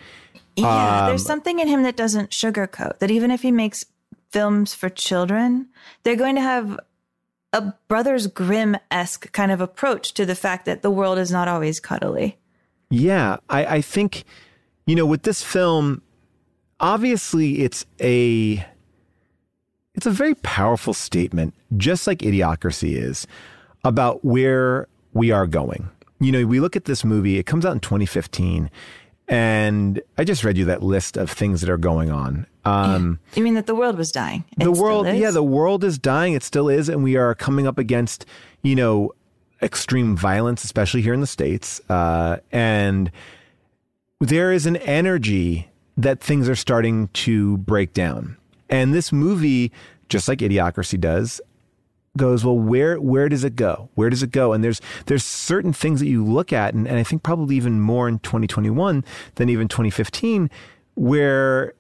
Yeah, 0.56 1.02
Um, 1.04 1.06
there's 1.08 1.26
something 1.26 1.60
in 1.60 1.68
him 1.68 1.84
that 1.84 1.96
doesn't 1.96 2.32
sugarcoat. 2.32 3.00
That 3.00 3.12
even 3.12 3.32
if 3.32 3.42
he 3.44 3.52
makes 3.52 3.86
films 4.32 4.74
for 4.74 4.90
children, 4.90 5.68
they're 6.04 6.16
going 6.18 6.36
to 6.36 6.42
have 6.42 6.80
a 7.54 7.74
Brothers 7.88 8.28
Grimm 8.28 8.78
esque 8.92 9.32
kind 9.32 9.52
of 9.52 9.62
approach 9.62 10.14
to 10.14 10.26
the 10.26 10.36
fact 10.36 10.66
that 10.66 10.82
the 10.82 10.92
world 10.92 11.18
is 11.18 11.32
not 11.32 11.48
always 11.48 11.80
cuddly. 11.80 12.38
Yeah, 12.90 13.38
I, 13.50 13.66
I 13.66 13.82
think, 13.82 14.24
you 14.86 14.96
know, 14.96 15.06
with 15.06 15.24
this 15.24 15.44
film, 15.44 16.02
obviously 16.80 17.62
it's 17.62 17.86
a 18.00 18.66
it's 19.96 20.06
a 20.06 20.12
very 20.12 20.36
powerful 20.36 20.94
statement, 20.94 21.54
just 21.76 22.08
like 22.08 22.20
Idiocracy 22.20 22.96
is, 22.96 23.28
about 23.84 24.24
where 24.24 24.88
we 25.14 25.32
are 25.32 25.46
going. 25.46 25.90
You 26.22 26.32
know, 26.32 26.46
we 26.46 26.60
look 26.60 26.76
at 26.76 26.86
this 26.86 27.04
movie, 27.04 27.38
it 27.38 27.46
comes 27.46 27.66
out 27.66 27.74
in 27.74 27.80
2015, 27.80 28.70
and 29.30 30.02
I 30.18 30.24
just 30.24 30.44
read 30.44 30.58
you 30.58 30.66
that 30.66 30.82
list 30.82 31.16
of 31.16 31.30
things 31.30 31.62
that 31.62 31.70
are 31.70 31.78
going 31.78 32.10
on. 32.10 32.48
Um, 32.66 33.20
You 33.36 33.44
mean 33.44 33.54
that 33.54 33.68
the 33.68 33.76
world 33.76 33.96
was 33.98 34.12
dying? 34.12 34.44
It 34.60 34.64
the 34.64 34.72
world 34.72 35.08
yeah 35.08 35.32
the 35.32 35.44
world 35.44 35.84
is 35.84 35.98
dying. 36.00 36.34
It 36.34 36.44
still 36.44 36.68
is. 36.68 36.90
And 36.90 37.04
we 37.04 37.16
are 37.16 37.36
coming 37.36 37.68
up 37.68 37.78
against 37.78 38.26
you 38.64 38.76
know 38.76 39.14
extreme 39.62 40.18
violence 40.18 40.64
especially 40.64 41.02
here 41.02 41.14
in 41.14 41.22
the 41.22 41.28
states. 41.28 41.80
Uh, 41.90 42.38
and 42.52 43.12
there 44.20 44.52
is 44.52 44.66
an 44.66 44.78
energy 44.78 45.70
that 45.96 46.20
things 46.22 46.50
are 46.50 46.56
starting 46.56 47.08
to 47.10 47.58
break 47.58 47.94
down. 47.94 48.36
And 48.70 48.94
this 48.94 49.12
movie 49.12 49.72
just 50.10 50.28
like 50.28 50.40
idiocracy 50.40 51.00
does 51.00 51.40
goes 52.18 52.44
well 52.44 52.58
where 52.58 53.00
where 53.00 53.30
does 53.30 53.44
it 53.44 53.56
go 53.56 53.90
where 53.96 54.10
does 54.10 54.24
it 54.24 54.32
go 54.32 54.52
and 54.52 54.64
there's 54.64 54.82
there's 55.06 55.24
certain 55.24 55.72
things 55.72 56.00
that 56.00 56.08
you 56.08 56.26
look 56.26 56.52
at 56.52 56.74
and, 56.74 56.88
and 56.88 56.98
i 56.98 57.04
think 57.04 57.24
probably 57.24 57.56
even 57.56 57.80
more 57.80 58.08
in 58.08 58.20
2021 58.20 59.04
than 59.36 59.48
even 59.48 59.68
2015 59.68 60.50
where 60.96 61.74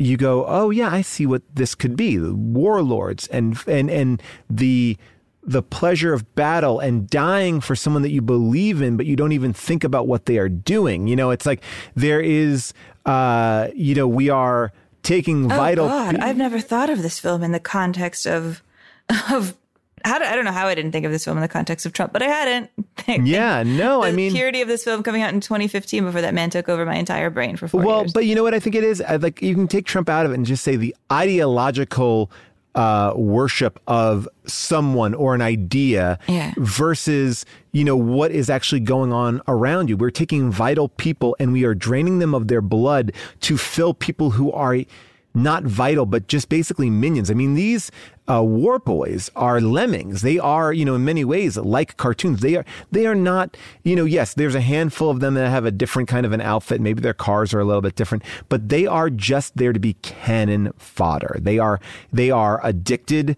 you 0.00 0.16
go, 0.16 0.46
oh 0.46 0.70
yeah, 0.70 0.90
I 0.90 1.02
see 1.02 1.26
what 1.26 1.42
this 1.54 1.74
could 1.74 1.94
be. 1.94 2.16
The 2.16 2.34
warlords 2.34 3.28
and 3.28 3.58
and 3.66 3.90
and 3.90 4.22
the 4.48 4.96
the 5.42 5.62
pleasure 5.62 6.12
of 6.12 6.34
battle 6.34 6.80
and 6.80 7.08
dying 7.08 7.60
for 7.60 7.74
someone 7.74 8.02
that 8.02 8.10
you 8.10 8.22
believe 8.22 8.82
in, 8.82 8.96
but 8.96 9.06
you 9.06 9.16
don't 9.16 9.32
even 9.32 9.52
think 9.52 9.84
about 9.84 10.06
what 10.06 10.26
they 10.26 10.38
are 10.38 10.48
doing. 10.48 11.06
You 11.06 11.16
know, 11.16 11.30
it's 11.30 11.46
like 11.46 11.62
there 11.94 12.20
is, 12.20 12.74
uh, 13.06 13.68
you 13.74 13.94
know, 13.94 14.06
we 14.08 14.28
are 14.28 14.72
taking 15.02 15.46
Oh 15.46 15.48
vital. 15.48 15.88
God, 15.88 16.16
I've 16.16 16.36
never 16.36 16.60
thought 16.60 16.90
of 16.90 17.02
this 17.02 17.18
film 17.18 17.42
in 17.42 17.52
the 17.52 17.60
context 17.60 18.26
of 18.26 18.62
of 19.30 19.54
how 20.04 20.18
do, 20.18 20.24
I 20.24 20.34
don't 20.34 20.46
know 20.46 20.52
how 20.52 20.66
I 20.66 20.74
didn't 20.74 20.92
think 20.92 21.04
of 21.04 21.12
this 21.12 21.24
film 21.24 21.36
in 21.36 21.42
the 21.42 21.48
context 21.48 21.84
of 21.84 21.92
Trump, 21.92 22.12
but 22.12 22.22
I 22.22 22.26
hadn't. 22.26 22.70
yeah, 23.26 23.62
no, 23.62 24.02
I 24.02 24.12
mean, 24.12 24.32
purity 24.32 24.62
of 24.62 24.68
this 24.68 24.82
film 24.82 25.02
coming 25.02 25.20
out 25.20 25.34
in 25.34 25.40
2015 25.40 26.04
before 26.04 26.22
that 26.22 26.32
man 26.32 26.48
took 26.48 26.68
over 26.70 26.86
my 26.86 26.94
entire 26.96 27.28
brain 27.28 27.56
for 27.56 27.68
four 27.68 27.82
well, 27.82 28.00
years. 28.00 28.12
but 28.12 28.24
you 28.24 28.34
know 28.34 28.42
what 28.42 28.54
I 28.54 28.60
think 28.60 28.76
it 28.76 28.84
is? 28.84 29.02
I, 29.02 29.16
like 29.16 29.42
you 29.42 29.54
can 29.54 29.68
take 29.68 29.84
Trump 29.86 30.08
out 30.08 30.24
of 30.24 30.32
it 30.32 30.36
and 30.36 30.46
just 30.46 30.64
say 30.64 30.76
the 30.76 30.94
ideological 31.12 32.30
uh, 32.74 33.12
worship 33.16 33.80
of 33.88 34.28
someone 34.46 35.12
or 35.12 35.34
an 35.34 35.42
idea 35.42 36.18
Yeah. 36.28 36.54
versus 36.56 37.44
you 37.72 37.84
know 37.84 37.96
what 37.96 38.30
is 38.30 38.48
actually 38.48 38.80
going 38.80 39.12
on 39.12 39.42
around 39.48 39.88
you. 39.88 39.96
We're 39.96 40.10
taking 40.10 40.50
vital 40.50 40.88
people 40.88 41.36
and 41.40 41.52
we 41.52 41.64
are 41.64 41.74
draining 41.74 42.20
them 42.20 42.34
of 42.34 42.48
their 42.48 42.60
blood 42.60 43.12
to 43.40 43.58
fill 43.58 43.92
people 43.92 44.30
who 44.30 44.52
are 44.52 44.78
not 45.34 45.62
vital, 45.64 46.06
but 46.06 46.26
just 46.26 46.48
basically 46.48 46.90
minions. 46.90 47.30
I 47.30 47.34
mean, 47.34 47.54
these 47.54 47.90
uh, 48.28 48.42
war 48.42 48.78
boys 48.78 49.30
are 49.36 49.60
lemmings. 49.60 50.22
They 50.22 50.38
are, 50.38 50.72
you 50.72 50.84
know, 50.84 50.94
in 50.94 51.04
many 51.04 51.24
ways 51.24 51.56
like 51.56 51.96
cartoons. 51.96 52.40
They 52.40 52.56
are, 52.56 52.64
they 52.90 53.06
are 53.06 53.14
not, 53.14 53.56
you 53.82 53.96
know, 53.96 54.04
yes, 54.04 54.34
there's 54.34 54.54
a 54.54 54.60
handful 54.60 55.10
of 55.10 55.20
them 55.20 55.34
that 55.34 55.48
have 55.48 55.64
a 55.64 55.70
different 55.70 56.08
kind 56.08 56.26
of 56.26 56.32
an 56.32 56.40
outfit. 56.40 56.80
Maybe 56.80 57.00
their 57.00 57.14
cars 57.14 57.54
are 57.54 57.60
a 57.60 57.64
little 57.64 57.82
bit 57.82 57.96
different, 57.96 58.24
but 58.48 58.68
they 58.68 58.86
are 58.86 59.10
just 59.10 59.56
there 59.56 59.72
to 59.72 59.80
be 59.80 59.94
cannon 59.94 60.72
fodder. 60.78 61.36
They 61.40 61.58
are, 61.58 61.80
they 62.12 62.30
are 62.30 62.60
addicted 62.64 63.36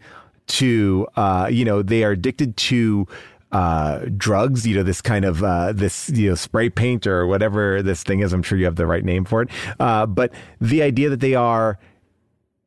to, 0.49 1.07
uh, 1.17 1.49
you 1.51 1.65
know, 1.65 1.83
they 1.83 2.05
are 2.05 2.11
addicted 2.11 2.57
to, 2.57 3.07
uh, 3.53 4.07
drugs, 4.17 4.67
you 4.67 4.75
know, 4.75 4.83
this 4.83 5.01
kind 5.03 5.25
of, 5.25 5.45
uh, 5.45 5.73
this, 5.73 6.09
you 6.11 6.31
know, 6.31 6.35
spray 6.35 6.71
paint 6.71 7.07
or 7.07 7.27
whatever 7.27 7.83
this 7.83 8.03
thing 8.03 8.21
is. 8.21 8.33
I'm 8.33 8.43
sure 8.43 8.59
you 8.59 8.65
have 8.65 8.77
the 8.77 8.87
right 8.87 9.05
name 9.05 9.25
for 9.25 9.43
it. 9.43 9.51
Uh, 9.79 10.07
but 10.07 10.33
the 10.61 10.83
idea 10.83 11.11
that 11.11 11.21
they 11.21 11.35
are, 11.35 11.79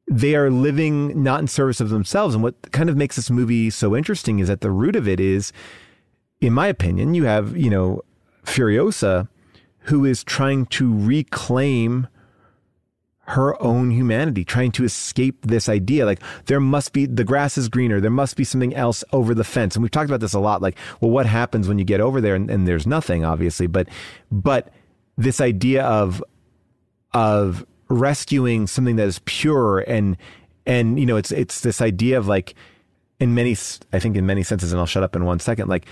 they 0.08 0.36
are 0.36 0.52
living 0.52 1.24
not 1.24 1.40
in 1.40 1.48
service 1.48 1.82
of 1.82 1.90
themselves. 1.90 2.36
And 2.36 2.44
what 2.44 2.72
kind 2.72 2.90
of 2.90 2.96
makes 2.96 3.16
this 3.16 3.32
movie 3.32 3.72
so 3.72 3.96
interesting 3.96 4.38
is 4.40 4.50
at 4.50 4.62
the 4.62 4.70
root 4.70 4.96
of 4.96 5.08
it 5.08 5.20
is, 5.20 5.52
in 6.40 6.54
my 6.54 6.68
opinion, 6.68 7.16
you 7.16 7.24
have, 7.24 7.58
you 7.58 7.72
know, 7.72 8.04
Furiosa, 8.44 9.28
who 9.80 10.06
is 10.06 10.24
trying 10.24 10.68
to 10.68 10.96
reclaim 10.96 12.08
her 13.28 13.62
own 13.62 13.90
humanity, 13.92 14.46
trying 14.46 14.72
to 14.72 14.84
escape 14.84 15.46
this 15.46 15.68
idea. 15.68 16.06
Like 16.06 16.22
there 16.46 16.60
must 16.60 16.94
be 16.94 17.06
the 17.06 17.24
grass 17.24 17.58
is 17.58 17.70
greener. 17.70 18.00
There 18.00 18.12
must 18.12 18.36
be 18.36 18.44
something 18.44 18.76
else 18.76 19.04
over 19.12 19.34
the 19.34 19.44
fence. 19.44 19.76
And 19.76 19.84
we've 19.84 19.92
talked 19.92 20.10
about 20.10 20.20
this 20.20 20.34
a 20.34 20.40
lot. 20.40 20.62
Like, 20.62 20.78
well, 21.02 21.12
what 21.12 21.26
happens 21.26 21.68
when 21.68 21.80
you 21.80 21.86
get 21.86 22.02
over 22.02 22.22
there 22.22 22.36
and, 22.36 22.50
and 22.50 22.68
there's 22.68 22.86
nothing, 22.86 23.26
obviously. 23.26 23.68
But 23.68 23.88
but 24.32 24.72
this 25.18 25.42
idea 25.42 25.84
of 25.84 26.24
of 27.14 27.66
rescuing 27.88 28.68
something 28.68 28.96
that 28.98 29.08
is 29.08 29.20
pure 29.26 29.80
and 29.80 30.18
and 30.66 31.00
you 31.00 31.06
know 31.06 31.18
it's 31.18 31.32
it's 31.32 31.62
this 31.62 31.82
idea 31.82 32.18
of 32.18 32.28
like 32.28 32.56
in 33.20 33.34
many 33.34 33.56
I 33.94 34.00
think 34.00 34.18
in 34.18 34.26
many 34.26 34.44
senses 34.44 34.72
and 34.72 34.80
I'll 34.80 34.86
shut 34.86 35.04
up 35.04 35.16
in 35.16 35.26
one 35.26 35.40
second 35.40 35.68
like 35.68 35.86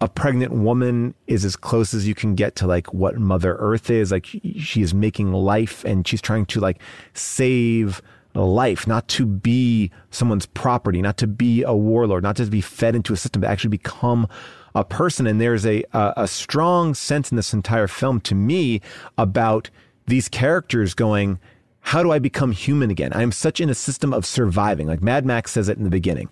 a 0.00 0.08
pregnant 0.08 0.52
woman 0.52 1.14
is 1.26 1.44
as 1.44 1.56
close 1.56 1.94
as 1.94 2.06
you 2.06 2.14
can 2.14 2.34
get 2.34 2.54
to 2.56 2.66
like 2.66 2.92
what 2.92 3.16
mother 3.16 3.56
earth 3.58 3.88
is 3.88 4.12
like 4.12 4.26
she 4.26 4.82
is 4.82 4.92
making 4.92 5.32
life 5.32 5.84
and 5.84 6.06
she's 6.06 6.20
trying 6.20 6.44
to 6.44 6.60
like 6.60 6.80
save 7.14 8.02
life 8.34 8.86
not 8.86 9.08
to 9.08 9.24
be 9.24 9.90
someone's 10.10 10.44
property 10.44 11.00
not 11.00 11.16
to 11.16 11.26
be 11.26 11.62
a 11.62 11.74
warlord 11.74 12.22
not 12.22 12.36
to 12.36 12.44
be 12.44 12.60
fed 12.60 12.94
into 12.94 13.14
a 13.14 13.16
system 13.16 13.40
but 13.40 13.48
actually 13.48 13.70
become 13.70 14.28
a 14.74 14.84
person 14.84 15.26
and 15.26 15.40
there's 15.40 15.64
a 15.64 15.82
a, 15.94 16.12
a 16.18 16.28
strong 16.28 16.92
sense 16.92 17.32
in 17.32 17.36
this 17.36 17.54
entire 17.54 17.88
film 17.88 18.20
to 18.20 18.34
me 18.34 18.82
about 19.16 19.70
these 20.06 20.28
characters 20.28 20.94
going, 20.94 21.38
how 21.80 22.02
do 22.02 22.10
I 22.10 22.18
become 22.18 22.52
human 22.52 22.90
again? 22.90 23.12
I'm 23.12 23.32
such 23.32 23.60
in 23.60 23.70
a 23.70 23.74
system 23.74 24.12
of 24.12 24.26
surviving. 24.26 24.86
Like 24.86 25.02
Mad 25.02 25.24
Max 25.24 25.52
says 25.52 25.68
it 25.68 25.78
in 25.78 25.84
the 25.84 25.90
beginning. 25.90 26.28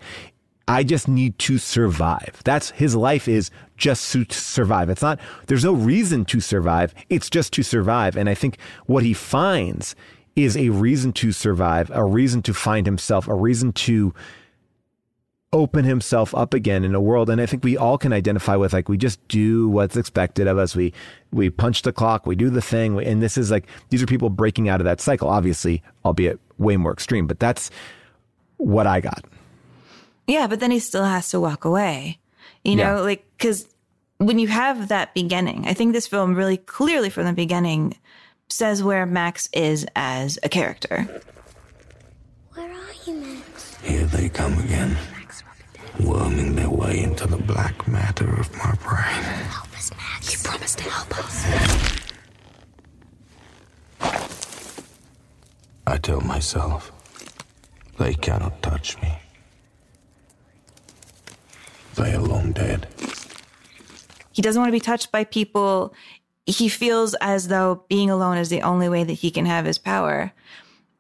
I 0.67 0.83
just 0.83 1.09
need 1.09 1.39
to 1.41 1.59
survive. 1.59 2.41
That's 2.45 2.71
his 2.71 2.97
life 2.97 3.29
is 3.29 3.51
just 3.77 4.11
to 4.13 4.25
survive. 4.31 4.89
It's 4.89 5.03
not, 5.03 5.21
there's 5.47 5.65
no 5.65 5.75
reason 5.75 6.25
to 6.27 6.41
survive. 6.41 6.95
It's 7.11 7.29
just 7.29 7.53
to 7.55 7.63
survive. 7.63 8.17
And 8.17 8.29
I 8.29 8.35
think 8.35 8.59
what 8.87 9.03
he 9.03 9.13
finds 9.13 9.95
is 10.37 10.57
a 10.57 10.71
reason 10.71 11.13
to 11.13 11.33
survive, 11.33 11.91
a 11.95 12.05
reason 12.05 12.43
to 12.43 12.55
find 12.55 12.87
himself, 12.87 13.29
a 13.29 13.35
reason 13.35 13.73
to 13.73 14.15
open 15.53 15.85
himself 15.85 16.35
up 16.35 16.53
again 16.53 16.83
in 16.83 16.97
a 16.97 17.01
world 17.01 17.31
and 17.31 17.41
i 17.41 17.47
think 17.47 17.63
we 17.63 17.77
all 17.77 17.97
can 17.97 18.13
identify 18.13 18.57
with 18.57 18.73
like 18.73 18.89
we 18.89 18.97
just 18.97 19.27
do 19.29 19.69
what's 19.69 19.97
expected 19.97 20.49
of 20.49 20.59
us 20.59 20.75
we 20.75 20.93
we 21.31 21.49
punch 21.49 21.83
the 21.83 21.93
clock 21.93 22.27
we 22.27 22.35
do 22.35 22.51
the 22.51 22.61
thing 22.61 23.01
and 23.01 23.23
this 23.23 23.39
is 23.39 23.53
like 23.53 23.69
these 23.89 24.03
are 24.03 24.07
people 24.07 24.29
breaking 24.29 24.69
out 24.69 24.81
of 24.81 24.85
that 24.85 25.01
cycle 25.01 25.29
obviously 25.29 25.81
albeit 26.05 26.41
way 26.59 26.77
more 26.77 26.93
extreme 26.93 27.29
but 27.29 27.39
that's 27.39 27.71
what 28.57 28.85
i 28.85 29.01
got 29.01 29.25
Yeah, 30.27 30.47
but 30.47 30.61
then 30.61 30.71
he 30.71 30.79
still 30.79 31.05
has 31.05 31.29
to 31.31 31.41
walk 31.41 31.65
away. 31.65 32.19
You 32.65 32.77
know, 32.77 32.97
Yeah. 32.97 33.01
like, 33.01 33.25
because 33.37 33.67
when 34.19 34.39
you 34.39 34.49
have 34.49 34.89
that 34.89 35.13
beginning, 35.15 35.65
I 35.67 35.75
think 35.75 35.93
this 35.93 36.07
film 36.07 36.35
really 36.35 36.57
clearly 36.57 37.11
from 37.11 37.27
the 37.27 37.33
beginning 37.33 37.97
says 38.49 38.83
where 38.83 39.05
Max 39.07 39.49
is 39.53 39.87
as 39.97 40.39
a 40.43 40.49
character. 40.49 41.07
Where 42.55 42.71
are 42.71 42.95
you, 43.07 43.15
Max? 43.15 43.77
Here 43.83 44.05
they 44.07 44.29
come 44.29 44.57
again, 44.61 44.97
worming 46.01 46.55
their 46.55 46.71
way 46.71 47.03
into 47.03 47.27
the 47.27 47.37
black 47.37 47.87
matter 47.89 48.29
of 48.41 48.51
my 48.57 48.75
brain. 48.83 49.23
Help 49.51 49.73
us, 49.77 49.91
Max. 49.93 50.33
You 50.33 50.39
promised 50.49 50.79
to 50.79 50.85
help 50.85 51.19
us. 51.19 51.45
I 55.87 55.99
tell 55.99 56.21
myself, 56.23 56.93
they 57.99 58.15
cannot 58.15 58.63
touch 58.63 59.01
me. 59.03 59.13
They 61.97 62.15
are 62.15 62.21
long 62.21 62.53
dead. 62.53 62.87
He 64.33 64.43
doesn't 64.43 64.61
want 64.61 64.69
to 64.69 64.73
be 64.73 64.81
touched 64.81 65.13
by 65.13 65.25
people. 65.25 65.95
He 66.47 66.69
feels 66.69 67.15
as 67.21 67.49
though 67.49 67.85
being 67.89 68.11
alone 68.11 68.37
is 68.37 68.49
the 68.49 68.63
only 68.63 68.89
way 68.89 69.05
that 69.05 69.13
he 69.13 69.31
can 69.31 69.47
have 69.47 69.65
his 69.65 69.79
power. 69.79 70.33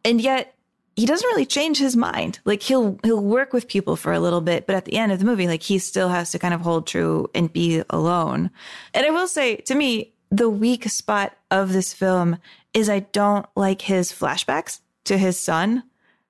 And 0.04 0.20
yet 0.20 0.54
he 0.96 1.06
doesn't 1.06 1.26
really 1.26 1.46
change 1.46 1.78
his 1.78 1.96
mind. 1.96 2.38
Like 2.44 2.62
he'll 2.62 2.98
he'll 3.02 3.22
work 3.22 3.52
with 3.52 3.68
people 3.68 3.96
for 3.96 4.12
a 4.12 4.20
little 4.20 4.40
bit, 4.40 4.66
but 4.66 4.76
at 4.76 4.84
the 4.84 4.96
end 4.96 5.10
of 5.10 5.18
the 5.18 5.24
movie, 5.24 5.48
like 5.48 5.62
he 5.62 5.78
still 5.78 6.08
has 6.08 6.30
to 6.30 6.38
kind 6.38 6.54
of 6.54 6.60
hold 6.60 6.86
true 6.86 7.28
and 7.34 7.52
be 7.52 7.82
alone. 7.90 8.50
And 8.92 9.04
I 9.04 9.10
will 9.10 9.26
say, 9.26 9.56
to 9.56 9.74
me, 9.74 10.12
the 10.30 10.48
weak 10.48 10.88
spot 10.88 11.36
of 11.50 11.72
this 11.72 11.92
film 11.92 12.38
is 12.72 12.88
I 12.88 13.00
don't 13.00 13.46
like 13.56 13.82
his 13.82 14.12
flashbacks 14.12 14.80
to 15.04 15.18
his 15.18 15.38
son 15.38 15.82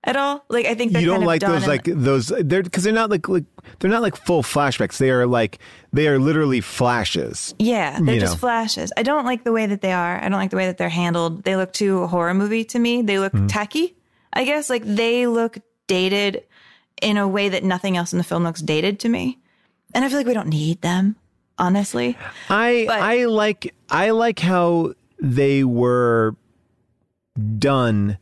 at 0.05 0.17
all. 0.17 0.45
Like 0.49 0.67
I 0.67 0.75
think 0.75 0.93
you 0.97 1.07
don't 1.07 1.25
like 1.25 1.41
those 1.41 1.67
like 1.67 1.85
those 1.85 2.29
they're 2.29 2.63
because 2.63 2.85
they're 2.85 2.93
not 2.93 3.11
like 3.11 3.29
like 3.29 3.45
they're 3.79 3.91
not 3.91 4.03
like 4.03 4.17
full 4.17 4.43
flashbacks 4.43 4.99
they 4.99 5.11
are 5.11 5.27
like 5.27 5.59
they 5.93 6.07
are 6.09 6.19
literally 6.19 6.61
flashes 6.61 7.55
Yeah, 7.59 7.99
they're 8.01 8.21
just 8.21 8.35
know. 8.35 8.39
flashes. 8.39 8.93
I 8.97 9.03
don't 9.03 9.25
like 9.25 9.45
the 9.45 9.53
way 9.53 9.67
that 9.67 9.81
they 9.81 9.93
are. 9.93 10.23
I 10.23 10.29
don't 10.29 10.39
like 10.39 10.51
the 10.51 10.57
way 10.57 10.67
that 10.67 10.77
they're 10.79 10.89
handled. 10.91 11.45
They 11.45 11.57
look 11.57 11.73
too 11.73 12.07
horror 12.07 12.35
movie 12.35 12.65
to 12.67 12.79
me. 12.79 13.03
They 13.03 13.19
look 13.19 13.33
Mm-hmm. 13.33 13.47
tacky. 13.49 13.97
I 14.33 14.45
guess 14.45 14.69
like 14.69 14.83
they 14.85 15.27
look 15.27 15.59
dated 15.87 16.45
in 17.03 17.17
a 17.17 17.27
way 17.27 17.49
that 17.49 17.65
nothing 17.65 17.97
else 17.97 18.13
in 18.13 18.19
the 18.19 18.25
film 18.25 18.45
looks 18.45 18.61
dated 18.63 19.01
to 19.01 19.09
me. 19.09 19.39
And 19.95 20.05
I 20.05 20.09
feel 20.09 20.19
like 20.19 20.27
we 20.27 20.35
don't 20.35 20.49
need 20.49 20.81
them, 20.83 21.17
honestly. 21.59 22.19
I 22.51 22.87
I 22.91 23.25
like 23.27 23.73
I 23.89 24.11
like 24.11 24.39
how 24.41 24.95
they 25.21 25.63
were 25.65 26.35
done 27.59 28.19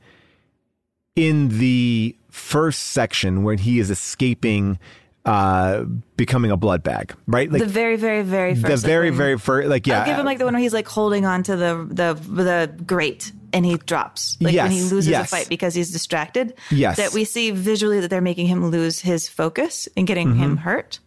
in 1.16 1.58
the 1.58 2.16
first 2.30 2.84
section 2.88 3.44
when 3.44 3.58
he 3.58 3.78
is 3.78 3.90
escaping 3.90 4.78
uh 5.24 5.84
becoming 6.16 6.50
a 6.50 6.56
blood 6.56 6.82
bag 6.82 7.14
right 7.28 7.48
the 7.48 7.64
very, 7.64 7.94
very, 7.94 8.22
very 8.22 8.56
first. 8.56 8.82
the 8.82 8.88
very 8.88 9.10
very 9.10 9.38
first 9.38 9.68
like 9.68 9.86
yeah 9.86 10.00
I'll 10.00 10.06
give 10.06 10.18
him 10.18 10.26
like 10.26 10.38
the 10.38 10.44
one 10.44 10.54
where 10.54 10.62
he's 10.62 10.72
like 10.72 10.88
holding 10.88 11.24
on 11.24 11.44
to 11.44 11.54
the 11.54 11.86
the 11.88 12.14
the 12.14 12.82
grate 12.84 13.30
and 13.52 13.64
he 13.64 13.76
drops. 13.76 14.36
Like 14.40 14.56
when 14.56 14.70
he 14.70 14.82
loses 14.82 15.08
yes. 15.08 15.26
a 15.26 15.36
fight 15.36 15.48
because 15.48 15.74
he's 15.74 15.90
distracted. 15.90 16.54
Yes. 16.70 16.96
That 16.96 17.12
we 17.12 17.24
see 17.24 17.50
visually 17.50 18.00
that 18.00 18.08
they're 18.08 18.20
making 18.20 18.46
him 18.46 18.70
lose 18.70 19.00
his 19.00 19.28
focus 19.28 19.88
and 19.96 20.06
getting 20.06 20.34
him 20.34 20.56
hurt. 20.56 20.98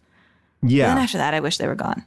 yeah 0.62 0.88
Then 0.88 0.98
after 0.98 1.18
that 1.18 1.34
I 1.34 1.40
wish 1.40 1.58
they 1.58 1.66
were 1.66 1.74
gone. 1.74 2.04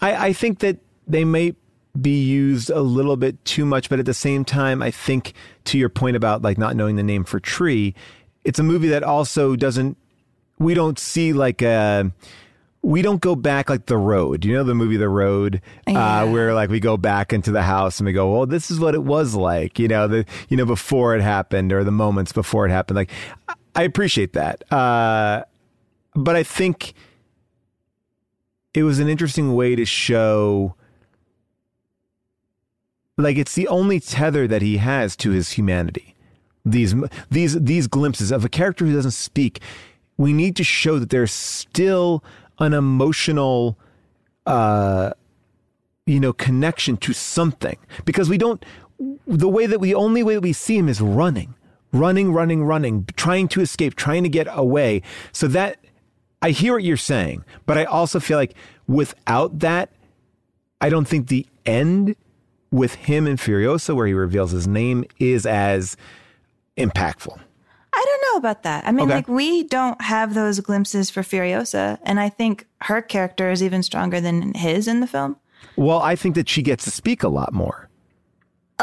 I, 0.00 0.28
I 0.28 0.32
think 0.32 0.60
that 0.60 0.78
they 1.06 1.24
may 1.24 1.54
be 2.00 2.22
used 2.22 2.70
a 2.70 2.80
little 2.80 3.16
bit 3.16 3.44
too 3.44 3.66
much, 3.66 3.90
but 3.90 3.98
at 3.98 4.06
the 4.06 4.14
same 4.14 4.44
time, 4.44 4.82
I 4.82 4.90
think 4.90 5.34
to 5.64 5.78
your 5.78 5.88
point 5.90 6.16
about 6.16 6.42
like 6.42 6.56
not 6.58 6.74
knowing 6.76 6.96
the 6.96 7.02
name 7.02 7.24
for 7.24 7.38
tree, 7.40 7.94
it's 8.44 8.58
a 8.58 8.62
movie 8.62 8.88
that 8.88 9.02
also 9.02 9.56
doesn't. 9.56 9.96
We 10.58 10.74
don't 10.74 10.98
see 10.98 11.32
like 11.32 11.60
a. 11.62 12.10
We 12.84 13.00
don't 13.02 13.20
go 13.20 13.36
back 13.36 13.70
like 13.70 13.86
the 13.86 13.96
road. 13.96 14.44
You 14.44 14.54
know 14.54 14.64
the 14.64 14.74
movie 14.74 14.96
The 14.96 15.08
Road, 15.08 15.60
uh, 15.86 16.26
where 16.28 16.52
like 16.54 16.68
we 16.70 16.80
go 16.80 16.96
back 16.96 17.32
into 17.32 17.52
the 17.52 17.62
house 17.62 18.00
and 18.00 18.06
we 18.06 18.12
go, 18.12 18.32
"Well, 18.32 18.46
this 18.46 18.70
is 18.70 18.80
what 18.80 18.94
it 18.94 19.04
was 19.04 19.34
like." 19.36 19.78
You 19.78 19.86
know 19.86 20.08
the 20.08 20.24
you 20.48 20.56
know 20.56 20.64
before 20.64 21.14
it 21.14 21.20
happened 21.22 21.72
or 21.72 21.84
the 21.84 21.92
moments 21.92 22.32
before 22.32 22.66
it 22.66 22.70
happened. 22.70 22.96
Like 22.96 23.10
I- 23.48 23.54
I 23.74 23.82
appreciate 23.84 24.32
that, 24.34 24.70
uh, 24.72 25.44
but 26.14 26.36
I 26.36 26.42
think 26.42 26.92
it 28.74 28.82
was 28.82 28.98
an 28.98 29.08
interesting 29.08 29.54
way 29.54 29.74
to 29.76 29.84
show 29.84 30.74
like 33.22 33.38
it's 33.38 33.54
the 33.54 33.68
only 33.68 34.00
tether 34.00 34.46
that 34.48 34.62
he 34.62 34.78
has 34.78 35.16
to 35.16 35.30
his 35.30 35.52
humanity. 35.52 36.14
These 36.64 36.94
these 37.30 37.60
these 37.60 37.86
glimpses 37.86 38.30
of 38.30 38.44
a 38.44 38.48
character 38.48 38.84
who 38.84 38.94
doesn't 38.94 39.12
speak 39.12 39.60
we 40.16 40.32
need 40.32 40.56
to 40.56 40.64
show 40.64 40.98
that 40.98 41.10
there's 41.10 41.32
still 41.32 42.22
an 42.58 42.72
emotional 42.72 43.78
uh 44.46 45.12
you 46.06 46.20
know 46.20 46.32
connection 46.32 46.96
to 46.98 47.12
something. 47.12 47.78
Because 48.04 48.28
we 48.28 48.38
don't 48.38 48.64
the 49.26 49.48
way 49.48 49.66
that 49.66 49.80
we 49.80 49.94
only 49.94 50.22
way 50.22 50.34
that 50.34 50.40
we 50.40 50.52
see 50.52 50.78
him 50.78 50.88
is 50.88 51.00
running. 51.00 51.54
Running 51.92 52.32
running 52.32 52.64
running 52.64 53.06
trying 53.16 53.48
to 53.48 53.60
escape 53.60 53.96
trying 53.96 54.22
to 54.22 54.28
get 54.28 54.46
away. 54.50 55.02
So 55.32 55.46
that 55.48 55.78
I 56.40 56.50
hear 56.50 56.72
what 56.72 56.84
you're 56.84 56.96
saying, 56.96 57.44
but 57.66 57.78
I 57.78 57.84
also 57.84 58.18
feel 58.18 58.36
like 58.36 58.54
without 58.88 59.60
that, 59.60 59.90
I 60.80 60.88
don't 60.88 61.06
think 61.06 61.28
the 61.28 61.46
end 61.64 62.16
with 62.72 62.94
him 62.96 63.28
in 63.28 63.36
Furiosa, 63.36 63.94
where 63.94 64.08
he 64.08 64.14
reveals 64.14 64.50
his 64.50 64.66
name, 64.66 65.04
is 65.20 65.46
as 65.46 65.96
impactful. 66.76 67.38
I 67.94 68.04
don't 68.06 68.32
know 68.32 68.38
about 68.38 68.62
that. 68.62 68.84
I 68.86 68.90
mean, 68.92 69.06
Okay. 69.06 69.16
like 69.16 69.28
we 69.28 69.64
don't 69.64 70.00
have 70.00 70.32
those 70.34 70.58
glimpses 70.60 71.10
for 71.10 71.22
Furiosa, 71.22 71.98
and 72.02 72.18
I 72.18 72.30
think 72.30 72.66
her 72.82 73.02
character 73.02 73.50
is 73.50 73.62
even 73.62 73.82
stronger 73.82 74.20
than 74.20 74.54
his 74.54 74.88
in 74.88 75.00
the 75.00 75.06
film. 75.06 75.36
Well, 75.76 76.00
I 76.00 76.16
think 76.16 76.34
that 76.34 76.48
she 76.48 76.62
gets 76.62 76.84
to 76.84 76.90
speak 76.90 77.22
a 77.22 77.28
lot 77.28 77.52
more. 77.52 77.88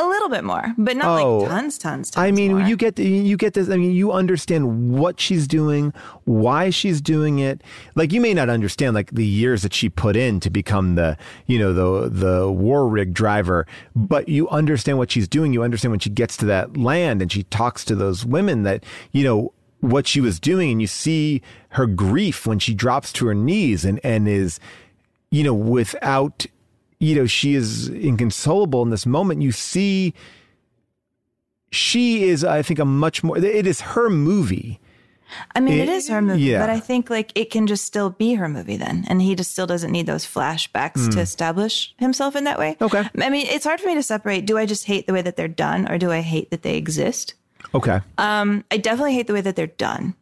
A 0.01 0.07
little 0.07 0.29
bit 0.29 0.45
more, 0.45 0.73
but 0.77 0.95
not 0.95 1.19
Oh, 1.19 1.39
like 1.39 1.49
tons, 1.49 1.77
tons, 1.77 2.09
tons. 2.09 2.23
I 2.23 2.31
mean, 2.31 2.53
more. 2.53 2.61
you 2.61 2.77
get 2.77 2.95
the, 2.95 3.03
you 3.05 3.35
get 3.35 3.53
this. 3.53 3.69
I 3.69 3.75
mean, 3.75 3.91
you 3.91 4.13
understand 4.13 4.97
what 4.97 5.19
she's 5.19 5.45
doing, 5.45 5.91
why 6.23 6.69
she's 6.69 7.01
doing 7.01 7.39
it. 7.39 7.61
Like 7.95 8.13
you 8.13 8.21
may 8.21 8.33
not 8.33 8.47
understand 8.49 8.95
like 8.95 9.11
the 9.11 9.25
years 9.25 9.61
that 9.63 9.73
she 9.73 9.89
put 9.89 10.15
in 10.15 10.39
to 10.39 10.49
become 10.49 10.95
the 10.95 11.17
you 11.47 11.59
know 11.59 11.73
the 11.73 12.09
the 12.09 12.49
war 12.49 12.87
rig 12.87 13.13
driver, 13.13 13.67
but 13.93 14.29
you 14.29 14.47
understand 14.47 14.97
what 14.99 15.11
she's 15.11 15.27
doing. 15.27 15.51
You 15.51 15.63
understand 15.63 15.91
when 15.91 15.99
she 15.99 16.09
gets 16.09 16.37
to 16.37 16.45
that 16.45 16.77
land 16.77 17.21
and 17.21 17.29
she 17.29 17.43
talks 17.43 17.83
to 17.85 17.95
those 17.95 18.25
women 18.25 18.63
that 18.63 18.85
you 19.11 19.25
know 19.25 19.51
what 19.81 20.07
she 20.07 20.21
was 20.21 20.39
doing, 20.39 20.71
and 20.71 20.79
you 20.79 20.87
see 20.87 21.41
her 21.69 21.87
grief 21.87 22.47
when 22.47 22.59
she 22.59 22.73
drops 22.73 23.11
to 23.13 23.27
her 23.27 23.35
knees 23.35 23.83
and 23.83 23.99
and 24.03 24.29
is 24.29 24.61
you 25.29 25.43
know 25.43 25.53
without 25.53 26.45
you 26.99 27.15
know 27.15 27.25
she 27.25 27.55
is 27.55 27.87
inconsolable 27.89 28.81
in 28.83 28.89
this 28.89 29.05
moment. 29.05 29.41
You 29.41 29.51
see 29.51 30.13
she 31.71 32.23
is, 32.23 32.43
I 32.43 32.61
think, 32.61 32.79
a 32.79 32.85
much 32.85 33.23
more. 33.23 33.37
It 33.37 33.67
is 33.67 33.81
her 33.81 34.09
movie. 34.09 34.79
I 35.53 35.59
mean, 35.59 35.75
it 35.75 35.81
It- 35.87 35.89
is 35.89 36.07
her 36.09 36.23
movie, 36.23 36.41
yeah. 36.41 36.59
but 36.59 36.71
I 36.71 36.79
think 36.79 37.11
like 37.11 37.31
it 37.35 37.51
can 37.51 37.67
just 37.67 37.85
still 37.85 38.09
be 38.09 38.33
her 38.33 38.49
movie 38.49 38.77
then, 38.77 39.05
and 39.07 39.21
he 39.21 39.35
just 39.35 39.51
still 39.51 39.67
doesn't 39.67 39.91
need 39.91 40.07
those 40.07 40.25
flashbacks 40.25 40.93
Mm. 41.07 41.11
to 41.11 41.19
establish 41.19 41.93
himself 41.99 42.35
in 42.35 42.45
that 42.45 42.57
way. 42.57 42.75
Okay. 42.81 43.07
I 43.21 43.29
mean, 43.29 43.45
it's 43.47 43.65
hard 43.65 43.79
for 43.79 43.85
me 43.87 43.93
to 43.93 44.01
separate. 44.01 44.47
Do 44.47 44.57
I 44.57 44.65
just 44.65 44.85
hate 44.85 45.05
the 45.05 45.13
way 45.13 45.21
that 45.21 45.35
they're 45.35 45.47
done, 45.47 45.87
or 45.87 45.99
do 45.99 46.11
I 46.11 46.21
hate 46.21 46.49
that 46.49 46.63
they 46.63 46.77
exist? 46.77 47.35
Okay. 47.75 47.99
Um, 48.17 48.63
I 48.71 48.77
definitely 48.77 49.13
hate 49.13 49.27
the 49.27 49.33
way 49.33 49.41
that 49.41 49.55
they're 49.55 49.67
done. 49.67 50.15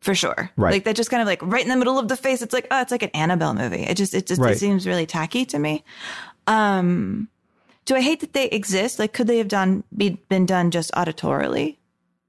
For 0.00 0.14
sure. 0.14 0.50
Right. 0.56 0.72
Like 0.72 0.84
that 0.84 0.96
just 0.96 1.10
kind 1.10 1.20
of 1.20 1.26
like 1.26 1.42
right 1.42 1.62
in 1.62 1.68
the 1.68 1.76
middle 1.76 1.98
of 1.98 2.08
the 2.08 2.16
face. 2.16 2.40
It's 2.42 2.54
like, 2.54 2.66
oh, 2.70 2.80
it's 2.80 2.90
like 2.90 3.02
an 3.02 3.10
Annabelle 3.10 3.52
movie. 3.54 3.82
It 3.82 3.96
just 3.96 4.14
it 4.14 4.26
just 4.26 4.40
Right. 4.40 4.52
it 4.52 4.58
seems 4.58 4.86
really 4.86 5.04
tacky 5.06 5.44
to 5.46 5.58
me. 5.58 5.84
Um 6.46 7.28
do 7.86 7.96
I 7.96 8.00
hate 8.00 8.20
that 8.20 8.32
they 8.32 8.46
exist? 8.48 8.98
Like 8.98 9.12
could 9.12 9.26
they 9.26 9.38
have 9.38 9.48
done 9.48 9.84
be 9.96 10.10
been 10.28 10.46
done 10.46 10.70
just 10.70 10.90
auditorily? 10.92 11.76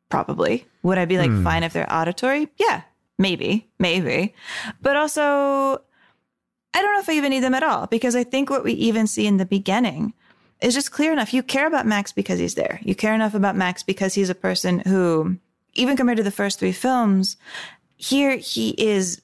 Probably. 0.10 0.66
Would 0.84 0.98
I 0.98 1.06
be 1.06 1.18
like 1.18 1.30
Hmm. 1.30 1.44
fine 1.44 1.64
if 1.64 1.74
they're 1.74 1.92
auditory? 1.94 2.50
Yeah. 2.58 2.82
Maybe. 3.18 3.70
Maybe. 3.80 4.34
But 4.82 4.96
also 4.98 5.82
I 6.74 6.82
don't 6.82 6.94
know 6.94 7.00
if 7.02 7.10
I 7.10 7.14
even 7.14 7.30
need 7.32 7.42
them 7.44 7.54
at 7.54 7.64
all 7.64 7.88
because 7.88 8.16
I 8.16 8.24
think 8.24 8.50
what 8.50 8.64
we 8.64 8.74
even 8.74 9.08
see 9.08 9.28
in 9.28 9.38
the 9.38 9.46
beginning 9.46 10.14
is 10.62 10.74
just 10.74 10.92
clear 10.92 11.12
enough. 11.12 11.34
You 11.34 11.44
care 11.44 11.68
about 11.68 11.86
Max 11.88 12.12
because 12.12 12.40
he's 12.40 12.56
there. 12.56 12.80
You 12.84 12.96
care 12.96 13.14
enough 13.14 13.34
about 13.34 13.56
Max 13.56 13.82
because 13.84 14.14
he's 14.14 14.30
a 14.30 14.36
person 14.36 14.80
who, 14.80 15.38
even 15.74 15.98
compared 15.98 16.18
to 16.18 16.24
the 16.24 16.32
first 16.32 16.60
three 16.60 16.72
films, 16.72 17.38
here 17.98 18.38
he 18.38 18.72
is 18.72 19.22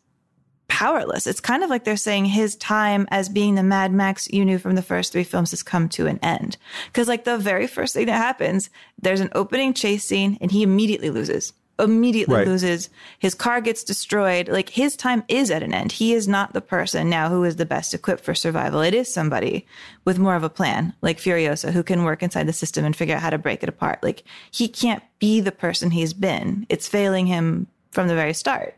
powerless. 0.68 1.28
It's 1.28 1.40
kind 1.40 1.64
of 1.64 1.70
like 1.70 1.84
they're 1.84 1.98
saying 1.98 2.26
his 2.26 2.56
time 2.56 3.08
as 3.10 3.30
being 3.30 3.56
the 3.56 3.64
Mad 3.64 3.92
Max 3.92 4.28
you 4.30 4.46
knew 4.46 4.60
from 4.60 4.76
the 4.76 4.82
first 4.82 5.12
three 5.12 5.24
films 5.24 5.52
has 5.52 5.64
come 5.64 5.90
to 5.90 6.08
an 6.08 6.20
end. 6.22 6.58
Because, 6.88 7.08
like, 7.08 7.24
the 7.24 7.38
very 7.38 7.68
first 7.68 7.94
thing 7.94 8.06
that 8.06 8.18
happens, 8.18 8.70
there's 9.02 9.22
an 9.22 9.32
opening 9.34 9.74
chase 9.74 10.04
scene 10.04 10.38
and 10.42 10.52
he 10.52 10.64
immediately 10.64 11.10
loses. 11.10 11.54
Immediately 11.80 12.36
Right. 12.36 12.48
loses. 12.48 12.90
His 13.20 13.36
car 13.36 13.62
gets 13.62 13.84
destroyed. 13.84 14.48
Like, 14.50 14.70
his 14.70 14.96
time 14.96 15.24
is 15.28 15.52
at 15.52 15.64
an 15.64 15.74
end. 15.74 15.92
He 15.92 16.14
is 16.14 16.28
not 16.28 16.54
the 16.54 16.62
person 16.62 17.10
now 17.10 17.30
who 17.30 17.44
is 17.44 17.58
the 17.58 17.66
best 17.66 17.94
equipped 17.94 18.24
for 18.24 18.34
survival. 18.34 18.82
It 18.82 18.94
is 18.94 19.14
somebody 19.14 19.66
with 20.04 20.18
more 20.20 20.36
of 20.36 20.44
a 20.44 20.50
plan, 20.50 20.94
like 21.02 21.20
Furiosa, 21.20 21.72
who 21.72 21.84
can 21.84 22.04
work 22.04 22.24
inside 22.24 22.48
the 22.48 22.54
system 22.54 22.84
and 22.84 22.96
figure 22.96 23.16
out 23.16 23.22
how 23.22 23.30
to 23.30 23.38
break 23.38 23.62
it 23.62 23.70
apart. 23.70 24.00
Like, 24.02 24.24
he 24.52 24.68
can't 24.68 25.04
be 25.20 25.40
the 25.40 25.52
person 25.52 25.92
he's 25.92 26.14
been. 26.14 26.66
It's 26.70 26.88
failing 26.88 27.28
him 27.28 27.68
from 27.92 28.08
the 28.08 28.16
very 28.16 28.34
start 28.34 28.76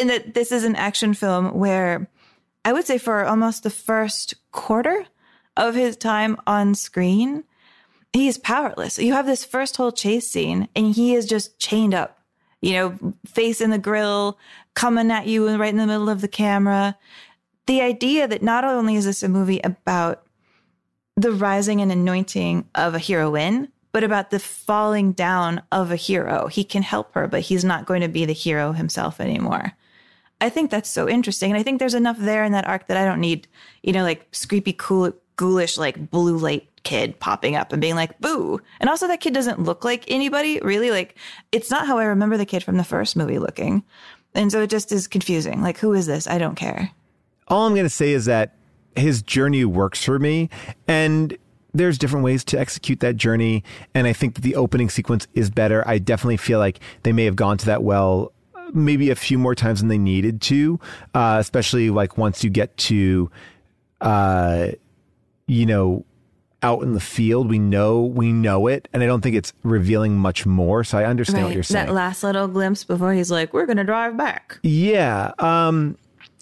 and 0.00 0.10
that 0.10 0.34
this 0.34 0.52
is 0.52 0.64
an 0.64 0.76
action 0.76 1.14
film 1.14 1.54
where 1.54 2.08
I 2.64 2.72
would 2.72 2.86
say 2.86 2.98
for 2.98 3.24
almost 3.24 3.62
the 3.62 3.70
first 3.70 4.34
quarter 4.52 5.04
of 5.56 5.74
his 5.74 5.96
time 5.96 6.36
on 6.46 6.74
screen, 6.74 7.44
he's 8.12 8.38
powerless. 8.38 8.98
You 8.98 9.12
have 9.14 9.26
this 9.26 9.44
first 9.44 9.76
whole 9.76 9.92
chase 9.92 10.30
scene, 10.30 10.68
and 10.74 10.94
he 10.94 11.14
is 11.14 11.26
just 11.26 11.58
chained 11.58 11.94
up, 11.94 12.18
you 12.60 12.72
know, 12.72 13.14
face 13.26 13.60
in 13.60 13.70
the 13.70 13.78
grill, 13.78 14.38
coming 14.74 15.10
at 15.10 15.26
you 15.26 15.48
and 15.48 15.58
right 15.58 15.70
in 15.70 15.78
the 15.78 15.86
middle 15.86 16.08
of 16.08 16.20
the 16.20 16.28
camera. 16.28 16.96
The 17.66 17.80
idea 17.80 18.26
that 18.28 18.42
not 18.42 18.64
only 18.64 18.96
is 18.96 19.04
this 19.04 19.22
a 19.22 19.28
movie 19.28 19.60
about 19.62 20.24
the 21.16 21.32
rising 21.32 21.80
and 21.80 21.92
anointing 21.92 22.68
of 22.74 22.94
a 22.94 22.98
heroine, 22.98 23.68
but 23.92 24.04
about 24.04 24.30
the 24.30 24.38
falling 24.38 25.12
down 25.12 25.62
of 25.70 25.90
a 25.90 25.96
hero. 25.96 26.46
He 26.46 26.64
can 26.64 26.82
help 26.82 27.12
her, 27.14 27.28
but 27.28 27.42
he's 27.42 27.64
not 27.64 27.84
going 27.84 28.00
to 28.00 28.08
be 28.08 28.24
the 28.24 28.32
hero 28.32 28.72
himself 28.72 29.20
anymore. 29.20 29.72
I 30.40 30.48
think 30.48 30.70
that's 30.70 30.90
so 30.90 31.08
interesting. 31.08 31.52
And 31.52 31.60
I 31.60 31.62
think 31.62 31.78
there's 31.78 31.94
enough 31.94 32.18
there 32.18 32.44
in 32.44 32.52
that 32.52 32.66
arc 32.66 32.88
that 32.88 32.96
I 32.96 33.04
don't 33.04 33.20
need, 33.20 33.46
you 33.82 33.92
know, 33.92 34.02
like 34.02 34.30
screepy, 34.32 34.76
cool, 34.76 35.12
ghoulish, 35.36 35.76
like 35.76 36.10
blue 36.10 36.38
light 36.38 36.68
kid 36.82 37.18
popping 37.20 37.56
up 37.56 37.72
and 37.72 37.80
being 37.80 37.94
like, 37.94 38.18
boo. 38.20 38.60
And 38.80 38.88
also, 38.88 39.06
that 39.08 39.20
kid 39.20 39.34
doesn't 39.34 39.62
look 39.62 39.84
like 39.84 40.04
anybody, 40.08 40.60
really. 40.60 40.90
Like, 40.90 41.16
it's 41.52 41.70
not 41.70 41.86
how 41.86 41.98
I 41.98 42.04
remember 42.04 42.36
the 42.36 42.46
kid 42.46 42.62
from 42.62 42.76
the 42.76 42.84
first 42.84 43.16
movie 43.16 43.38
looking. 43.38 43.82
And 44.34 44.50
so 44.50 44.62
it 44.62 44.70
just 44.70 44.92
is 44.92 45.06
confusing. 45.06 45.62
Like, 45.62 45.78
who 45.78 45.92
is 45.92 46.06
this? 46.06 46.26
I 46.26 46.38
don't 46.38 46.54
care. 46.54 46.90
All 47.48 47.66
I'm 47.66 47.74
going 47.74 47.84
to 47.84 47.90
say 47.90 48.12
is 48.12 48.24
that 48.26 48.54
his 48.96 49.22
journey 49.22 49.64
works 49.64 50.04
for 50.04 50.18
me. 50.18 50.48
And 50.88 51.36
there's 51.74 51.98
different 51.98 52.24
ways 52.24 52.44
to 52.44 52.58
execute 52.58 53.00
that 53.00 53.16
journey. 53.16 53.64
And 53.94 54.06
I 54.06 54.12
think 54.12 54.34
that 54.34 54.42
the 54.42 54.56
opening 54.56 54.90
sequence 54.90 55.26
is 55.34 55.50
better. 55.50 55.86
I 55.86 55.98
definitely 55.98 56.36
feel 56.36 56.58
like 56.58 56.80
they 57.02 57.12
may 57.12 57.24
have 57.24 57.36
gone 57.36 57.58
to 57.58 57.66
that 57.66 57.82
well 57.82 58.32
maybe 58.74 59.10
a 59.10 59.14
few 59.14 59.38
more 59.38 59.54
times 59.54 59.80
than 59.80 59.88
they 59.88 59.98
needed 59.98 60.40
to, 60.40 60.80
uh, 61.14 61.36
especially 61.38 61.90
like 61.90 62.16
once 62.16 62.42
you 62.42 62.50
get 62.50 62.74
to, 62.78 63.30
uh, 64.00 64.68
you 65.46 65.66
know, 65.66 66.04
out 66.62 66.82
in 66.82 66.92
the 66.92 67.00
field, 67.00 67.48
we 67.48 67.58
know 67.58 68.02
we 68.02 68.32
know 68.32 68.66
it, 68.66 68.88
and 68.92 69.02
I 69.02 69.06
don't 69.06 69.20
think 69.20 69.36
it's 69.36 69.52
revealing 69.62 70.16
much 70.16 70.46
more. 70.46 70.84
So 70.84 70.98
I 70.98 71.04
understand 71.04 71.44
what 71.44 71.54
you're 71.54 71.62
saying. 71.62 71.86
That 71.86 71.92
last 71.92 72.22
little 72.22 72.48
glimpse 72.48 72.84
before 72.84 73.12
he's 73.12 73.30
like, 73.30 73.52
we're 73.52 73.66
going 73.66 73.78
to 73.78 73.84
drive 73.84 74.16
back. 74.16 74.58
Yeah. 74.62 75.32
Um, 75.38 75.96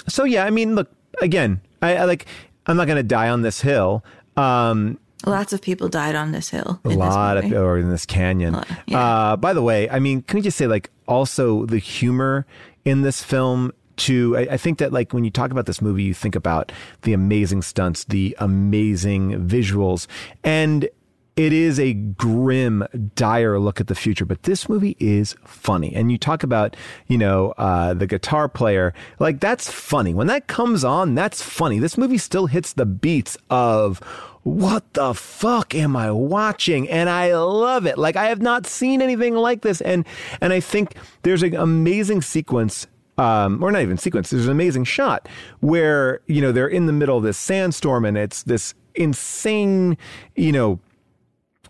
so 0.08 0.24
yeah, 0.24 0.44
I 0.44 0.50
mean, 0.50 0.74
look 0.74 0.90
again. 1.20 1.60
I, 1.82 1.96
I 1.96 2.04
like. 2.04 2.26
I'm 2.66 2.76
not 2.76 2.86
going 2.86 2.96
to 2.98 3.02
die 3.02 3.30
on 3.30 3.42
this 3.42 3.60
hill. 3.62 4.04
Um, 4.36 4.98
Lots 5.26 5.52
of 5.52 5.60
people 5.60 5.88
died 5.88 6.14
on 6.14 6.32
this 6.32 6.48
hill. 6.48 6.80
a 6.84 6.88
lot 6.90 7.36
of, 7.36 7.52
or 7.52 7.78
in 7.78 7.90
this 7.90 8.06
canyon. 8.06 8.54
Uh, 8.92 9.36
by 9.36 9.52
the 9.52 9.62
way, 9.62 9.88
I 9.90 9.98
mean, 9.98 10.22
can 10.22 10.36
we 10.36 10.42
just 10.42 10.56
say 10.56 10.66
like 10.66 10.90
also 11.06 11.66
the 11.66 11.78
humor 11.78 12.46
in 12.84 13.02
this 13.02 13.22
film? 13.22 13.72
To 14.00 14.36
I, 14.36 14.40
I 14.52 14.56
think 14.56 14.78
that 14.78 14.92
like 14.92 15.12
when 15.12 15.24
you 15.24 15.30
talk 15.30 15.50
about 15.50 15.66
this 15.66 15.82
movie, 15.82 16.02
you 16.02 16.14
think 16.14 16.34
about 16.34 16.72
the 17.02 17.12
amazing 17.12 17.62
stunts, 17.62 18.04
the 18.04 18.36
amazing 18.38 19.46
visuals, 19.46 20.06
and 20.42 20.88
it 21.36 21.52
is 21.52 21.78
a 21.78 21.94
grim, 21.94 22.86
dire 23.14 23.58
look 23.58 23.80
at 23.80 23.86
the 23.86 23.94
future. 23.94 24.26
But 24.26 24.42
this 24.42 24.68
movie 24.68 24.96
is 24.98 25.34
funny, 25.44 25.94
and 25.94 26.10
you 26.10 26.18
talk 26.18 26.42
about 26.42 26.76
you 27.06 27.18
know 27.18 27.52
uh, 27.56 27.94
the 27.94 28.06
guitar 28.06 28.48
player, 28.48 28.92
like 29.18 29.40
that's 29.40 29.70
funny. 29.70 30.14
When 30.14 30.26
that 30.26 30.46
comes 30.46 30.84
on, 30.84 31.14
that's 31.14 31.42
funny. 31.42 31.78
This 31.78 31.96
movie 31.96 32.18
still 32.18 32.46
hits 32.46 32.72
the 32.72 32.86
beats 32.86 33.36
of 33.48 34.00
what 34.42 34.94
the 34.94 35.14
fuck 35.14 35.74
am 35.74 35.96
I 35.96 36.10
watching? 36.10 36.88
And 36.88 37.10
I 37.10 37.34
love 37.34 37.86
it. 37.86 37.98
Like 37.98 38.16
I 38.16 38.26
have 38.26 38.40
not 38.40 38.66
seen 38.66 39.02
anything 39.02 39.34
like 39.34 39.62
this. 39.62 39.80
And 39.80 40.06
and 40.40 40.52
I 40.52 40.60
think 40.60 40.94
there's 41.22 41.42
an 41.42 41.54
amazing 41.54 42.22
sequence. 42.22 42.86
Um, 43.20 43.62
or 43.62 43.70
not 43.70 43.82
even 43.82 43.98
sequence. 43.98 44.30
There's 44.30 44.46
an 44.46 44.52
amazing 44.52 44.84
shot 44.84 45.28
where 45.60 46.20
you 46.26 46.40
know 46.40 46.52
they're 46.52 46.66
in 46.66 46.86
the 46.86 46.92
middle 46.92 47.18
of 47.18 47.22
this 47.22 47.36
sandstorm 47.36 48.06
and 48.06 48.16
it's 48.16 48.44
this 48.44 48.72
insane, 48.94 49.98
you 50.36 50.52
know, 50.52 50.80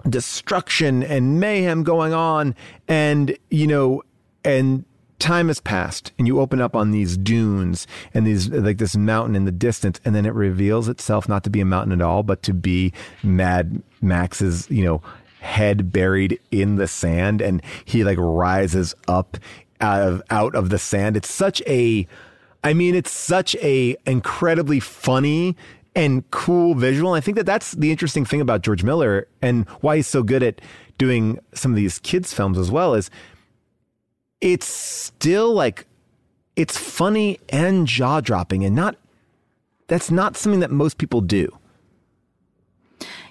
destruction 0.09 1.03
and 1.03 1.41
mayhem 1.41 1.83
going 1.83 2.13
on, 2.13 2.55
and 2.87 3.37
you 3.51 3.67
know, 3.67 4.03
and 4.45 4.85
time 5.19 5.49
has 5.49 5.61
passed 5.61 6.13
and 6.19 6.27
you 6.27 6.41
open 6.41 6.61
up 6.61 6.75
on 6.75 6.93
these 6.93 7.17
dunes 7.19 7.87
and 8.15 8.27
these 8.27 8.49
like 8.49 8.79
this 8.79 8.97
mountain 8.97 9.37
in 9.37 9.45
the 9.45 9.53
distance 9.53 10.01
and 10.03 10.15
then 10.15 10.25
it 10.25 10.33
reveals 10.33 10.89
itself 10.89 11.29
not 11.29 11.45
to 11.45 11.51
be 11.51 11.61
a 11.61 11.65
mountain 11.65 11.93
at 11.93 12.01
all 12.01 12.23
but 12.23 12.43
to 12.43 12.55
be 12.55 12.91
mad 13.23 13.83
max's 14.01 14.69
you 14.71 14.83
know 14.83 15.03
head 15.41 15.93
buried 15.93 16.41
in 16.51 16.77
the 16.77 16.89
sand 16.89 17.43
and 17.43 17.63
he 17.85 18.03
like 18.03 18.17
rises 18.19 18.95
up 19.09 19.37
out 19.81 20.03
of 20.03 20.23
out 20.31 20.55
of 20.55 20.71
the 20.71 20.79
sand 20.79 21.17
it's 21.17 21.33
such 21.33 21.63
a 21.67 22.07
i 22.65 22.73
mean 22.73 22.95
it's 22.95 23.11
such 23.11 23.55
a 23.57 23.97
incredibly 24.07 24.81
funny 24.81 25.57
and 25.95 26.29
cool 26.31 26.75
visual 26.75 27.15
i 27.15 27.21
think 27.21 27.37
that 27.37 27.47
that's 27.47 27.73
the 27.73 27.91
interesting 27.91 28.25
thing 28.25 28.41
about 28.41 28.63
george 28.63 28.83
miller 28.83 29.27
and 29.43 29.69
why 29.81 29.97
he's 29.97 30.07
so 30.07 30.23
good 30.23 30.43
at 30.43 30.61
doing 30.99 31.39
some 31.55 31.73
of 31.73 31.77
these 31.77 31.99
kids 32.01 32.33
films 32.33 32.59
as 32.59 32.71
well 32.71 32.95
is 32.95 33.11
it's 34.41 34.67
still 34.67 35.53
like 35.53 35.87
it's 36.57 36.77
funny 36.77 37.39
and 37.49 37.87
jaw 37.87 38.21
dropping 38.21 38.65
and 38.65 38.75
not 38.75 38.97
that's 39.91 40.11
not 40.11 40.37
something 40.37 40.61
that 40.61 40.71
most 40.71 40.99
people 40.99 41.21
do. 41.21 41.49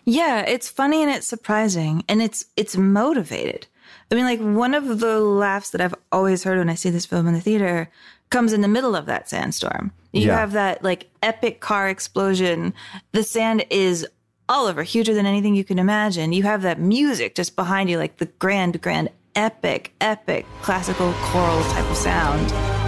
Yeah, 0.03 0.41
it's 0.41 0.67
funny 0.67 1.01
and 1.01 1.09
it's 1.09 1.25
surprising 1.25 2.03
and 2.09 2.21
it's 2.21 2.45
it's 2.57 2.75
motivated. 2.75 3.67
I 4.11 4.15
mean, 4.15 4.25
like 4.25 4.39
one 4.39 4.73
of 4.73 4.99
the 4.99 5.19
laughs 5.19 5.69
that 5.71 5.81
I've 5.81 5.95
always 6.11 6.43
heard 6.43 6.57
when 6.57 6.69
I 6.69 6.75
see 6.75 6.89
this 6.89 7.05
film 7.05 7.27
in 7.27 7.33
the 7.33 7.41
theater 7.41 7.89
comes 8.29 8.53
in 8.53 8.61
the 8.61 8.67
middle 8.67 8.95
of 8.95 9.05
that 9.05 9.29
sandstorm. 9.29 9.91
You 10.11 10.27
Yeah. 10.27 10.39
have 10.39 10.53
that 10.53 10.83
like 10.83 11.09
epic 11.21 11.59
car 11.59 11.89
explosion. 11.89 12.73
The 13.11 13.23
sand 13.23 13.65
is 13.69 14.07
all 14.47 14.65
over, 14.65 14.81
huger 14.81 15.13
than 15.13 15.27
anything 15.27 15.53
you 15.55 15.63
can 15.63 15.77
imagine. 15.77 16.33
You 16.33 16.43
have 16.43 16.63
that 16.63 16.79
music 16.79 17.35
just 17.35 17.55
behind 17.55 17.89
you, 17.89 17.99
like 17.99 18.17
the 18.17 18.25
grand, 18.25 18.81
grand, 18.81 19.09
epic, 19.35 19.93
epic 20.01 20.45
classical 20.63 21.13
choral 21.31 21.61
type 21.71 21.89
of 21.89 21.97
sound. 21.97 22.78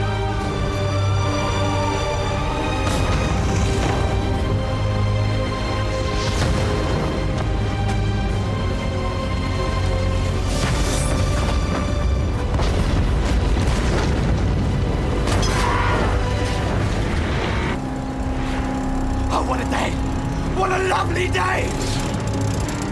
30 21.27 21.33
days! 21.33 22.01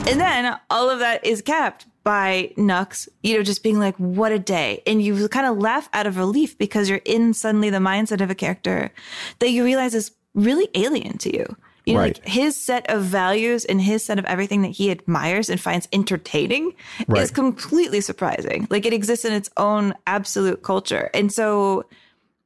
And 0.07 0.19
then 0.19 0.59
all 0.69 0.89
of 0.89 0.99
that 0.99 1.25
is 1.25 1.41
capped 1.41 1.86
by 2.03 2.53
Nux, 2.57 3.07
you 3.23 3.38
know, 3.38 3.43
just 3.43 3.63
being 3.63 3.80
like, 3.80 3.95
what 3.97 4.32
a 4.32 4.39
day. 4.39 4.82
And 4.88 5.01
you 5.01 5.27
kind 5.30 5.45
of 5.45 5.57
laugh 5.57 5.89
out 5.93 6.07
of 6.07 6.17
relief 6.17 6.57
because 6.57 6.89
you're 6.89 7.01
in 7.05 7.34
suddenly 7.34 7.69
the 7.69 7.77
mindset 7.77 8.21
of 8.21 8.30
a 8.30 8.36
character 8.36 8.91
that 9.39 9.49
you 9.49 9.63
realize 9.63 9.93
is 9.93 10.11
really 10.34 10.67
alien 10.75 11.17
to 11.19 11.36
you. 11.36 11.55
You 11.86 11.93
know, 11.95 12.01
right. 12.01 12.17
like 12.17 12.27
his 12.27 12.55
set 12.55 12.88
of 12.89 13.03
values 13.03 13.65
and 13.65 13.82
his 13.82 14.03
set 14.03 14.19
of 14.19 14.25
everything 14.25 14.61
that 14.61 14.69
he 14.69 14.91
admires 14.91 15.49
and 15.49 15.59
finds 15.59 15.88
entertaining 15.91 16.73
right. 17.07 17.23
is 17.23 17.32
completely 17.32 18.01
surprising. 18.01 18.67
Like 18.69 18.86
it 18.86 18.93
exists 18.93 19.25
in 19.25 19.34
its 19.34 19.49
own 19.57 19.95
absolute 20.05 20.61
culture. 20.61 21.09
And 21.15 21.32
so 21.32 21.86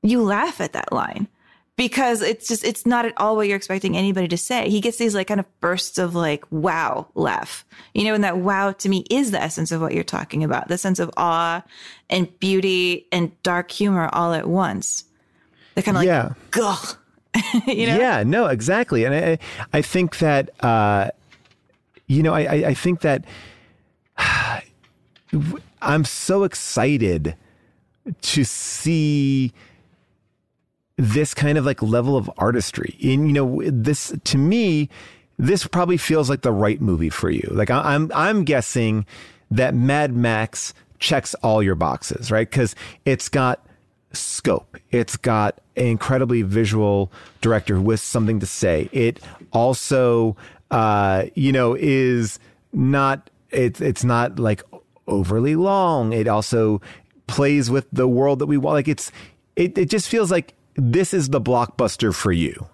you 0.02 0.22
laugh 0.24 0.62
at 0.62 0.74
that 0.74 0.94
line 0.94 1.28
because 1.76 2.22
it's 2.22 2.48
just 2.48 2.64
it's 2.64 2.86
not 2.86 3.06
at 3.06 3.14
all 3.18 3.36
what 3.36 3.48
you're 3.48 3.58
expecting 3.58 3.98
anybody 3.98 4.28
to 4.28 4.38
say. 4.38 4.70
He 4.70 4.80
gets 4.82 4.98
these 4.98 5.16
like 5.16 5.28
kind 5.28 5.40
of 5.40 5.60
bursts 5.60 5.98
of 5.98 6.14
like 6.16 6.44
wow 6.52 7.08
laugh. 7.16 7.66
You 7.94 8.04
know, 8.06 8.14
and 8.14 8.24
that 8.24 8.38
wow 8.38 8.72
to 8.74 8.90
me 8.90 9.06
is 9.10 9.32
the 9.32 9.42
essence 9.42 9.72
of 9.72 9.82
what 9.82 9.94
you're 9.94 10.04
talking 10.04 10.44
about. 10.44 10.68
The 10.68 10.78
sense 10.78 11.00
of 11.00 11.10
awe 11.18 11.64
and 12.10 12.38
beauty 12.40 13.08
and 13.12 13.32
dark 13.44 13.72
humor 13.72 14.10
all 14.14 14.34
at 14.34 14.48
once. 14.48 15.04
The 15.76 15.82
kind 15.82 15.98
of 15.98 16.02
like 16.02 16.08
Yeah. 16.08 16.34
gugh. 16.52 16.98
you 17.68 17.88
know? 17.88 17.98
Yeah, 17.98 18.22
no, 18.24 18.46
exactly. 18.46 19.06
And 19.06 19.16
I, 19.16 19.40
I 19.74 19.82
think 19.82 20.20
that, 20.20 20.52
uh, 20.64 21.10
you 22.06 22.22
know, 22.22 22.32
I, 22.34 22.68
I 22.68 22.74
think 22.76 23.02
that 23.02 23.26
I'm 25.82 26.06
so 26.06 26.44
excited 26.44 27.36
to 28.22 28.44
see 28.44 29.52
this 30.98 31.34
kind 31.34 31.58
of 31.58 31.66
like 31.66 31.82
level 31.82 32.16
of 32.16 32.30
artistry. 32.38 32.98
And 33.02 33.28
you 33.28 33.34
know, 33.34 33.62
this 33.66 34.14
to 34.24 34.38
me, 34.38 34.90
this 35.38 35.66
probably 35.66 35.98
feels 35.98 36.30
like 36.30 36.42
the 36.42 36.52
right 36.52 36.80
movie 36.80 37.10
for 37.10 37.30
you. 37.30 37.48
Like 37.52 37.70
I, 37.70 37.94
I'm, 37.94 38.12
I'm 38.14 38.44
guessing 38.44 39.06
that 39.52 39.74
Mad 39.74 40.16
Max 40.16 40.74
checks 41.00 41.34
all 41.36 41.62
your 41.62 41.76
boxes, 41.76 42.32
right? 42.32 42.50
Because 42.50 42.76
it's 43.06 43.30
got 43.30 43.66
scope. 44.14 44.78
It's 44.92 45.18
got 45.18 45.60
an 45.76 45.88
incredibly 45.88 46.44
visual 46.44 47.12
director 47.42 47.82
with 47.82 48.00
something 48.00 48.40
to 48.40 48.46
say. 48.46 48.90
It 48.92 49.20
also, 49.52 50.38
uh, 50.72 51.26
you 51.36 51.52
know, 51.52 51.76
is 51.76 52.40
not. 52.72 53.30
It's 53.50 53.82
it's 53.82 54.04
not 54.04 54.40
like 54.40 54.64
overly 55.08 55.56
long. 55.56 56.14
It 56.14 56.28
also 56.28 56.82
plays 57.28 57.70
with 57.70 57.88
the 57.92 58.08
world 58.08 58.40
that 58.40 58.48
we 58.48 58.58
want. 58.58 58.76
Like 58.76 58.88
it's 58.88 59.12
it. 59.56 59.78
It 59.78 59.90
just 59.90 60.10
feels 60.10 60.32
like 60.32 60.54
this 60.76 61.14
is 61.14 61.30
the 61.30 61.42
blockbuster 61.42 62.14
for 62.14 62.32
you. 62.32 62.68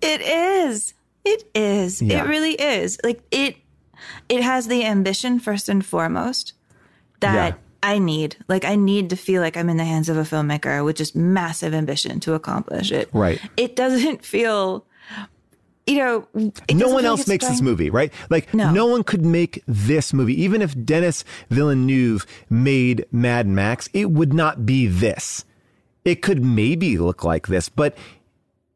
It 0.00 0.20
is. 0.20 0.94
It 1.24 1.48
is. 1.54 2.00
Yeah. 2.00 2.24
It 2.24 2.28
really 2.28 2.54
is. 2.54 2.98
Like 3.02 3.20
it 3.30 3.56
it 4.28 4.42
has 4.42 4.68
the 4.68 4.84
ambition 4.84 5.40
first 5.40 5.68
and 5.68 5.84
foremost 5.84 6.52
that 7.20 7.54
Yeah. 7.54 7.54
I 7.82 7.98
need. 7.98 8.36
Like 8.48 8.64
I 8.64 8.76
need 8.76 9.10
to 9.10 9.16
feel 9.16 9.42
like 9.42 9.56
I'm 9.56 9.68
in 9.68 9.76
the 9.76 9.84
hands 9.84 10.08
of 10.08 10.16
a 10.16 10.22
filmmaker 10.22 10.84
with 10.84 10.96
just 10.96 11.16
massive 11.16 11.74
ambition 11.74 12.20
to 12.20 12.34
accomplish 12.34 12.92
it. 12.92 13.08
Right. 13.12 13.40
It 13.56 13.76
doesn't 13.76 14.24
feel 14.24 14.86
you 15.86 15.98
know, 15.98 16.28
no 16.72 16.88
one 16.88 17.04
else 17.04 17.28
makes 17.28 17.46
this 17.46 17.60
movie, 17.60 17.90
right? 17.90 18.12
Like 18.28 18.52
no. 18.52 18.86
one 18.86 19.04
could 19.04 19.24
make 19.24 19.62
this 19.66 20.12
movie. 20.12 20.40
Even 20.42 20.60
if 20.60 20.74
Denis 20.84 21.24
Villeneuve 21.48 22.26
made 22.50 23.06
Mad 23.12 23.46
Max, 23.46 23.88
it 23.92 24.10
would 24.10 24.34
not 24.34 24.66
be 24.66 24.88
this. 24.88 25.44
It 26.06 26.22
could 26.22 26.44
maybe 26.44 26.98
look 26.98 27.24
like 27.24 27.48
this, 27.48 27.68
but 27.68 27.98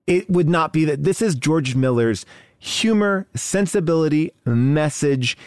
it 0.08 0.28
would 0.28 0.48
not 0.48 0.72
be 0.72 0.84
that. 0.86 1.04
This 1.04 1.22
is 1.22 1.36
George 1.36 1.76
Miller's 1.76 2.26
humor, 2.58 3.28
sensibility, 3.36 4.32
message, 4.44 5.38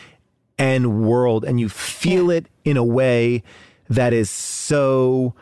and 0.57 1.05
world, 1.05 1.43
and 1.43 1.59
you 1.59 1.67
feel 1.67 2.31
it 2.31 2.47
in 2.63 2.77
a 2.77 2.83
way 2.85 3.43
that 3.89 4.13
is 4.13 4.29
so 4.29 5.33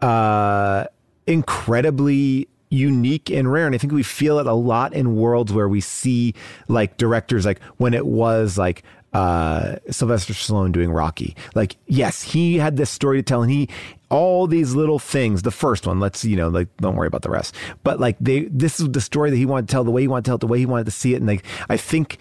uh, 0.00 0.86
incredibly 1.28 2.48
unique 2.70 3.30
and 3.30 3.52
rare. 3.52 3.66
And 3.66 3.74
I 3.76 3.78
think 3.78 3.92
we 3.92 4.02
feel 4.02 4.40
it 4.40 4.48
a 4.48 4.52
lot 4.52 4.92
in 4.94 5.14
worlds 5.14 5.52
where 5.52 5.68
we 5.68 5.80
see 5.80 6.34
like 6.66 6.96
directors, 6.96 7.46
like 7.46 7.62
when 7.76 7.94
it 7.94 8.04
was 8.04 8.58
like 8.58 8.82
uh, 9.14 9.76
Sylvester 9.90 10.32
Stallone 10.32 10.72
doing 10.72 10.90
Rocky. 10.90 11.36
Like, 11.54 11.76
yes, 11.86 12.22
he 12.22 12.58
had 12.58 12.76
this 12.76 12.90
story 12.90 13.18
to 13.18 13.22
tell, 13.22 13.42
and 13.42 13.50
he 13.50 13.68
all 14.10 14.46
these 14.46 14.74
little 14.74 14.98
things. 14.98 15.42
The 15.42 15.50
first 15.50 15.86
one, 15.86 16.00
let's 16.00 16.24
you 16.24 16.36
know, 16.36 16.48
like 16.48 16.68
don't 16.78 16.96
worry 16.96 17.06
about 17.06 17.22
the 17.22 17.30
rest. 17.30 17.54
But 17.84 18.00
like 18.00 18.16
they, 18.20 18.44
this 18.44 18.80
is 18.80 18.90
the 18.90 19.00
story 19.00 19.30
that 19.30 19.36
he 19.36 19.46
wanted 19.46 19.68
to 19.68 19.72
tell, 19.72 19.84
the 19.84 19.90
way 19.92 20.02
he 20.02 20.08
wanted 20.08 20.24
to 20.24 20.28
tell 20.28 20.34
it, 20.34 20.40
the 20.40 20.46
way 20.48 20.58
he 20.58 20.66
wanted 20.66 20.84
to 20.86 20.90
see 20.90 21.14
it, 21.14 21.18
and 21.18 21.26
like 21.26 21.44
I 21.68 21.76
think 21.76 22.18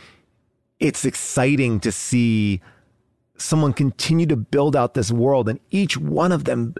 it's 0.80 1.04
exciting 1.04 1.80
to 1.82 1.91
see 1.91 2.62
someone 3.38 3.74
continue 3.74 4.28
to 4.28 4.36
build 4.38 4.76
out 4.76 4.94
this 4.94 5.12
world, 5.12 5.50
and 5.50 5.60
each 5.72 5.98
one 5.98 6.32
of 6.32 6.44
them 6.46 6.76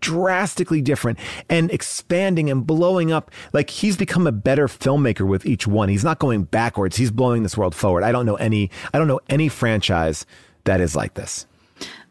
drastically 0.00 0.80
different 0.80 1.18
and 1.48 1.70
expanding 1.70 2.50
and 2.50 2.66
blowing 2.66 3.12
up. 3.12 3.30
Like 3.52 3.70
he's 3.70 3.96
become 3.96 4.26
a 4.26 4.32
better 4.32 4.66
filmmaker 4.66 5.26
with 5.26 5.46
each 5.46 5.66
one. 5.66 5.88
He's 5.88 6.04
not 6.04 6.18
going 6.18 6.44
backwards. 6.44 6.96
He's 6.96 7.10
blowing 7.10 7.42
this 7.42 7.56
world 7.56 7.74
forward. 7.74 8.02
I 8.04 8.12
don't 8.12 8.26
know 8.26 8.36
any 8.36 8.70
I 8.92 8.98
don't 8.98 9.08
know 9.08 9.20
any 9.28 9.48
franchise 9.48 10.26
that 10.64 10.80
is 10.80 10.96
like 10.96 11.14
this. 11.14 11.46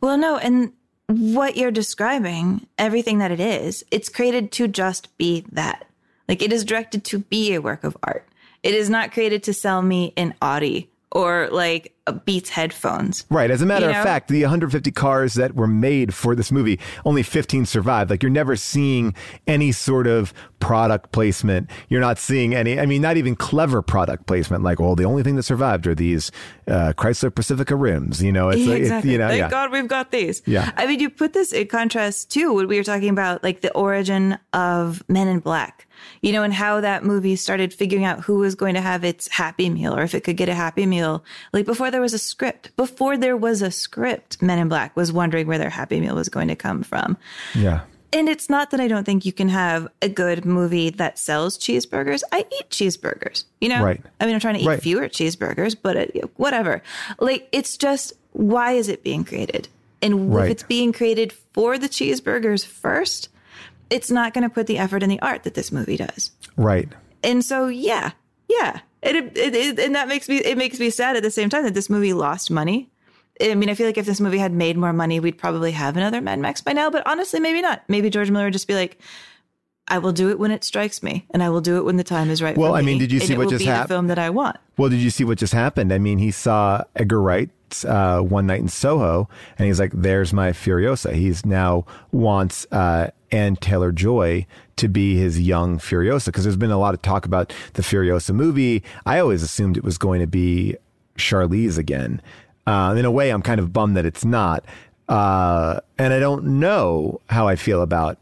Well, 0.02 0.18
no, 0.18 0.38
and 0.38 0.72
what 1.08 1.58
you're 1.58 1.72
describing, 1.72 2.68
everything 2.78 3.20
that 3.20 3.32
it 3.32 3.40
is, 3.40 3.84
it's 3.92 4.10
created 4.10 4.52
to 4.54 4.68
just 4.68 5.16
be 5.18 5.46
that. 5.52 5.88
Like 6.28 6.42
it 6.42 6.52
is 6.52 6.66
directed 6.66 7.04
to 7.06 7.20
be 7.20 7.54
a 7.54 7.62
work 7.62 7.84
of 7.84 7.98
art. 8.04 8.28
It 8.64 8.74
is 8.74 8.90
not 8.90 9.12
created 9.12 9.44
to 9.44 9.54
sell 9.54 9.82
me 9.82 10.14
an 10.18 10.34
Audi 10.42 10.90
or 11.12 11.48
like 11.52 11.97
Beats 12.12 12.50
headphones. 12.50 13.26
Right. 13.30 13.50
As 13.52 13.62
a 13.62 13.66
matter 13.66 13.86
You 13.90 13.92
of 13.98 14.04
fact, 14.04 14.28
the 14.30 14.42
150 14.42 14.92
cars 14.92 15.34
that 15.36 15.56
were 15.56 15.68
made 15.68 16.14
for 16.14 16.36
this 16.36 16.52
movie, 16.52 16.80
only 17.06 17.24
15 17.24 17.66
survived. 17.66 18.10
Like 18.10 18.24
you're 18.24 18.30
never 18.30 18.56
seeing 18.56 19.14
any 19.48 19.72
sort 19.72 20.08
of 20.08 20.34
product 20.60 21.12
placement. 21.12 21.70
You're 21.90 22.02
not 22.02 22.18
seeing 22.18 22.56
any, 22.56 22.80
I 22.80 22.86
mean, 22.86 23.02
not 23.02 23.18
even 23.18 23.36
clever 23.36 23.82
product 23.82 24.26
placement. 24.26 24.64
Like, 24.64 24.80
well, 24.80 24.96
the 24.96 25.06
only 25.06 25.24
thing 25.24 25.36
that 25.36 25.44
survived 25.44 25.88
are 25.88 25.96
these 25.96 26.32
uh, 26.68 26.94
Chrysler 26.98 27.34
Pacifica 27.34 27.76
rims. 27.76 28.22
You 28.24 28.32
know, 28.32 28.50
it's, 28.50 28.62
Yeah, 28.62 28.68
like, 28.70 28.78
it's 28.80 28.86
exactly. 28.88 29.12
you 29.12 29.18
know, 29.18 29.28
Thank 29.28 29.40
yeah. 29.40 29.50
God 29.50 29.72
we've 29.72 29.88
got 29.88 30.12
these. 30.12 30.42
Yeah. 30.46 30.72
I 30.76 30.88
mean, 30.88 31.00
you 31.00 31.10
put 31.10 31.34
this 31.34 31.52
in 31.52 31.68
contrast 31.68 32.32
to 32.32 32.54
what 32.54 32.68
we 32.68 32.78
were 32.78 32.84
talking 32.84 33.10
about, 33.10 33.44
like 33.44 33.62
the 33.62 33.72
origin 33.74 34.38
of 34.54 35.04
Men 35.10 35.28
in 35.28 35.40
Black, 35.40 35.87
you 36.28 36.34
know, 36.34 36.44
and 36.44 36.54
how 36.54 36.82
that 36.82 37.06
movie 37.06 37.38
started 37.38 37.74
figuring 37.74 38.04
out 38.04 38.20
who 38.20 38.36
was 38.40 38.54
going 38.54 38.74
to 38.74 38.82
have 38.82 39.06
its 39.06 39.30
happy 39.30 39.70
meal 39.70 39.96
or 39.96 40.02
if 40.04 40.14
it 40.14 40.26
could 40.26 40.36
get 40.36 40.50
a 40.50 40.54
happy 40.54 40.86
meal. 40.86 41.24
Like 41.54 41.66
before 41.66 41.90
there 41.90 42.02
was 42.02 42.14
a 42.14 42.20
script, 42.20 42.76
before 42.76 43.16
there 43.16 43.38
was 43.38 43.62
a 43.62 43.72
script, 43.72 44.42
Men 44.42 44.60
in 44.60 44.68
Black 44.68 44.94
was 44.98 45.14
wondering 45.14 45.48
where 45.48 45.58
their 45.58 45.70
happy 45.70 46.02
meal 46.02 46.16
was 46.16 46.28
going 46.28 46.50
to 46.50 46.56
come 46.56 46.84
from. 46.84 47.16
Yeah. 47.56 47.80
And 48.12 48.28
it's 48.28 48.50
not 48.50 48.72
that 48.72 48.82
I 48.82 48.90
don't 48.90 49.06
think 49.06 49.24
you 49.26 49.32
can 49.32 49.48
have 49.48 49.88
a 50.02 50.10
good 50.10 50.44
movie 50.44 50.90
that 50.90 51.18
sells 51.18 51.58
cheeseburgers. 51.58 52.24
I 52.34 52.40
eat 52.40 52.70
cheeseburgers, 52.72 53.46
you 53.62 53.70
know? 53.70 53.82
Right. 53.82 54.02
I 54.20 54.26
mean, 54.26 54.34
I'm 54.36 54.42
trying 54.42 54.56
to 54.56 54.62
eat 54.62 54.68
Right. 54.68 54.82
fewer 54.82 55.08
cheeseburgers, 55.08 55.78
but 55.82 55.96
uh, 55.96 56.06
it, 56.14 56.30
whatever. 56.38 56.82
Like, 57.20 57.48
it's 57.54 57.78
just, 57.78 58.12
why 58.34 58.74
is 58.74 58.90
it 58.90 59.02
being 59.02 59.24
created? 59.24 59.70
And 60.02 60.34
Right. 60.34 60.46
if 60.46 60.52
it's 60.52 60.64
being 60.64 60.92
created 60.92 61.32
for 61.54 61.78
the 61.78 61.88
cheeseburgers 61.90 62.66
first, 62.66 63.30
it's 63.90 64.12
not 64.12 64.34
going 64.34 64.44
to 64.44 64.50
put 64.50 64.68
the 64.68 64.78
effort 64.78 65.04
in 65.04 65.10
the 65.10 65.20
art 65.22 65.44
that 65.44 65.54
this 65.54 65.72
movie 65.72 65.98
does. 65.98 66.32
Right. 66.56 66.90
And 67.24 67.44
so, 67.44 67.68
yeah, 67.68 68.12
yeah. 68.50 68.82
It, 69.02 69.16
it, 69.16 69.56
it, 69.56 69.80
and 69.80 69.96
that 69.96 70.08
makes 70.08 70.28
me, 70.28 70.38
it 70.38 70.58
makes 70.58 70.80
me 70.80 70.90
sad 70.90 71.16
at 71.16 71.24
the 71.24 71.32
same 71.32 71.50
time 71.50 71.64
that 71.64 71.74
this 71.74 71.90
movie 71.90 72.14
lost 72.14 72.50
money. 72.52 72.90
I 73.40 73.54
mean, 73.54 73.70
I 73.70 73.76
feel 73.76 73.86
like 73.86 73.98
if 73.98 74.08
this 74.08 74.20
movie 74.20 74.40
had 74.40 74.52
made 74.52 74.78
more 74.78 74.94
money, 74.94 75.20
we'd 75.20 75.38
probably 75.38 75.72
have 75.72 75.96
another 75.96 76.22
Mad 76.22 76.40
Max 76.40 76.62
by 76.62 76.74
now, 76.74 76.90
but 76.90 77.06
honestly, 77.06 77.40
maybe 77.40 77.62
not. 77.62 77.84
Maybe 77.88 78.10
George 78.10 78.32
Miller 78.32 78.46
would 78.46 78.54
just 78.54 78.68
be 78.68 78.74
like, 78.74 78.98
I 79.88 80.00
will 80.00 80.12
do 80.12 80.30
it 80.30 80.40
when 80.40 80.52
it 80.52 80.64
strikes 80.64 81.02
me, 81.02 81.26
and 81.30 81.42
I 81.42 81.50
will 81.50 81.62
do 81.62 81.78
it 81.78 81.86
when 81.86 81.96
the 81.96 82.04
time 82.04 82.30
is 82.30 82.42
right. 82.42 82.58
Well, 82.58 82.74
for 82.74 82.78
I 82.78 82.82
mean, 82.82 82.96
me, 82.98 83.00
did 83.00 83.12
you 83.12 83.20
see 83.20 83.38
what 83.38 83.50
just 83.50 83.64
happened? 83.64 83.84
The 83.86 83.94
film 83.94 84.08
that 84.08 84.20
I 84.20 84.30
want. 84.32 84.58
Well, 84.76 84.90
did 84.90 85.00
you 85.00 85.10
see 85.10 85.24
what 85.24 85.38
just 85.38 85.54
happened? 85.54 85.94
I 85.94 85.98
mean, 85.98 86.18
he 86.18 86.32
saw 86.32 86.84
Edgar 86.96 87.22
Wright's 87.22 87.54
uh, 87.86 88.20
One 88.20 88.48
Night 88.48 88.62
in 88.62 88.68
Soho, 88.68 89.30
and 89.58 89.68
he's 89.68 89.80
like, 89.80 89.92
"There's 89.94 90.34
my 90.34 90.52
Furiosa." 90.52 91.14
He's 91.14 91.46
now 91.46 91.86
wants 92.12 92.66
uh, 92.72 93.10
Anya 93.32 93.58
Taylor-Joy 93.60 94.46
to 94.78 94.88
be 94.88 95.16
his 95.18 95.40
young 95.40 95.80
Furiosa 95.80 96.28
because 96.28 96.44
there's 96.44 96.58
been 96.58 96.72
a 96.72 96.78
lot 96.78 96.94
of 96.94 97.02
talk 97.02 97.26
about 97.26 97.54
the 97.74 97.82
Furiosa 97.82 98.34
movie. 98.34 98.84
I 99.06 99.20
always 99.20 99.44
assumed 99.44 99.78
it 99.78 99.84
was 99.84 99.98
going 99.98 100.22
to 100.22 100.28
be 100.28 100.76
Charlize 101.18 101.78
again. 101.78 102.22
Uh, 102.66 102.96
in 102.98 103.06
a 103.06 103.12
way, 103.12 103.30
I'm 103.30 103.42
kind 103.42 103.60
of 103.60 103.72
bummed 103.72 103.96
that 103.96 104.06
it's 104.06 104.26
not, 104.26 104.66
uh, 105.08 105.80
and 105.98 106.14
I 106.14 106.20
don't 106.20 106.60
know 106.60 107.22
how 107.30 107.48
I 107.48 107.56
feel 107.56 107.82
about 107.82 108.18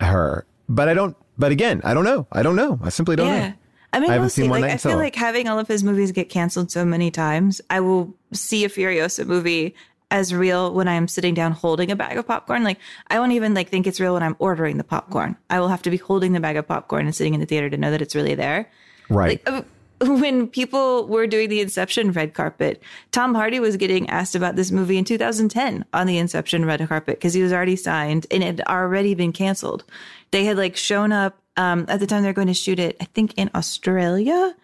her. 0.00 0.44
But 0.68 0.88
I 0.88 0.94
don't. 0.94 1.16
But 1.38 1.52
again, 1.52 1.80
I 1.84 1.94
don't 1.94 2.04
know. 2.04 2.26
I 2.32 2.42
don't 2.42 2.56
know. 2.56 2.78
I 2.82 2.90
simply 2.90 3.16
don't 3.16 3.28
yeah. 3.28 3.48
know. 3.48 3.54
I 3.92 4.00
mean, 4.00 4.10
I 4.10 4.14
haven't 4.14 4.22
we'll 4.22 4.30
seen 4.30 4.44
see. 4.44 4.50
One 4.50 4.60
Like, 4.60 4.72
I 4.72 4.76
feel 4.76 4.96
like 4.96 5.14
having 5.16 5.48
all 5.48 5.58
of 5.58 5.68
his 5.68 5.82
movies 5.82 6.12
get 6.12 6.28
canceled 6.28 6.70
so 6.70 6.84
many 6.84 7.10
times, 7.10 7.60
I 7.70 7.80
will 7.80 8.14
see 8.32 8.64
a 8.64 8.68
Furiosa 8.68 9.26
movie 9.26 9.74
as 10.10 10.34
real 10.34 10.72
when 10.74 10.88
I'm 10.88 11.06
sitting 11.08 11.34
down 11.34 11.52
holding 11.52 11.90
a 11.90 11.96
bag 11.96 12.16
of 12.16 12.26
popcorn. 12.26 12.64
Like, 12.64 12.78
I 13.08 13.18
won't 13.18 13.32
even 13.32 13.54
like 13.54 13.68
think 13.68 13.86
it's 13.86 14.00
real 14.00 14.14
when 14.14 14.22
I'm 14.22 14.36
ordering 14.38 14.76
the 14.76 14.84
popcorn. 14.84 15.36
I 15.50 15.60
will 15.60 15.68
have 15.68 15.82
to 15.82 15.90
be 15.90 15.96
holding 15.96 16.32
the 16.32 16.40
bag 16.40 16.56
of 16.56 16.66
popcorn 16.66 17.06
and 17.06 17.14
sitting 17.14 17.34
in 17.34 17.40
the 17.40 17.46
theater 17.46 17.70
to 17.70 17.76
know 17.76 17.90
that 17.90 18.02
it's 18.02 18.14
really 18.14 18.34
there. 18.34 18.68
Right. 19.08 19.40
Like, 19.46 19.48
uh, 19.48 19.62
when 20.00 20.48
people 20.48 21.06
were 21.08 21.26
doing 21.26 21.48
the 21.48 21.60
Inception 21.60 22.12
red 22.12 22.32
carpet, 22.32 22.82
Tom 23.12 23.34
Hardy 23.34 23.60
was 23.60 23.76
getting 23.76 24.08
asked 24.08 24.34
about 24.34 24.56
this 24.56 24.70
movie 24.70 24.96
in 24.96 25.04
2010 25.04 25.84
on 25.92 26.06
the 26.06 26.16
Inception 26.16 26.64
red 26.64 26.86
carpet 26.88 27.18
because 27.18 27.34
he 27.34 27.42
was 27.42 27.52
already 27.52 27.76
signed 27.76 28.26
and 28.30 28.42
it 28.42 28.46
had 28.46 28.60
already 28.62 29.14
been 29.14 29.32
canceled. 29.32 29.84
They 30.30 30.44
had 30.44 30.56
like 30.56 30.76
shown 30.76 31.12
up 31.12 31.39
um, 31.56 31.84
at 31.88 32.00
the 32.00 32.06
time 32.06 32.22
they're 32.22 32.32
going 32.32 32.46
to 32.46 32.54
shoot 32.54 32.78
it, 32.78 32.96
I 33.00 33.04
think 33.04 33.34
in 33.36 33.50
Australia. 33.54 34.54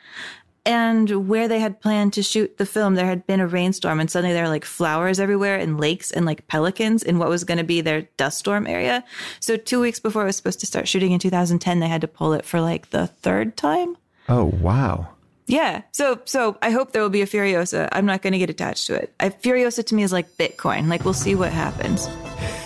And 0.64 1.28
where 1.28 1.46
they 1.46 1.60
had 1.60 1.80
planned 1.80 2.12
to 2.14 2.24
shoot 2.24 2.58
the 2.58 2.66
film, 2.66 2.96
there 2.96 3.06
had 3.06 3.24
been 3.24 3.38
a 3.38 3.46
rainstorm, 3.46 4.00
and 4.00 4.10
suddenly 4.10 4.34
there 4.34 4.42
were 4.42 4.48
like 4.48 4.64
flowers 4.64 5.20
everywhere 5.20 5.56
and 5.56 5.78
lakes 5.78 6.10
and 6.10 6.26
like 6.26 6.48
pelicans 6.48 7.04
in 7.04 7.20
what 7.20 7.28
was 7.28 7.44
going 7.44 7.58
to 7.58 7.64
be 7.64 7.80
their 7.80 8.02
dust 8.16 8.38
storm 8.38 8.66
area. 8.66 9.04
So, 9.38 9.56
two 9.56 9.80
weeks 9.80 10.00
before 10.00 10.22
it 10.22 10.26
was 10.26 10.36
supposed 10.36 10.58
to 10.60 10.66
start 10.66 10.88
shooting 10.88 11.12
in 11.12 11.20
2010, 11.20 11.78
they 11.78 11.86
had 11.86 12.00
to 12.00 12.08
pull 12.08 12.32
it 12.32 12.44
for 12.44 12.60
like 12.60 12.90
the 12.90 13.06
third 13.06 13.56
time. 13.56 13.96
Oh 14.28 14.46
wow. 14.60 15.08
Yeah. 15.46 15.82
So 15.92 16.20
so 16.24 16.58
I 16.60 16.70
hope 16.70 16.92
there 16.92 17.02
will 17.02 17.08
be 17.10 17.22
a 17.22 17.26
Furiosa. 17.26 17.88
I'm 17.92 18.06
not 18.06 18.22
going 18.22 18.32
to 18.32 18.38
get 18.38 18.50
attached 18.50 18.88
to 18.88 18.94
it. 18.94 19.14
I, 19.20 19.30
Furiosa 19.30 19.86
to 19.86 19.94
me 19.94 20.02
is 20.02 20.12
like 20.12 20.36
Bitcoin. 20.36 20.88
Like 20.88 21.04
we'll 21.04 21.14
see 21.14 21.36
what 21.36 21.52
happens. 21.52 22.08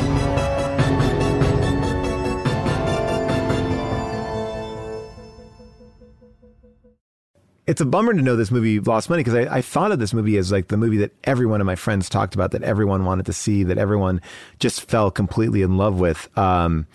it's 7.68 7.82
a 7.82 7.86
bummer 7.86 8.14
to 8.14 8.22
know 8.22 8.36
this 8.36 8.52
movie 8.52 8.80
lost 8.80 9.10
money 9.10 9.24
because 9.24 9.36
I, 9.36 9.58
I 9.58 9.62
thought 9.62 9.92
of 9.92 10.00
this 10.00 10.14
movie 10.14 10.38
as 10.38 10.52
like 10.52 10.70
the 10.70 10.78
movie 10.78 10.98
that 10.98 11.12
every 11.24 11.46
one 11.46 11.62
of 11.62 11.68
my 11.68 11.76
friends 11.76 12.10
talked 12.10 12.36
about, 12.36 12.52
that 12.52 12.64
everyone 12.64 13.06
wanted 13.06 13.26
to 13.28 13.34
see, 13.34 13.64
that 13.64 13.78
everyone 13.78 14.22
just 14.60 14.90
fell 14.90 15.12
completely 15.12 15.62
in 15.62 15.78
love 15.78 16.00
with. 16.00 16.36
Um, 16.38 16.88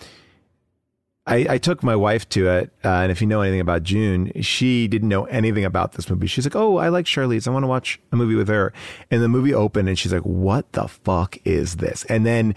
I, 1.26 1.46
I 1.50 1.58
took 1.58 1.82
my 1.82 1.96
wife 1.96 2.28
to 2.30 2.48
it, 2.48 2.72
uh, 2.84 2.88
and 2.88 3.10
if 3.10 3.20
you 3.20 3.26
know 3.26 3.40
anything 3.40 3.60
about 3.60 3.82
June, 3.82 4.30
she 4.42 4.86
didn't 4.86 5.08
know 5.08 5.24
anything 5.24 5.64
about 5.64 5.92
this 5.92 6.08
movie. 6.08 6.28
She's 6.28 6.46
like, 6.46 6.54
"Oh, 6.54 6.76
I 6.76 6.88
like 6.88 7.04
Charlize. 7.04 7.48
I 7.48 7.50
want 7.50 7.64
to 7.64 7.68
watch 7.68 8.00
a 8.12 8.16
movie 8.16 8.36
with 8.36 8.46
her." 8.46 8.72
And 9.10 9.22
the 9.22 9.28
movie 9.28 9.52
opened, 9.52 9.88
and 9.88 9.98
she's 9.98 10.12
like, 10.12 10.22
"What 10.22 10.70
the 10.72 10.86
fuck 10.86 11.36
is 11.44 11.76
this?" 11.76 12.04
And 12.04 12.24
then 12.24 12.54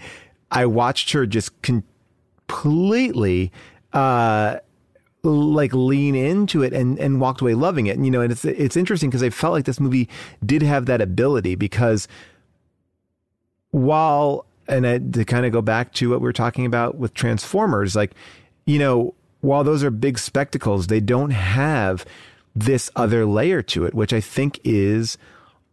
I 0.52 0.66
watched 0.66 1.10
her 1.12 1.26
just 1.26 1.50
completely, 1.62 3.50
uh, 3.92 4.58
like 5.22 5.72
lean 5.72 6.14
into 6.14 6.62
it 6.62 6.72
and 6.72 6.98
and 6.98 7.20
walked 7.20 7.40
away 7.40 7.54
loving 7.54 7.86
it. 7.86 7.96
And 7.96 8.04
you 8.04 8.10
know, 8.10 8.20
and 8.20 8.32
it's 8.32 8.44
it's 8.44 8.76
interesting 8.76 9.10
because 9.10 9.22
I 9.22 9.30
felt 9.30 9.52
like 9.52 9.64
this 9.64 9.80
movie 9.80 10.08
did 10.44 10.62
have 10.62 10.86
that 10.86 11.00
ability 11.00 11.54
because 11.54 12.08
while 13.70 14.46
and 14.68 14.86
I, 14.86 14.98
to 14.98 15.24
kind 15.24 15.46
of 15.46 15.52
go 15.52 15.62
back 15.62 15.92
to 15.94 16.10
what 16.10 16.20
we 16.20 16.24
were 16.24 16.32
talking 16.32 16.66
about 16.66 16.96
with 16.96 17.14
Transformers, 17.14 17.96
like 17.96 18.12
you 18.66 18.78
know, 18.78 19.14
while 19.40 19.64
those 19.64 19.82
are 19.82 19.90
big 19.90 20.18
spectacles, 20.18 20.86
they 20.86 21.00
don't 21.00 21.30
have 21.30 22.04
this 22.54 22.90
other 22.96 23.26
layer 23.26 23.62
to 23.62 23.84
it, 23.84 23.94
which 23.94 24.12
I 24.12 24.20
think 24.20 24.60
is 24.64 25.18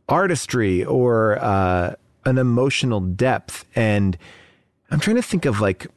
artistry 0.08 0.84
or 0.86 1.38
uh, 1.40 1.96
an 2.26 2.38
emotional 2.38 3.00
depth. 3.00 3.66
And 3.76 4.18
I'm 4.92 5.00
trying 5.00 5.16
to 5.18 5.22
think 5.22 5.46
of 5.46 5.60
like, 5.60 5.88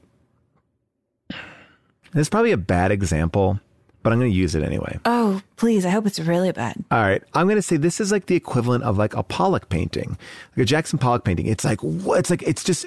this 2.13 2.23
is 2.23 2.29
probably 2.29 2.53
a 2.53 2.57
bad 2.57 2.91
example, 2.91 3.61
but 4.03 4.13
I'm 4.13 4.19
going 4.19 4.31
to 4.31 4.37
use 4.37 4.55
it 4.55 4.63
anyway. 4.63 4.99
Oh, 5.05 5.43
please. 5.57 5.85
I 5.85 5.91
hope 5.91 6.07
it's 6.07 6.19
really 6.21 6.53
bad. 6.53 6.77
All 6.91 7.01
right. 7.01 7.23
I'm 7.35 7.47
going 7.47 7.57
to 7.57 7.63
say 7.63 7.77
this 7.77 8.01
is 8.01 8.11
like 8.11 8.27
the 8.27 8.37
equivalent 8.37 8.85
of 8.85 8.99
like 8.99 9.15
a 9.15 9.23
Pollock 9.23 9.69
painting, 9.69 10.19
like 10.57 10.63
a 10.63 10.65
Jackson 10.65 10.99
Pollock 10.99 11.25
painting. 11.25 11.47
It's 11.47 11.65
like. 11.65 11.81
It's 11.83 12.31
like, 12.31 12.43
it's 12.43 12.65
just, 12.65 12.87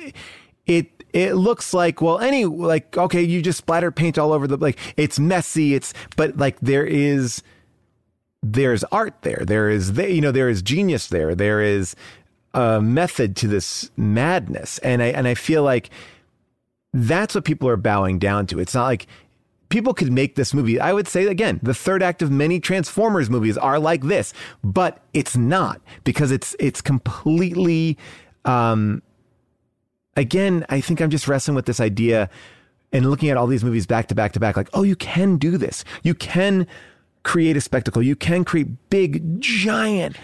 it, 0.66 1.04
it 1.14 1.36
looks 1.36 1.74
like 1.74 2.02
well 2.02 2.20
any 2.20 2.46
like 2.46 2.98
okay 2.98 3.22
you 3.22 3.42
just 3.42 3.60
splatter 3.60 3.92
paint 3.92 4.18
all 4.18 4.34
over 4.34 4.48
the 4.48 4.58
like 4.58 4.78
it's 4.98 5.20
messy 5.20 5.76
it's 5.76 5.94
but 6.16 6.36
like 6.38 6.60
there 6.60 6.86
is 6.86 7.44
there's 8.42 8.84
art 8.86 9.14
there 9.22 9.44
there 9.46 9.70
is 9.70 9.92
you 9.92 10.20
know 10.20 10.32
there 10.32 10.50
is 10.50 10.62
genius 10.62 11.08
there 11.08 11.36
there 11.36 11.62
is 11.62 11.96
a 12.56 12.82
method 12.82 13.36
to 13.36 13.48
this 13.48 13.92
madness 13.96 14.80
and 14.80 15.02
i 15.02 15.08
and 15.08 15.28
i 15.28 15.36
feel 15.36 15.64
like 15.64 15.90
that's 16.94 17.36
what 17.36 17.46
people 17.46 17.68
are 17.68 17.78
bowing 17.78 18.20
down 18.20 18.46
to 18.46 18.60
it's 18.60 18.74
not 18.74 18.86
like 18.86 19.08
people 19.70 19.94
could 19.94 20.12
make 20.12 20.36
this 20.36 20.54
movie 20.54 20.80
i 20.80 20.94
would 20.94 21.08
say 21.08 21.26
again 21.26 21.60
the 21.64 21.74
third 21.74 22.04
act 22.04 22.22
of 22.22 22.30
many 22.30 22.60
transformers 22.60 23.30
movies 23.30 23.58
are 23.58 23.80
like 23.80 24.04
this 24.04 24.34
but 24.64 25.00
it's 25.14 25.36
not 25.36 25.82
because 26.04 26.32
it's 26.32 26.56
it's 26.60 26.82
completely 26.82 27.98
um 28.46 29.02
again, 30.16 30.66
I 30.70 30.82
think 30.82 31.02
I'm 31.02 31.10
just 31.10 31.28
wrestling 31.28 31.56
with 31.56 31.66
this 31.66 31.80
idea 31.80 32.30
and 32.92 33.10
looking 33.10 33.30
at 33.30 33.38
all 33.38 33.48
these 33.48 33.64
movies 33.64 33.86
back 33.88 34.08
to 34.08 34.16
back 34.16 34.34
to 34.34 34.40
back, 34.40 34.56
like, 34.56 34.70
oh, 34.74 34.84
you 34.84 34.96
can 34.96 35.38
do 35.38 35.58
this. 35.58 35.84
You 36.04 36.14
can 36.14 36.68
create 37.24 37.58
a 37.58 37.62
spectacle. 37.62 38.02
You 38.02 38.16
can 38.16 38.46
create 38.46 38.90
big, 38.90 39.42
giant 39.42 40.18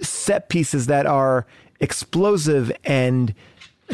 set 0.00 0.48
pieces 0.48 0.86
that 0.86 1.06
are 1.06 1.46
explosive 1.80 2.70
and 2.84 3.34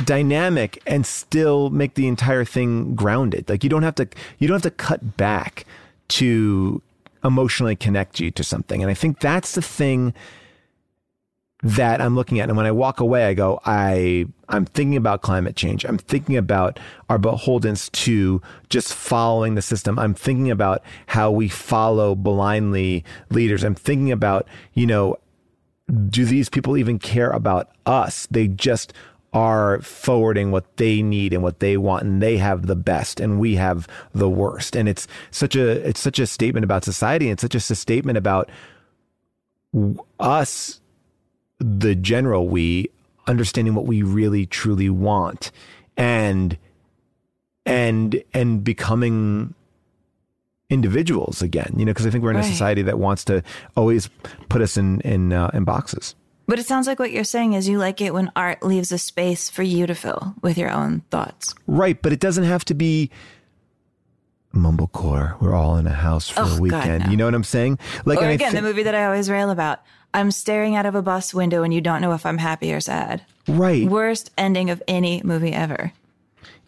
dynamic 0.04 0.82
and 0.86 1.06
still 1.06 1.70
make 1.70 1.94
the 1.94 2.08
entire 2.08 2.44
thing 2.44 2.94
grounded. 2.94 3.48
Like 3.48 3.62
you 3.62 3.70
don't 3.70 3.82
have 3.82 3.94
to 3.96 4.08
you 4.38 4.48
don't 4.48 4.56
have 4.56 4.62
to 4.62 4.70
cut 4.70 5.16
back 5.16 5.64
to 6.08 6.82
emotionally 7.24 7.76
connect 7.76 8.20
you 8.20 8.30
to 8.32 8.44
something. 8.44 8.82
And 8.82 8.90
I 8.90 8.94
think 8.94 9.20
that's 9.20 9.54
the 9.54 9.62
thing 9.62 10.12
that 11.64 12.02
I'm 12.02 12.14
looking 12.14 12.40
at. 12.40 12.50
And 12.50 12.58
when 12.58 12.66
I 12.66 12.72
walk 12.72 13.00
away, 13.00 13.24
I 13.24 13.32
go, 13.32 13.58
I, 13.64 14.26
I'm 14.50 14.66
thinking 14.66 14.96
about 14.96 15.22
climate 15.22 15.56
change. 15.56 15.86
I'm 15.86 15.96
thinking 15.96 16.36
about 16.36 16.78
our 17.08 17.18
beholdens 17.18 17.90
to 17.92 18.42
just 18.68 18.92
following 18.92 19.54
the 19.54 19.62
system. 19.62 19.98
I'm 19.98 20.12
thinking 20.12 20.50
about 20.50 20.82
how 21.06 21.30
we 21.30 21.48
follow 21.48 22.14
blindly 22.14 23.02
leaders. 23.30 23.64
I'm 23.64 23.74
thinking 23.74 24.12
about, 24.12 24.46
you 24.74 24.86
know, 24.86 25.16
do 26.08 26.26
these 26.26 26.50
people 26.50 26.76
even 26.76 26.98
care 26.98 27.30
about 27.30 27.70
us? 27.86 28.28
They 28.30 28.46
just 28.46 28.92
are 29.34 29.82
forwarding 29.82 30.52
what 30.52 30.76
they 30.76 31.02
need 31.02 31.32
and 31.32 31.42
what 31.42 31.58
they 31.58 31.76
want 31.76 32.04
and 32.04 32.22
they 32.22 32.36
have 32.36 32.66
the 32.66 32.76
best 32.76 33.18
and 33.18 33.40
we 33.40 33.56
have 33.56 33.88
the 34.14 34.28
worst. 34.28 34.76
And 34.76 34.88
it's 34.88 35.08
such 35.32 35.56
a 35.56 35.86
it's 35.86 36.00
such 36.00 36.20
a 36.20 36.26
statement 36.26 36.62
about 36.64 36.84
society 36.84 37.26
and 37.26 37.32
it's 37.32 37.42
such 37.42 37.56
a 37.56 37.74
statement 37.74 38.16
about 38.16 38.48
us 40.20 40.80
the 41.58 41.96
general 41.96 42.48
we 42.48 42.88
understanding 43.26 43.74
what 43.74 43.86
we 43.86 44.02
really 44.02 44.46
truly 44.46 44.88
want 44.88 45.50
and 45.96 46.56
and 47.66 48.22
and 48.32 48.62
becoming 48.62 49.54
individuals 50.70 51.42
again 51.42 51.72
you 51.76 51.84
know 51.84 51.90
because 51.90 52.06
i 52.06 52.10
think 52.10 52.22
we're 52.22 52.30
in 52.30 52.36
a 52.36 52.42
society 52.44 52.82
that 52.82 52.98
wants 52.98 53.24
to 53.24 53.42
always 53.76 54.08
put 54.48 54.60
us 54.60 54.76
in 54.76 55.00
in 55.00 55.32
uh, 55.32 55.50
in 55.54 55.64
boxes 55.64 56.14
but 56.46 56.58
it 56.58 56.66
sounds 56.66 56.86
like 56.86 56.98
what 56.98 57.10
you're 57.12 57.24
saying 57.24 57.52
is 57.54 57.68
you 57.68 57.78
like 57.78 58.00
it 58.00 58.12
when 58.14 58.30
art 58.36 58.62
leaves 58.62 58.92
a 58.92 58.98
space 58.98 59.48
for 59.50 59.62
you 59.62 59.86
to 59.86 59.94
fill 59.94 60.34
with 60.42 60.56
your 60.58 60.70
own 60.70 61.00
thoughts 61.10 61.54
right 61.66 62.00
but 62.02 62.12
it 62.12 62.20
doesn't 62.20 62.44
have 62.44 62.64
to 62.64 62.74
be 62.74 63.10
mumblecore 64.54 65.40
we're 65.40 65.54
all 65.54 65.76
in 65.76 65.86
a 65.86 65.92
house 65.92 66.28
for 66.28 66.42
Oh, 66.42 66.44
a 66.44 66.48
God, 66.50 66.60
weekend 66.60 67.04
no. 67.06 67.10
you 67.10 67.16
know 67.16 67.24
what 67.24 67.34
i'm 67.34 67.42
saying 67.44 67.78
like 68.04 68.20
or 68.22 68.28
again, 68.28 68.52
thi- 68.52 68.56
the 68.58 68.62
movie 68.62 68.84
that 68.84 68.94
I 68.94 69.04
always 69.06 69.28
rail 69.30 69.50
about. 69.50 69.80
I'm 70.12 70.30
staring 70.30 70.76
out 70.76 70.86
of 70.86 70.94
a 70.94 71.02
bus 71.02 71.34
window 71.34 71.64
and 71.64 71.74
you 71.74 71.80
don't 71.80 72.00
know 72.00 72.12
if 72.12 72.24
I'm 72.24 72.38
happy 72.38 72.72
or 72.72 72.78
sad. 72.78 73.24
right 73.48 73.88
Worst 73.88 74.30
ending 74.38 74.70
of 74.70 74.80
any 74.86 75.20
movie 75.24 75.52
ever. 75.52 75.90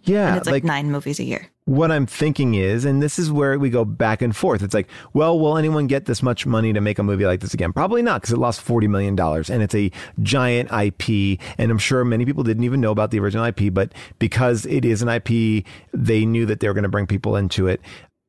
yeah 0.03 0.29
and 0.31 0.37
it's 0.37 0.49
like, 0.51 0.65
nine 0.65 0.91
movies 0.91 1.21
a 1.21 1.25
year. 1.25 1.49
What 1.67 1.91
I'm 1.91 2.07
thinking 2.07 2.55
is, 2.55 2.85
and 2.85 3.03
this 3.03 3.19
is 3.19 3.31
where 3.31 3.59
we 3.59 3.71
go 3.71 3.85
back 3.85 4.23
and 4.23 4.35
forth. 4.35 4.63
It's 4.63 4.73
like, 4.73 4.89
well, 5.13 5.39
will 5.39 5.59
anyone 5.59 5.89
get 5.89 6.07
this 6.07 6.23
much 6.23 6.47
money 6.47 6.73
to 6.73 6.81
make 6.81 6.99
a 7.01 7.03
movie 7.03 7.27
like 7.27 7.41
this 7.41 7.55
again? 7.55 7.73
Probably 7.73 8.03
not, 8.03 8.23
because 8.23 8.33
it 8.33 8.39
lost 8.39 8.61
forty 8.61 8.87
million 8.87 9.17
dollars, 9.17 9.51
and 9.51 9.63
it's 9.63 9.75
a 9.75 9.91
giant 10.23 10.71
IP. 10.73 11.41
And 11.59 11.73
I'm 11.73 11.79
sure 11.79 12.05
many 12.05 12.25
people 12.25 12.45
didn't 12.45 12.63
even 12.63 12.81
know 12.81 12.93
about 12.93 13.11
the 13.11 13.19
original 13.19 13.45
IP, 13.45 13.75
but 13.75 13.93
because 14.21 14.65
it 14.67 14.85
is 14.85 15.03
an 15.03 15.09
IP, 15.09 15.65
they 15.93 16.25
knew 16.25 16.47
that 16.47 16.61
they 16.61 16.69
were 16.69 16.75
going 16.75 16.85
to 16.85 16.89
bring 16.89 17.09
people 17.09 17.35
into 17.35 17.67
it. 17.67 17.81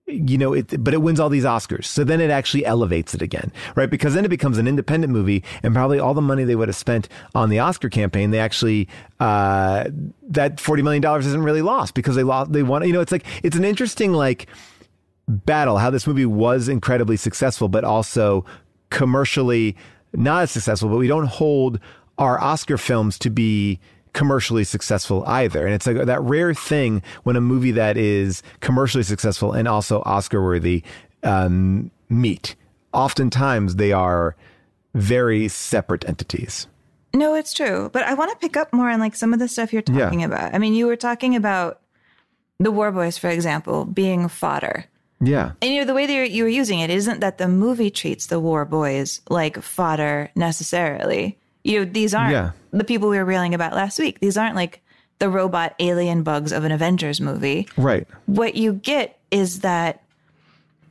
You 0.09 0.37
know, 0.37 0.53
it, 0.53 0.81
but 0.81 0.93
it 0.93 1.01
wins 1.01 1.19
all 1.19 1.27
these 1.27 1.43
Oscars. 1.43 1.83
So 1.83 2.05
then 2.05 2.21
it 2.21 2.29
actually 2.29 2.65
elevates 2.65 3.13
it 3.13 3.21
again, 3.21 3.51
right? 3.75 3.89
Because 3.89 4.13
then 4.13 4.23
it 4.23 4.29
becomes 4.29 4.57
an 4.57 4.65
independent 4.65 5.11
movie, 5.11 5.43
and 5.63 5.73
probably 5.73 5.99
all 5.99 6.13
the 6.13 6.21
money 6.21 6.45
they 6.45 6.55
would 6.55 6.69
have 6.69 6.77
spent 6.77 7.09
on 7.35 7.49
the 7.49 7.59
Oscar 7.59 7.89
campaign, 7.89 8.31
they 8.31 8.39
actually 8.39 8.87
uh, 9.19 9.89
that 10.29 10.61
forty 10.61 10.81
million 10.81 11.01
dollars 11.01 11.25
isn't 11.25 11.43
really 11.43 11.61
lost 11.61 11.93
because 11.93 12.15
they 12.15 12.23
lost. 12.23 12.53
They 12.53 12.63
want, 12.63 12.87
you 12.87 12.93
know, 12.93 13.01
it's 13.01 13.11
like 13.11 13.25
it's 13.43 13.57
an 13.57 13.65
interesting 13.65 14.13
like 14.13 14.47
battle 15.27 15.77
how 15.77 15.89
this 15.89 16.07
movie 16.07 16.25
was 16.25 16.69
incredibly 16.69 17.17
successful, 17.17 17.67
but 17.67 17.83
also 17.83 18.45
commercially 18.89 19.75
not 20.13 20.43
as 20.43 20.51
successful. 20.51 20.87
But 20.87 20.99
we 20.99 21.07
don't 21.07 21.27
hold 21.27 21.81
our 22.17 22.41
Oscar 22.41 22.77
films 22.77 23.19
to 23.19 23.29
be 23.29 23.79
commercially 24.18 24.63
successful 24.63 25.24
either. 25.28 25.63
And 25.63 25.76
it's 25.76 25.86
like 25.86 25.97
that 26.07 26.22
rare 26.22 26.51
thing 26.55 27.03
when 27.24 27.36
a 27.36 27.41
movie 27.41 27.70
that 27.72 27.97
is 27.97 28.41
commercially 28.61 29.03
successful 29.03 29.53
and 29.53 29.68
also 29.68 30.01
Oscar 30.05 30.41
worthy 30.43 30.82
um, 31.24 31.91
meet. 32.09 32.55
Oftentimes 32.93 33.76
they 33.76 33.91
are 33.91 34.36
very 34.95 35.47
separate 35.47 36.03
entities. 36.09 36.65
No, 37.13 37.36
it's 37.36 37.53
true. 37.53 37.91
But 37.93 38.03
I 38.03 38.15
want 38.15 38.32
to 38.32 38.38
pick 38.38 38.57
up 38.57 38.74
more 38.74 38.89
on 38.89 38.99
like 38.99 39.15
some 39.15 39.34
of 39.34 39.39
the 39.39 39.47
stuff 39.47 39.72
you're 39.72 39.84
Yeah. 39.88 40.05
talking 40.05 40.24
about. 40.24 40.55
I 40.55 40.57
mean, 40.57 40.74
you 40.74 40.88
were 40.88 40.95
talking 40.95 41.36
about 41.36 41.80
the 42.59 42.72
War 42.72 42.91
Boys, 42.91 43.20
for 43.20 43.30
example, 43.30 43.86
being 43.86 44.28
fodder. 44.30 44.86
Yeah. 45.22 45.51
And 45.61 45.72
you 45.72 45.82
know, 45.82 45.86
the 45.86 45.93
way 45.93 46.07
that 46.07 46.32
you 46.32 46.41
were 46.43 46.49
using 46.49 46.80
it 46.80 46.89
isn't 46.89 47.20
that 47.20 47.38
the 47.38 47.47
movie 47.47 47.91
treats 47.91 48.26
the 48.28 48.39
War 48.39 48.65
Boys 48.65 49.22
like 49.30 49.61
fodder 49.61 50.32
necessarily. 50.36 51.38
You 51.63 51.80
know, 51.86 51.91
these 51.91 52.15
aren't 52.15 52.32
Yeah. 52.32 52.51
The 52.72 52.84
people 52.84 53.09
we 53.09 53.18
were 53.18 53.26
railing 53.26 53.53
about 53.53 53.74
last 53.74 53.99
week. 53.99 54.20
These 54.20 54.38
aren't 54.38 54.55
like 54.55 54.82
the 55.20 55.30
robot 55.30 55.74
alien 55.80 56.24
bugs 56.24 56.51
of 56.51 56.63
an 56.63 56.72
Avengers 56.72 57.20
movie. 57.20 57.68
Right. 57.78 58.07
What 58.28 58.55
you 58.55 58.74
get 58.74 59.18
is 59.32 59.61
that 59.61 60.03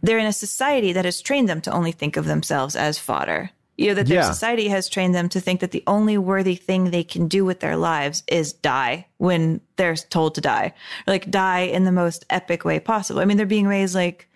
they're 0.02 0.18
in 0.18 0.26
a 0.26 0.32
society 0.32 0.92
that 0.92 1.04
has 1.04 1.20
trained 1.20 1.48
them 1.48 1.60
to 1.62 1.70
only 1.70 1.92
think 1.92 2.16
of 2.16 2.26
themselves 2.26 2.76
as 2.76 2.98
fodder. 2.98 3.50
You 3.78 3.88
know, 3.88 3.94
that 3.94 4.06
their 4.06 4.16
Yeah. 4.22 4.30
society 4.30 4.68
has 4.68 4.88
trained 4.88 5.14
them 5.14 5.28
to 5.28 5.40
think 5.40 5.60
that 5.60 5.70
the 5.70 5.82
only 5.86 6.16
worthy 6.16 6.54
thing 6.54 6.90
they 6.90 7.04
can 7.04 7.28
do 7.28 7.44
with 7.44 7.60
their 7.60 7.76
lives 7.76 8.22
is 8.26 8.52
die 8.54 9.06
when 9.18 9.60
they're 9.76 9.96
told 9.96 10.34
to 10.36 10.40
die, 10.40 10.72
like 11.06 11.30
die 11.30 11.60
in 11.60 11.84
the 11.84 11.92
most 11.92 12.24
epic 12.30 12.64
way 12.64 12.80
possible. 12.80 13.20
I 13.20 13.26
mean, 13.26 13.36
they're 13.36 13.44
being 13.46 13.66
raised 13.66 13.94
like 13.94 14.28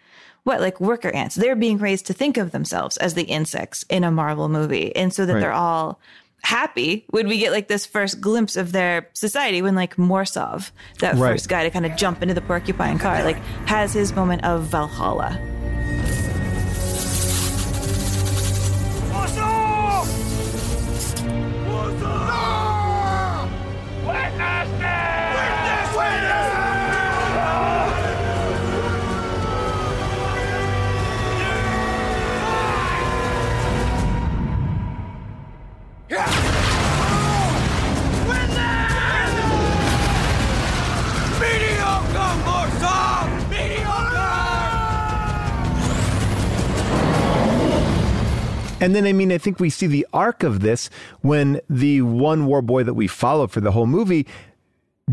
what, 0.44 0.60
like 0.60 0.80
worker 0.80 1.10
ants. 1.10 1.36
They're 1.36 1.56
being 1.56 1.78
raised 1.78 2.06
to 2.06 2.12
think 2.12 2.36
of 2.36 2.50
themselves 2.52 2.96
as 2.98 3.14
the 3.14 3.24
insects 3.24 3.84
in 3.88 4.04
a 4.04 4.10
Marvel 4.10 4.48
movie. 4.48 4.94
And 4.94 5.12
so 5.12 5.24
that 5.26 5.34
Right. 5.34 5.40
they're 5.40 5.52
all 5.52 5.98
happy 6.42 7.04
when 7.10 7.28
we 7.28 7.38
get 7.38 7.52
like 7.52 7.68
this 7.68 7.86
first 7.86 8.20
glimpse 8.20 8.56
of 8.56 8.72
their 8.72 9.08
society 9.12 9.62
when 9.62 9.74
like 9.74 9.96
Morsov, 9.96 10.70
that 11.00 11.14
Right. 11.16 11.32
first 11.32 11.48
guy 11.48 11.64
to 11.64 11.70
kind 11.70 11.86
of 11.86 11.96
jump 11.96 12.22
into 12.22 12.34
the 12.34 12.40
porcupine 12.40 12.98
car, 12.98 13.22
like 13.24 13.36
has 13.66 13.92
his 13.92 14.12
moment 14.14 14.44
of 14.44 14.64
Valhalla. 14.64 15.38
And 48.80 48.94
then, 48.94 49.06
I 49.06 49.12
mean, 49.12 49.30
I 49.32 49.38
think 49.38 49.60
we 49.60 49.70
see 49.70 49.86
the 49.86 50.06
arc 50.12 50.42
of 50.42 50.60
this 50.60 50.88
when 51.20 51.60
the 51.68 52.02
one 52.02 52.46
war 52.46 52.62
boy 52.62 52.82
that 52.84 52.94
we 52.94 53.06
follow 53.06 53.46
for 53.46 53.60
the 53.60 53.72
whole 53.72 53.86
movie 53.86 54.26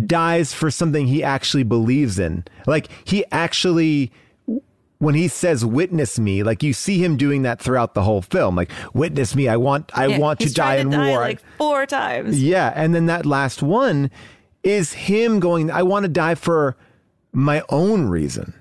dies 0.06 0.54
for 0.54 0.70
something 0.72 1.08
he 1.08 1.24
actually 1.24 1.64
believes 1.64 2.20
in. 2.20 2.46
Like, 2.66 2.88
he 3.04 3.26
actually, 3.32 4.12
when 5.00 5.16
he 5.16 5.28
says 5.28 5.66
"witness 5.66 6.18
me," 6.20 6.44
like 6.44 6.62
you 6.64 6.74
see 6.74 7.04
him 7.04 7.18
doing 7.18 7.42
that 7.44 7.60
throughout 7.62 7.94
the 7.94 8.04
whole 8.04 8.22
film. 8.22 8.56
Like, 8.56 8.72
"Witness 8.94 9.36
me, 9.36 9.48
I 9.48 9.58
want, 9.58 9.92
I 9.98 10.08
Yeah, 10.08 10.18
want 10.20 10.40
to 10.42 10.54
die 10.54 10.76
in 10.78 10.90
die 10.92 11.10
war." 11.10 11.20
like 11.20 11.40
four 11.58 11.86
times. 11.86 12.42
Yeah, 12.42 12.72
and 12.76 12.94
then 12.96 13.08
that 13.08 13.26
last 13.26 13.62
one 13.64 14.10
is 14.64 14.94
him 14.94 15.40
going, 15.40 15.72
I 15.72 15.84
want 15.84 16.04
to 16.04 16.10
die 16.10 16.36
for 16.36 16.76
my 17.32 17.64
own 17.70 18.08
reason. 18.08 18.54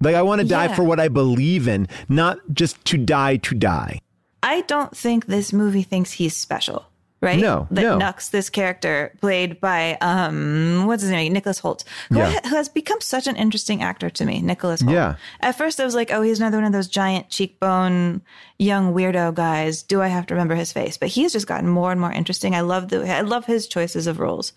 Like 0.00 0.14
I 0.14 0.22
want 0.22 0.42
to 0.42 0.46
die 0.46 0.66
Yeah. 0.66 0.74
for 0.74 0.84
what 0.84 1.00
I 1.00 1.08
believe 1.08 1.66
in, 1.66 1.88
not 2.08 2.38
just 2.52 2.84
to 2.86 2.98
die 2.98 3.36
to 3.38 3.54
die. 3.54 4.00
I 4.42 4.60
don't 4.62 4.96
think 4.96 5.26
this 5.26 5.52
movie 5.52 5.82
thinks 5.82 6.12
he's 6.12 6.36
special, 6.36 6.86
right? 7.20 7.38
No, 7.40 7.66
that 7.70 7.82
no. 7.82 7.98
Nux, 7.98 8.14
this 8.30 8.48
character 8.50 9.12
played 9.20 9.60
by 9.60 9.96
um, 10.00 10.84
what's 10.86 11.02
his 11.02 11.10
name, 11.10 11.32
Nicholas 11.32 11.60
Hoult, 11.60 11.84
who, 12.10 12.18
Yeah. 12.18 12.30
ha- 12.30 12.48
who 12.48 12.54
has 12.56 12.68
become 12.68 13.00
such 13.00 13.26
an 13.26 13.34
interesting 13.36 13.82
actor 13.82 14.08
to 14.10 14.24
me, 14.24 14.40
Nicholas 14.42 14.82
Hoult. 14.82 14.92
Yeah. 14.92 15.16
At 15.40 15.56
first, 15.58 15.80
I 15.80 15.84
was 15.84 15.94
like, 15.94 16.12
oh, 16.12 16.22
he's 16.22 16.38
another 16.38 16.58
one 16.58 16.64
of 16.66 16.72
those 16.72 16.86
giant 16.88 17.28
cheekbone, 17.30 18.22
young 18.58 18.94
weirdo 18.94 19.34
guys. 19.34 19.82
Do 19.82 20.00
I 20.00 20.08
have 20.08 20.26
to 20.26 20.34
remember 20.34 20.54
his 20.54 20.72
face? 20.72 20.96
But 20.96 21.08
he's 21.08 21.32
just 21.32 21.46
gotten 21.48 21.68
more 21.68 21.90
and 21.90 22.00
more 22.00 22.12
interesting. 22.12 22.54
I 22.54 22.60
love 22.60 22.88
the, 22.88 23.10
I 23.12 23.22
love 23.22 23.46
his 23.46 23.66
choices 23.66 24.06
of 24.06 24.20
roles. 24.20 24.52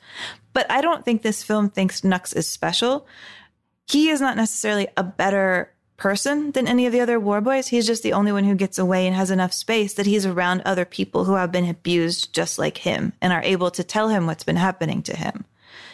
But 0.54 0.70
I 0.70 0.82
don't 0.82 1.04
think 1.06 1.22
this 1.24 1.42
film 1.44 1.70
thinks 1.70 2.04
Nux 2.04 2.34
is 2.36 2.48
special. 2.48 3.08
He 3.90 4.10
is 4.10 4.22
not 4.22 4.38
necessarily 4.38 4.88
a 4.98 5.04
better 5.04 5.74
person 6.00 6.52
than 6.52 6.68
any 6.68 6.86
of 6.86 6.92
the 6.92 7.02
other 7.02 7.20
war 7.20 7.42
boys. 7.42 7.68
He's 7.68 7.86
just 7.86 8.02
the 8.04 8.14
only 8.14 8.32
one 8.32 8.46
who 8.46 8.56
gets 8.56 8.80
away 8.80 9.06
and 9.06 9.16
has 9.16 9.30
enough 9.30 9.54
space 9.54 9.94
that 9.94 10.06
he's 10.06 10.26
around 10.26 10.62
other 10.66 10.86
people 10.86 11.26
who 11.26 11.36
have 11.36 11.52
been 11.52 11.70
abused 11.70 12.34
just 12.34 12.58
like 12.58 12.78
him 12.78 13.14
and 13.22 13.32
are 13.32 13.44
able 13.44 13.70
to 13.72 13.84
tell 13.84 14.10
him 14.10 14.26
what's 14.26 14.44
been 14.44 14.56
happening 14.56 15.04
to 15.04 15.16
him. 15.16 15.46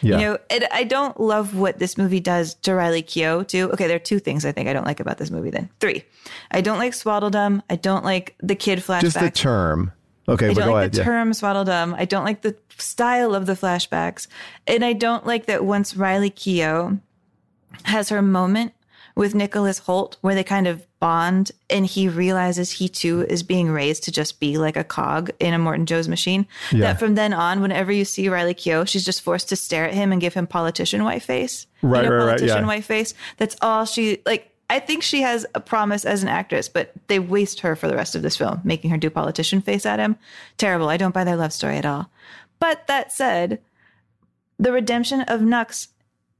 Yeah. 0.02 0.18
You 0.18 0.24
know, 0.24 0.38
it, 0.50 0.64
I 0.72 0.84
don't 0.84 1.18
love 1.18 1.54
what 1.56 1.78
this 1.78 1.98
movie 1.98 2.20
does 2.20 2.54
to 2.54 2.74
Riley 2.74 3.02
Keough 3.02 3.48
too. 3.48 3.70
Okay, 3.72 3.86
there 3.86 3.96
are 3.96 4.00
two 4.00 4.18
things 4.18 4.44
I 4.44 4.52
think 4.52 4.68
I 4.68 4.72
don't 4.72 4.86
like 4.86 5.00
about 5.00 5.18
this 5.18 5.30
movie. 5.30 5.50
Then 5.50 5.70
three, 5.80 6.04
I 6.50 6.60
don't 6.60 6.78
like 6.78 6.92
Swaddledum. 6.92 7.62
I 7.68 7.76
don't 7.76 8.04
like 8.04 8.34
the 8.40 8.54
kid 8.54 8.80
flashback. 8.80 9.00
Just 9.00 9.20
the 9.20 9.30
term. 9.30 9.92
Okay, 10.28 10.50
I 10.50 10.54
don't 10.54 10.66
go 10.66 10.72
like 10.72 10.80
ahead. 10.80 10.92
the 10.92 10.98
yeah. 10.98 11.04
term 11.04 11.30
swaddledum. 11.30 11.94
I 11.96 12.04
don't 12.04 12.24
like 12.24 12.42
the 12.42 12.56
style 12.78 13.34
of 13.34 13.46
the 13.46 13.52
flashbacks. 13.52 14.26
And 14.66 14.84
I 14.84 14.92
don't 14.92 15.24
like 15.24 15.46
that 15.46 15.64
once 15.64 15.96
Riley 15.96 16.30
Keough 16.30 17.00
has 17.84 18.08
her 18.08 18.22
moment 18.22 18.72
with 19.16 19.34
Nicholas 19.34 19.80
Hoult 19.80 20.16
where 20.20 20.34
they 20.34 20.44
kind 20.44 20.66
of 20.66 20.86
bond 21.00 21.50
and 21.70 21.86
he 21.86 22.08
realizes 22.08 22.70
he 22.70 22.88
too 22.88 23.22
is 23.28 23.42
being 23.42 23.70
raised 23.70 24.04
to 24.04 24.12
just 24.12 24.38
be 24.38 24.58
like 24.58 24.76
a 24.76 24.84
cog 24.84 25.30
in 25.40 25.54
Immortan 25.54 25.86
Joe's 25.86 26.06
machine. 26.06 26.46
Yeah. 26.70 26.80
That 26.80 27.00
from 27.00 27.14
then 27.14 27.32
on, 27.32 27.62
whenever 27.62 27.90
you 27.90 28.04
see 28.04 28.28
Riley 28.28 28.54
Keough, 28.54 28.86
she's 28.86 29.04
just 29.04 29.22
forced 29.22 29.48
to 29.48 29.56
stare 29.56 29.86
at 29.86 29.94
him 29.94 30.12
and 30.12 30.20
give 30.20 30.34
him 30.34 30.46
politician 30.46 31.02
white 31.02 31.22
face. 31.22 31.66
Right, 31.82 32.04
you 32.04 32.10
know, 32.10 32.16
right, 32.16 32.40
right, 32.40 32.42
yeah. 32.42 32.64
white 32.64 32.84
face. 32.84 33.14
That's 33.38 33.56
all 33.60 33.86
she 33.86 34.22
like. 34.26 34.52
I 34.68 34.80
think 34.80 35.04
she 35.04 35.22
has 35.22 35.46
a 35.54 35.60
promise 35.60 36.04
as 36.04 36.24
an 36.24 36.28
actress, 36.28 36.68
but 36.68 36.90
they 37.06 37.20
waste 37.20 37.60
her 37.60 37.76
for 37.76 37.86
the 37.86 37.94
rest 37.94 38.16
of 38.16 38.22
this 38.22 38.36
film, 38.36 38.60
making 38.64 38.90
her 38.90 38.96
do 38.96 39.08
politician 39.10 39.60
face 39.60 39.86
at 39.86 40.00
him. 40.00 40.16
Terrible. 40.58 40.88
I 40.88 40.96
don't 40.96 41.14
buy 41.14 41.22
their 41.22 41.36
love 41.36 41.52
story 41.52 41.76
at 41.76 41.86
all. 41.86 42.10
But 42.58 42.88
that 42.88 43.12
said, 43.12 43.60
the 44.58 44.72
redemption 44.72 45.20
of 45.20 45.40
Nux 45.40 45.86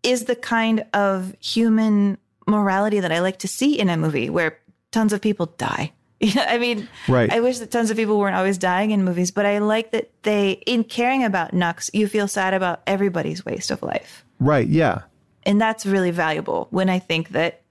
is 0.02 0.24
the 0.24 0.34
kind 0.34 0.84
of 0.92 1.36
human 1.38 2.18
morality 2.46 3.00
that 3.00 3.12
I 3.12 3.20
like 3.20 3.38
to 3.40 3.48
see 3.48 3.78
in 3.78 3.88
a 3.88 3.96
movie 3.96 4.30
where 4.30 4.58
tons 4.92 5.12
of 5.12 5.20
people 5.20 5.46
die. 5.58 5.92
I 6.36 6.58
mean, 6.58 6.88
Right. 7.08 7.30
I 7.30 7.40
wish 7.40 7.58
that 7.58 7.70
tons 7.70 7.90
of 7.90 7.96
people 7.96 8.18
weren't 8.18 8.36
always 8.36 8.58
dying 8.58 8.90
in 8.90 9.04
movies, 9.04 9.30
but 9.30 9.44
I 9.44 9.58
like 9.58 9.90
that 9.90 10.10
they, 10.22 10.52
in 10.66 10.84
caring 10.84 11.24
about 11.24 11.52
Nux, 11.52 11.90
you 11.92 12.08
feel 12.08 12.28
sad 12.28 12.54
about 12.54 12.80
everybody's 12.86 13.44
waste 13.44 13.70
of 13.70 13.82
life. 13.82 14.24
Right, 14.40 14.66
yeah. 14.66 15.02
And 15.44 15.60
that's 15.60 15.86
really 15.86 16.10
valuable 16.10 16.68
when 16.70 16.88
I 16.88 16.98
think 16.98 17.30
that 17.30 17.62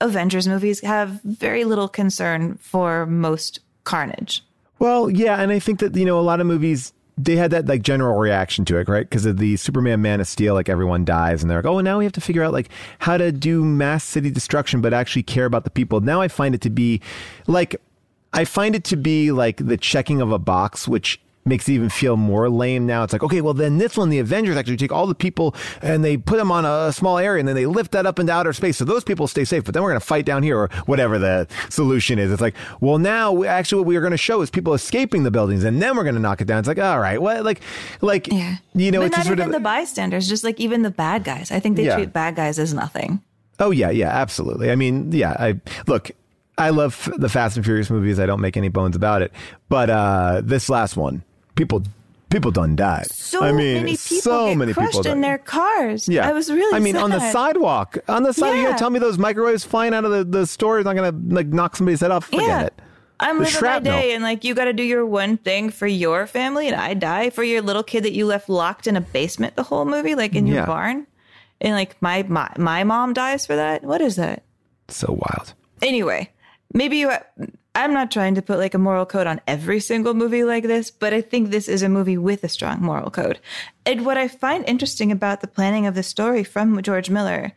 Avengers 0.00 0.48
movies 0.48 0.80
have 0.80 1.20
very 1.22 1.64
little 1.64 1.88
concern 1.88 2.56
for 2.56 3.06
most 3.06 3.60
carnage. 3.84 4.42
Well, 4.78 5.10
yeah, 5.10 5.40
and 5.40 5.52
I 5.52 5.58
think 5.58 5.80
that 5.80 5.94
you 5.94 6.06
know 6.06 6.18
a 6.18 6.22
lot 6.22 6.40
of 6.40 6.46
movies 6.46 6.92
they 7.24 7.36
had 7.36 7.50
that 7.50 7.66
like 7.66 7.82
general 7.82 8.18
reaction 8.18 8.64
to 8.66 8.76
it, 8.78 8.88
right? 8.88 9.08
Because 9.08 9.26
of 9.26 9.38
the 9.38 9.56
Superman 9.56 10.02
Man 10.02 10.20
of 10.20 10.26
Steel, 10.26 10.54
like 10.54 10.68
everyone 10.68 11.04
dies, 11.04 11.42
and 11.42 11.50
they're 11.50 11.58
like, 11.58 11.66
oh, 11.66 11.80
now 11.80 11.98
we 11.98 12.04
have 12.04 12.12
to 12.14 12.20
figure 12.20 12.42
out 12.42 12.52
like 12.52 12.68
how 12.98 13.16
to 13.16 13.32
do 13.32 13.64
mass 13.64 14.04
city 14.04 14.30
destruction, 14.30 14.80
but 14.80 14.92
actually 14.92 15.22
care 15.22 15.46
about 15.46 15.64
the 15.64 15.70
people. 15.70 16.00
Now 16.00 16.20
I 16.20 16.28
find 16.28 16.54
it 16.54 16.60
to 16.62 16.70
be 16.70 17.00
like 17.46 17.80
I 18.32 18.44
find 18.44 18.74
it 18.74 18.84
to 18.84 18.96
be 18.96 19.32
like 19.32 19.56
the 19.64 19.76
checking 19.76 20.20
of 20.20 20.32
a 20.32 20.38
box, 20.38 20.86
which 20.86 21.20
makes 21.44 21.68
it 21.68 21.72
even 21.72 21.88
feel 21.88 22.16
more 22.16 22.48
lame 22.50 22.86
now. 22.86 23.02
It's 23.02 23.12
like, 23.12 23.22
okay, 23.22 23.40
well 23.40 23.54
then 23.54 23.78
this 23.78 23.96
one, 23.96 24.10
the 24.10 24.18
Avengers 24.18 24.56
actually 24.56 24.76
take 24.76 24.92
all 24.92 25.06
the 25.06 25.14
people 25.14 25.54
and 25.80 26.04
they 26.04 26.16
put 26.16 26.36
them 26.36 26.52
on 26.52 26.64
a 26.64 26.92
small 26.92 27.18
area 27.18 27.40
and 27.40 27.48
then 27.48 27.56
they 27.56 27.66
lift 27.66 27.92
that 27.92 28.06
up 28.06 28.18
into 28.18 28.32
outer 28.32 28.52
space. 28.52 28.76
So 28.76 28.84
those 28.84 29.04
people 29.04 29.26
stay 29.26 29.44
safe, 29.44 29.64
but 29.64 29.72
then 29.74 29.82
we're 29.82 29.90
going 29.90 30.00
to 30.00 30.06
fight 30.06 30.26
down 30.26 30.42
here 30.42 30.58
or 30.58 30.68
whatever 30.86 31.18
the 31.18 31.46
solution 31.70 32.18
is. 32.18 32.30
It's 32.30 32.42
like, 32.42 32.54
well, 32.80 32.98
now 32.98 33.32
we, 33.32 33.46
actually 33.46 33.80
what 33.80 33.86
we 33.86 33.96
are 33.96 34.00
going 34.00 34.10
to 34.10 34.16
show 34.18 34.42
is 34.42 34.50
people 34.50 34.74
escaping 34.74 35.22
the 35.22 35.30
buildings 35.30 35.64
and 35.64 35.80
then 35.80 35.96
we're 35.96 36.04
going 36.04 36.14
to 36.14 36.20
knock 36.20 36.40
it 36.40 36.46
down. 36.46 36.58
It's 36.58 36.68
like, 36.68 36.78
all 36.78 37.00
right, 37.00 37.20
what? 37.20 37.44
Like, 37.44 37.60
like, 38.00 38.28
yeah. 38.28 38.56
you 38.74 38.90
know, 38.90 39.00
but 39.00 39.06
it's 39.06 39.16
not 39.16 39.26
even 39.26 39.40
of, 39.46 39.52
the 39.52 39.60
bystanders, 39.60 40.28
just 40.28 40.44
like 40.44 40.60
even 40.60 40.82
the 40.82 40.90
bad 40.90 41.24
guys. 41.24 41.50
I 41.50 41.58
think 41.60 41.76
they 41.76 41.84
Yeah. 41.86 41.96
treat 41.96 42.12
bad 42.12 42.36
guys 42.36 42.58
as 42.58 42.74
nothing. 42.74 43.22
Oh 43.58 43.70
yeah, 43.70 43.90
yeah, 43.90 44.08
absolutely. 44.08 44.70
I 44.70 44.74
mean, 44.74 45.12
yeah, 45.12 45.36
I 45.38 45.60
look, 45.86 46.10
I 46.56 46.70
love 46.70 47.10
the 47.16 47.28
Fast 47.28 47.56
and 47.56 47.64
Furious 47.64 47.90
movies. 47.90 48.18
I 48.18 48.26
don't 48.26 48.40
make 48.40 48.56
any 48.56 48.68
bones 48.68 48.96
about 48.96 49.20
it. 49.22 49.32
But 49.68 49.90
uh 49.90 50.40
this 50.44 50.68
last 50.70 50.96
one, 50.96 51.22
people 51.60 51.82
people 52.30 52.50
done 52.52 52.76
died. 52.76 53.10
So 53.10 53.42
I 53.42 53.52
mean, 53.52 53.74
many 53.74 53.96
people 53.96 54.22
so 54.22 54.48
get 54.48 54.56
many 54.56 54.72
crushed 54.72 54.92
people 54.92 55.10
in 55.12 55.20
died. 55.20 55.24
their 55.28 55.38
cars. 55.38 56.08
yeah, 56.08 56.28
I 56.28 56.32
was 56.32 56.50
really. 56.50 56.74
I 56.76 56.80
mean, 56.80 56.96
on 56.96 57.10
the 57.10 57.20
sidewalk, 57.32 57.98
on 58.08 58.22
the 58.22 58.32
side. 58.32 58.54
You 58.54 58.62
Yeah. 58.62 58.64
gonna 58.68 58.78
tell 58.78 58.90
me 58.90 58.98
those 58.98 59.18
microwaves 59.18 59.64
flying 59.64 59.92
out 59.94 60.04
of 60.04 60.12
the, 60.12 60.24
the 60.24 60.46
store 60.46 60.78
is 60.78 60.84
not 60.84 60.94
gonna 60.96 61.14
like 61.38 61.48
knock 61.48 61.76
somebody's 61.76 62.00
head 62.00 62.10
off? 62.12 62.24
Forget 62.26 62.46
Yeah. 62.48 62.62
it. 62.68 62.74
I'm 63.22 63.36
The 63.36 63.44
living 63.44 63.58
shrapnel. 63.58 63.92
my 63.92 64.00
day, 64.00 64.14
and 64.14 64.22
like 64.24 64.44
you 64.44 64.54
got 64.54 64.64
to 64.64 64.72
do 64.72 64.82
your 64.82 65.04
one 65.04 65.36
thing 65.36 65.68
for 65.68 65.86
your 65.86 66.26
family, 66.26 66.68
and 66.68 66.76
I 66.76 66.94
die 66.94 67.28
for 67.28 67.42
your 67.44 67.60
little 67.60 67.82
kid 67.82 68.04
that 68.04 68.12
you 68.14 68.24
left 68.24 68.48
locked 68.48 68.86
in 68.86 68.96
a 68.96 69.02
basement 69.02 69.56
the 69.56 69.62
whole 69.64 69.84
movie, 69.84 70.14
like 70.14 70.34
in 70.34 70.46
Yeah. 70.46 70.54
your 70.54 70.66
barn, 70.66 71.06
and 71.60 71.74
like 71.74 72.00
my 72.00 72.22
my 72.28 72.48
my 72.56 72.82
mom 72.84 73.12
dies 73.12 73.44
for 73.44 73.56
that. 73.56 73.84
What 73.84 74.00
is 74.00 74.16
that? 74.16 74.44
So 74.88 75.06
wild. 75.20 75.52
Anyway, 75.82 76.30
maybe 76.72 76.96
you. 76.96 77.10
I'm 77.74 77.92
not 77.92 78.10
trying 78.10 78.34
to 78.34 78.42
put 78.42 78.58
like 78.58 78.74
a 78.74 78.78
moral 78.78 79.06
code 79.06 79.26
on 79.26 79.40
every 79.46 79.78
single 79.80 80.14
movie 80.14 80.42
like 80.42 80.64
this, 80.64 80.90
but 80.90 81.14
I 81.14 81.20
think 81.20 81.50
this 81.50 81.68
is 81.68 81.82
a 81.82 81.88
movie 81.88 82.18
with 82.18 82.42
a 82.42 82.48
strong 82.48 82.82
moral 82.82 83.10
code. 83.10 83.38
And 83.86 84.04
what 84.04 84.18
I 84.18 84.26
find 84.26 84.64
interesting 84.66 85.12
about 85.12 85.40
the 85.40 85.46
planning 85.46 85.86
of 85.86 85.94
the 85.94 86.02
story 86.02 86.42
from 86.42 86.82
George 86.82 87.10
Miller 87.10 87.52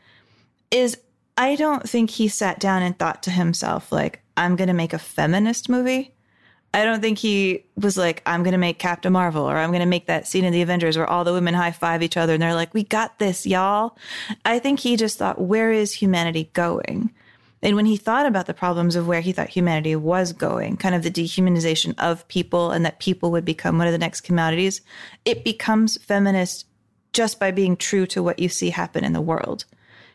is 0.69 0.97
I 1.35 1.55
don't 1.55 1.89
think 1.89 2.11
he 2.11 2.27
sat 2.27 2.59
down 2.59 2.83
and 2.83 2.97
thought 2.97 3.23
to 3.23 3.31
himself, 3.31 3.91
like, 3.91 4.21
I'm 4.37 4.55
going 4.55 4.67
to 4.67 4.73
make 4.73 4.93
a 4.93 4.99
feminist 4.99 5.67
movie. 5.67 6.13
I 6.75 6.85
don't 6.85 7.01
think 7.01 7.19
he 7.19 7.65
was 7.75 7.97
like, 7.97 8.23
I'm 8.25 8.41
going 8.41 8.53
to 8.53 8.57
make 8.57 8.79
Captain 8.79 9.13
Marvel 9.13 9.43
or 9.43 9.57
I'm 9.57 9.69
going 9.69 9.81
to 9.81 9.85
make 9.85 10.07
that 10.07 10.27
scene 10.27 10.43
in 10.43 10.53
the 10.53 10.63
Avengers 10.63 10.97
where 10.97 11.09
all 11.09 11.23
the 11.23 11.33
women 11.33 11.53
high 11.53 11.71
five 11.71 12.01
each 12.01 12.17
other 12.17 12.33
and 12.33 12.41
they're 12.41 12.55
like, 12.55 12.73
we 12.73 12.83
got 12.83 13.19
this, 13.19 13.45
y'all. 13.45 13.95
I 14.43 14.57
think 14.57 14.79
he 14.79 14.95
just 14.95 15.19
thought, 15.19 15.39
where 15.39 15.71
is 15.71 15.93
humanity 15.93 16.49
going? 16.53 17.13
And 17.63 17.77
when 17.77 17.85
he 17.85 17.95
thought 17.95 18.25
about 18.25 18.45
the 18.45 18.53
problems 18.53 18.97
of 18.97 19.07
where 19.07 19.21
he 19.21 19.31
thought 19.31 19.47
humanity 19.47 19.95
was 19.95 20.33
going, 20.33 20.75
kind 20.75 20.93
of 20.93 21.01
the 21.01 21.09
dehumanization 21.09 21.95
of 21.97 22.27
people 22.27 22.71
and 22.71 22.85
that 22.85 22.99
people 22.99 23.31
would 23.31 23.45
become 23.45 23.77
one 23.77 23.87
of 23.87 23.93
the 23.93 23.97
next 23.97 24.21
commodities, 24.21 24.81
it 25.23 25.45
becomes 25.45 25.97
feminist 26.03 26.65
just 27.13 27.39
by 27.39 27.51
being 27.51 27.77
true 27.77 28.05
to 28.07 28.21
what 28.21 28.39
you 28.39 28.49
see 28.49 28.69
happen 28.69 29.05
in 29.05 29.13
the 29.13 29.21
world. 29.21 29.63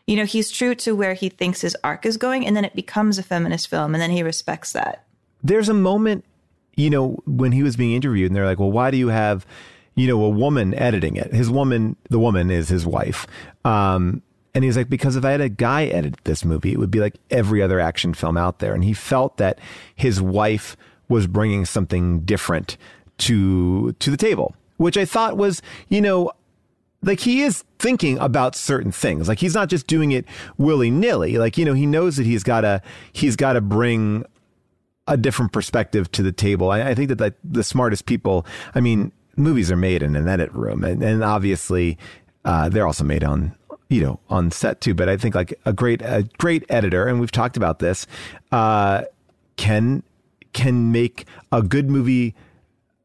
You 0.05 0.15
know, 0.15 0.25
he's 0.25 0.51
true 0.51 0.75
to 0.75 0.95
where 0.95 1.15
he 1.15 1.29
thinks 1.29 1.61
his 1.61 1.75
arc 1.83 2.05
is 2.05 2.17
going, 2.17 2.45
and 2.45 2.55
then 2.55 2.65
it 2.65 2.75
becomes 2.75 3.17
a 3.17 3.23
feminist 3.23 3.67
film, 3.67 3.95
and 3.95 4.01
then 4.01 4.11
he 4.11 4.21
respects 4.21 4.73
that. 4.73 5.05
There's 5.43 5.69
a 5.69 5.73
moment, 5.73 6.25
you 6.75 6.89
know, 6.89 7.19
when 7.25 7.51
he 7.51 7.63
was 7.63 7.75
being 7.75 7.93
interviewed, 7.93 8.27
and 8.27 8.35
they're 8.35 8.45
like, 8.45 8.59
"Well, 8.59 8.71
why 8.71 8.91
do 8.91 8.97
you 8.97 9.09
have, 9.09 9.45
you 9.95 10.07
know, 10.07 10.23
a 10.23 10.29
woman 10.29 10.73
editing 10.73 11.15
it?" 11.15 11.33
His 11.33 11.49
woman, 11.49 11.95
the 12.09 12.19
woman, 12.19 12.49
is 12.51 12.69
his 12.69 12.85
wife. 12.85 13.27
Um, 13.63 14.21
and 14.53 14.63
he's 14.63 14.77
like, 14.77 14.89
because 14.89 15.15
if 15.15 15.25
I 15.25 15.31
had 15.31 15.41
a 15.41 15.49
guy 15.49 15.85
edit 15.85 16.15
this 16.23 16.43
movie, 16.43 16.71
it 16.71 16.79
would 16.79 16.91
be 16.91 16.99
like 16.99 17.15
every 17.29 17.61
other 17.61 17.79
action 17.79 18.13
film 18.13 18.37
out 18.37 18.59
there. 18.59 18.73
And 18.73 18.83
he 18.83 18.93
felt 18.93 19.37
that 19.37 19.59
his 19.95 20.21
wife 20.21 20.75
was 21.07 21.27
bringing 21.27 21.65
something 21.65 22.21
different 22.21 22.77
to 23.19 23.91
to 23.93 24.11
the 24.11 24.17
table, 24.17 24.55
which 24.77 24.97
I 24.97 25.05
thought 25.05 25.37
was, 25.37 25.61
you 25.89 26.01
know, 26.01 26.31
like 27.01 27.19
he 27.19 27.41
is 27.41 27.63
thinking 27.77 28.17
about 28.19 28.55
certain 28.55 28.91
things. 28.91 29.27
Like 29.27 29.39
he's 29.39 29.55
not 29.55 29.69
just 29.69 29.87
doing 29.87 30.11
it 30.11 30.25
willy 30.57 30.89
nilly. 30.89 31.37
Like 31.37 31.57
you 31.57 31.65
know, 31.65 31.73
he 31.73 31.85
knows 31.85 32.17
that 32.17 32.25
he's 32.25 32.43
got 32.43 32.61
to 32.61 32.81
he's 33.13 33.35
got 33.35 33.53
to 33.53 33.61
bring 33.61 34.25
a 35.07 35.17
different 35.17 35.51
perspective 35.51 36.11
to 36.13 36.23
the 36.23 36.31
table. 36.31 36.71
I, 36.71 36.89
I 36.89 36.95
think 36.95 37.09
that 37.09 37.19
like, 37.19 37.35
the 37.43 37.63
smartest 37.63 38.05
people. 38.05 38.45
I 38.75 38.79
mean, 38.79 39.11
movies 39.35 39.71
are 39.71 39.77
made 39.77 40.03
in 40.03 40.15
an 40.15 40.27
edit 40.27 40.51
room, 40.53 40.83
and, 40.83 41.03
and 41.03 41.23
obviously 41.23 41.97
uh, 42.45 42.69
they're 42.69 42.87
also 42.87 43.03
made 43.03 43.23
on 43.23 43.55
you 43.89 44.01
know 44.01 44.19
on 44.29 44.51
set 44.51 44.81
too. 44.81 44.93
But 44.93 45.09
I 45.09 45.17
think 45.17 45.35
like 45.35 45.59
a 45.65 45.73
great 45.73 46.01
a 46.01 46.27
great 46.37 46.63
editor, 46.69 47.07
and 47.07 47.19
we've 47.19 47.31
talked 47.31 47.57
about 47.57 47.79
this, 47.79 48.07
uh, 48.51 49.03
can 49.57 50.03
can 50.53 50.91
make 50.91 51.25
a 51.51 51.61
good 51.61 51.89
movie 51.89 52.35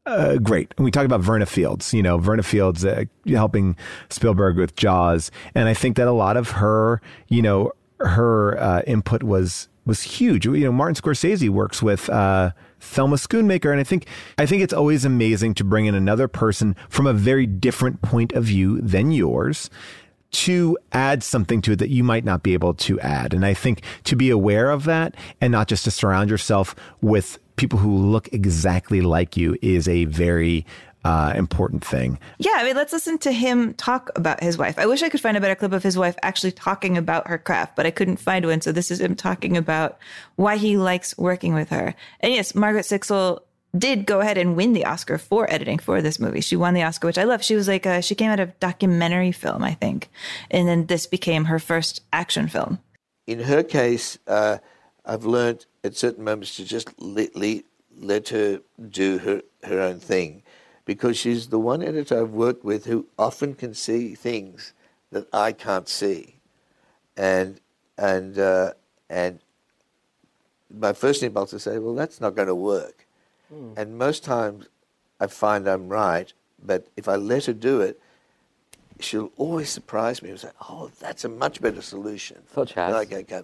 uh, 0.07 0.37
great. 0.37 0.73
And 0.77 0.85
we 0.85 0.91
talk 0.91 1.07
about 1.07 1.21
Verna 1.21 1.47
Fields, 1.47 1.95
you 1.95 2.03
know, 2.03 2.19
Verna 2.19 2.43
Fields 2.43 2.85
uh, 2.85 3.05
helping 3.27 3.77
Spielberg 4.11 4.59
with 4.59 4.77
Jaws, 4.77 5.31
and 5.55 5.69
I 5.69 5.75
think 5.75 5.97
that 5.97 6.07
a 6.07 6.13
lot 6.13 6.37
of 6.37 6.51
her, 6.51 7.01
you 7.29 7.43
know, 7.43 7.73
her 8.01 8.61
uh, 8.61 8.83
input 8.87 9.23
was 9.23 9.69
was 9.87 10.03
huge. 10.03 10.47
You 10.47 10.59
know, 10.59 10.73
Martin 10.73 10.95
Scorsese 10.95 11.49
works 11.49 11.83
with 11.83 12.09
uh, 12.11 12.53
Thelma 12.81 13.17
Schoonmaker, 13.17 13.71
and 13.71 13.81
I 13.81 13.85
think 13.85 14.07
I 14.37 14.47
think 14.47 14.63
it's 14.63 14.75
always 14.75 15.05
amazing 15.05 15.55
to 15.55 15.65
bring 15.65 15.87
in 15.87 15.95
another 15.95 16.29
person 16.29 16.77
from 16.89 17.07
a 17.07 17.13
very 17.13 17.47
different 17.47 18.03
point 18.03 18.33
of 18.33 18.45
view 18.45 18.81
than 18.81 19.11
yours 19.11 19.71
to 20.35 20.77
add 20.93 21.23
something 21.23 21.61
to 21.63 21.73
it 21.73 21.79
that 21.79 21.91
you 21.91 22.05
might 22.05 22.25
not 22.25 22.43
be 22.43 22.53
able 22.55 22.75
to 22.75 23.01
add. 23.01 23.33
And 23.33 23.47
I 23.47 23.55
think 23.55 23.83
to 24.05 24.17
be 24.17 24.31
aware 24.31 24.71
of 24.71 24.85
that 24.85 25.15
and 25.41 25.53
not 25.53 25.69
just 25.69 25.85
to 25.85 25.91
surround 25.91 26.31
yourself 26.31 26.75
with 27.01 27.39
people 27.57 27.79
who 27.79 27.97
look 27.97 28.33
exactly 28.33 29.01
like 29.01 29.37
you 29.37 29.57
is 29.63 29.89
a 29.89 30.05
very 30.07 30.67
uh, 31.05 31.35
important 31.37 31.85
thing. 31.85 32.19
Yeah, 32.39 32.55
I 32.55 32.65
mean, 32.65 32.77
let's 32.77 32.93
listen 32.93 33.19
to 33.19 33.33
him 33.33 33.75
talk 33.75 34.11
about 34.17 34.43
his 34.43 34.57
wife. 34.57 34.79
I 34.79 34.87
wish 34.87 35.03
I 35.03 35.09
could 35.09 35.21
find 35.21 35.37
a 35.37 35.41
better 35.41 35.55
clip 35.55 35.73
of 35.73 35.83
his 35.83 35.99
wife 35.99 36.17
actually 36.23 36.53
talking 36.53 36.97
about 36.97 37.29
her 37.29 37.39
craft, 37.39 37.77
but 37.77 37.87
I 37.87 37.91
couldn't 37.91 38.17
find 38.17 38.45
one. 38.47 38.63
So 38.63 38.73
this 38.73 38.91
is 38.91 39.01
him 39.01 39.15
talking 39.15 39.57
about 39.57 39.99
why 40.37 40.57
he 40.57 40.77
likes 40.79 41.17
working 41.19 41.55
with 41.55 41.69
her. 41.71 41.95
And 42.21 42.33
yes, 42.33 42.55
Margaret 42.55 42.87
Sixel 42.87 43.41
did 43.77 44.07
go 44.07 44.21
ahead 44.21 44.39
and 44.39 44.57
win 44.57 44.73
the 44.73 44.85
Oscar 44.85 45.19
for 45.19 45.51
editing 45.51 45.79
for 45.79 46.01
this 46.01 46.21
movie. 46.21 46.41
She 46.41 46.57
won 46.57 46.75
the 46.75 46.83
Oscar, 46.83 47.09
which 47.09 47.19
I 47.19 47.25
love. 47.25 47.43
She 47.43 47.57
was 47.57 47.69
like, 47.69 47.87
a, 47.87 48.03
she 48.03 48.15
came 48.15 48.31
out 48.31 48.41
of 48.41 48.59
documentary 48.61 49.33
film, 49.33 49.63
I 49.63 49.75
think, 49.75 50.11
and 50.51 50.69
then 50.69 50.87
this 50.87 51.07
became 51.07 51.47
her 51.47 51.59
first 51.59 52.03
action 52.13 52.49
film. 52.49 52.79
In 53.27 53.41
her 53.41 53.63
case, 53.63 54.19
uh, 54.27 54.59
I've 55.05 55.25
learned 55.25 55.67
at 55.83 55.97
certain 55.97 56.25
moments 56.25 56.57
to 56.57 56.65
just 56.65 56.89
let, 57.01 57.35
let, 57.37 57.65
let 57.97 58.29
her 58.31 58.61
do 58.89 59.19
her, 59.19 59.43
her 59.65 59.81
own 59.81 59.99
thing 59.99 60.43
because 60.85 61.17
she's 61.17 61.49
the 61.49 61.59
one 61.59 61.83
editor 61.83 62.21
I've 62.21 62.31
worked 62.31 62.65
with 62.65 62.87
who 62.87 63.07
often 63.19 63.55
can 63.55 63.75
see 63.75 64.15
things 64.15 64.73
that 65.11 65.27
I 65.33 65.53
can't 65.53 65.89
see. 65.89 66.41
And, 67.17 67.61
and, 67.97 68.39
uh, 68.39 68.73
and 69.09 69.41
my 70.71 70.93
first 70.93 71.23
impulse 71.23 71.53
is 71.53 71.65
to 71.65 71.71
say, 71.71 71.79
well, 71.79 71.95
that's 71.95 72.21
not 72.21 72.35
going 72.35 72.49
to 72.49 72.55
work. 72.55 73.04
Mm. 73.53 73.79
And 73.79 73.99
most 73.99 74.25
times 74.25 74.69
I 75.21 75.27
find 75.27 75.67
I'm 75.67 75.89
right, 75.89 76.33
but 76.63 76.87
if 76.97 77.09
I 77.09 77.17
let 77.17 77.47
her 77.47 77.53
do 77.53 77.81
it, 77.81 78.01
she'll 79.01 79.33
always 79.37 79.71
surprise 79.71 80.23
me 80.23 80.31
and 80.31 80.41
say, 80.41 80.51
oh, 80.69 80.91
that's 81.01 81.25
a 81.25 81.29
much 81.29 81.61
better 81.61 81.83
solution. 81.83 82.43
Such 82.55 82.77
as? 82.77 82.93
Like, 82.93 83.13
okay, 83.13 83.43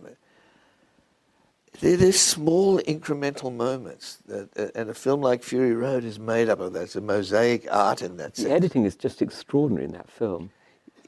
there's 1.80 2.20
small 2.20 2.78
incremental 2.80 3.54
moments, 3.54 4.18
that, 4.26 4.48
uh, 4.56 4.68
and 4.74 4.90
a 4.90 4.94
film 4.94 5.20
like 5.20 5.42
Fury 5.42 5.72
Road 5.72 6.04
is 6.04 6.18
made 6.18 6.48
up 6.48 6.60
of 6.60 6.72
that. 6.72 6.82
It's 6.82 6.96
a 6.96 7.00
mosaic 7.00 7.66
art 7.70 8.02
in 8.02 8.16
that 8.18 8.34
the 8.34 8.42
sense. 8.42 8.52
editing 8.52 8.84
is 8.84 8.96
just 8.96 9.22
extraordinary 9.22 9.84
in 9.84 9.92
that 9.92 10.10
film. 10.10 10.50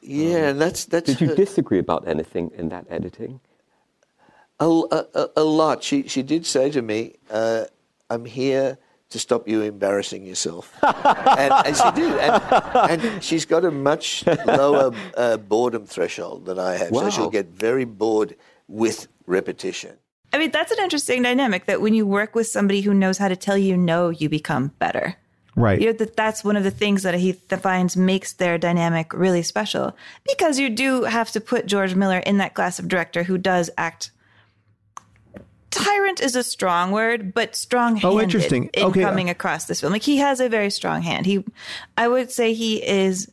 Yeah, 0.00 0.36
um, 0.36 0.42
and 0.44 0.60
that's 0.60 0.84
that's. 0.86 1.06
Did 1.06 1.20
you 1.20 1.28
her, 1.28 1.34
disagree 1.34 1.78
about 1.78 2.08
anything 2.08 2.50
in 2.56 2.68
that 2.70 2.86
editing? 2.88 3.40
A, 4.60 4.64
a, 4.64 5.28
a 5.36 5.44
lot. 5.44 5.82
She 5.82 6.08
she 6.08 6.22
did 6.22 6.46
say 6.46 6.70
to 6.70 6.80
me, 6.80 7.16
uh, 7.30 7.64
"I'm 8.12 8.24
here 8.24 8.78
to 9.10 9.18
stop 9.18 9.48
you 9.48 9.62
embarrassing 9.62 10.26
yourself," 10.26 10.76
and, 10.82 11.52
and, 11.66 11.76
she 11.76 11.90
did. 11.92 12.12
And, 12.18 13.02
and, 13.02 13.24
she's 13.24 13.44
got 13.44 13.64
a 13.64 13.70
much 13.70 14.24
lower 14.46 14.92
uh, 15.16 15.36
boredom 15.36 15.86
threshold 15.86 16.46
than 16.46 16.58
I 16.58 16.74
have, 16.76 16.90
wow. 16.90 17.02
so 17.02 17.10
she'll 17.10 17.30
get 17.30 17.48
very 17.48 17.84
bored 17.84 18.36
with 18.68 19.08
repetition. 19.26 19.96
I 20.32 20.38
mean, 20.38 20.50
that's 20.50 20.72
an 20.72 20.78
interesting 20.80 21.22
dynamic 21.22 21.66
that 21.66 21.80
when 21.80 21.92
you 21.92 22.06
work 22.06 22.34
with 22.34 22.46
somebody 22.46 22.80
who 22.80 22.94
knows 22.94 23.18
how 23.18 23.28
to 23.28 23.36
tell 23.36 23.58
you 23.58 23.76
no, 23.76 24.08
you 24.08 24.28
become 24.28 24.68
better. 24.78 25.16
Right. 25.54 25.78
You 25.80 25.86
know, 25.86 25.92
that 25.92 26.16
that's 26.16 26.42
one 26.42 26.56
of 26.56 26.64
the 26.64 26.70
things 26.70 27.02
that 27.02 27.14
he 27.14 27.32
finds 27.32 27.96
makes 27.96 28.32
their 28.32 28.56
dynamic 28.56 29.12
really 29.12 29.42
special 29.42 29.94
because 30.24 30.58
you 30.58 30.70
do 30.70 31.04
have 31.04 31.30
to 31.32 31.40
put 31.40 31.66
George 31.66 31.94
Miller 31.94 32.18
in 32.18 32.38
that 32.38 32.54
class 32.54 32.78
of 32.78 32.88
director 32.88 33.24
who 33.24 33.36
does 33.36 33.68
act. 33.76 34.10
Tyrant 35.72 36.20
is 36.20 36.36
a 36.36 36.42
strong 36.42 36.92
word, 36.92 37.32
but 37.32 37.56
strong 37.56 37.96
handed 37.96 38.16
oh, 38.16 38.20
interesting. 38.20 38.70
in 38.74 38.84
okay. 38.84 39.00
coming 39.00 39.30
across 39.30 39.64
this 39.64 39.80
film. 39.80 39.92
Like 39.92 40.02
he 40.02 40.18
has 40.18 40.38
a 40.38 40.48
very 40.48 40.70
strong 40.70 41.02
hand. 41.02 41.26
He, 41.26 41.44
I 41.96 42.08
would 42.08 42.30
say 42.30 42.52
he 42.52 42.86
is 42.86 43.30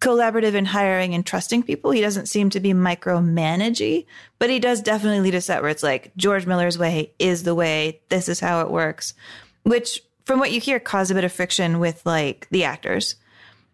collaborative 0.00 0.54
in 0.54 0.64
hiring 0.64 1.14
and 1.14 1.24
trusting 1.24 1.62
people. 1.62 1.90
He 1.90 2.00
doesn't 2.00 2.26
seem 2.26 2.50
to 2.50 2.60
be 2.60 2.72
micromanagey, 2.72 4.06
but 4.38 4.50
he 4.50 4.58
does 4.58 4.80
definitely 4.80 5.20
lead 5.20 5.36
us 5.36 5.46
set 5.46 5.62
where 5.62 5.70
it's 5.70 5.82
like 5.82 6.12
George 6.16 6.46
Miller's 6.46 6.78
way 6.78 7.12
is 7.18 7.44
the 7.44 7.54
way. 7.54 8.00
This 8.08 8.28
is 8.28 8.40
how 8.40 8.62
it 8.62 8.70
works, 8.70 9.14
which 9.62 10.02
from 10.24 10.40
what 10.40 10.50
you 10.50 10.60
hear 10.60 10.80
caused 10.80 11.10
a 11.10 11.14
bit 11.14 11.24
of 11.24 11.32
friction 11.32 11.78
with 11.78 12.04
like 12.04 12.48
the 12.50 12.64
actors. 12.64 13.16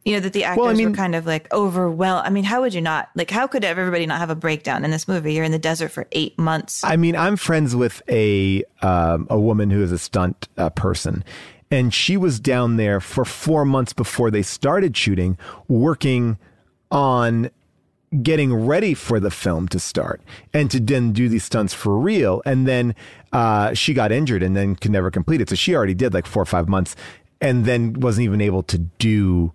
You 0.08 0.14
know 0.14 0.20
that 0.20 0.32
the 0.32 0.44
actors 0.44 0.62
well, 0.62 0.70
I 0.70 0.72
mean, 0.72 0.92
were 0.92 0.96
kind 0.96 1.14
of 1.14 1.26
like 1.26 1.52
overwhelmed. 1.52 2.26
I 2.26 2.30
mean, 2.30 2.44
how 2.44 2.62
would 2.62 2.72
you 2.72 2.80
not 2.80 3.10
like? 3.14 3.30
How 3.30 3.46
could 3.46 3.62
everybody 3.62 4.06
not 4.06 4.20
have 4.20 4.30
a 4.30 4.34
breakdown 4.34 4.82
in 4.82 4.90
this 4.90 5.06
movie? 5.06 5.34
You're 5.34 5.44
in 5.44 5.52
the 5.52 5.58
desert 5.58 5.90
for 5.90 6.06
eight 6.12 6.38
months. 6.38 6.82
I 6.82 6.96
mean, 6.96 7.14
I'm 7.14 7.36
friends 7.36 7.76
with 7.76 8.00
a 8.08 8.64
um, 8.80 9.26
a 9.28 9.38
woman 9.38 9.68
who 9.68 9.82
is 9.82 9.92
a 9.92 9.98
stunt 9.98 10.48
uh, 10.56 10.70
person, 10.70 11.22
and 11.70 11.92
she 11.92 12.16
was 12.16 12.40
down 12.40 12.78
there 12.78 13.00
for 13.00 13.26
four 13.26 13.66
months 13.66 13.92
before 13.92 14.30
they 14.30 14.40
started 14.40 14.96
shooting, 14.96 15.36
working 15.68 16.38
on 16.90 17.50
getting 18.22 18.54
ready 18.54 18.94
for 18.94 19.20
the 19.20 19.30
film 19.30 19.68
to 19.68 19.78
start 19.78 20.22
and 20.54 20.70
to 20.70 20.80
then 20.80 21.12
do 21.12 21.28
these 21.28 21.44
stunts 21.44 21.74
for 21.74 21.98
real. 21.98 22.40
And 22.46 22.66
then 22.66 22.94
uh, 23.34 23.74
she 23.74 23.92
got 23.92 24.10
injured 24.10 24.42
and 24.42 24.56
then 24.56 24.74
could 24.74 24.90
never 24.90 25.10
complete 25.10 25.42
it. 25.42 25.50
So 25.50 25.54
she 25.54 25.76
already 25.76 25.92
did 25.92 26.14
like 26.14 26.26
four 26.26 26.42
or 26.42 26.46
five 26.46 26.66
months 26.66 26.96
and 27.42 27.66
then 27.66 28.00
wasn't 28.00 28.24
even 28.24 28.40
able 28.40 28.62
to 28.62 28.78
do. 28.78 29.52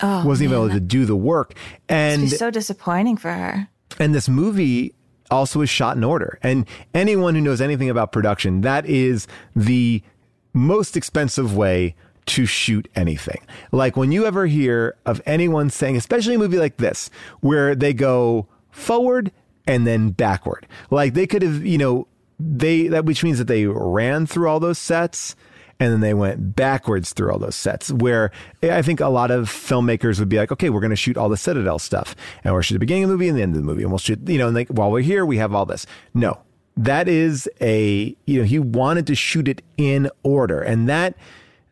Oh, 0.00 0.26
wasn't 0.26 0.50
man. 0.50 0.58
even 0.58 0.70
able 0.70 0.74
to 0.74 0.80
do 0.80 1.04
the 1.04 1.16
work, 1.16 1.54
and 1.88 2.22
she's 2.22 2.38
so 2.38 2.50
disappointing 2.50 3.16
for 3.16 3.32
her. 3.32 3.68
And 3.98 4.14
this 4.14 4.28
movie 4.28 4.94
also 5.30 5.60
is 5.60 5.70
shot 5.70 5.96
in 5.96 6.04
order. 6.04 6.38
And 6.42 6.66
anyone 6.94 7.34
who 7.34 7.40
knows 7.40 7.60
anything 7.60 7.90
about 7.90 8.12
production, 8.12 8.62
that 8.62 8.86
is 8.86 9.26
the 9.54 10.02
most 10.52 10.96
expensive 10.96 11.56
way 11.56 11.94
to 12.26 12.46
shoot 12.46 12.88
anything. 12.94 13.40
Like 13.70 13.96
when 13.96 14.12
you 14.12 14.26
ever 14.26 14.46
hear 14.46 14.96
of 15.04 15.20
anyone 15.26 15.70
saying, 15.70 15.96
especially 15.96 16.34
a 16.34 16.38
movie 16.38 16.58
like 16.58 16.78
this, 16.78 17.10
where 17.40 17.74
they 17.74 17.92
go 17.92 18.48
forward 18.70 19.30
and 19.66 19.86
then 19.86 20.10
backward. 20.10 20.66
Like 20.90 21.14
they 21.14 21.26
could 21.26 21.42
have, 21.42 21.64
you 21.64 21.78
know, 21.78 22.06
they 22.40 22.88
that 22.88 23.04
which 23.04 23.22
means 23.22 23.38
that 23.38 23.46
they 23.46 23.66
ran 23.66 24.26
through 24.26 24.48
all 24.48 24.60
those 24.60 24.78
sets 24.78 25.36
and 25.80 25.92
then 25.92 26.00
they 26.00 26.14
went 26.14 26.54
backwards 26.54 27.12
through 27.12 27.32
all 27.32 27.38
those 27.38 27.56
sets 27.56 27.90
where 27.90 28.30
I 28.62 28.82
think 28.82 29.00
a 29.00 29.08
lot 29.08 29.30
of 29.30 29.48
filmmakers 29.48 30.18
would 30.18 30.28
be 30.28 30.36
like, 30.36 30.52
okay, 30.52 30.70
we're 30.70 30.80
going 30.80 30.90
to 30.90 30.96
shoot 30.96 31.16
all 31.16 31.28
the 31.28 31.36
Citadel 31.36 31.78
stuff 31.78 32.14
and 32.42 32.52
we'll 32.52 32.62
shoot 32.62 32.74
the 32.74 32.80
beginning 32.80 33.04
of 33.04 33.10
the 33.10 33.14
movie 33.14 33.28
and 33.28 33.38
the 33.38 33.42
end 33.42 33.54
of 33.54 33.60
the 33.60 33.66
movie 33.66 33.82
and 33.82 33.90
we'll 33.90 33.98
shoot, 33.98 34.20
you 34.28 34.38
know, 34.38 34.46
and 34.46 34.54
like 34.54 34.68
while 34.68 34.90
we're 34.90 35.00
here, 35.00 35.26
we 35.26 35.36
have 35.38 35.54
all 35.54 35.66
this. 35.66 35.86
No, 36.14 36.38
that 36.76 37.08
is 37.08 37.48
a 37.60 38.16
you 38.26 38.38
know 38.38 38.44
he 38.44 38.58
wanted 38.58 39.06
to 39.06 39.14
shoot 39.14 39.48
it 39.48 39.62
in 39.76 40.10
order. 40.22 40.60
And 40.60 40.88
that 40.88 41.14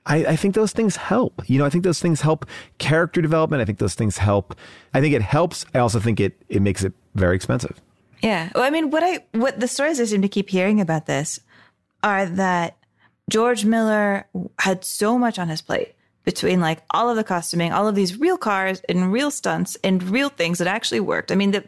I, 0.04 0.16
I, 0.26 0.36
think 0.36 0.56
those 0.56 0.72
things 0.72 0.96
help. 0.96 1.42
You 1.46 1.58
know 1.58 1.64
i 1.64 1.70
think 1.70 1.84
those 1.84 2.00
things 2.00 2.20
help 2.20 2.46
character 2.78 3.20
development. 3.20 3.62
I 3.62 3.64
think 3.64 3.78
those 3.78 3.94
things 3.94 4.18
help 4.18 4.54
i 4.94 5.00
think 5.00 5.14
it 5.14 5.22
helps. 5.22 5.64
I 5.74 5.78
also 5.78 6.00
think 6.00 6.20
it 6.20 6.40
it 6.48 6.62
makes 6.62 6.84
it 6.84 6.92
very 7.14 7.36
expensive. 7.36 7.80
Yeah. 8.22 8.50
Well 8.54 8.64
i 8.64 8.70
mean 8.70 8.90
what 8.90 9.02
i 9.02 9.24
what 9.32 9.58
the 9.58 9.68
stories 9.68 10.00
i 10.00 10.04
seem 10.04 10.22
to 10.22 10.28
keep 10.28 10.50
hearing 10.50 10.80
about 10.80 11.06
this 11.06 11.40
are 12.02 12.26
that 12.26 12.76
george 13.32 13.64
miller 13.64 14.26
had 14.59 14.84
so 14.84 15.18
much 15.18 15.38
on 15.38 15.48
his 15.48 15.62
plate 15.62 15.94
between 16.24 16.60
like 16.60 16.82
all 16.90 17.09
of 17.09 17.16
the 17.16 17.24
costuming 17.24 17.72
all 17.72 17.88
of 17.88 17.94
these 17.94 18.18
real 18.18 18.36
cars 18.36 18.82
and 18.88 19.12
real 19.12 19.30
stunts 19.30 19.76
and 19.82 20.02
real 20.04 20.28
things 20.28 20.59
that 20.59 20.68
actually 20.68 21.00
worked 21.00 21.32
i 21.32 21.34
mean 21.34 21.50
the 21.50 21.64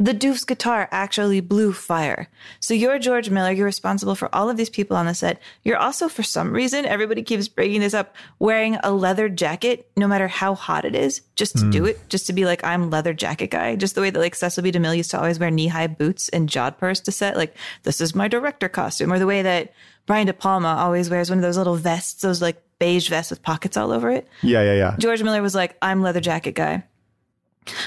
the 0.00 0.14
Doof's 0.14 0.44
guitar 0.44 0.88
actually 0.90 1.40
blew 1.40 1.74
fire. 1.74 2.26
So 2.58 2.72
you're 2.72 2.98
George 2.98 3.28
Miller. 3.28 3.52
You're 3.52 3.66
responsible 3.66 4.14
for 4.14 4.34
all 4.34 4.48
of 4.48 4.56
these 4.56 4.70
people 4.70 4.96
on 4.96 5.04
the 5.04 5.14
set. 5.14 5.42
You're 5.62 5.76
also, 5.76 6.08
for 6.08 6.22
some 6.22 6.52
reason, 6.54 6.86
everybody 6.86 7.22
keeps 7.22 7.48
bringing 7.48 7.82
this 7.82 7.92
up, 7.92 8.16
wearing 8.38 8.78
a 8.82 8.92
leather 8.92 9.28
jacket, 9.28 9.90
no 9.98 10.08
matter 10.08 10.26
how 10.26 10.54
hot 10.54 10.86
it 10.86 10.94
is, 10.94 11.20
just 11.36 11.58
to 11.58 11.64
mm. 11.64 11.72
do 11.72 11.84
it, 11.84 12.08
just 12.08 12.26
to 12.28 12.32
be 12.32 12.46
like, 12.46 12.64
I'm 12.64 12.88
leather 12.88 13.12
jacket 13.12 13.50
guy. 13.50 13.76
Just 13.76 13.94
the 13.94 14.00
way 14.00 14.08
that 14.08 14.18
like 14.18 14.34
Cecil 14.34 14.62
B. 14.62 14.72
DeMille 14.72 14.96
used 14.96 15.10
to 15.10 15.18
always 15.18 15.38
wear 15.38 15.50
knee 15.50 15.68
high 15.68 15.86
boots 15.86 16.30
and 16.30 16.48
jodhpurs 16.48 17.04
to 17.04 17.12
set. 17.12 17.36
Like, 17.36 17.54
this 17.82 18.00
is 18.00 18.14
my 18.14 18.26
director 18.26 18.70
costume. 18.70 19.12
Or 19.12 19.18
the 19.18 19.26
way 19.26 19.42
that 19.42 19.74
Brian 20.10 20.26
De 20.26 20.32
Palma 20.32 20.74
always 20.76 21.08
wears 21.08 21.30
one 21.30 21.38
of 21.38 21.42
those 21.42 21.56
little 21.56 21.76
vests, 21.76 22.22
those 22.22 22.42
like 22.42 22.60
beige 22.80 23.08
vests 23.08 23.30
with 23.30 23.44
pockets 23.44 23.76
all 23.76 23.92
over 23.92 24.10
it. 24.10 24.26
Yeah, 24.42 24.60
yeah, 24.60 24.74
yeah. 24.74 24.96
George 24.98 25.22
Miller 25.22 25.40
was 25.40 25.54
like, 25.54 25.76
I'm 25.82 26.02
leather 26.02 26.20
jacket 26.20 26.56
guy. 26.56 26.82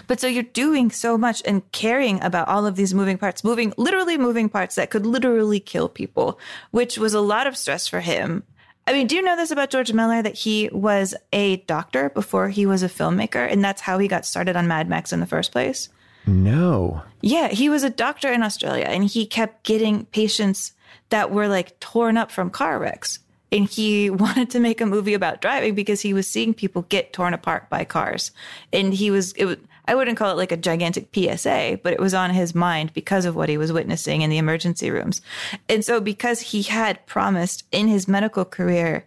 But 0.07 0.21
so 0.21 0.27
you're 0.27 0.43
doing 0.43 0.89
so 0.89 1.17
much 1.17 1.41
and 1.43 1.69
caring 1.73 2.23
about 2.23 2.47
all 2.47 2.65
of 2.65 2.77
these 2.77 2.93
moving 2.93 3.17
parts, 3.17 3.43
moving, 3.43 3.73
literally 3.75 4.17
moving 4.17 4.47
parts 4.47 4.75
that 4.75 4.89
could 4.89 5.05
literally 5.05 5.59
kill 5.59 5.89
people, 5.89 6.39
which 6.71 6.97
was 6.97 7.13
a 7.13 7.19
lot 7.19 7.45
of 7.45 7.57
stress 7.57 7.89
for 7.89 7.99
him. 7.99 8.43
I 8.87 8.93
mean, 8.93 9.07
do 9.07 9.17
you 9.17 9.21
know 9.21 9.35
this 9.35 9.51
about 9.51 9.69
George 9.69 9.91
Miller 9.91 10.21
that 10.21 10.37
he 10.37 10.69
was 10.71 11.13
a 11.33 11.57
doctor 11.57 12.09
before 12.09 12.47
he 12.47 12.65
was 12.65 12.83
a 12.83 12.87
filmmaker? 12.87 13.51
And 13.51 13.61
that's 13.61 13.81
how 13.81 13.97
he 13.97 14.07
got 14.07 14.25
started 14.25 14.55
on 14.55 14.69
Mad 14.69 14.87
Max 14.87 15.11
in 15.11 15.19
the 15.19 15.25
first 15.25 15.51
place? 15.51 15.89
No. 16.25 17.01
Yeah, 17.19 17.49
he 17.49 17.67
was 17.67 17.83
a 17.83 17.89
doctor 17.89 18.31
in 18.31 18.43
Australia 18.43 18.85
and 18.85 19.03
he 19.03 19.25
kept 19.25 19.65
getting 19.65 20.05
patients 20.05 20.71
that 21.13 21.29
were 21.29 21.47
like 21.47 21.79
torn 21.79 22.17
up 22.17 22.31
from 22.31 22.49
car 22.49 22.79
wrecks 22.79 23.19
and 23.51 23.69
he 23.69 24.09
wanted 24.25 24.49
to 24.49 24.59
make 24.59 24.81
a 24.81 24.85
movie 24.87 25.13
about 25.13 25.41
driving 25.41 25.75
because 25.75 26.01
he 26.01 26.11
was 26.11 26.27
seeing 26.27 26.55
people 26.55 26.81
get 26.89 27.13
torn 27.13 27.35
apart 27.35 27.69
by 27.69 27.85
cars. 27.85 28.31
And 28.73 28.95
he 28.95 29.11
was, 29.11 29.31
it 29.33 29.45
was, 29.45 29.57
I 29.85 29.93
wouldn't 29.93 30.17
call 30.17 30.31
it 30.31 30.37
like 30.37 30.51
a 30.51 30.57
gigantic 30.57 31.09
PSA, 31.13 31.81
but 31.83 31.93
it 31.93 31.99
was 31.99 32.15
on 32.15 32.31
his 32.31 32.55
mind 32.55 32.93
because 32.93 33.25
of 33.25 33.35
what 33.35 33.47
he 33.47 33.59
was 33.59 33.71
witnessing 33.71 34.23
in 34.23 34.31
the 34.31 34.39
emergency 34.39 34.89
rooms. 34.89 35.21
And 35.69 35.85
so, 35.85 36.01
because 36.01 36.39
he 36.39 36.63
had 36.63 37.05
promised 37.05 37.63
in 37.71 37.87
his 37.87 38.07
medical 38.07 38.43
career 38.43 39.05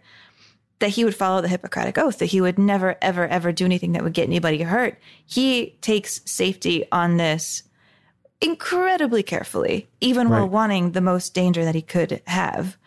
that 0.79 0.91
he 0.91 1.03
would 1.03 1.15
follow 1.15 1.41
the 1.41 1.49
Hippocratic 1.49 1.97
Oath, 1.97 2.19
that 2.19 2.27
he 2.27 2.39
would 2.39 2.57
never, 2.57 2.95
ever, 3.01 3.27
ever 3.27 3.51
do 3.51 3.65
anything 3.65 3.91
that 3.91 4.03
would 4.03 4.13
get 4.13 4.27
anybody 4.27 4.61
hurt, 4.61 4.97
he 5.25 5.75
takes 5.81 6.21
safety 6.23 6.85
on 6.89 7.17
this 7.17 7.63
incredibly 8.41 9.23
carefully, 9.23 9.87
even 9.99 10.29
while 10.29 10.47
wanting 10.47 10.91
the 10.91 11.01
most 11.01 11.33
danger 11.33 11.65
that 11.65 11.75
he 11.75 11.81
could 11.81 12.21
have. 12.27 12.77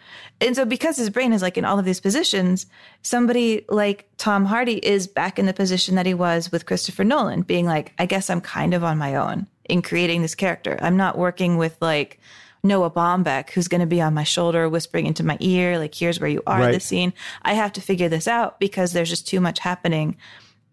And 0.41 0.57
so, 0.57 0.65
because 0.65 0.97
his 0.97 1.11
brain 1.11 1.33
is 1.33 1.43
like 1.43 1.59
in 1.59 1.65
all 1.65 1.79
of 1.79 1.85
these 1.85 2.01
positions, 2.01 2.67
somebody 3.03 3.65
like 3.69 4.09
Tom 4.17 4.45
Hardy 4.45 4.85
is 4.85 5.07
back 5.07 5.39
in 5.39 5.47
the 5.47 5.53
position 5.53 5.97
that 5.97 6.07
he 6.07 6.15
was 6.15 6.51
with 6.51 6.67
Christopher 6.67 7.05
Nolan, 7.05 7.43
being 7.43 7.67
like, 7.67 7.93
I 7.99 8.07
guess 8.07 8.31
I'm 8.31 8.41
kind 8.41 8.75
of 8.75 8.85
on 8.85 8.97
my 8.99 9.17
own 9.17 9.47
in 9.69 9.83
creating 9.83 10.23
this 10.23 10.35
character. 10.35 10.79
I'm 10.81 10.97
not 10.97 11.19
working 11.19 11.57
with 11.57 11.77
like 11.81 12.19
Noah 12.63 12.91
Baumbach, 12.91 13.51
who's 13.51 13.69
going 13.69 13.81
to 13.81 13.87
be 13.87 14.01
on 14.01 14.15
my 14.15 14.25
shoulder, 14.25 14.69
whispering 14.69 15.07
into 15.07 15.25
my 15.25 15.37
ear, 15.41 15.79
like, 15.79 15.95
here's 15.95 16.21
where 16.21 16.31
you 16.31 16.43
are 16.47 16.59
in 16.59 16.67
Right. 16.67 16.73
this 16.73 16.85
scene. 16.85 17.13
I 17.43 17.55
have 17.55 17.73
to 17.75 17.81
figure 17.81 18.09
this 18.09 18.29
out 18.29 18.61
because 18.61 18.93
there's 18.93 19.09
just 19.09 19.27
too 19.29 19.41
much 19.41 19.59
happening. 19.61 20.17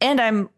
And 0.01 0.19
I'm 0.21 0.49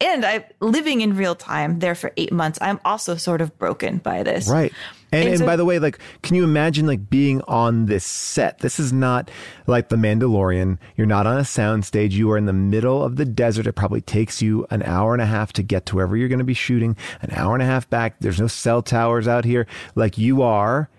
and 0.00 0.24
I'm 0.24 0.44
living 0.60 1.00
in 1.00 1.16
real 1.16 1.34
time 1.34 1.78
there 1.78 1.94
for 1.94 2.12
eight 2.16 2.32
months. 2.32 2.58
I'm 2.60 2.80
also 2.84 3.16
sort 3.16 3.40
of 3.40 3.56
broken 3.58 3.98
by 3.98 4.22
this. 4.22 4.48
Right. 4.48 4.72
And, 5.12 5.22
And 5.22 5.28
and, 5.30 5.38
so- 5.38 5.46
by 5.46 5.56
the 5.56 5.64
way, 5.64 5.78
like, 5.78 5.98
can 6.22 6.34
you 6.36 6.44
imagine 6.44 6.86
like 6.86 7.08
being 7.08 7.40
on 7.42 7.86
this 7.86 8.04
set? 8.04 8.58
This 8.58 8.78
is 8.80 8.92
not 8.92 9.30
like 9.66 9.88
The 9.88 9.96
Mandalorian. 9.96 10.78
You're 10.96 11.06
not 11.06 11.26
on 11.26 11.38
a 11.38 11.42
soundstage. 11.42 12.10
You 12.12 12.30
are 12.32 12.36
in 12.36 12.46
the 12.46 12.52
middle 12.52 13.02
of 13.04 13.16
the 13.16 13.24
desert. 13.24 13.66
It 13.66 13.72
probably 13.74 14.00
takes 14.00 14.42
you 14.42 14.66
an 14.70 14.82
hour 14.82 15.12
and 15.12 15.22
a 15.22 15.26
half 15.26 15.52
to 15.54 15.62
get 15.62 15.86
to 15.86 15.94
wherever 15.96 16.16
you're 16.16 16.28
going 16.28 16.40
to 16.40 16.44
be 16.44 16.54
shooting. 16.54 16.96
An 17.22 17.30
hour 17.32 17.54
and 17.54 17.62
a 17.62 17.66
half 17.66 17.88
back. 17.88 18.16
There's 18.20 18.40
no 18.40 18.48
cell 18.48 18.82
towers 18.82 19.28
out 19.28 19.44
here. 19.44 19.66
Like 19.94 20.18
you 20.18 20.42
are 20.42 20.90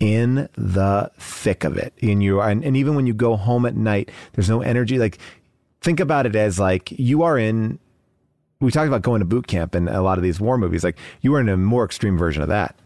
in 0.00 0.48
the 0.56 1.10
thick 1.18 1.62
of 1.62 1.76
it. 1.76 1.92
And 2.00 2.22
you 2.22 2.40
are, 2.40 2.48
and, 2.48 2.64
and 2.64 2.76
even 2.76 2.94
when 2.94 3.06
you 3.06 3.12
go 3.14 3.36
home 3.36 3.66
at 3.66 3.76
night, 3.76 4.10
there's 4.32 4.48
no 4.48 4.62
energy. 4.62 4.98
Like, 4.98 5.18
think 5.82 6.00
about 6.00 6.24
it 6.26 6.34
as 6.34 6.58
like 6.58 6.90
you 6.98 7.22
are 7.22 7.38
in. 7.38 7.78
We 8.60 8.70
talked 8.70 8.88
about 8.88 9.02
going 9.02 9.20
to 9.20 9.24
boot 9.24 9.46
camp 9.46 9.74
in 9.74 9.88
a 9.88 10.02
lot 10.02 10.18
of 10.18 10.22
these 10.24 10.38
war 10.40 10.58
movies. 10.58 10.84
Like 10.84 10.98
you 11.22 11.32
were 11.32 11.40
in 11.40 11.48
a 11.48 11.56
more 11.56 11.84
extreme 11.84 12.18
version 12.18 12.42
of 12.42 12.48
that. 12.48 12.76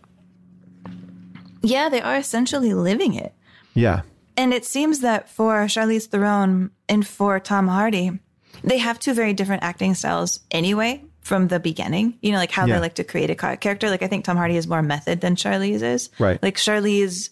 Yeah, 1.63 1.89
they 1.89 2.01
are 2.01 2.17
essentially 2.17 2.75
living 2.75 3.15
it. 3.15 3.35
Yeah. 3.75 4.03
And 4.37 4.53
it 4.53 4.65
seems 4.65 5.01
that 5.01 5.29
for 5.31 5.55
Charlize 5.67 6.07
Theron 6.07 6.71
and 6.89 7.07
for 7.07 7.41
Tom 7.41 7.69
Hardy, 7.69 8.19
they 8.63 8.79
have 8.79 8.99
two 8.99 9.15
very 9.15 9.33
different 9.33 9.63
acting 9.63 9.95
styles 9.95 10.41
anyway 10.51 11.03
from 11.23 11.49
the 11.49 11.59
beginning. 11.61 12.19
You 12.21 12.33
know, 12.33 12.39
like 12.39 12.51
how 12.51 12.67
Yeah. 12.67 12.75
they 12.75 12.81
like 12.81 12.95
to 12.97 13.05
create 13.05 13.31
a 13.31 13.35
character. 13.35 13.89
Like 13.91 14.03
I 14.03 14.09
think 14.09 14.25
Tom 14.25 14.37
Hardy 14.37 14.57
is 14.57 14.67
more 14.67 14.83
method 14.83 15.21
than 15.21 15.37
Charlize 15.37 15.83
is. 15.83 16.11
Right. 16.19 16.43
Like 16.43 16.57
Charlize 16.57 17.31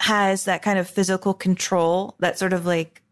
has 0.00 0.44
that 0.44 0.62
kind 0.62 0.78
of 0.78 0.88
physical 0.88 1.34
control 1.34 2.14
that 2.20 2.38
sort 2.38 2.52
of 2.52 2.64
like 2.64 3.02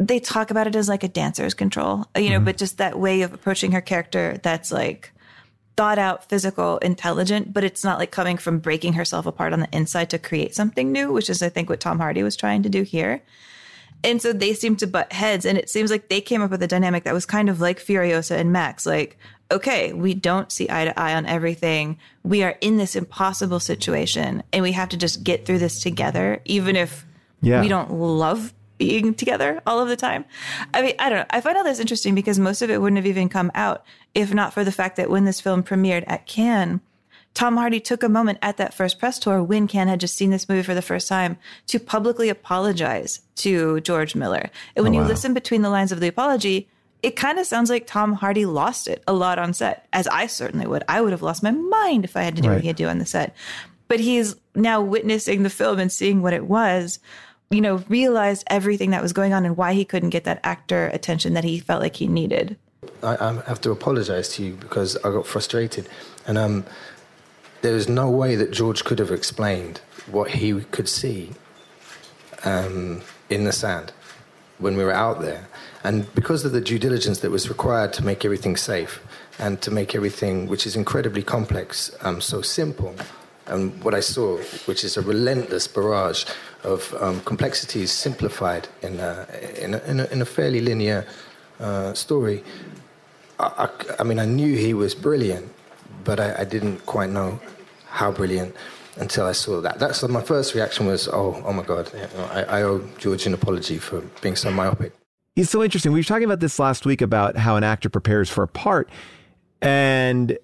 they 0.00 0.18
talk 0.18 0.50
about 0.50 0.66
it 0.66 0.74
as 0.74 0.88
like 0.88 1.04
a 1.04 1.08
dancer's 1.08 1.52
control, 1.52 2.06
you 2.16 2.30
know, 2.30 2.36
mm-hmm. 2.36 2.46
but 2.46 2.56
just 2.56 2.78
that 2.78 2.98
way 2.98 3.20
of 3.20 3.34
approaching 3.34 3.72
her 3.72 3.82
character 3.82 4.40
that's 4.42 4.72
like 4.72 5.12
thought 5.76 5.98
out, 5.98 6.28
physical, 6.28 6.78
intelligent, 6.78 7.52
but 7.52 7.64
it's 7.64 7.84
not 7.84 7.98
like 7.98 8.10
coming 8.10 8.38
from 8.38 8.58
breaking 8.58 8.94
herself 8.94 9.26
apart 9.26 9.52
on 9.52 9.60
the 9.60 9.68
inside 9.72 10.08
to 10.10 10.18
create 10.18 10.54
something 10.54 10.90
new, 10.90 11.12
which 11.12 11.28
is, 11.28 11.42
I 11.42 11.50
think, 11.50 11.68
what 11.68 11.80
Tom 11.80 11.98
Hardy 11.98 12.22
was 12.22 12.34
trying 12.34 12.62
to 12.62 12.70
do 12.70 12.82
here. 12.82 13.22
And 14.02 14.22
so 14.22 14.32
they 14.32 14.54
seem 14.54 14.76
to 14.76 14.86
butt 14.86 15.12
heads, 15.12 15.44
and 15.44 15.58
it 15.58 15.68
seems 15.68 15.90
like 15.90 16.08
they 16.08 16.22
came 16.22 16.40
up 16.40 16.50
with 16.50 16.62
a 16.62 16.66
dynamic 16.66 17.04
that 17.04 17.12
was 17.12 17.26
kind 17.26 17.50
of 17.50 17.60
like 17.60 17.78
Furiosa 17.78 18.38
and 18.38 18.50
Max. 18.50 18.86
Like, 18.86 19.18
okay, 19.50 19.92
we 19.92 20.14
don't 20.14 20.50
see 20.50 20.70
eye 20.70 20.86
to 20.86 20.98
eye 20.98 21.14
on 21.14 21.26
everything. 21.26 21.98
We 22.22 22.42
are 22.42 22.56
in 22.62 22.78
this 22.78 22.96
impossible 22.96 23.60
situation, 23.60 24.42
and 24.54 24.62
we 24.62 24.72
have 24.72 24.88
to 24.90 24.96
just 24.96 25.22
get 25.22 25.44
through 25.44 25.58
this 25.58 25.82
together, 25.82 26.40
even 26.46 26.76
if 26.76 27.04
Yeah. 27.42 27.60
we 27.60 27.68
don't 27.68 27.92
love 27.92 28.54
being 28.80 29.12
together 29.14 29.60
all 29.66 29.78
of 29.78 29.88
the 29.88 29.94
time. 29.96 30.24
I 30.72 30.80
mean, 30.80 30.94
I 30.98 31.10
don't 31.10 31.18
know. 31.18 31.26
I 31.30 31.42
find 31.42 31.56
all 31.56 31.62
this 31.64 31.78
interesting 31.80 32.14
because 32.14 32.38
most 32.38 32.62
of 32.62 32.70
it 32.70 32.80
wouldn't 32.80 32.96
have 32.96 33.06
even 33.06 33.28
come 33.28 33.52
out 33.54 33.84
if 34.14 34.32
not 34.32 34.54
for 34.54 34.64
the 34.64 34.72
fact 34.72 34.96
that 34.96 35.10
when 35.10 35.26
this 35.26 35.38
film 35.40 35.62
premiered 35.62 36.02
at 36.06 36.26
Cannes, 36.26 36.80
Tom 37.34 37.58
Hardy 37.58 37.78
took 37.78 38.02
a 38.02 38.08
moment 38.08 38.38
at 38.42 38.56
that 38.56 38.72
first 38.74 38.98
press 38.98 39.18
tour 39.18 39.42
when 39.42 39.68
Cannes 39.68 39.88
had 39.90 40.00
just 40.00 40.16
seen 40.16 40.30
this 40.30 40.48
movie 40.48 40.62
for 40.62 40.74
the 40.74 40.82
first 40.82 41.06
time 41.08 41.36
to 41.66 41.78
publicly 41.78 42.28
apologize 42.30 43.20
to 43.36 43.80
George 43.82 44.14
Miller. 44.16 44.48
And 44.74 44.82
when 44.82 44.94
Oh, 44.96 45.02
you 45.02 45.04
listen 45.04 45.34
between 45.34 45.60
the 45.62 45.70
lines 45.70 45.92
of 45.92 46.00
the 46.00 46.08
apology, 46.08 46.66
it 47.02 47.16
kind 47.16 47.38
of 47.38 47.46
sounds 47.46 47.68
like 47.70 47.86
Tom 47.86 48.14
Hardy 48.14 48.46
lost 48.46 48.88
it 48.88 49.02
a 49.06 49.12
lot 49.12 49.38
on 49.38 49.52
set, 49.52 49.86
as 49.92 50.08
I 50.08 50.26
certainly 50.26 50.66
would. 50.66 50.82
I 50.88 51.00
would 51.02 51.12
have 51.12 51.22
lost 51.22 51.42
my 51.42 51.50
mind 51.52 52.04
if 52.04 52.16
I 52.16 52.22
had 52.22 52.34
to 52.36 52.42
do 52.42 52.48
Right. 52.48 52.54
what 52.54 52.62
he 52.62 52.66
had 52.68 52.76
to 52.78 52.82
do 52.84 52.88
on 52.88 52.98
the 52.98 53.06
set. 53.06 53.36
But 53.88 54.00
he's 54.00 54.34
now 54.54 54.80
witnessing 54.80 55.42
the 55.42 55.50
film 55.50 55.78
and 55.78 55.92
seeing 55.92 56.22
what 56.22 56.32
it 56.32 56.46
was, 56.46 56.98
you 57.50 57.60
know, 57.60 57.82
realized 57.88 58.44
everything 58.46 58.90
that 58.90 59.02
was 59.02 59.12
going 59.12 59.32
on 59.32 59.44
and 59.44 59.56
why 59.56 59.72
he 59.72 59.84
couldn't 59.84 60.10
get 60.10 60.22
that 60.22 60.38
actor 60.44 60.86
attention 60.94 61.34
that 61.34 61.42
he 61.42 61.58
felt 61.58 61.82
like 61.82 61.96
he 61.96 62.06
needed. 62.06 62.56
I, 63.02 63.16
I 63.16 63.32
have 63.48 63.60
to 63.62 63.72
apologize 63.72 64.28
to 64.34 64.44
you 64.44 64.52
because 64.54 64.96
I 64.98 65.10
got 65.10 65.26
frustrated. 65.26 65.88
And 66.28 66.38
um, 66.38 66.64
there 67.62 67.74
is 67.74 67.88
no 67.88 68.08
way 68.08 68.36
that 68.36 68.52
George 68.52 68.84
could 68.84 69.00
have 69.00 69.10
explained 69.10 69.80
what 70.08 70.30
he 70.30 70.60
could 70.70 70.88
see 70.88 71.30
um, 72.44 73.02
in 73.28 73.42
the 73.42 73.52
sand 73.52 73.92
when 74.58 74.76
we 74.76 74.84
were 74.84 74.94
out 74.94 75.20
there. 75.20 75.48
And 75.82 76.12
because 76.14 76.44
of 76.44 76.52
the 76.52 76.60
due 76.60 76.78
diligence 76.78 77.18
that 77.18 77.32
was 77.32 77.48
required 77.48 77.92
to 77.94 78.04
make 78.04 78.24
everything 78.24 78.56
safe 78.56 79.02
and 79.40 79.60
to 79.62 79.72
make 79.72 79.96
everything, 79.96 80.46
which 80.46 80.66
is 80.66 80.76
incredibly 80.76 81.24
complex, 81.24 81.90
um, 82.02 82.20
so 82.20 82.42
simple, 82.42 82.94
and 83.46 83.82
what 83.82 83.94
I 83.94 84.00
saw, 84.00 84.36
which 84.66 84.84
is 84.84 84.96
a 84.96 85.02
relentless 85.02 85.66
barrage 85.66 86.24
of 86.64 86.94
um, 87.00 87.20
complexities 87.22 87.90
simplified 87.90 88.68
in 88.82 89.00
a, 89.00 89.26
in 89.60 89.74
a, 89.74 89.78
in 89.78 90.00
a, 90.00 90.04
in 90.06 90.22
a 90.22 90.24
fairly 90.24 90.60
linear 90.60 91.06
uh, 91.58 91.94
story. 91.94 92.42
I, 93.38 93.68
I, 93.68 93.68
I 94.00 94.02
mean, 94.02 94.18
I 94.18 94.26
knew 94.26 94.56
he 94.56 94.74
was 94.74 94.94
brilliant, 94.94 95.52
but 96.04 96.20
I, 96.20 96.40
I 96.40 96.44
didn't 96.44 96.86
quite 96.86 97.10
know 97.10 97.40
how 97.86 98.12
brilliant 98.12 98.54
until 98.96 99.26
I 99.26 99.32
saw 99.32 99.60
that. 99.60 99.78
That's 99.78 100.06
my 100.08 100.22
first 100.22 100.54
reaction 100.54 100.86
was, 100.86 101.08
oh, 101.08 101.42
oh 101.44 101.52
my 101.52 101.62
God, 101.62 101.90
I, 102.32 102.42
I 102.42 102.62
owe 102.62 102.80
George 102.98 103.26
an 103.26 103.34
apology 103.34 103.78
for 103.78 104.00
being 104.20 104.36
so 104.36 104.50
myopic. 104.50 104.92
It's 105.36 105.50
so 105.50 105.62
interesting. 105.62 105.92
We 105.92 106.00
were 106.00 106.04
talking 106.04 106.24
about 106.24 106.40
this 106.40 106.58
last 106.58 106.84
week 106.84 107.00
about 107.00 107.36
how 107.36 107.56
an 107.56 107.64
actor 107.64 107.88
prepares 107.88 108.28
for 108.28 108.42
a 108.42 108.48
part. 108.48 108.90
And 109.62 110.38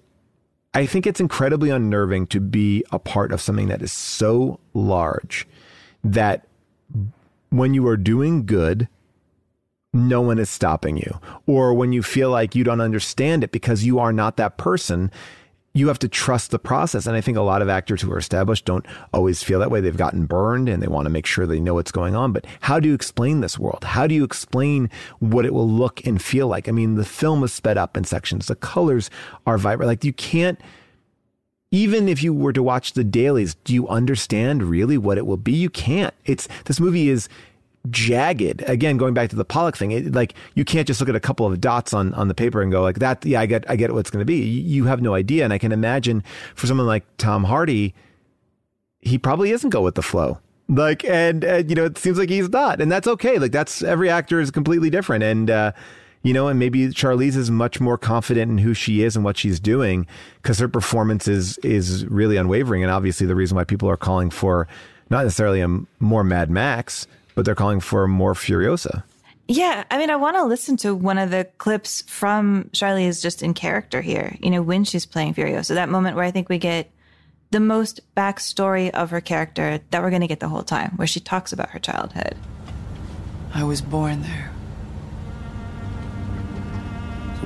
I 0.73 0.85
think 0.85 1.05
it's 1.05 1.19
incredibly 1.19 1.69
unnerving 1.69 2.27
to 2.27 2.39
be 2.39 2.83
a 2.91 2.99
part 2.99 3.31
of 3.31 3.41
something 3.41 3.67
that 3.67 3.81
is 3.81 3.91
so 3.91 4.59
large 4.73 5.47
that 6.13 6.47
when 7.49 7.73
you 7.73 7.87
are 7.87 7.97
doing 7.97 8.45
good, 8.45 8.87
no 9.93 10.21
one 10.21 10.39
is 10.39 10.49
stopping 10.49 10.97
you. 10.97 11.19
Or 11.45 11.73
when 11.73 11.91
you 11.91 12.03
feel 12.03 12.29
like 12.29 12.55
you 12.55 12.63
don't 12.63 12.81
understand 12.81 13.43
it 13.43 13.51
because 13.51 13.85
you 13.85 13.99
are 13.99 14.13
not 14.13 14.37
that 14.37 14.57
person, 14.57 15.11
you 15.73 15.87
have 15.87 15.99
to 15.99 16.07
trust 16.07 16.51
the 16.51 16.59
process. 16.59 17.05
And 17.05 17.15
I 17.15 17.21
think 17.21 17.37
a 17.37 17.41
lot 17.41 17.61
of 17.61 17.69
actors 17.69 18.01
who 18.01 18.11
are 18.11 18.17
established 18.17 18.65
don't 18.65 18.85
always 19.13 19.43
feel 19.43 19.59
that 19.59 19.71
way. 19.71 19.79
They've 19.79 19.95
gotten 19.95 20.25
burned 20.25 20.69
and 20.69 20.81
they 20.81 20.87
want 20.87 21.05
to 21.05 21.09
make 21.09 21.25
sure 21.25 21.45
they 21.45 21.59
know 21.59 21.75
what's 21.75 21.91
going 21.91 22.15
on. 22.15 22.31
But 22.31 22.45
how 22.61 22.79
do 22.79 22.87
you 22.87 22.95
explain 22.95 23.41
this 23.41 23.59
world? 23.59 23.83
How 23.83 24.07
do 24.07 24.15
you 24.15 24.23
explain 24.23 24.89
what 25.19 25.45
it 25.45 25.53
will 25.53 25.69
look 25.69 26.05
and 26.05 26.21
feel 26.21 26.47
like? 26.47 26.67
I 26.67 26.71
mean, 26.71 26.95
the 26.95 27.05
film 27.05 27.43
is 27.43 27.53
sped 27.53 27.77
up 27.77 27.95
in 27.95 28.05
sections, 28.05 28.47
the 28.47 28.55
colors 28.55 29.09
are 29.45 29.57
vibrant. 29.57 29.87
Like 29.87 30.03
you 30.03 30.13
can't 30.13 30.59
even 31.71 32.07
if 32.07 32.23
you 32.23 32.33
were 32.33 32.53
to 32.53 32.63
watch 32.63 32.93
the 32.93 33.03
dailies, 33.03 33.55
do 33.63 33.73
you 33.73 33.87
understand 33.87 34.63
really 34.63 34.97
what 34.97 35.17
it 35.17 35.25
will 35.25 35.37
be? 35.37 35.51
You 35.51 35.69
can't. 35.69 36.13
It's 36.25 36.47
this 36.65 36.79
movie 36.79 37.09
is 37.09 37.27
jagged. 37.89 38.61
Again, 38.67 38.97
going 38.97 39.13
back 39.13 39.29
to 39.29 39.35
the 39.35 39.45
Pollock 39.45 39.75
thing, 39.75 39.91
it, 39.91 40.13
like 40.13 40.33
you 40.55 40.63
can't 40.63 40.87
just 40.87 40.99
look 40.99 41.09
at 41.09 41.15
a 41.15 41.19
couple 41.19 41.45
of 41.45 41.59
dots 41.59 41.93
on 41.93 42.13
on 42.13 42.27
the 42.27 42.33
paper 42.33 42.61
and 42.61 42.71
go 42.71 42.81
like 42.81 42.99
that. 42.99 43.25
Yeah, 43.25 43.41
I 43.41 43.45
get 43.45 43.69
I 43.69 43.75
get 43.75 43.91
what 43.91 43.99
it's 43.99 44.09
going 44.09 44.21
to 44.21 44.25
be. 44.25 44.37
You, 44.37 44.61
you 44.61 44.83
have 44.85 45.01
no 45.01 45.13
idea, 45.13 45.43
and 45.43 45.51
I 45.51 45.57
can 45.57 45.71
imagine 45.71 46.23
for 46.55 46.67
someone 46.67 46.87
like 46.87 47.05
Tom 47.17 47.43
Hardy, 47.43 47.93
he 49.01 49.17
probably 49.17 49.51
isn't 49.51 49.69
go 49.69 49.81
with 49.81 49.95
the 49.95 50.03
flow. 50.03 50.39
Like, 50.69 51.05
and, 51.05 51.45
and 51.45 51.69
you 51.69 51.75
know, 51.77 51.85
it 51.85 51.97
seems 51.97 52.17
like 52.17 52.27
he's 52.29 52.49
not, 52.49 52.81
and 52.81 52.91
that's 52.91 53.07
okay. 53.07 53.39
Like, 53.39 53.53
that's 53.53 53.81
every 53.83 54.09
actor 54.09 54.39
is 54.39 54.51
completely 54.51 54.89
different, 54.89 55.23
and. 55.23 55.49
uh 55.49 55.71
you 56.23 56.33
know, 56.33 56.47
and 56.47 56.59
maybe 56.59 56.87
Charlize 56.87 57.35
is 57.35 57.49
much 57.49 57.79
more 57.79 57.97
confident 57.97 58.51
in 58.51 58.57
who 58.57 58.73
she 58.73 59.03
is 59.03 59.15
and 59.15 59.23
what 59.23 59.37
she's 59.37 59.59
doing 59.59 60.07
because 60.41 60.59
her 60.59 60.67
performance 60.67 61.27
is 61.27 61.57
is 61.59 62.05
really 62.07 62.37
unwavering. 62.37 62.83
And 62.83 62.91
obviously, 62.91 63.27
the 63.27 63.35
reason 63.35 63.55
why 63.55 63.63
people 63.63 63.89
are 63.89 63.97
calling 63.97 64.29
for 64.29 64.67
not 65.09 65.23
necessarily 65.23 65.61
a 65.61 65.79
more 65.99 66.23
Mad 66.23 66.49
Max, 66.49 67.07
but 67.35 67.45
they're 67.45 67.55
calling 67.55 67.79
for 67.79 68.07
more 68.07 68.33
Furiosa. 68.33 69.03
Yeah, 69.47 69.85
I 69.89 69.97
mean, 69.97 70.09
I 70.09 70.17
want 70.17 70.35
to 70.35 70.43
listen 70.43 70.75
to 70.77 70.93
one 70.93 71.17
of 71.17 71.31
the 71.31 71.47
clips 71.57 72.01
from 72.07 72.69
Charlize 72.73 73.21
just 73.21 73.41
in 73.41 73.53
character 73.53 74.01
here. 74.01 74.35
You 74.41 74.49
know, 74.49 74.61
when 74.61 74.83
she's 74.83 75.05
playing 75.05 75.35
Furiosa, 75.35 75.75
that 75.75 75.87
moment 75.87 76.17
where 76.17 76.25
I 76.25 76.31
think 76.31 76.49
we 76.49 76.57
get 76.57 76.91
the 77.51 77.61
most 77.61 78.01
backstory 78.15 78.89
of 78.89 79.11
her 79.11 79.21
character 79.21 79.79
that 79.91 80.01
we're 80.01 80.09
going 80.09 80.21
to 80.21 80.27
get 80.27 80.41
the 80.41 80.49
whole 80.49 80.63
time, 80.63 80.91
where 80.97 81.07
she 81.07 81.21
talks 81.21 81.53
about 81.53 81.69
her 81.69 81.79
childhood. 81.79 82.35
I 83.53 83.63
was 83.63 83.81
born 83.81 84.21
there. 84.21 84.51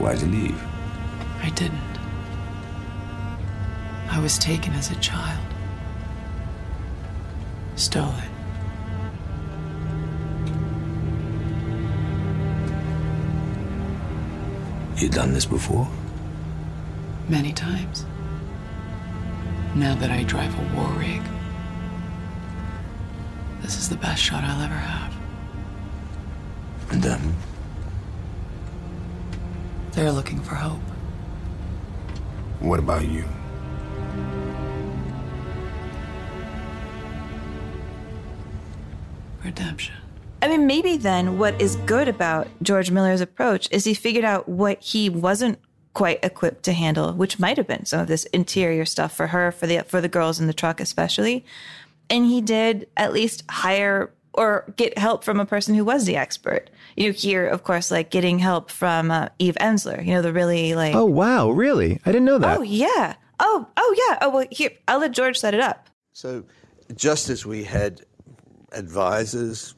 Why'd 0.02 0.20
you 0.20 0.30
leave? 0.30 0.64
I 1.44 1.52
didn't. 1.52 1.78
I 4.10 4.20
was 4.20 4.40
taken 4.40 4.74
as 4.74 4.90
a 4.90 4.96
child. 4.96 5.46
Stolen. 7.76 8.32
You've 14.98 15.12
done 15.12 15.34
this 15.34 15.46
before? 15.46 15.88
Many 17.30 17.54
times. 17.54 18.04
Now 19.76 19.94
that 19.94 20.10
I 20.10 20.24
drive 20.24 20.58
a 20.58 20.76
war 20.76 20.90
rig, 20.98 21.22
this 23.62 23.78
is 23.78 23.88
the 23.88 23.98
best 23.98 24.20
shot 24.24 24.44
I'll 24.44 24.64
ever 24.64 24.74
have. 24.74 25.16
And 26.90 27.04
them? 27.04 27.36
They're 29.94 30.12
looking 30.12 30.40
for 30.42 30.56
hope. 30.56 30.80
What 32.60 32.80
about 32.80 33.08
you? 33.08 33.26
Redemption. 39.44 39.96
I 40.42 40.48
mean, 40.48 40.66
maybe 40.66 40.98
then 40.98 41.38
what 41.38 41.60
is 41.62 41.76
good 41.86 42.08
about 42.08 42.48
George 42.62 42.90
Miller's 42.90 43.22
approach 43.22 43.68
is 43.72 43.84
he 43.84 43.94
figured 43.94 44.26
out 44.26 44.48
what 44.48 44.82
he 44.82 45.10
wasn't 45.10 45.60
quite 45.94 46.24
equipped 46.24 46.64
to 46.64 46.74
handle, 46.74 47.14
which 47.14 47.38
might 47.38 47.58
have 47.58 47.68
been 47.68 47.86
some 47.86 48.00
of 48.00 48.08
this 48.08 48.24
interior 48.26 48.86
stuff 48.86 49.14
for 49.14 49.28
her, 49.28 49.52
for 49.52 49.68
the 49.68 49.84
for 49.88 50.00
the 50.00 50.08
girls 50.08 50.40
in 50.40 50.48
the 50.48 50.54
truck 50.54 50.80
especially. 50.80 51.44
And 52.10 52.26
he 52.26 52.42
did 52.42 52.88
at 52.96 53.14
least 53.14 53.44
hire 53.50 54.12
or 54.34 54.74
get 54.78 54.98
help 54.98 55.24
from 55.24 55.40
a 55.40 55.46
person 55.46 55.76
who 55.76 55.84
was 55.84 56.06
the 56.06 56.16
expert. 56.16 56.70
You 56.96 57.08
know, 57.08 57.14
here, 57.14 57.48
of 57.48 57.64
course, 57.64 57.92
like 57.92 58.12
getting 58.12 58.40
help 58.40 58.72
from 58.72 59.12
uh, 59.12 59.30
Eve 59.40 59.58
Ensler. 59.60 60.06
You 60.06 60.16
know, 60.16 60.22
the 60.22 60.34
really 60.34 60.76
like. 60.76 60.96
Oh 60.96 61.06
wow, 61.06 61.50
really? 61.50 62.00
I 62.06 62.12
didn't 62.12 62.26
know 62.26 62.38
that. 62.38 62.58
Oh 62.58 62.62
yeah. 62.62 63.16
Oh 63.40 63.68
oh 63.78 64.08
yeah. 64.10 64.18
Oh 64.22 64.30
well, 64.30 64.46
here 64.52 64.72
I'll 64.88 65.00
let 65.00 65.12
George 65.12 65.38
set 65.38 65.54
it 65.54 65.60
up. 65.60 65.90
So, 66.14 66.44
just 66.96 67.30
as 67.30 67.46
we 67.46 67.64
had 67.64 68.02
advisors 68.74 69.76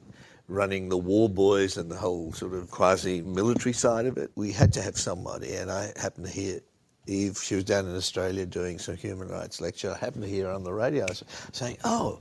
running 0.48 0.90
the 0.90 0.98
war 0.98 1.30
boys 1.30 1.78
and 1.78 1.90
the 1.90 1.96
whole 1.96 2.32
sort 2.34 2.54
of 2.54 2.70
quasi 2.70 3.22
military 3.22 3.74
side 3.74 4.06
of 4.06 4.18
it, 4.18 4.32
we 4.36 4.52
had 4.52 4.74
to 4.74 4.82
have 4.82 4.98
somebody. 4.98 5.54
And 5.56 5.72
I 5.72 5.92
happened 5.96 6.26
to 6.26 6.32
hear 6.32 6.60
Eve, 7.08 7.38
she 7.38 7.56
was 7.56 7.66
down 7.66 7.86
in 7.86 7.96
Australia 7.96 8.46
doing 8.46 8.80
some 8.80 8.96
human 8.96 9.28
rights 9.28 9.60
lecture. 9.60 9.92
I 9.92 9.98
happened 9.98 10.24
to 10.24 10.30
hear 10.30 10.46
her 10.46 10.54
on 10.54 10.64
the 10.64 10.74
radio 10.74 11.06
saying, 11.52 11.78
Oh, 11.84 12.20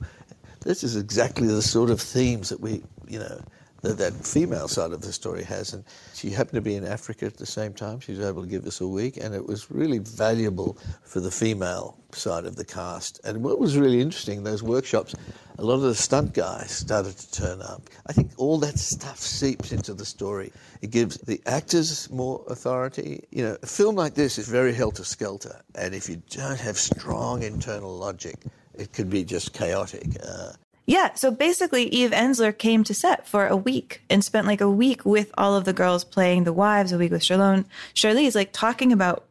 this 0.63 0.83
is 0.83 0.95
exactly 0.95 1.47
the 1.47 1.61
sort 1.61 1.89
of 1.89 2.01
themes 2.01 2.49
that 2.49 2.59
we, 2.59 2.83
you 3.07 3.19
know, 3.19 3.41
that, 3.83 3.97
that 3.97 4.13
female 4.13 4.67
side 4.67 4.91
of 4.91 5.01
the 5.01 5.13
story 5.13 5.43
has. 5.43 5.73
And 5.73 5.83
she 6.13 6.29
happened 6.29 6.55
to 6.55 6.61
be 6.61 6.75
in 6.75 6.85
Africa 6.85 7.25
at 7.25 7.37
the 7.37 7.45
same 7.45 7.73
time. 7.73 7.99
She 7.99 8.13
was 8.13 8.25
able 8.25 8.41
to 8.41 8.47
give 8.47 8.65
us 8.65 8.81
a 8.81 8.87
week, 8.87 9.17
and 9.17 9.35
it 9.35 9.45
was 9.45 9.69
really 9.69 9.99
valuable 9.99 10.77
for 11.03 11.19
the 11.19 11.31
female 11.31 11.97
side 12.11 12.45
of 12.45 12.55
the 12.55 12.65
cast. 12.65 13.19
And 13.25 13.43
what 13.43 13.59
was 13.59 13.77
really 13.77 14.01
interesting, 14.01 14.43
those 14.43 14.63
workshops, 14.63 15.15
a 15.59 15.63
lot 15.63 15.75
of 15.75 15.81
the 15.81 15.95
stunt 15.95 16.33
guys 16.33 16.71
started 16.71 17.17
to 17.17 17.31
turn 17.31 17.61
up. 17.61 17.89
I 18.07 18.13
think 18.13 18.31
all 18.37 18.57
that 18.59 18.79
stuff 18.79 19.19
seeps 19.19 19.71
into 19.71 19.93
the 19.93 20.05
story. 20.05 20.51
It 20.81 20.91
gives 20.91 21.17
the 21.17 21.41
actors 21.45 22.09
more 22.09 22.43
authority. 22.47 23.25
You 23.31 23.43
know, 23.43 23.57
a 23.61 23.67
film 23.67 23.95
like 23.95 24.13
this 24.13 24.37
is 24.37 24.47
very 24.47 24.73
helter 24.73 25.03
skelter, 25.03 25.61
and 25.75 25.93
if 25.93 26.09
you 26.09 26.21
don't 26.29 26.59
have 26.59 26.77
strong 26.77 27.43
internal 27.43 27.95
logic, 27.95 28.37
it 28.75 28.93
could 28.93 29.09
be 29.09 29.23
just 29.23 29.53
chaotic. 29.53 30.17
Uh, 30.23 30.53
yeah, 30.85 31.13
so 31.13 31.31
basically, 31.31 31.85
Eve 31.85 32.11
Ensler 32.11 32.57
came 32.57 32.83
to 32.83 32.93
set 32.93 33.25
for 33.25 33.47
a 33.47 33.55
week 33.55 34.01
and 34.09 34.23
spent 34.23 34.47
like 34.47 34.59
a 34.59 34.69
week 34.69 35.05
with 35.05 35.31
all 35.37 35.55
of 35.55 35.63
the 35.63 35.73
girls 35.73 36.03
playing 36.03 36.43
the 36.43 36.51
wives, 36.51 36.91
a 36.91 36.97
week 36.97 37.11
with 37.11 37.21
Charlone. 37.21 37.65
Charlize, 37.93 38.35
like 38.35 38.51
talking 38.51 38.91
about 38.91 39.25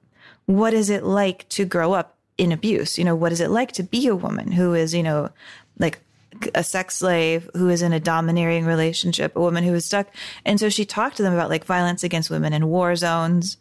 what 0.47 0.73
is 0.73 0.89
it 0.89 1.05
like 1.05 1.49
to 1.51 1.65
grow 1.65 1.93
up 1.93 2.17
in 2.39 2.53
abuse? 2.53 2.99
You 2.99 3.05
know, 3.05 3.15
what 3.15 3.33
is 3.33 3.41
it 3.41 3.51
like 3.51 3.73
to 3.73 3.83
be 3.83 4.07
a 4.07 4.17
woman 4.17 4.51
who 4.51 4.73
is, 4.73 4.95
you 4.95 5.03
know, 5.03 5.31
like 5.79 6.01
a 6.55 6.65
sex 6.65 6.97
slave 6.97 7.49
who 7.55 7.69
is 7.69 7.83
in 7.83 7.93
a 7.93 8.01
domineering 8.01 8.65
relationship, 8.65 9.37
a 9.37 9.41
woman 9.41 9.65
who 9.65 9.75
is 9.75 9.85
stuck. 9.85 10.09
And 10.45 10.59
so 10.59 10.69
she 10.69 10.85
talked 10.85 11.17
to 11.19 11.23
them 11.23 11.35
about 11.35 11.51
like 11.51 11.65
violence 11.65 12.03
against 12.03 12.31
women 12.31 12.53
in 12.53 12.69
war 12.69 12.97
zones, 12.97 13.59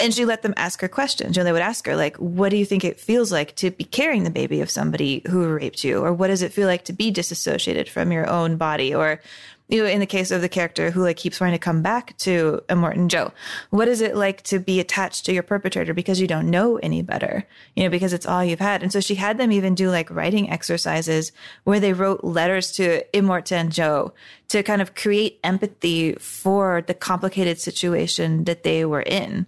and 0.00 0.12
she 0.12 0.24
let 0.24 0.42
them 0.42 0.54
ask 0.56 0.80
her 0.80 0.88
questions. 0.88 1.36
Know, 1.36 1.44
they 1.44 1.52
would 1.52 1.62
ask 1.62 1.86
her, 1.86 1.96
like, 1.96 2.16
what 2.16 2.48
do 2.48 2.56
you 2.56 2.64
think 2.64 2.84
it 2.84 2.98
feels 2.98 3.30
like 3.30 3.54
to 3.56 3.70
be 3.70 3.84
carrying 3.84 4.24
the 4.24 4.30
baby 4.30 4.60
of 4.60 4.70
somebody 4.70 5.22
who 5.28 5.48
raped 5.48 5.84
you? 5.84 5.98
Or 5.98 6.12
what 6.12 6.28
does 6.28 6.42
it 6.42 6.52
feel 6.52 6.66
like 6.66 6.84
to 6.86 6.92
be 6.92 7.10
disassociated 7.10 7.88
from 7.88 8.10
your 8.10 8.28
own 8.28 8.56
body? 8.56 8.94
Or, 8.94 9.20
you 9.68 9.82
know, 9.82 9.88
in 9.88 10.00
the 10.00 10.06
case 10.06 10.30
of 10.30 10.40
the 10.40 10.48
character 10.48 10.90
who 10.90 11.02
like 11.02 11.16
keeps 11.16 11.40
wanting 11.40 11.54
to 11.54 11.58
come 11.58 11.80
back 11.80 12.16
to 12.18 12.62
Immortan 12.68 13.08
Joe, 13.08 13.32
what 13.70 13.88
is 13.88 14.00
it 14.00 14.16
like 14.16 14.42
to 14.42 14.58
be 14.58 14.80
attached 14.80 15.24
to 15.26 15.32
your 15.32 15.42
perpetrator 15.44 15.94
because 15.94 16.20
you 16.20 16.26
don't 16.26 16.50
know 16.50 16.76
any 16.78 17.00
better, 17.00 17.46
you 17.74 17.84
know, 17.84 17.88
because 17.88 18.12
it's 18.12 18.26
all 18.26 18.44
you've 18.44 18.58
had. 18.58 18.82
And 18.82 18.92
so 18.92 19.00
she 19.00 19.14
had 19.14 19.38
them 19.38 19.52
even 19.52 19.74
do 19.74 19.90
like 19.90 20.10
writing 20.10 20.50
exercises 20.50 21.32
where 21.62 21.80
they 21.80 21.92
wrote 21.92 22.24
letters 22.24 22.72
to 22.72 23.04
Immortan 23.14 23.70
Joe 23.70 24.12
to 24.48 24.62
kind 24.62 24.82
of 24.82 24.94
create 24.94 25.38
empathy 25.42 26.14
for 26.14 26.82
the 26.82 26.94
complicated 26.94 27.58
situation 27.58 28.44
that 28.44 28.64
they 28.64 28.84
were 28.84 29.02
in. 29.02 29.46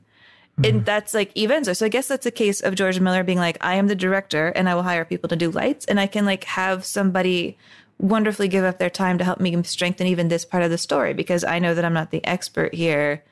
And 0.58 0.64
mm-hmm. 0.66 0.84
that's 0.84 1.12
like 1.12 1.32
Eve 1.34 1.50
Ensler. 1.50 1.76
So 1.76 1.84
I 1.84 1.90
guess 1.90 2.08
that's 2.08 2.24
a 2.24 2.30
case 2.30 2.60
of 2.60 2.74
George 2.74 2.98
Miller 2.98 3.22
being 3.22 3.38
like, 3.38 3.58
I 3.60 3.74
am 3.74 3.88
the 3.88 3.94
director 3.94 4.48
and 4.48 4.68
I 4.68 4.74
will 4.74 4.82
hire 4.82 5.04
people 5.04 5.28
to 5.28 5.36
do 5.36 5.50
lights 5.50 5.84
and 5.84 6.00
I 6.00 6.06
can 6.06 6.24
like 6.24 6.44
have 6.44 6.84
somebody 6.84 7.58
wonderfully 7.98 8.48
give 8.48 8.64
up 8.64 8.78
their 8.78 8.90
time 8.90 9.18
to 9.18 9.24
help 9.24 9.40
me 9.40 9.62
strengthen 9.62 10.06
even 10.06 10.28
this 10.28 10.44
part 10.44 10.62
of 10.62 10.70
the 10.70 10.78
story 10.78 11.14
because 11.14 11.44
I 11.44 11.58
know 11.58 11.74
that 11.74 11.84
I'm 11.84 11.92
not 11.92 12.10
the 12.10 12.24
expert 12.26 12.74
here, 12.74 13.22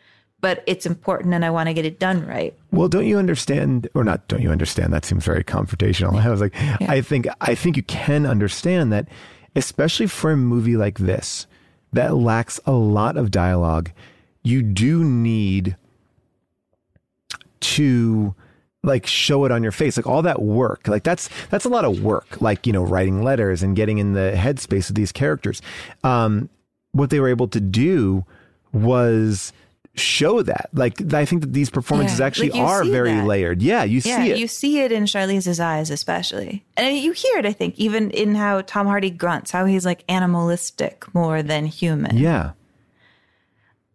but 0.41 0.63
it's 0.67 0.85
important 0.85 1.33
and 1.35 1.45
I 1.45 1.51
want 1.51 1.69
to 1.69 1.75
get 1.75 1.87
it 1.87 1.99
done 1.99 2.27
right. 2.27 2.55
Well, 2.71 2.89
don't 2.89 3.07
you 3.07 3.19
understand 3.19 3.89
or 3.95 4.05
not 4.05 4.29
don't 4.29 4.43
you 4.43 4.51
understand 4.51 4.93
that 4.93 5.07
seems 5.07 5.25
very 5.25 5.45
confrontational. 5.45 6.21
I 6.23 6.29
was 6.29 6.41
like 6.41 6.55
yeah. 6.55 6.77
I 6.81 7.01
think 7.01 7.27
I 7.41 7.55
think 7.55 7.77
you 7.79 7.83
can 7.85 8.27
understand 8.27 8.93
that 8.93 9.09
especially 9.57 10.07
for 10.07 10.33
a 10.33 10.37
movie 10.37 10.77
like 10.77 10.99
this 10.99 11.47
that 11.93 12.17
lacks 12.17 12.61
a 12.67 12.73
lot 12.73 13.17
of 13.17 13.31
dialogue, 13.31 13.93
you 14.43 14.63
do 14.63 15.05
need 15.05 15.77
to 17.75 18.35
like 18.83 19.07
show 19.07 19.45
it 19.45 19.53
on 19.53 19.63
your 19.63 19.73
face 19.73 19.97
like 19.97 20.07
all 20.07 20.23
that 20.23 20.43
work 20.43 20.87
like 20.89 21.03
that's 21.03 21.31
that's 21.49 21.65
a 21.65 21.69
lot 21.69 21.85
of 21.85 22.03
work 22.03 22.41
like 22.41 22.67
you 22.67 22.73
know 22.73 22.83
writing 22.83 23.23
letters 23.23 23.63
and 23.63 23.77
getting 23.77 23.99
in 23.99 24.13
the 24.13 24.35
headspace 24.37 24.89
of 24.89 24.95
these 24.95 25.13
characters. 25.13 25.63
Um 26.03 26.51
what 26.93 27.11
they 27.11 27.19
were 27.19 27.29
able 27.29 27.49
to 27.49 27.61
do 27.61 28.25
was 28.73 29.53
show 29.97 30.43
that 30.43 30.69
like 30.73 31.15
i 31.15 31.25
think 31.25 31.41
that 31.41 31.53
these 31.53 31.71
performances 31.71 32.19
yeah, 32.19 32.27
actually 32.27 32.51
like 32.51 32.61
are 32.61 32.85
very 32.85 33.13
that. 33.13 33.27
layered. 33.27 33.63
Yeah 33.63 33.85
you 33.85 34.01
yeah, 34.05 34.25
see 34.25 34.31
it. 34.33 34.39
you 34.39 34.49
see 34.49 34.81
it 34.81 34.93
in 34.93 35.05
charlize's 35.05 35.61
eyes 35.61 35.89
especially. 35.89 36.65
And 36.77 36.97
you 36.97 37.13
hear 37.13 37.39
it 37.39 37.47
i 37.47 37.53
think 37.53 37.79
even 37.79 38.11
in 38.11 38.35
how 38.35 38.61
tom 38.63 38.87
hardy 38.87 39.11
grunts 39.11 39.51
how 39.53 39.65
he's 39.67 39.87
like 39.87 40.05
animalistic 40.09 41.07
more 41.15 41.43
than 41.43 41.67
human. 41.67 42.17
Yeah. 42.19 42.53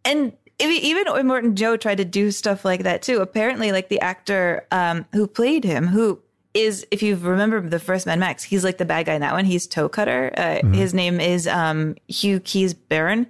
And 0.06 0.34
even 0.60 1.06
Immortan 1.06 1.54
Joe 1.56 1.78
tried 1.78 1.98
to 1.98 2.06
do 2.06 2.32
stuff 2.32 2.66
like 2.66 2.84
that 2.84 3.02
too. 3.02 3.20
Apparently, 3.20 3.72
like 3.72 3.90
the 3.90 4.00
actor 4.02 4.66
um, 4.72 5.06
who 5.14 5.28
played 5.28 5.64
him, 5.64 5.88
who 5.88 6.20
is, 6.54 6.86
if 6.92 7.02
you 7.02 7.16
remember 7.16 7.62
the 7.62 7.80
first 7.80 8.06
Mad 8.06 8.20
Max, 8.20 8.44
he's 8.44 8.64
like 8.64 8.78
the 8.78 8.86
bad 8.86 9.06
guy 9.06 9.14
in 9.14 9.22
that 9.22 9.34
one. 9.34 9.46
He's 9.46 9.68
Toe 9.68 9.90
Cutter. 9.90 10.32
Uh, 10.36 10.42
mm-hmm. 10.42 10.74
His 10.74 10.94
name 10.94 11.20
is 11.20 11.48
um, 11.48 11.96
Hugh 12.08 12.40
Keays-Byrne. 12.40 13.28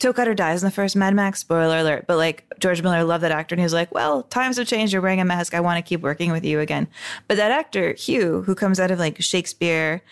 Toe 0.00 0.12
Cutter 0.12 0.34
dies 0.34 0.62
in 0.62 0.66
the 0.66 0.74
first 0.74 0.96
Mad 0.96 1.14
Max. 1.14 1.40
Spoiler 1.40 1.78
alert. 1.78 2.06
But 2.06 2.16
like 2.16 2.44
George 2.58 2.82
Miller 2.82 3.04
loved 3.04 3.22
that 3.22 3.30
actor, 3.30 3.54
and 3.54 3.60
he 3.60 3.64
was 3.64 3.72
like, 3.72 3.94
"Well, 3.94 4.24
times 4.24 4.56
have 4.56 4.66
changed. 4.66 4.92
You're 4.92 5.00
wearing 5.00 5.20
a 5.20 5.24
mask. 5.24 5.54
I 5.54 5.60
want 5.60 5.78
to 5.78 5.88
keep 5.88 6.00
working 6.00 6.32
with 6.32 6.44
you 6.44 6.60
again." 6.60 6.88
But 7.28 7.36
that 7.36 7.52
actor 7.52 7.92
Hugh, 7.94 8.42
who 8.42 8.54
comes 8.54 8.80
out 8.80 8.90
of 8.90 8.98
like 8.98 9.22
Shakespeare, 9.22 10.02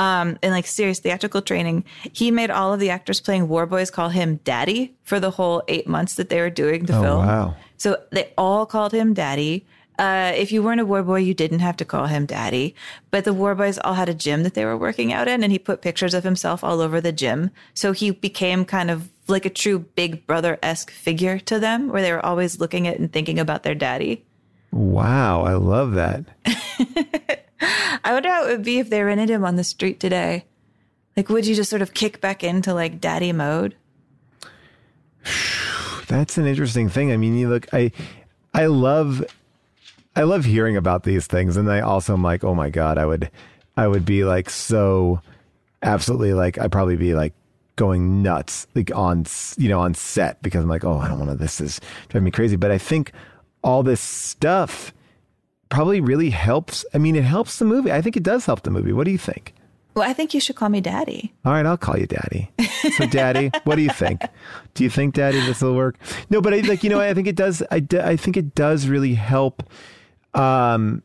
um, 0.00 0.38
in 0.42 0.50
like 0.50 0.66
serious 0.66 0.98
theatrical 0.98 1.42
training, 1.42 1.84
he 2.12 2.30
made 2.30 2.50
all 2.50 2.72
of 2.72 2.80
the 2.80 2.88
actors 2.88 3.20
playing 3.20 3.48
war 3.48 3.66
boys 3.66 3.90
call 3.90 4.08
him 4.08 4.40
daddy 4.44 4.94
for 5.02 5.20
the 5.20 5.30
whole 5.30 5.62
eight 5.68 5.86
months 5.86 6.14
that 6.14 6.30
they 6.30 6.40
were 6.40 6.48
doing 6.48 6.86
the 6.86 6.96
oh, 6.96 7.02
film. 7.02 7.26
Wow. 7.26 7.54
So 7.76 8.02
they 8.10 8.32
all 8.38 8.64
called 8.64 8.92
him 8.92 9.12
daddy. 9.12 9.66
Uh, 9.98 10.32
if 10.34 10.50
you 10.50 10.62
weren't 10.62 10.80
a 10.80 10.86
war 10.86 11.02
boy, 11.02 11.18
you 11.18 11.34
didn't 11.34 11.58
have 11.58 11.76
to 11.76 11.84
call 11.84 12.06
him 12.06 12.24
daddy. 12.24 12.74
But 13.10 13.24
the 13.24 13.34
war 13.34 13.54
boys 13.54 13.78
all 13.78 13.92
had 13.92 14.08
a 14.08 14.14
gym 14.14 14.42
that 14.44 14.54
they 14.54 14.64
were 14.64 14.76
working 14.76 15.12
out 15.12 15.28
in, 15.28 15.42
and 15.42 15.52
he 15.52 15.58
put 15.58 15.82
pictures 15.82 16.14
of 16.14 16.24
himself 16.24 16.64
all 16.64 16.80
over 16.80 17.02
the 17.02 17.12
gym. 17.12 17.50
So 17.74 17.92
he 17.92 18.10
became 18.10 18.64
kind 18.64 18.90
of 18.90 19.10
like 19.28 19.44
a 19.44 19.50
true 19.50 19.80
big 19.80 20.26
brother 20.26 20.58
esque 20.62 20.90
figure 20.90 21.38
to 21.40 21.58
them, 21.58 21.88
where 21.88 22.00
they 22.00 22.12
were 22.12 22.24
always 22.24 22.58
looking 22.58 22.88
at 22.88 22.98
and 22.98 23.12
thinking 23.12 23.38
about 23.38 23.64
their 23.64 23.74
daddy. 23.74 24.24
Wow, 24.72 25.42
I 25.42 25.54
love 25.54 25.92
that. 25.92 26.24
I 27.60 28.12
wonder 28.12 28.28
how 28.28 28.46
it 28.46 28.50
would 28.50 28.64
be 28.64 28.78
if 28.78 28.90
they 28.90 29.02
rented 29.02 29.30
him 29.30 29.44
on 29.44 29.56
the 29.56 29.64
street 29.64 30.00
today. 30.00 30.44
Like, 31.16 31.28
would 31.28 31.46
you 31.46 31.54
just 31.54 31.70
sort 31.70 31.82
of 31.82 31.94
kick 31.94 32.20
back 32.20 32.42
into 32.42 32.72
like 32.72 33.00
daddy 33.00 33.32
mode? 33.32 33.76
That's 36.08 36.38
an 36.38 36.46
interesting 36.46 36.88
thing. 36.88 37.12
I 37.12 37.16
mean, 37.16 37.36
you 37.36 37.48
look, 37.48 37.72
I, 37.72 37.92
I 38.54 38.66
love, 38.66 39.24
I 40.16 40.22
love 40.22 40.44
hearing 40.44 40.76
about 40.76 41.04
these 41.04 41.26
things, 41.26 41.56
and 41.56 41.70
I 41.70 41.80
also 41.80 42.14
am 42.14 42.22
like, 42.22 42.42
oh 42.42 42.54
my 42.54 42.70
god, 42.70 42.98
I 42.98 43.06
would, 43.06 43.30
I 43.76 43.86
would 43.86 44.04
be 44.04 44.24
like 44.24 44.50
so, 44.50 45.20
absolutely 45.82 46.34
like, 46.34 46.58
I'd 46.58 46.72
probably 46.72 46.96
be 46.96 47.14
like 47.14 47.34
going 47.80 48.22
nuts 48.22 48.66
like 48.74 48.94
on 48.94 49.24
you 49.56 49.66
know 49.66 49.80
on 49.80 49.94
set 49.94 50.42
because 50.42 50.62
I'm 50.62 50.68
like, 50.68 50.84
oh, 50.84 50.98
I 50.98 51.08
don't 51.08 51.18
want 51.18 51.30
to. 51.30 51.36
This 51.36 51.62
is 51.62 51.80
driving 52.08 52.26
me 52.26 52.30
crazy. 52.30 52.56
But 52.56 52.70
I 52.70 52.76
think 52.76 53.12
all 53.64 53.82
this 53.82 54.02
stuff 54.02 54.92
probably 55.70 56.00
really 56.00 56.30
helps. 56.30 56.84
I 56.92 56.98
mean, 56.98 57.16
it 57.16 57.24
helps 57.24 57.58
the 57.58 57.64
movie. 57.64 57.90
I 57.90 58.02
think 58.02 58.16
it 58.16 58.22
does 58.22 58.44
help 58.44 58.62
the 58.62 58.70
movie. 58.70 58.92
What 58.92 59.04
do 59.04 59.10
you 59.10 59.18
think? 59.18 59.54
Well, 59.94 60.08
I 60.08 60.12
think 60.12 60.34
you 60.34 60.40
should 60.40 60.56
call 60.56 60.68
me 60.68 60.80
daddy. 60.80 61.32
All 61.44 61.52
right, 61.52 61.66
I'll 61.66 61.76
call 61.76 61.98
you 61.98 62.06
daddy. 62.06 62.50
So, 62.96 63.06
daddy, 63.06 63.50
what 63.64 63.76
do 63.76 63.82
you 63.82 63.90
think? 63.90 64.22
Do 64.74 64.84
you 64.84 64.90
think, 64.90 65.14
daddy, 65.14 65.40
this 65.40 65.62
will 65.62 65.74
work? 65.74 65.96
No, 66.28 66.40
but 66.40 66.54
I 66.54 66.60
like, 66.60 66.84
you 66.84 66.90
know, 66.90 67.00
I 67.00 67.12
think 67.12 67.26
it 67.26 67.34
does. 67.34 67.62
I, 67.70 67.84
I 68.00 68.16
think 68.16 68.36
it 68.36 68.54
does 68.54 68.86
really 68.86 69.14
help. 69.14 69.64
Um, 70.34 71.02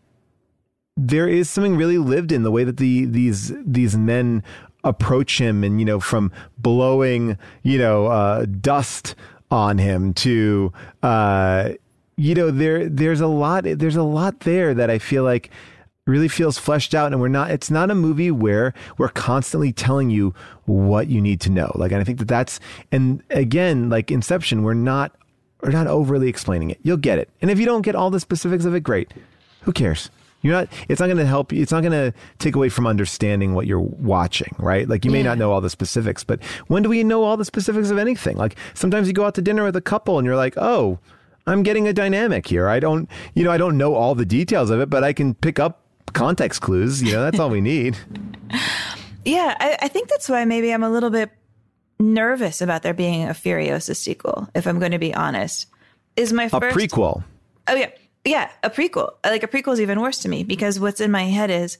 there 0.97 1.27
is 1.27 1.49
something 1.49 1.75
really 1.75 1.97
lived 1.97 2.31
in 2.31 2.43
the 2.43 2.51
way 2.51 2.63
that 2.63 2.77
the 2.77 3.05
these 3.05 3.53
these 3.65 3.97
men 3.97 4.43
approach 4.83 5.41
him, 5.41 5.63
and 5.63 5.79
you 5.79 5.85
know, 5.85 5.99
from 5.99 6.31
blowing 6.59 7.37
you 7.63 7.79
know 7.79 8.05
uh, 8.05 8.45
dust 8.45 9.15
on 9.49 9.79
him 9.79 10.13
to 10.13 10.71
uh, 11.01 11.71
you 12.17 12.33
know, 12.35 12.51
there 12.51 12.87
there's 12.89 13.21
a 13.21 13.27
lot 13.27 13.63
there's 13.65 13.95
a 13.95 14.03
lot 14.03 14.41
there 14.41 14.73
that 14.73 14.89
I 14.89 14.99
feel 14.99 15.23
like 15.23 15.49
really 16.07 16.27
feels 16.27 16.57
fleshed 16.59 16.93
out 16.93 17.11
and 17.11 17.19
we're 17.19 17.27
not 17.27 17.49
it's 17.51 17.71
not 17.71 17.89
a 17.89 17.95
movie 17.95 18.29
where 18.29 18.73
we're 18.97 19.09
constantly 19.09 19.73
telling 19.73 20.09
you 20.11 20.33
what 20.65 21.07
you 21.07 21.19
need 21.19 21.41
to 21.41 21.49
know. 21.49 21.71
Like 21.75 21.91
and 21.91 21.99
i 21.99 22.03
think 22.03 22.19
that 22.19 22.27
that's 22.27 22.59
and 22.91 23.23
again 23.31 23.89
like 23.89 24.11
inception 24.11 24.61
we're 24.63 24.75
not 24.75 25.15
we're 25.61 25.71
not 25.71 25.87
overly 25.87 26.27
explaining 26.29 26.69
it. 26.69 26.77
You'll 26.83 26.97
get 26.97 27.17
it. 27.17 27.29
And 27.41 27.49
if 27.49 27.59
you 27.59 27.65
don't 27.65 27.81
get 27.81 27.95
all 27.95 28.11
the 28.11 28.19
specifics 28.19 28.65
of 28.65 28.75
it 28.75 28.81
great. 28.81 29.13
Who 29.61 29.71
cares? 29.71 30.11
You're 30.43 30.53
not 30.53 30.67
it's 30.87 30.99
not 30.99 31.07
going 31.07 31.17
to 31.17 31.25
help 31.25 31.51
you 31.51 31.63
it's 31.63 31.71
not 31.71 31.81
going 31.81 31.91
to 31.91 32.13
take 32.37 32.55
away 32.55 32.69
from 32.69 32.85
understanding 32.85 33.55
what 33.55 33.65
you're 33.65 33.79
watching 33.79 34.53
right? 34.59 34.87
Like 34.87 35.05
you 35.05 35.11
may 35.11 35.17
Yeah. 35.23 35.29
not 35.29 35.37
know 35.39 35.51
all 35.51 35.59
the 35.61 35.71
specifics 35.71 36.23
but 36.23 36.43
when 36.67 36.83
do 36.83 36.89
we 36.89 37.03
know 37.03 37.23
all 37.23 37.35
the 37.35 37.45
specifics 37.45 37.89
of 37.89 37.97
anything? 37.97 38.37
Like 38.37 38.55
sometimes 38.75 39.07
you 39.07 39.13
go 39.15 39.25
out 39.25 39.33
to 39.35 39.41
dinner 39.41 39.63
with 39.63 39.75
a 39.75 39.81
couple 39.81 40.19
and 40.19 40.25
you're 40.27 40.35
like 40.35 40.55
oh 40.55 40.99
i'm 41.47 41.63
getting 41.63 41.87
a 41.87 41.93
dynamic 41.93 42.47
here 42.47 42.67
i 42.67 42.79
don't 42.79 43.09
you 43.33 43.43
know 43.43 43.51
i 43.51 43.57
don't 43.57 43.77
know 43.77 43.93
all 43.93 44.15
the 44.15 44.25
details 44.25 44.69
of 44.69 44.79
it 44.79 44.89
but 44.89 45.03
i 45.03 45.13
can 45.13 45.33
pick 45.33 45.59
up 45.59 45.81
context 46.13 46.61
clues 46.61 47.01
you 47.01 47.11
know 47.11 47.21
that's 47.21 47.39
all 47.39 47.49
we 47.49 47.61
need 47.61 47.97
Yeah, 49.25 49.55
I, 49.59 49.77
I 49.81 49.87
think 49.87 50.07
that's 50.07 50.29
why 50.29 50.45
maybe 50.45 50.71
I'm 50.71 50.83
a 50.83 50.89
little 50.89 51.09
bit 51.09 51.31
nervous 51.99 52.61
about 52.61 52.83
there 52.83 52.93
being 52.93 53.23
a 53.23 53.33
Furiosa 53.33 53.95
sequel, 53.95 54.47
if 54.53 54.67
I'm 54.67 54.79
going 54.79 54.91
to 54.91 54.99
be 54.99 55.13
honest. 55.13 55.67
Is 56.15 56.31
my 56.31 56.47
first 56.47 56.75
a 56.75 56.79
prequel 56.79 57.23
Oh 57.67 57.75
yeah. 57.75 57.89
Yeah, 58.23 58.49
a 58.63 58.69
prequel. 58.69 59.15
Like 59.23 59.43
a 59.43 59.47
prequel 59.47 59.73
is 59.73 59.81
even 59.81 59.99
worse 59.99 60.19
to 60.19 60.29
me 60.29 60.43
because 60.43 60.79
what's 60.79 61.01
in 61.01 61.11
my 61.11 61.23
head 61.23 61.51
is, 61.51 61.77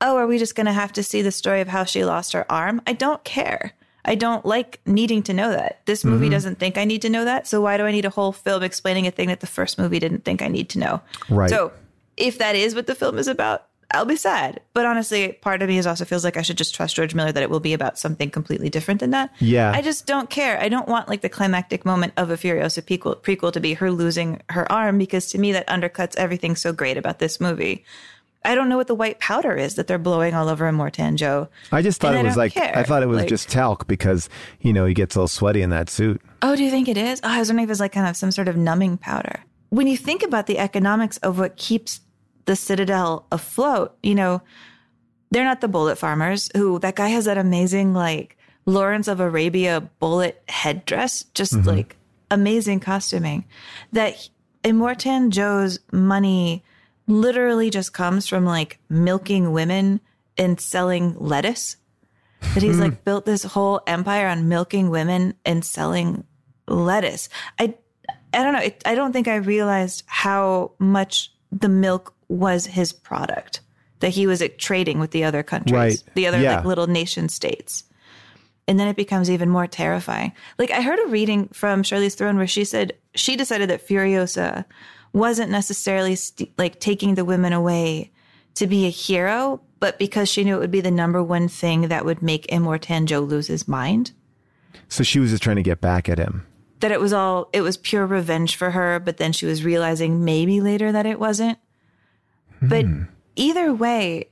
oh, 0.00 0.16
are 0.16 0.26
we 0.26 0.38
just 0.38 0.54
going 0.54 0.66
to 0.66 0.72
have 0.72 0.92
to 0.94 1.02
see 1.02 1.22
the 1.22 1.30
story 1.30 1.60
of 1.60 1.68
how 1.68 1.84
she 1.84 2.04
lost 2.04 2.32
her 2.32 2.50
arm? 2.50 2.80
I 2.86 2.94
don't 2.94 3.22
care. 3.24 3.72
I 4.04 4.14
don't 4.14 4.44
like 4.44 4.80
needing 4.86 5.22
to 5.24 5.32
know 5.32 5.50
that. 5.50 5.80
This 5.86 6.04
movie 6.04 6.28
Mhm. 6.28 6.32
doesn't 6.32 6.58
think 6.58 6.76
I 6.76 6.84
need 6.84 7.02
to 7.02 7.08
know 7.08 7.24
that. 7.24 7.46
So 7.46 7.60
why 7.60 7.76
do 7.76 7.84
I 7.86 7.92
need 7.92 8.04
a 8.04 8.10
whole 8.10 8.32
film 8.32 8.62
explaining 8.62 9.06
a 9.06 9.10
thing 9.10 9.28
that 9.28 9.40
the 9.40 9.46
first 9.46 9.78
movie 9.78 9.98
didn't 9.98 10.24
think 10.24 10.42
I 10.42 10.48
need 10.48 10.68
to 10.70 10.78
know? 10.78 11.00
Right. 11.30 11.48
So 11.50 11.72
if 12.16 12.38
that 12.38 12.54
is 12.54 12.74
what 12.74 12.86
the 12.86 12.94
film 12.94 13.18
is 13.18 13.28
about, 13.28 13.64
I'll 13.92 14.04
be 14.04 14.16
sad. 14.16 14.60
But 14.72 14.86
honestly, 14.86 15.32
part 15.40 15.62
of 15.62 15.68
me 15.68 15.78
is 15.78 15.86
also 15.86 16.04
feels 16.04 16.24
like 16.24 16.36
I 16.36 16.42
should 16.42 16.58
just 16.58 16.74
trust 16.74 16.96
George 16.96 17.14
Miller 17.14 17.30
that 17.32 17.42
it 17.42 17.50
will 17.50 17.60
be 17.60 17.74
about 17.74 17.98
something 17.98 18.28
completely 18.28 18.68
different 18.68 18.98
than 19.00 19.10
that. 19.10 19.30
Yeah. 19.38 19.70
I 19.74 19.82
just 19.82 20.04
don't 20.06 20.28
care. 20.28 20.60
I 20.60 20.68
don't 20.68 20.88
want 20.88 21.08
like 21.08 21.20
the 21.20 21.28
climactic 21.28 21.84
moment 21.84 22.12
of 22.16 22.30
a 22.30 22.36
Furiosa 22.36 22.82
prequel, 22.82 23.20
prequel 23.22 23.52
to 23.52 23.60
be 23.60 23.74
her 23.74 23.90
losing 23.92 24.40
her 24.50 24.70
arm 24.72 24.98
because 24.98 25.26
to 25.28 25.38
me 25.38 25.52
that 25.52 25.66
undercuts 25.68 26.16
everything 26.16 26.56
so 26.56 26.72
great 26.72 26.96
about 26.96 27.20
this 27.20 27.40
movie. 27.40 27.84
I 28.44 28.54
don't 28.54 28.68
know 28.68 28.76
what 28.76 28.86
the 28.88 28.94
white 28.94 29.18
powder 29.20 29.54
is 29.56 29.74
that 29.76 29.86
they're 29.86 29.98
blowing 29.98 30.34
all 30.34 30.48
over 30.48 30.70
Immortan 30.70 31.16
Joe. 31.16 31.48
I 31.72 31.80
just 31.82 32.00
thought 32.00 32.14
And 32.14 32.26
it 32.26 32.28
was 32.28 32.36
like 32.36 32.52
care. 32.52 32.76
I 32.76 32.82
thought 32.82 33.02
it 33.02 33.06
was 33.08 33.20
Like- 33.20 33.28
just 33.28 33.48
talc 33.48 33.86
because 33.86 34.28
you 34.60 34.72
know 34.72 34.84
he 34.86 34.94
gets 34.94 35.14
a 35.14 35.18
little 35.18 35.28
sweaty 35.28 35.62
in 35.62 35.70
that 35.70 35.88
suit. 35.88 36.20
Oh, 36.42 36.54
do 36.56 36.62
you 36.62 36.70
think 36.70 36.88
it 36.88 36.96
is? 36.98 37.20
Oh, 37.24 37.28
I 37.28 37.38
was 37.38 37.48
wondering 37.48 37.64
if 37.64 37.70
it's 37.70 37.80
like 37.80 37.92
kind 37.92 38.06
of 38.08 38.16
some 38.16 38.30
sort 38.30 38.48
of 38.48 38.56
numbing 38.56 38.98
powder. 38.98 39.40
When 39.70 39.86
you 39.86 39.96
think 39.96 40.22
about 40.22 40.46
the 40.46 40.58
economics 40.58 41.16
of 41.18 41.38
what 41.38 41.56
keeps 41.56 42.00
the 42.44 42.54
Citadel 42.56 43.26
afloat, 43.32 43.96
you 44.02 44.14
know, 44.14 44.42
they're 45.30 45.44
not 45.44 45.60
the 45.62 45.68
bullet 45.68 45.96
farmers 45.96 46.50
who 46.54 46.78
that 46.80 46.94
guy 46.94 47.08
has 47.08 47.24
that 47.24 47.38
amazing 47.38 47.94
like 47.94 48.36
Lawrence 48.66 49.08
of 49.08 49.20
Arabia 49.20 49.80
bullet 49.98 50.42
headdress, 50.48 51.24
just 51.34 51.54
Mhm. 51.54 51.66
like 51.66 51.96
amazing 52.30 52.80
costuming. 52.80 53.44
That 53.92 54.28
Immortan 54.62 55.30
Joe's 55.30 55.78
money 55.92 56.62
literally 57.06 57.70
just 57.70 57.92
comes 57.92 58.26
from 58.26 58.44
like 58.44 58.78
milking 58.88 59.52
women 59.52 60.00
and 60.38 60.60
selling 60.60 61.14
lettuce. 61.18 61.76
That 62.54 62.62
he's 62.62 62.78
like 62.78 62.92
hmm. 62.92 63.04
built 63.04 63.24
this 63.24 63.42
whole 63.42 63.80
empire 63.86 64.28
on 64.28 64.48
milking 64.48 64.90
women 64.90 65.34
and 65.46 65.64
selling 65.64 66.24
lettuce. 66.68 67.28
I 67.58 67.74
I 68.32 68.42
don't 68.42 68.52
know. 68.52 68.60
It, 68.60 68.82
I 68.84 68.94
don't 68.94 69.12
think 69.12 69.28
I 69.28 69.36
realized 69.36 70.02
how 70.06 70.72
much 70.78 71.32
the 71.52 71.68
milk 71.68 72.14
was 72.28 72.66
his 72.66 72.92
product 72.92 73.60
that 74.00 74.10
he 74.10 74.26
was 74.26 74.40
like, 74.40 74.58
trading 74.58 74.98
with 74.98 75.12
the 75.12 75.24
other 75.24 75.42
countries, 75.42 75.72
Right. 75.72 76.02
the 76.14 76.26
other 76.26 76.40
Yeah. 76.40 76.56
like 76.56 76.64
little 76.64 76.86
nation 76.86 77.28
states. 77.28 77.84
And 78.66 78.78
then 78.78 78.88
it 78.88 78.96
becomes 78.96 79.30
even 79.30 79.48
more 79.48 79.66
terrifying. 79.66 80.32
Like 80.58 80.70
I 80.70 80.82
heard 80.82 80.98
a 80.98 81.06
reading 81.06 81.48
from 81.52 81.82
Charlize 81.82 82.14
Theron 82.14 82.36
where 82.36 82.46
she 82.46 82.64
said 82.64 82.94
she 83.14 83.36
decided 83.36 83.70
that 83.70 83.86
Furiosa 83.86 84.64
wasn't 85.14 85.50
necessarily 85.50 86.16
st- 86.16 86.52
like 86.58 86.80
taking 86.80 87.14
the 87.14 87.24
women 87.24 87.54
away 87.54 88.10
to 88.56 88.66
be 88.66 88.84
a 88.84 88.90
hero, 88.90 89.60
but 89.80 89.98
because 89.98 90.28
she 90.28 90.44
knew 90.44 90.56
it 90.56 90.60
would 90.60 90.70
be 90.70 90.80
the 90.80 90.90
number 90.90 91.22
one 91.22 91.48
thing 91.48 91.88
that 91.88 92.04
would 92.04 92.20
make 92.20 92.46
Immortan 92.48 93.06
Joe 93.06 93.20
lose 93.20 93.46
his 93.46 93.66
mind. 93.66 94.12
So 94.88 95.02
she 95.02 95.20
was 95.20 95.30
just 95.30 95.42
trying 95.42 95.56
to 95.56 95.62
get 95.62 95.80
back 95.80 96.08
at 96.08 96.18
him. 96.18 96.46
That 96.80 96.92
it 96.92 97.00
was 97.00 97.12
all 97.12 97.48
it 97.52 97.62
was 97.62 97.76
pure 97.76 98.04
revenge 98.04 98.56
for 98.56 98.72
her, 98.72 99.00
but 99.00 99.16
then 99.16 99.32
she 99.32 99.46
was 99.46 99.64
realizing 99.64 100.24
maybe 100.24 100.60
later 100.60 100.92
that 100.92 101.06
it 101.06 101.18
wasn't. 101.18 101.58
But 102.60 102.86
either 103.36 103.74
way, 103.74 104.28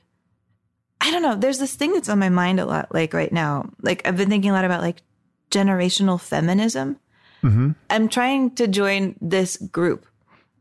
I 1.01 1.11
don't 1.11 1.23
know. 1.23 1.37
There's 1.37 1.59
this 1.59 1.75
thing 1.75 1.93
that's 1.93 2.09
on 2.09 2.19
my 2.19 2.29
mind 2.29 2.61
a 2.61 2.67
lot, 2.67 2.95
like 2.95 3.13
right 3.13 3.33
now. 3.33 3.71
Like 3.83 4.07
I've 4.07 4.17
been 4.17 4.29
thinking 4.29 4.51
a 4.51 4.55
lot 4.55 4.65
about 4.65 4.81
like 4.81 5.03
generational 5.51 6.21
feminism. 6.21 6.99
Mm-hmm. 7.43 7.73
I'm 7.91 8.09
trying 8.09 8.53
to 8.53 8.69
join 8.69 9.17
this 9.21 9.57
group. 9.57 10.07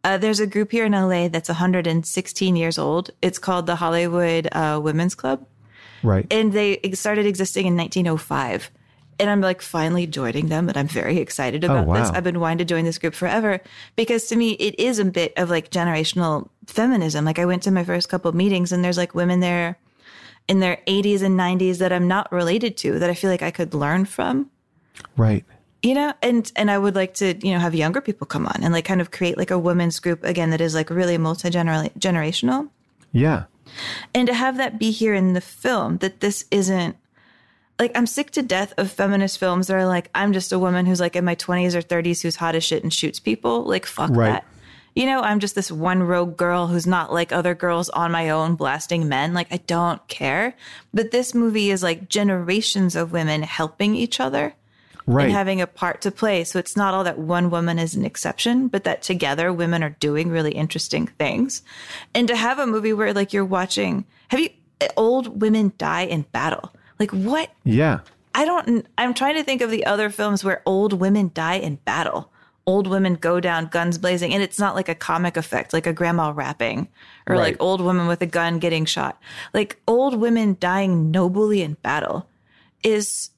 Uh, 0.03 0.17
there's 0.17 0.39
a 0.39 0.47
group 0.47 0.71
here 0.71 0.85
in 0.85 0.93
LA 0.93 1.27
that's 1.27 1.49
116 1.49 2.55
years 2.55 2.77
old. 2.79 3.11
It's 3.21 3.37
called 3.39 3.67
the 3.67 3.75
Hollywood 3.75 4.47
uh, 4.51 4.79
Women's 4.83 5.13
Club, 5.15 5.45
Right. 6.03 6.25
and 6.31 6.51
they 6.53 6.79
started 6.93 7.25
existing 7.25 7.67
in 7.67 7.77
1905. 7.77 8.71
And 9.19 9.29
I'm 9.29 9.41
like 9.41 9.61
finally 9.61 10.07
joining 10.07 10.47
them, 10.47 10.67
and 10.67 10.75
I'm 10.75 10.87
very 10.87 11.17
excited 11.17 11.63
Oh, 11.63 11.77
about 11.77 11.93
this. 11.95 12.09
I've 12.09 12.23
been 12.23 12.39
wanting 12.39 12.57
to 12.59 12.65
join 12.65 12.85
this 12.85 12.97
group 12.97 13.13
forever 13.13 13.61
because 13.95 14.25
to 14.29 14.35
me, 14.35 14.53
it 14.53 14.79
is 14.79 14.97
a 14.97 15.05
bit 15.05 15.33
of 15.37 15.51
like 15.51 15.69
generational 15.69 16.49
feminism. 16.65 17.23
Like 17.23 17.37
I 17.37 17.45
went 17.45 17.61
to 17.63 17.71
my 17.71 17.83
first 17.83 18.09
couple 18.09 18.29
of 18.29 18.33
meetings, 18.35 18.71
and 18.71 18.83
there's 18.83 18.97
like 18.97 19.13
women 19.13 19.39
there 19.39 19.77
in 20.47 20.59
their 20.59 20.79
80s 20.87 21.21
and 21.21 21.39
90s 21.39 21.77
that 21.77 21.93
I'm 21.93 22.07
not 22.07 22.31
related 22.31 22.77
to 22.77 22.97
that 22.97 23.11
I 23.11 23.13
feel 23.13 23.29
like 23.29 23.43
I 23.43 23.51
could 23.51 23.75
learn 23.75 24.05
from 24.05 24.49
Right. 25.15 25.45
You 25.83 25.93
know 25.95 26.13
and 26.21 26.51
and 26.55 26.69
i 26.69 26.77
would 26.77 26.95
like 26.95 27.13
to 27.15 27.35
you 27.45 27.53
know 27.53 27.59
have 27.59 27.73
younger 27.75 28.01
people 28.01 28.27
come 28.27 28.45
on 28.45 28.59
and 28.61 28.73
like 28.73 28.85
kind 28.85 29.01
of 29.01 29.09
create 29.11 29.37
like 29.37 29.51
a 29.51 29.57
women's 29.59 29.99
group 29.99 30.23
again 30.23 30.49
that 30.51 30.61
is 30.61 30.75
like 30.75 30.89
really 30.89 31.17
multi-generational 31.17 32.69
Yeah. 33.11 33.43
and 34.13 34.27
to 34.27 34.33
have 34.33 34.57
that 34.57 34.79
be 34.79 34.91
here 34.91 35.13
in 35.13 35.33
the 35.33 35.41
film 35.41 35.97
that 35.97 36.19
this 36.19 36.45
isn't 36.51 36.95
like 37.79 37.91
i'm 37.95 38.05
sick 38.07 38.31
to 38.31 38.41
death 38.41 38.73
of 38.77 38.91
feminist 38.91 39.39
films 39.39 39.67
that 39.67 39.75
are 39.75 39.87
like 39.87 40.09
i'm 40.13 40.33
just 40.33 40.51
a 40.51 40.59
woman 40.59 40.85
who's 40.85 40.99
like 40.99 41.15
in 41.15 41.25
my 41.25 41.35
20s 41.35 41.73
or 41.75 41.81
30s 41.81 42.21
who's 42.21 42.35
hot 42.35 42.55
as 42.55 42.63
shit 42.63 42.83
and 42.83 42.93
shoots 42.93 43.19
people. 43.19 43.63
Like 43.63 43.85
fuck 43.85 44.11
Right. 44.11 44.33
that. 44.33 44.45
You 44.93 45.05
know 45.05 45.21
i'm 45.21 45.39
just 45.39 45.55
this 45.55 45.71
one 45.71 46.03
rogue 46.03 46.37
girl 46.37 46.67
who's 46.67 46.85
not 46.85 47.11
like 47.13 47.31
other 47.31 47.55
girls 47.55 47.89
on 47.89 48.11
my 48.11 48.29
own 48.29 48.55
blasting 48.55 49.07
men. 49.07 49.33
Like 49.33 49.47
i 49.51 49.57
don't 49.57 50.05
care. 50.07 50.53
But 50.93 51.09
this 51.11 51.33
movie 51.33 51.71
is 51.71 51.81
like 51.81 52.07
generations 52.09 52.95
of 52.95 53.11
women 53.13 53.41
helping 53.41 53.95
each 53.95 54.19
other 54.19 54.53
Right. 55.11 55.25
and 55.25 55.33
having 55.33 55.61
a 55.61 55.67
part 55.67 56.01
to 56.01 56.11
play. 56.11 56.43
So 56.43 56.57
it's 56.59 56.75
not 56.77 56.93
all 56.93 57.03
that 57.03 57.17
one 57.19 57.49
woman 57.49 57.77
is 57.79 57.95
an 57.95 58.05
exception, 58.05 58.67
but 58.67 58.83
that 58.85 59.01
together 59.01 59.51
women 59.51 59.83
are 59.83 59.95
doing 59.99 60.29
really 60.29 60.51
interesting 60.51 61.07
things. 61.07 61.61
And 62.13 62.27
to 62.27 62.35
have 62.35 62.59
a 62.59 62.67
movie 62.67 62.93
where 62.93 63.13
like 63.13 63.33
you're 63.33 63.45
watching, 63.45 64.05
have 64.29 64.39
you 64.39 64.49
old 64.95 65.41
women 65.41 65.73
die 65.77 66.03
in 66.03 66.21
battle? 66.31 66.73
Like 66.99 67.11
what? 67.11 67.49
Yeah. 67.63 67.99
I 68.33 68.45
don't 68.45 68.87
I'm 68.97 69.13
trying 69.13 69.35
to 69.35 69.43
think 69.43 69.61
of 69.61 69.71
the 69.71 69.85
other 69.85 70.09
films 70.09 70.43
where 70.43 70.61
old 70.65 70.93
women 70.93 71.31
die 71.33 71.55
in 71.55 71.75
battle. 71.83 72.31
Old 72.65 72.87
women 72.87 73.15
go 73.15 73.39
down 73.39 73.65
guns 73.65 73.97
blazing 73.97 74.33
and 74.33 74.41
it's 74.43 74.59
not 74.59 74.75
like 74.75 74.87
a 74.87 74.95
comic 74.95 75.35
effect 75.35 75.73
like 75.73 75.87
a 75.87 75.91
grandma 75.93 76.29
rapping 76.31 76.87
or 77.27 77.35
Right. 77.35 77.41
like 77.41 77.57
old 77.59 77.81
woman 77.81 78.07
with 78.07 78.21
a 78.21 78.27
gun 78.27 78.59
getting 78.59 78.85
shot. 78.85 79.19
Like 79.53 79.81
old 79.87 80.15
women 80.15 80.55
dying 80.59 81.09
nobly 81.11 81.63
in 81.63 81.73
battle 81.81 82.27
is 82.83 83.30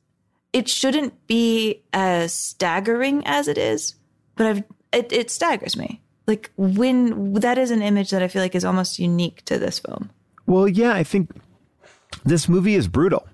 it 0.53 0.69
shouldn't 0.69 1.27
be 1.27 1.81
as 1.91 2.31
staggering 2.33 3.23
as 3.25 3.47
it 3.47 3.57
is, 3.57 3.95
but 4.35 4.45
I've 4.47 4.63
it, 4.93 5.11
it 5.11 5.31
staggers 5.31 5.75
me. 5.75 6.01
Like 6.27 6.51
when 6.55 7.33
that 7.33 7.57
is 7.57 7.71
an 7.71 7.81
image 7.81 8.11
that 8.11 8.23
I 8.23 8.27
feel 8.27 8.41
like 8.41 8.55
is 8.55 8.63
almost 8.63 8.99
unique 8.99 9.43
to 9.45 9.57
this 9.59 9.79
film. 9.79 10.09
Well, 10.45 10.67
yeah, 10.67 10.93
I 10.93 11.03
think 11.03 11.31
this 12.23 12.47
movie 12.47 12.75
is 12.75 12.87
brutal. 12.87 13.27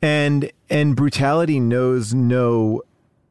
and 0.00 0.50
and 0.70 0.96
brutality 0.96 1.60
knows 1.60 2.14
no 2.14 2.82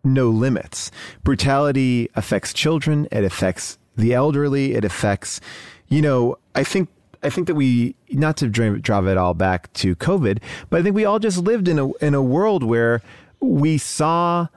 no 0.03 0.29
limits. 0.29 0.91
Brutality 1.23 2.09
affects 2.15 2.53
children. 2.53 3.07
It 3.11 3.23
affects 3.23 3.77
the 3.95 4.13
elderly. 4.13 4.73
It 4.73 4.85
affects, 4.85 5.41
you 5.88 6.01
know, 6.01 6.38
I 6.55 6.63
think 6.63 6.89
I 7.23 7.30
think 7.30 7.48
that 7.48 7.56
we 7.56 7.95
not 8.11 8.38
to 8.38 8.48
drive 8.48 9.07
it 9.07 9.18
all 9.18 9.34
back 9.34 9.72
to 9.73 9.95
COVID, 9.95 10.39
but 10.69 10.80
I 10.80 10.84
think 10.84 10.95
we 10.95 11.06
all 11.06 11.19
just 11.19 11.39
lived 11.39 11.68
in 11.68 11.80
a 11.80 11.91
in 11.95 12.14
a 12.14 12.22
world 12.22 12.64
where 12.64 13.02
we 13.39 13.77
saw 13.77 14.48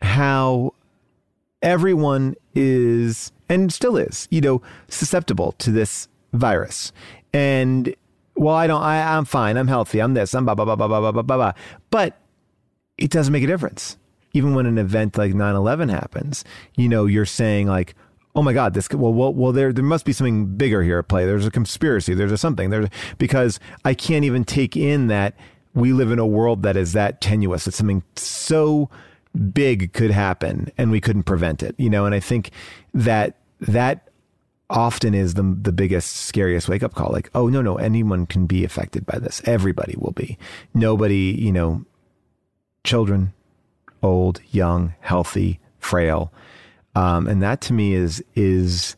how 0.00 0.74
everyone 1.62 2.34
is 2.54 3.32
and 3.48 3.72
still 3.72 3.96
is, 3.96 4.28
you 4.30 4.40
know, 4.40 4.62
susceptible 4.88 5.52
to 5.52 5.70
this 5.70 6.08
virus. 6.32 6.92
And 7.32 7.94
well, 8.34 8.54
I 8.54 8.66
don't, 8.66 8.82
I, 8.82 9.16
I'm 9.16 9.24
fine. 9.24 9.56
I'm 9.56 9.68
healthy. 9.68 10.00
I'm 10.00 10.14
this. 10.14 10.34
I'm 10.34 10.44
blah, 10.44 10.54
blah, 10.54 10.64
blah, 10.64 10.76
blah, 10.76 10.88
blah, 10.88 11.00
blah, 11.00 11.22
blah, 11.22 11.36
blah. 11.36 11.52
But 11.90 12.18
it 12.98 13.10
doesn't 13.10 13.32
make 13.32 13.44
a 13.44 13.46
difference. 13.46 13.96
Even 14.32 14.54
when 14.54 14.64
an 14.64 14.78
event 14.78 15.18
like 15.18 15.34
9 15.34 15.54
11 15.54 15.90
happens, 15.90 16.44
you 16.74 16.88
know, 16.88 17.04
you're 17.04 17.26
saying, 17.26 17.66
like, 17.66 17.94
oh 18.34 18.42
my 18.42 18.52
God, 18.52 18.74
this, 18.74 18.88
well, 18.90 19.12
well, 19.12 19.32
well, 19.32 19.52
there, 19.52 19.72
there 19.72 19.84
must 19.84 20.04
be 20.04 20.12
something 20.12 20.56
bigger 20.56 20.82
here 20.82 20.98
at 20.98 21.08
play. 21.08 21.26
There's 21.26 21.46
a 21.46 21.50
conspiracy. 21.50 22.14
There's 22.14 22.32
a 22.32 22.38
something. 22.38 22.70
There's, 22.70 22.88
because 23.18 23.60
I 23.84 23.94
can't 23.94 24.24
even 24.24 24.44
take 24.44 24.76
in 24.76 25.08
that 25.08 25.36
we 25.74 25.92
live 25.92 26.10
in 26.10 26.18
a 26.18 26.26
world 26.26 26.62
that 26.62 26.76
is 26.76 26.92
that 26.92 27.20
tenuous. 27.20 27.66
It's 27.66 27.76
something 27.76 28.02
so 28.16 28.90
big 29.52 29.92
could 29.92 30.10
happen 30.10 30.70
and 30.76 30.90
we 30.90 31.00
couldn't 31.00 31.24
prevent 31.24 31.62
it, 31.62 31.74
you 31.78 31.90
know? 31.90 32.06
And 32.06 32.14
I 32.14 32.20
think 32.20 32.50
that 32.94 33.36
that 33.60 34.08
often 34.72 35.12
is 35.12 35.34
the 35.34 35.42
the 35.42 35.72
biggest 35.72 36.16
scariest 36.16 36.66
wake 36.66 36.82
up 36.82 36.94
call 36.94 37.12
like 37.12 37.28
oh 37.34 37.46
no 37.46 37.60
no 37.60 37.76
anyone 37.76 38.24
can 38.24 38.46
be 38.46 38.64
affected 38.64 39.04
by 39.04 39.18
this 39.18 39.42
everybody 39.44 39.94
will 39.98 40.12
be 40.12 40.38
nobody 40.72 41.36
you 41.38 41.52
know 41.52 41.84
children 42.82 43.34
old 44.02 44.40
young 44.50 44.94
healthy 45.00 45.60
frail 45.78 46.32
um, 46.94 47.26
and 47.26 47.42
that 47.42 47.60
to 47.62 47.72
me 47.72 47.94
is 47.94 48.22
is 48.34 48.96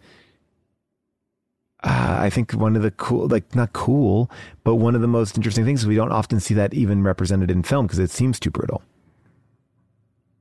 uh, 1.83 2.17
I 2.21 2.31
think 2.31 2.53
one 2.53 2.77
of 2.77 2.83
the 2.83 2.91
cool 2.91 3.29
like 3.29 3.55
not 3.55 3.73
cool 3.73 4.31
but 4.65 4.77
one 4.77 4.95
of 4.95 5.01
the 5.01 5.09
most 5.09 5.37
interesting 5.37 5.65
things 5.65 5.81
is 5.83 5.87
we 5.87 5.97
don't 5.97 6.13
often 6.13 6.41
see 6.41 6.55
that 6.55 6.75
even 6.75 7.03
represented 7.03 7.51
in 7.51 7.63
film 7.63 7.87
because 7.87 7.99
it 7.99 8.11
seems 8.11 8.41
too 8.41 8.51
brutal 8.51 8.83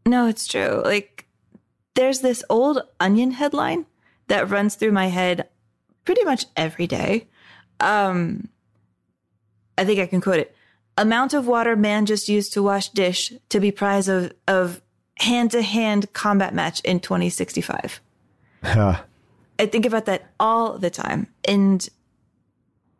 No, 0.05 0.27
it's 0.27 0.47
true. 0.47 0.81
Like, 0.83 1.27
there's 1.95 2.19
this 2.19 2.43
old 2.49 2.81
Onion 2.99 3.31
headline 3.31 3.85
that 4.27 4.49
runs 4.49 4.75
through 4.75 4.91
my 4.91 5.07
head 5.07 5.47
pretty 6.05 6.23
much 6.23 6.45
every 6.55 6.87
day. 6.87 7.27
Um, 7.79 8.49
I 9.77 9.85
think 9.85 9.99
I 9.99 10.05
can 10.05 10.21
quote 10.21 10.39
it. 10.39 10.55
Amount 10.97 11.33
of 11.33 11.47
water 11.47 11.75
man 11.75 12.05
just 12.05 12.29
used 12.29 12.53
to 12.53 12.63
wash 12.63 12.89
dish 12.89 13.33
to 13.49 13.59
be 13.59 13.71
prize 13.71 14.07
of 14.07 14.31
of 14.47 14.81
hand 15.19 15.51
to 15.51 15.61
hand 15.61 16.11
combat 16.13 16.53
match 16.53 16.79
in 16.81 16.99
2065. 16.99 18.01
I 19.59 19.65
think 19.67 19.85
about 19.85 20.05
that 20.05 20.31
all 20.39 20.77
the 20.77 20.89
time. 20.89 21.27
And 21.47 21.87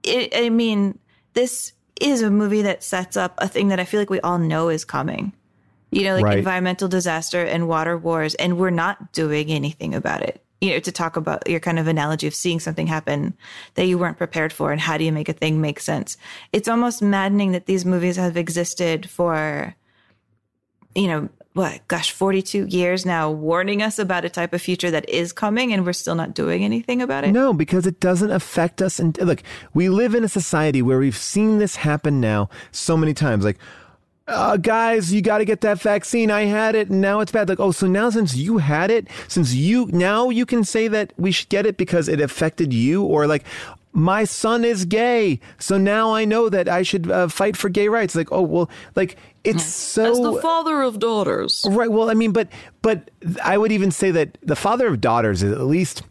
it, 0.03 0.33
I 0.35 0.49
mean, 0.49 0.99
this 1.33 1.73
is 1.99 2.21
a 2.21 2.29
movie 2.29 2.61
that 2.63 2.83
sets 2.83 3.17
up 3.17 3.33
a 3.37 3.47
thing 3.47 3.69
that 3.69 3.79
I 3.79 3.85
feel 3.85 3.99
like 3.99 4.09
we 4.09 4.19
all 4.21 4.37
know 4.37 4.69
is 4.69 4.85
coming. 4.85 5.33
You 5.91 6.05
know, 6.05 6.15
like 6.15 6.25
Right. 6.25 6.37
environmental 6.39 6.87
disaster 6.87 7.43
and 7.43 7.67
water 7.67 7.97
wars, 7.97 8.33
and 8.35 8.57
we're 8.57 8.71
not 8.71 9.13
doing 9.13 9.49
anything 9.49 9.93
about 9.93 10.23
it. 10.23 10.43
You 10.59 10.71
know, 10.71 10.79
to 10.79 10.91
talk 10.91 11.17
about 11.17 11.47
your 11.47 11.59
kind 11.59 11.77
of 11.77 11.87
analogy 11.87 12.25
of 12.25 12.33
seeing 12.33 12.59
something 12.59 12.87
happen 12.87 13.35
that 13.75 13.85
you 13.85 13.99
weren't 13.99 14.17
prepared 14.17 14.51
for, 14.51 14.71
and 14.71 14.81
how 14.81 14.97
do 14.97 15.03
you 15.03 15.11
make 15.11 15.29
a 15.29 15.33
thing 15.33 15.61
make 15.61 15.79
sense? 15.79 16.17
It's 16.51 16.67
almost 16.67 17.03
maddening 17.03 17.51
that 17.51 17.67
these 17.67 17.85
movies 17.85 18.15
have 18.15 18.37
existed 18.37 19.07
for, 19.07 19.75
you 20.95 21.07
know, 21.07 21.29
what, 21.53 21.87
gosh, 21.87 22.11
42 22.11 22.65
years 22.65 23.05
now, 23.05 23.29
warning 23.29 23.83
us 23.83 23.99
about 23.99 24.25
a 24.25 24.29
type 24.29 24.53
of 24.53 24.61
future 24.61 24.89
that 24.89 25.07
is 25.07 25.31
coming, 25.31 25.71
and 25.71 25.85
we're 25.85 25.93
still 25.93 26.15
not 26.15 26.33
doing 26.33 26.63
anything 26.63 27.01
about 27.01 27.23
it. 27.23 27.31
No, 27.31 27.53
because 27.53 27.85
it 27.85 27.99
doesn't 27.99 28.31
affect 28.31 28.81
us. 28.81 28.99
And 28.99 29.15
look, 29.19 29.43
we 29.73 29.87
live 29.87 30.15
in 30.15 30.23
a 30.23 30.29
society 30.29 30.81
where 30.81 30.97
we've 30.97 31.15
seen 31.15 31.59
this 31.59 31.75
happen 31.75 32.19
now 32.19 32.49
so 32.71 32.97
many 32.97 33.13
times. 33.13 33.45
Like, 33.45 33.59
uh, 34.27 34.57
guys, 34.57 35.13
you 35.13 35.21
got 35.21 35.39
to 35.39 35.45
get 35.45 35.61
that 35.61 35.79
vaccine. 35.79 36.31
I 36.31 36.45
had 36.45 36.73
it, 36.73 36.89
and 36.89 37.01
now 37.01 37.19
it's 37.19 37.31
bad. 37.31 37.49
Like, 37.49 37.59
oh, 37.59 37.71
so 37.71 37.85
now 37.85 38.09
since 38.09 38.35
you 38.35 38.57
had 38.57 38.89
it, 38.89 39.07
since 39.27 39.53
you 39.53 39.87
now 39.91 40.29
you 40.29 40.45
can 40.45 40.63
say 40.63 40.87
that 40.87 41.13
we 41.17 41.31
should 41.31 41.49
get 41.49 41.65
it 41.65 41.77
because 41.77 42.07
it 42.07 42.19
affected 42.19 42.73
you, 42.73 43.03
or 43.03 43.27
like. 43.27 43.43
My 43.93 44.23
son 44.23 44.65
is 44.65 44.85
gay, 44.85 45.39
so 45.59 45.77
now 45.77 46.13
I 46.13 46.25
know 46.25 46.49
that 46.49 46.67
I 46.67 46.81
should 46.81 47.09
uh, 47.11 47.27
fight 47.27 47.55
for 47.55 47.69
gay 47.69 47.87
rights. 47.87 48.15
Like, 48.15 48.31
oh 48.31 48.41
well, 48.41 48.69
like 48.95 49.17
it's 49.43 49.63
so 49.63 50.11
As 50.11 50.19
the 50.19 50.41
father 50.41 50.81
of 50.81 50.99
daughters. 50.99 51.65
Right. 51.69 51.91
Well, 51.91 52.09
I 52.09 52.13
mean, 52.13 52.31
but 52.31 52.47
but 52.81 53.11
I 53.43 53.57
would 53.57 53.71
even 53.71 53.91
say 53.91 54.11
that 54.11 54.37
the 54.41 54.55
father 54.55 54.87
of 54.87 54.99
daughters 54.99 55.43
is 55.43 55.51
at 55.51 55.61
least 55.61 56.01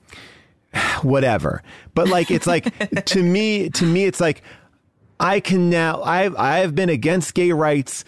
whatever. 1.02 1.62
But 1.94 2.09
like 2.09 2.30
it's 2.30 2.46
like 2.46 2.64
to 3.06 3.22
me 3.22 3.70
to 3.70 3.84
me 3.84 4.04
it's 4.04 4.20
like 4.20 4.42
I 5.18 5.40
can 5.40 5.70
now 5.70 6.02
I've 6.02 6.36
I've 6.36 6.74
been 6.74 6.88
against 6.88 7.34
gay 7.34 7.52
rights 7.52 8.04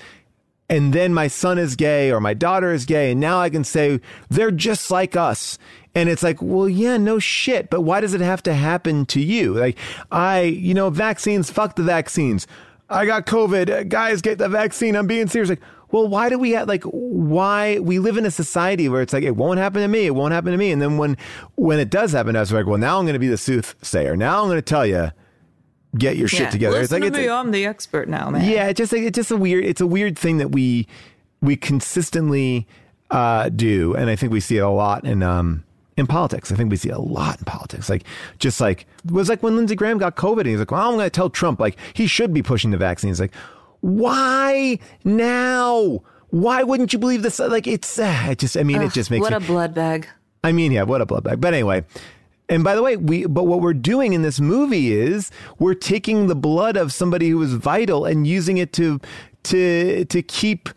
and 0.68 0.92
then 0.92 1.12
my 1.12 1.28
son 1.28 1.58
is 1.58 1.76
gay 1.76 2.10
or 2.10 2.20
my 2.20 2.34
daughter 2.34 2.72
is 2.72 2.84
gay 2.84 3.12
and 3.12 3.20
now 3.20 3.40
I 3.40 3.50
can 3.50 3.64
say 3.64 4.00
they're 4.28 4.50
just 4.50 4.90
like 4.90 5.16
us. 5.16 5.58
And 5.94 6.08
it's 6.08 6.22
like, 6.22 6.42
well, 6.42 6.68
yeah, 6.68 6.96
no 6.96 7.18
shit. 7.18 7.70
But 7.70 7.82
why 7.82 8.00
does 8.00 8.14
it 8.14 8.20
have 8.20 8.42
to 8.44 8.54
happen 8.54 9.06
to 9.06 9.20
you? 9.20 9.54
Like, 9.54 9.78
I, 10.10 10.42
you 10.42 10.74
know, 10.74 10.90
vaccines, 10.90 11.50
fuck 11.50 11.76
the 11.76 11.84
vaccines. 11.84 12.46
I 12.90 13.06
got 13.06 13.26
COVID. 13.26 13.70
Uh, 13.70 13.82
Guys, 13.84 14.20
get 14.20 14.38
the 14.38 14.48
vaccine. 14.48 14.96
I'm 14.96 15.06
being 15.06 15.28
serious. 15.28 15.50
Like, 15.50 15.60
well, 15.90 16.08
why 16.08 16.28
do 16.28 16.38
we 16.40 16.50
have 16.52 16.66
like 16.66 16.82
why 16.84 17.78
we 17.78 18.00
live 18.00 18.16
in 18.16 18.26
a 18.26 18.30
society 18.30 18.88
where 18.88 19.00
it's 19.00 19.12
like 19.12 19.22
it 19.22 19.36
won't 19.36 19.60
happen 19.60 19.80
to 19.80 19.86
me, 19.86 20.06
it 20.06 20.14
won't 20.14 20.32
happen 20.32 20.50
to 20.50 20.58
me, 20.58 20.72
and 20.72 20.82
then 20.82 20.98
when 20.98 21.16
when 21.54 21.78
it 21.78 21.88
does 21.88 22.10
happen 22.10 22.34
to 22.34 22.40
us, 22.40 22.50
we're 22.50 22.58
like, 22.58 22.66
well, 22.66 22.78
now 22.78 22.98
I'm 22.98 23.04
going 23.04 23.12
to 23.14 23.20
be 23.20 23.28
the 23.28 23.38
soothsayer. 23.38 24.16
Now 24.16 24.42
I'm 24.42 24.48
going 24.48 24.58
to 24.58 24.62
tell 24.62 24.84
you, 24.84 25.12
get 25.96 26.16
your 26.16 26.26
shit 26.26 26.50
together. 26.50 26.78
Listen 26.78 26.96
it's 26.96 27.04
like 27.04 27.12
to 27.12 27.18
it's 27.18 27.26
me, 27.26 27.32
I'm 27.32 27.50
the 27.52 27.66
expert 27.66 28.08
now, 28.08 28.30
man. 28.30 28.48
yeah, 28.48 28.66
it's 28.66 28.78
just 28.78 28.92
like 28.92 29.02
it's 29.02 29.14
just 29.14 29.30
a 29.30 29.36
weird 29.36 29.64
it's 29.64 29.80
a 29.80 29.86
weird 29.86 30.18
thing 30.18 30.38
that 30.38 30.48
we 30.48 30.88
we 31.40 31.54
consistently 31.56 32.66
uh, 33.10 33.48
do, 33.50 33.94
and 33.94 34.10
I 34.10 34.16
think 34.16 34.32
we 34.32 34.40
see 34.40 34.56
it 34.56 34.62
a 34.62 34.68
lot 34.68 35.04
in 35.04 35.22
um 35.22 35.63
in 35.96 36.06
politics. 36.06 36.50
I 36.50 36.56
think 36.56 36.70
we 36.70 36.76
see 36.76 36.90
a 36.90 36.98
lot 36.98 37.38
in 37.38 37.44
politics. 37.44 37.88
Like 37.88 38.04
just 38.38 38.60
like 38.60 38.86
it 39.04 39.10
was 39.10 39.28
like 39.28 39.42
when 39.42 39.56
Lindsey 39.56 39.74
Graham 39.74 39.98
got 39.98 40.16
COVID, 40.16 40.40
and 40.40 40.48
he's 40.48 40.58
like, 40.58 40.70
"Well, 40.70 40.88
I'm 40.88 40.94
going 40.94 41.06
to 41.06 41.10
tell 41.10 41.30
Trump 41.30 41.60
like 41.60 41.76
he 41.92 42.06
should 42.06 42.32
be 42.32 42.42
pushing 42.42 42.70
the 42.70 42.76
vaccine." 42.76 43.10
It's 43.10 43.20
like, 43.20 43.34
why 43.80 44.78
now? 45.04 46.02
Why 46.30 46.64
wouldn't 46.64 46.92
you 46.92 46.98
believe 46.98 47.22
this? 47.22 47.38
Like 47.38 47.66
it's 47.66 47.98
uh, 47.98 48.26
it 48.30 48.38
just 48.40 48.56
I 48.56 48.64
mean 48.64 48.82
it 48.82 48.92
just 48.92 49.10
makes 49.10 49.22
what 49.22 49.30
me, 49.30 49.36
a 49.36 49.40
blood 49.40 49.74
bag. 49.74 50.08
I 50.42 50.52
mean, 50.52 50.72
yeah, 50.72 50.82
what 50.82 51.00
a 51.00 51.06
blood 51.06 51.22
bag. 51.22 51.40
But 51.40 51.54
anyway, 51.54 51.84
and 52.48 52.64
by 52.64 52.74
the 52.74 52.82
way, 52.82 52.96
we 52.96 53.26
but 53.26 53.44
what 53.44 53.60
we're 53.60 53.72
doing 53.72 54.12
in 54.12 54.22
this 54.22 54.40
movie 54.40 54.92
is 54.92 55.30
we're 55.58 55.74
taking 55.74 56.26
the 56.26 56.34
blood 56.34 56.76
of 56.76 56.92
somebody 56.92 57.28
who 57.30 57.40
is 57.42 57.54
vital 57.54 58.04
and 58.04 58.26
using 58.26 58.58
it 58.58 58.72
to 58.74 59.00
to 59.44 60.04
to 60.06 60.22
keep 60.22 60.68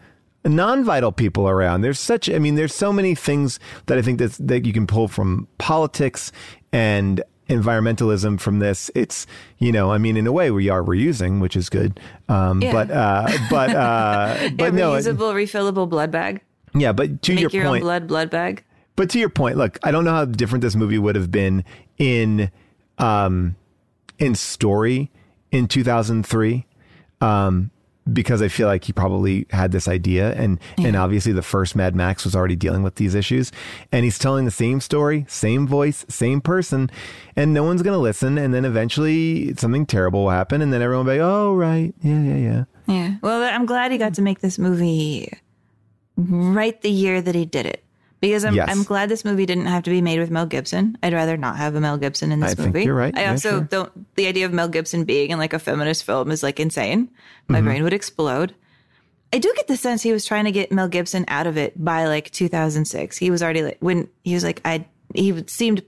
non-vital 0.50 1.12
people 1.12 1.48
around. 1.50 1.82
There's 1.82 2.00
such 2.00 2.30
I 2.30 2.40
mean, 2.40 2.56
there's 2.56 2.76
so 2.76 2.92
many 2.94 3.16
things 3.16 3.60
that 3.88 3.98
I 3.98 4.02
think 4.02 4.20
that 4.20 4.34
that 4.40 4.66
you 4.66 4.74
can 4.74 4.88
pull 4.88 5.08
from 5.08 5.48
politics 5.58 6.32
and 6.72 7.22
environmentalism 7.50 8.40
from 8.40 8.60
this. 8.60 8.92
It's 8.96 9.26
you 9.58 9.72
know, 9.72 9.92
I 9.92 9.98
mean, 9.98 10.18
in 10.18 10.28
a 10.28 10.32
way 10.32 10.52
we 10.52 10.70
are 10.70 10.82
reusing, 10.84 11.40
which 11.42 11.56
is 11.56 11.70
good. 11.70 12.00
Um, 12.30 12.62
Yeah. 12.62 12.72
but 12.74 12.92
uh, 12.92 13.28
but 13.50 13.70
uh, 13.76 14.50
but 14.58 14.74
yeah, 14.74 14.80
no, 14.80 14.94
it- 14.96 15.00
reusable, 15.06 15.34
refillable 15.34 15.90
blood 15.90 16.12
bag. 16.12 16.42
yeah. 16.74 16.92
But 16.92 17.22
to 17.24 17.34
Make 17.34 17.42
your, 17.42 17.50
your, 17.52 17.64
point, 17.66 17.82
own 17.82 17.86
blood 17.86 18.08
blood 18.08 18.30
bag. 18.30 18.64
but 18.96 19.10
to 19.12 19.20
your 19.20 19.30
point, 19.30 19.58
look, 19.58 19.78
I 19.84 19.92
don't 19.92 20.04
know 20.06 20.12
how 20.12 20.26
different 20.26 20.62
this 20.62 20.76
movie 20.76 20.98
would 21.00 21.16
have 21.16 21.32
been 21.32 21.64
in 21.98 22.52
um 23.00 23.56
in 24.20 24.34
story 24.36 25.12
in 25.52 25.68
2003 25.68 26.66
um 27.22 27.70
because 28.14 28.42
I 28.42 28.48
feel 28.48 28.68
like 28.68 28.84
he 28.84 28.94
probably 28.94 29.46
had 29.50 29.72
this 29.72 29.88
idea 29.88 30.34
and 30.34 30.60
and 30.78 30.96
obviously 30.96 31.34
the 31.34 31.42
first 31.42 31.76
Mad 31.76 31.96
Max 31.96 32.24
was 32.24 32.36
already 32.36 32.56
dealing 32.56 32.84
with 32.84 32.96
these 32.96 33.16
issues 33.16 33.52
and 33.92 34.04
he's 34.04 34.18
telling 34.20 34.46
the 34.46 34.52
same 34.52 34.80
story, 34.80 35.26
same 35.28 35.68
voice, 35.68 36.06
same 36.08 36.42
person 36.42 36.90
and 37.36 37.54
no 37.54 37.64
one's 37.64 37.82
going 37.82 37.94
to 37.94 38.00
listen 38.00 38.38
and 38.38 38.54
then 38.54 38.66
eventually 38.66 39.54
something 39.56 39.86
terrible 39.86 40.24
will 40.24 40.30
happen 40.32 40.62
and 40.62 40.72
then 40.72 40.82
everyone 40.82 41.06
will 41.06 41.14
be 41.14 41.20
like, 41.20 41.28
"Oh, 41.28 41.56
right. 41.56 41.94
Yeah, 42.02 42.22
yeah, 42.22 42.36
yeah." 42.36 42.64
Yeah. 42.88 43.16
Well, 43.22 43.44
I'm 43.44 43.66
glad 43.66 43.92
he 43.92 43.98
got 43.98 44.14
to 44.16 44.22
make 44.22 44.40
this 44.40 44.58
movie 44.58 45.32
right 46.16 46.82
the 46.82 46.90
year 46.90 47.22
that 47.22 47.36
he 47.36 47.46
did 47.46 47.66
it. 47.66 47.84
Because 48.20 48.44
I'm, 48.46 48.56
Yes. 48.56 48.68
I'm 48.72 48.84
glad 48.84 49.10
this 49.10 49.24
movie 49.24 49.46
didn't 49.46 49.68
have 49.68 49.84
to 49.84 49.90
be 49.92 50.02
made 50.02 50.20
with 50.20 50.32
Mel 50.32 50.48
Gibson. 50.48 50.98
I'd 51.04 51.14
rather 51.14 51.38
not 51.38 51.58
have 51.58 51.76
a 51.76 51.80
Mel 51.82 51.98
Gibson 51.98 52.32
in 52.32 52.40
this 52.40 52.54
I 52.54 52.56
think 52.56 52.74
movie. 52.74 52.86
you're 52.86 52.96
right. 52.96 53.16
I 53.16 53.22
Yeah, 53.22 53.32
also 53.32 53.50
sure. 53.52 53.62
don't, 53.62 54.16
the 54.16 54.26
idea 54.28 54.46
of 54.48 54.54
Mel 54.54 54.68
Gibson 54.68 55.04
being 55.04 55.30
in 55.30 55.38
like 55.38 55.54
a 55.54 55.60
feminist 55.60 56.04
film 56.04 56.32
is 56.32 56.42
like 56.42 56.60
insane. 56.60 57.10
My 57.48 57.62
Mhm. 57.62 57.66
brain 57.66 57.84
would 57.84 57.94
explode. 57.94 58.56
I 59.32 59.38
do 59.40 59.54
get 59.56 59.68
the 59.68 59.78
sense 59.78 60.02
he 60.04 60.14
was 60.14 60.26
trying 60.26 60.46
to 60.46 60.52
get 60.52 60.72
Mel 60.72 60.88
Gibson 60.88 61.26
out 61.28 61.46
of 61.48 61.58
it 61.58 61.84
by 61.84 62.06
like 62.08 62.32
2006. 62.32 63.18
He 63.18 63.30
was 63.30 63.44
already 63.44 63.62
like, 63.62 63.78
when 63.82 64.08
he 64.24 64.34
was 64.34 64.44
like, 64.44 64.62
I, 64.66 64.86
he 65.14 65.44
seemed 65.48 65.84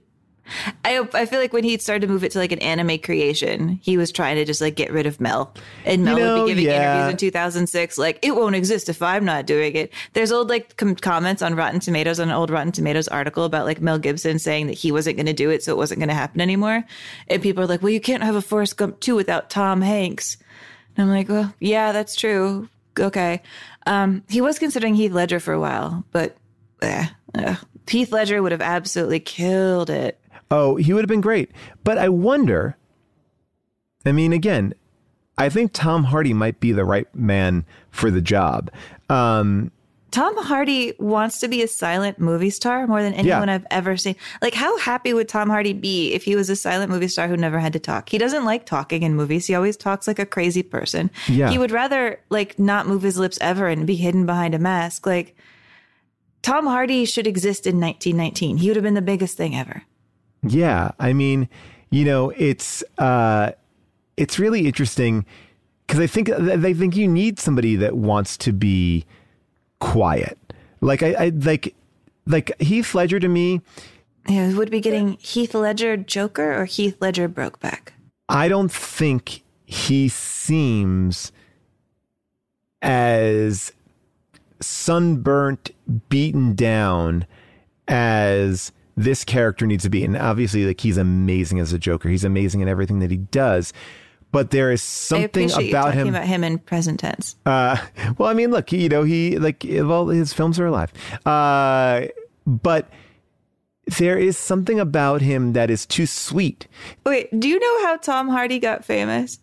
I 0.84 1.06
I 1.14 1.26
feel 1.26 1.40
like 1.40 1.52
when 1.52 1.64
he 1.64 1.76
started 1.78 2.06
to 2.06 2.12
move 2.12 2.24
it 2.24 2.32
to 2.32 2.38
like 2.38 2.52
an 2.52 2.58
anime 2.60 2.98
creation, 2.98 3.80
he 3.82 3.96
was 3.96 4.12
trying 4.12 4.36
to 4.36 4.44
just 4.44 4.60
like 4.60 4.74
get 4.74 4.92
rid 4.92 5.06
of 5.06 5.20
Mel, 5.20 5.54
and 5.84 6.04
Mel 6.04 6.18
You 6.18 6.24
know, 6.24 6.38
would 6.38 6.46
be 6.46 6.50
giving 6.50 6.64
yeah. 6.66 6.94
interviews 6.94 7.12
in 7.12 7.16
2006 7.18 7.98
like 7.98 8.18
it 8.22 8.34
won't 8.34 8.54
exist 8.54 8.88
if 8.88 9.02
I'm 9.02 9.24
not 9.24 9.46
doing 9.46 9.74
it. 9.74 9.92
There's 10.12 10.32
old 10.32 10.48
like 10.48 10.76
com- 10.76 10.96
comments 10.96 11.42
on 11.42 11.54
Rotten 11.54 11.80
Tomatoes 11.80 12.20
on 12.20 12.28
an 12.28 12.34
old 12.34 12.50
Rotten 12.50 12.72
Tomatoes 12.72 13.08
article 13.08 13.44
about 13.44 13.66
like 13.66 13.80
Mel 13.80 13.98
Gibson 13.98 14.38
saying 14.38 14.66
that 14.68 14.78
he 14.78 14.92
wasn't 14.92 15.16
going 15.16 15.26
to 15.26 15.32
do 15.32 15.50
it, 15.50 15.62
so 15.62 15.72
it 15.72 15.76
wasn't 15.76 16.00
going 16.00 16.08
to 16.08 16.14
happen 16.14 16.40
anymore, 16.40 16.84
and 17.28 17.42
people 17.42 17.64
are 17.64 17.66
like, 17.66 17.82
well, 17.82 17.90
you 17.90 18.00
can't 18.00 18.22
have 18.22 18.36
a 18.36 18.42
Forrest 18.42 18.76
Gump 18.76 19.00
2 19.00 19.14
without 19.14 19.50
Tom 19.50 19.80
Hanks, 19.80 20.36
and 20.96 21.04
I'm 21.04 21.14
like, 21.16 21.28
well, 21.28 21.54
yeah, 21.60 21.92
that's 21.92 22.16
true. 22.16 22.68
Okay, 22.98 23.42
um, 23.86 24.24
he 24.28 24.40
was 24.40 24.58
considering 24.58 24.94
Heath 24.94 25.12
Ledger 25.12 25.40
for 25.40 25.52
a 25.52 25.60
while, 25.60 26.04
but 26.12 26.36
eh, 26.82 27.06
eh. 27.34 27.56
Heath 27.88 28.12
Ledger 28.12 28.40
would 28.42 28.52
have 28.52 28.60
absolutely 28.60 29.18
killed 29.20 29.90
it. 29.90 30.20
Oh, 30.50 30.76
he 30.76 30.92
would 30.92 31.02
have 31.02 31.08
been 31.08 31.20
great. 31.20 31.50
But 31.84 31.98
I 31.98 32.08
wonder. 32.08 32.76
I 34.04 34.12
mean, 34.12 34.32
again, 34.32 34.74
I 35.38 35.48
think 35.48 35.72
Tom 35.72 36.04
Hardy 36.04 36.32
might 36.32 36.60
be 36.60 36.72
the 36.72 36.84
right 36.84 37.12
man 37.14 37.64
for 37.90 38.10
the 38.10 38.20
job. 38.20 38.70
Um, 39.08 39.70
Tom 40.10 40.36
Hardy 40.38 40.92
wants 40.98 41.38
to 41.38 41.46
be 41.48 41.62
a 41.62 41.68
silent 41.68 42.18
movie 42.18 42.50
star 42.50 42.86
more 42.88 43.00
than 43.00 43.14
anyone 43.14 43.46
Yeah. 43.48 43.54
I've 43.54 43.66
ever 43.70 43.96
seen. 43.96 44.16
Like, 44.42 44.54
how 44.54 44.76
happy 44.78 45.14
would 45.14 45.28
Tom 45.28 45.48
Hardy 45.48 45.72
be 45.72 46.12
if 46.12 46.24
he 46.24 46.34
was 46.34 46.50
a 46.50 46.56
silent 46.56 46.90
movie 46.90 47.06
star 47.06 47.28
who 47.28 47.36
never 47.36 47.60
had 47.60 47.72
to 47.74 47.78
talk? 47.78 48.08
He 48.08 48.18
doesn't 48.18 48.44
like 48.44 48.66
talking 48.66 49.04
in 49.04 49.14
movies. 49.14 49.46
He 49.46 49.54
always 49.54 49.76
talks 49.76 50.08
like 50.08 50.18
a 50.18 50.26
crazy 50.26 50.64
person. 50.64 51.10
Yeah. 51.28 51.50
He 51.50 51.58
would 51.58 51.70
rather 51.70 52.18
like 52.28 52.58
not 52.58 52.88
move 52.88 53.02
his 53.02 53.18
lips 53.18 53.38
ever 53.40 53.68
and 53.68 53.86
be 53.86 53.94
hidden 53.94 54.26
behind 54.26 54.54
a 54.54 54.58
mask. 54.58 55.06
Like, 55.06 55.36
Tom 56.42 56.66
Hardy 56.66 57.04
should 57.04 57.26
exist 57.26 57.66
in 57.66 57.78
1919. 57.80 58.56
He 58.56 58.68
would 58.68 58.76
have 58.76 58.82
been 58.82 58.94
the 58.94 59.02
biggest 59.02 59.36
thing 59.36 59.54
ever. 59.54 59.84
Yeah, 60.42 60.92
I 60.98 61.12
mean, 61.12 61.48
you 61.90 62.04
know, 62.04 62.30
it's 62.30 62.82
uh, 62.98 63.52
it's 64.16 64.38
really 64.38 64.66
interesting 64.66 65.26
because 65.86 66.00
I 66.00 66.06
think 66.06 66.28
they 66.28 66.74
think 66.74 66.96
you 66.96 67.08
need 67.08 67.38
somebody 67.38 67.76
that 67.76 67.96
wants 67.96 68.36
to 68.38 68.52
be 68.52 69.04
quiet. 69.80 70.38
Like 70.80 71.02
I, 71.02 71.14
I 71.14 71.28
like 71.28 71.74
like 72.26 72.58
Heath 72.60 72.94
Ledger 72.94 73.20
to 73.20 73.28
me. 73.28 73.60
Yeah, 74.28 74.54
would 74.54 74.70
be 74.70 74.80
getting 74.80 75.14
Heath 75.14 75.54
Ledger 75.54 75.96
Joker 75.96 76.60
or 76.60 76.64
Heath 76.64 76.96
Ledger 77.00 77.28
Brokeback. 77.28 77.90
I 78.28 78.48
don't 78.48 78.70
think 78.70 79.42
he 79.64 80.08
seems 80.08 81.32
as 82.82 83.72
sunburnt, 84.60 85.70
beaten 86.08 86.54
down 86.54 87.26
as 87.88 88.72
this 89.00 89.24
character 89.24 89.66
needs 89.66 89.84
to 89.84 89.90
be. 89.90 90.04
And 90.04 90.16
obviously, 90.16 90.66
like 90.66 90.80
he's 90.80 90.96
amazing 90.96 91.58
as 91.58 91.72
a 91.72 91.78
Joker. 91.78 92.08
He's 92.08 92.24
amazing 92.24 92.60
in 92.60 92.68
everything 92.68 93.00
that 93.00 93.10
he 93.10 93.16
does. 93.16 93.72
But 94.32 94.50
there 94.50 94.70
is 94.70 94.80
I 94.80 94.84
something 94.84 95.48
you 95.48 95.70
about 95.70 95.94
him. 95.94 96.08
about 96.08 96.24
him 96.24 96.44
in 96.44 96.58
present 96.58 97.00
tense. 97.00 97.34
Uh, 97.44 97.76
well, 98.18 98.28
I 98.28 98.34
mean, 98.34 98.50
look, 98.50 98.70
you 98.70 98.88
know, 98.88 99.02
he 99.02 99.38
like 99.38 99.64
well, 99.68 100.08
his 100.08 100.32
films 100.32 100.60
are 100.60 100.66
alive. 100.66 100.92
Uh, 101.26 102.06
but 102.46 102.88
there 103.98 104.18
is 104.18 104.36
something 104.36 104.78
about 104.78 105.20
him 105.20 105.54
that 105.54 105.70
is 105.70 105.84
too 105.86 106.06
sweet. 106.06 106.68
Wait, 107.04 107.28
do 107.40 107.48
you 107.48 107.58
know 107.58 107.84
how 107.86 107.96
Tom 107.96 108.28
Hardy 108.28 108.58
got 108.58 108.84
famous? 108.84 109.40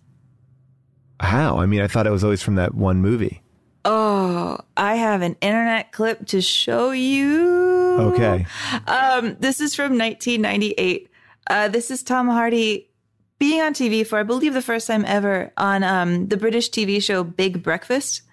How? 1.19 1.57
I 1.57 1.65
mean, 1.65 1.81
I 1.81 1.87
thought 1.87 2.07
it 2.07 2.11
was 2.11 2.23
always 2.23 2.43
from 2.43 2.55
that 2.55 2.75
one 2.75 3.01
movie. 3.01 3.41
Oh, 3.89 4.57
I 4.75 4.95
have 4.95 5.21
an 5.21 5.37
internet 5.39 5.93
clip 5.93 6.25
to 6.27 6.41
show 6.41 6.91
you. 6.91 7.95
Okay. 7.97 8.45
Um, 8.85 9.37
this 9.39 9.61
is 9.61 9.75
from 9.75 9.97
1998. 9.97 11.09
Uh, 11.49 11.69
this 11.69 11.89
is 11.89 12.03
Tom 12.03 12.27
Hardy 12.27 12.89
being 13.39 13.61
on 13.61 13.73
TV 13.73 14.05
for, 14.05 14.19
I 14.19 14.23
believe, 14.23 14.53
the 14.53 14.61
first 14.61 14.87
time 14.87 15.05
ever 15.05 15.53
on 15.55 15.83
um, 15.83 16.27
the 16.27 16.35
British 16.35 16.69
TV 16.69 17.01
show 17.01 17.23
Big 17.23 17.63
Breakfast. 17.63 18.23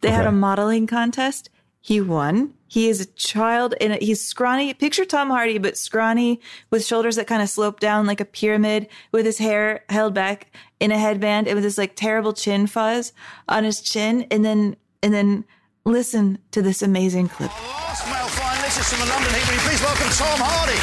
They 0.00 0.10
had 0.10 0.26
a 0.26 0.32
modeling 0.32 0.86
contest. 0.86 1.50
He 1.82 2.00
won. 2.00 2.54
He 2.66 2.88
is 2.88 3.02
a 3.02 3.06
child 3.06 3.74
and 3.82 4.00
he's 4.00 4.24
scrawny. 4.24 4.72
Picture 4.72 5.04
Tom 5.04 5.28
Hardy, 5.28 5.58
but 5.58 5.76
scrawny 5.76 6.40
with 6.70 6.86
shoulders 6.86 7.16
that 7.16 7.26
kind 7.26 7.42
of 7.42 7.50
slope 7.50 7.80
down 7.80 8.06
like 8.06 8.20
a 8.20 8.24
pyramid 8.24 8.88
with 9.10 9.26
his 9.26 9.36
hair 9.36 9.84
held 9.90 10.14
back 10.14 10.56
in 10.80 10.90
a 10.90 10.98
headband 10.98 11.48
and 11.48 11.54
with 11.54 11.64
this 11.64 11.76
like 11.76 11.96
terrible 11.96 12.32
chin 12.32 12.66
fuzz 12.66 13.12
on 13.46 13.64
his 13.64 13.82
chin. 13.82 14.26
And 14.30 14.42
then, 14.42 14.76
and 15.02 15.12
then 15.12 15.44
listen 15.84 16.38
to 16.52 16.62
this 16.62 16.82
amazing 16.82 17.28
clip. 17.28 17.50
Last 17.50 18.06
male 18.06 18.30
finalist 18.38 18.78
is 18.80 18.88
from 18.88 19.00
the 19.00 19.12
London 19.12 19.32
Heat. 19.34 19.58
Please 19.66 19.82
welcome 19.82 20.08
Tom 20.14 20.38
Hardy? 20.40 20.78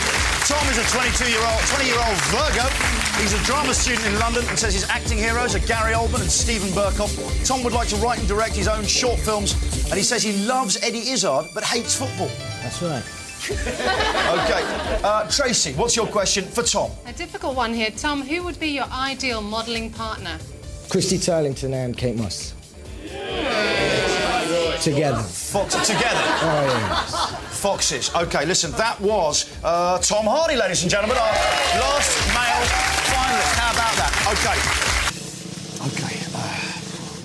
Tom 0.45 0.65
is 0.69 0.77
a 0.77 0.85
22-year-old, 0.91 1.61
20-year-old 1.71 2.17
Virgo. 2.33 2.67
He's 3.21 3.33
a 3.33 3.43
drama 3.45 3.73
student 3.73 4.07
in 4.07 4.19
London 4.19 4.43
and 4.49 4.57
says 4.57 4.73
his 4.73 4.87
acting 4.89 5.17
heroes 5.17 5.55
are 5.55 5.59
Gary 5.59 5.93
Oldman 5.93 6.21
and 6.21 6.31
Steven 6.31 6.69
Berkoff. 6.69 7.11
Tom 7.45 7.63
would 7.63 7.73
like 7.73 7.87
to 7.89 7.95
write 7.97 8.19
and 8.19 8.27
direct 8.27 8.55
his 8.55 8.67
own 8.67 8.83
short 8.85 9.19
films, 9.19 9.53
and 9.85 9.93
he 9.93 10.03
says 10.03 10.23
he 10.23 10.45
loves 10.45 10.81
Eddie 10.83 11.09
Izzard 11.11 11.45
but 11.53 11.63
hates 11.63 11.95
football. 11.95 12.29
That's 12.61 12.81
right. 12.81 13.03
Okay, 13.49 14.61
uh, 15.03 15.27
Tracy, 15.29 15.73
what's 15.73 15.95
your 15.95 16.05
question 16.07 16.43
for 16.45 16.61
Tom? 16.61 16.91
A 17.07 17.13
difficult 17.13 17.55
one 17.55 17.73
here. 17.73 17.89
Tom, 17.89 18.21
who 18.21 18.43
would 18.43 18.59
be 18.59 18.67
your 18.67 18.85
ideal 18.91 19.41
modelling 19.41 19.91
partner? 19.91 20.37
Christy 20.89 21.17
Turlington 21.17 21.73
and 21.73 21.97
Kate 21.97 22.15
Moss. 22.17 22.53
Together. 24.81 25.21
Fox 25.21 25.75
together. 25.85 26.23
Oh, 26.41 26.63
yeah. 26.65 26.95
Foxes. 27.51 28.15
Okay, 28.15 28.45
listen, 28.45 28.71
that 28.71 28.99
was 29.01 29.45
uh, 29.63 29.97
Tom 29.99 30.25
Hardy, 30.25 30.55
ladies 30.55 30.83
and 30.83 30.89
gentlemen, 30.89 31.17
our 31.17 31.31
last 31.83 32.15
male 32.31 32.63
finalist. 33.11 33.53
How 33.59 33.71
about 33.73 33.95
that? 33.99 34.13
Okay. 34.31 34.57
Okay. 35.91 36.15
Uh, 36.33 36.71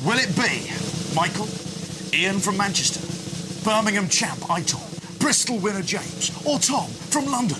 will 0.05 0.19
it 0.19 0.35
be 0.35 0.69
Michael, 1.15 1.47
Ian 2.13 2.41
from 2.41 2.57
Manchester, 2.57 3.01
Birmingham 3.65 4.09
champ 4.09 4.41
Aitor, 4.41 4.83
Bristol 5.21 5.59
winner 5.59 5.83
James, 5.83 6.33
or 6.45 6.59
Tom 6.59 6.91
from 6.91 7.27
London? 7.27 7.59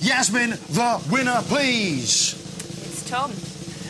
Yasmin, 0.00 0.50
the 0.50 1.02
winner, 1.10 1.42
please. 1.46 2.34
It's 2.84 3.02
Tom. 3.10 3.32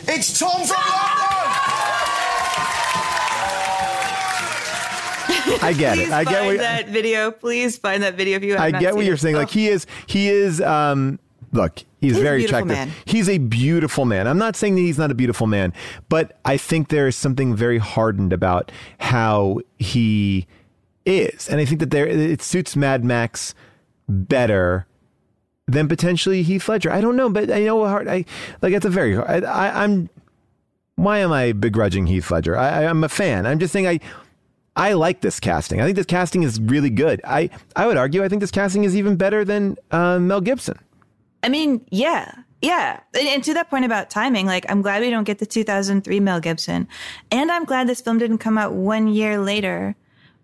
It's 0.07 0.39
Tom 0.39 0.65
from 0.65 2.14
I 5.61 5.73
get 5.73 5.97
it. 5.97 6.11
I 6.11 6.23
get 6.23 6.33
find 6.33 6.47
what 6.47 6.57
that 6.59 6.89
video. 6.89 7.31
Please 7.31 7.77
find 7.77 8.03
that 8.03 8.15
video 8.15 8.37
if 8.37 8.43
you 8.43 8.51
have 8.53 8.61
I 8.61 8.71
get 8.71 8.95
what 8.95 9.05
you're 9.05 9.17
saying. 9.17 9.35
Oh. 9.35 9.39
Like 9.39 9.49
he 9.49 9.67
is, 9.67 9.85
he 10.07 10.29
is. 10.29 10.61
Um, 10.61 11.19
look, 11.51 11.79
he's, 11.99 12.13
He's 12.15 12.19
very 12.19 12.45
attractive. 12.45 12.67
man. 12.69 12.91
He's 13.05 13.29
a 13.29 13.37
beautiful 13.37 14.05
man. 14.05 14.27
I'm 14.27 14.37
not 14.37 14.55
saying 14.55 14.75
that 14.75 14.81
he's 14.81 14.97
not 14.97 15.11
a 15.11 15.15
beautiful 15.15 15.47
man, 15.47 15.73
but 16.09 16.37
I 16.45 16.57
think 16.57 16.89
there 16.89 17.07
is 17.07 17.15
something 17.15 17.55
very 17.55 17.77
hardened 17.77 18.33
about 18.33 18.71
how 18.99 19.59
he 19.77 20.47
is, 21.05 21.47
and 21.47 21.59
I 21.61 21.65
think 21.65 21.79
that 21.81 21.91
there 21.91 22.07
it 22.07 22.41
suits 22.41 22.75
Mad 22.75 23.03
Max 23.03 23.53
better 24.09 24.85
than 25.67 25.87
potentially 25.87 26.43
Heath 26.43 26.67
Ledger. 26.69 26.91
I 26.91 27.01
don't 27.01 27.15
know, 27.15 27.29
but 27.29 27.51
I 27.51 27.59
know 27.61 27.85
hard. 27.87 28.07
I 28.07 28.25
like 28.61 28.73
it's 28.73 28.85
a 28.85 28.89
very. 28.89 29.17
I, 29.17 29.37
I, 29.39 29.83
I'm. 29.83 30.09
Why 30.97 31.17
am 31.19 31.31
I 31.33 31.51
begrudging 31.51 32.07
Heath 32.07 32.31
Ledger? 32.31 32.55
I, 32.57 32.83
I- 32.83 32.85
I'm 32.89 33.03
a 33.03 33.09
fan. 33.09 33.45
I'm 33.45 33.59
just 33.59 33.73
saying 33.73 33.87
I. 33.87 33.99
I 34.75 34.93
like 34.93 35.21
this 35.21 35.39
casting. 35.39 35.79
I 35.81 35.85
think 35.85 35.95
this 35.95 36.05
casting 36.05 36.43
is 36.43 36.59
really 36.59 36.89
good. 36.89 37.21
I, 37.23 37.49
I 37.75 37.87
would 37.87 37.97
argue 37.97 38.23
I 38.23 38.27
think 38.29 38.41
this 38.41 38.51
casting 38.51 38.83
is 38.83 38.95
even 38.95 39.15
better 39.15 39.45
than 39.45 39.77
uh, 39.91 40.19
Mel 40.19 40.41
Gibson. 40.41 40.77
I 41.43 41.49
mean, 41.49 41.85
yeah, 41.91 42.33
yeah. 42.61 42.99
And, 43.13 43.27
and 43.27 43.43
to 43.45 43.53
that 43.53 43.69
point 43.69 43.85
about 43.85 44.09
timing, 44.09 44.45
like 44.47 44.65
I'm 44.69 44.81
glad 44.81 45.01
we 45.01 45.09
don't 45.09 45.23
get 45.23 45.39
the 45.39 45.45
2003 45.45 46.19
Mel 46.19 46.39
Gibson, 46.41 46.87
and 47.31 47.51
I'm 47.51 47.63
glad 47.65 47.87
this 47.87 48.01
film 48.01 48.17
didn't 48.17 48.39
come 48.39 48.57
out 48.57 48.73
one 48.73 49.07
year 49.07 49.37
later 49.37 49.95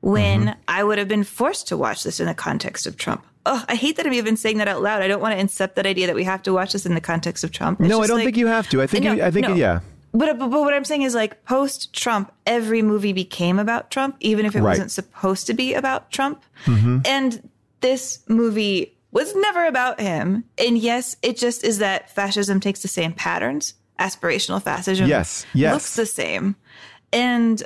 when 0.02 0.42
Mm-hmm. 0.46 0.60
I 0.68 0.84
would 0.84 0.98
have 0.98 1.08
been 1.08 1.24
forced 1.24 1.68
to 1.68 1.78
watch 1.78 2.04
this 2.04 2.20
in 2.20 2.26
the 2.28 2.34
context 2.34 2.88
of 2.88 2.98
Trump. 2.98 3.24
Oh, 3.46 3.64
I 3.68 3.76
hate 3.76 3.98
that 3.98 4.06
I'm 4.08 4.14
even 4.14 4.38
saying 4.38 4.58
that 4.60 4.68
out 4.68 4.82
loud. 4.82 5.02
I 5.02 5.08
don't 5.08 5.22
want 5.22 5.38
to 5.38 5.44
incept 5.46 5.76
that 5.76 5.86
idea 5.86 6.08
that 6.08 6.16
we 6.16 6.24
have 6.24 6.42
to 6.44 6.54
watch 6.54 6.74
this 6.74 6.86
in 6.86 6.94
the 6.96 7.02
context 7.02 7.44
of 7.44 7.52
Trump. 7.52 7.80
It's 7.82 7.90
no, 7.90 8.02
I 8.02 8.08
don't 8.08 8.18
like- 8.18 8.26
think 8.26 8.38
you 8.38 8.48
have 8.48 8.70
to. 8.70 8.82
I 8.82 8.88
think 8.88 9.04
No, 9.04 9.14
you, 9.14 9.24
I 9.24 9.30
think 9.32 9.48
no. 9.48 9.56
yeah. 9.56 9.80
But, 10.14 10.38
but 10.40 10.50
but 10.50 10.62
what 10.62 10.74
I'm 10.74 10.84
saying 10.86 11.04
is 11.04 11.16
like 11.16 11.46
post 11.46 11.94
Trump, 11.94 12.32
every 12.46 12.82
movie 12.82 13.14
became 13.14 13.60
about 13.60 13.92
Trump, 13.92 14.18
even 14.20 14.46
if 14.46 14.56
it 14.56 14.62
Right. 14.62 14.72
wasn't 14.72 14.92
supposed 14.92 15.48
to 15.48 15.54
be 15.54 15.74
about 15.74 16.12
Trump. 16.12 16.44
Mhm. 16.66 17.06
And 17.08 17.50
this 17.80 18.20
movie 18.28 18.98
was 19.12 19.34
never 19.36 19.66
about 19.66 20.00
him. 20.00 20.44
And 20.58 20.78
yes, 20.78 21.16
it 21.22 21.38
just 21.38 21.64
is 21.64 21.78
that 21.80 22.14
fascism 22.14 22.60
takes 22.60 22.82
the 22.82 22.88
same 22.88 23.14
patterns. 23.14 23.74
Aspirational 24.00 24.62
fascism 24.62 25.08
Yes, 25.08 25.46
yes. 25.54 25.74
looks 25.74 25.96
the 25.96 26.06
same. 26.06 26.56
And 27.14 27.62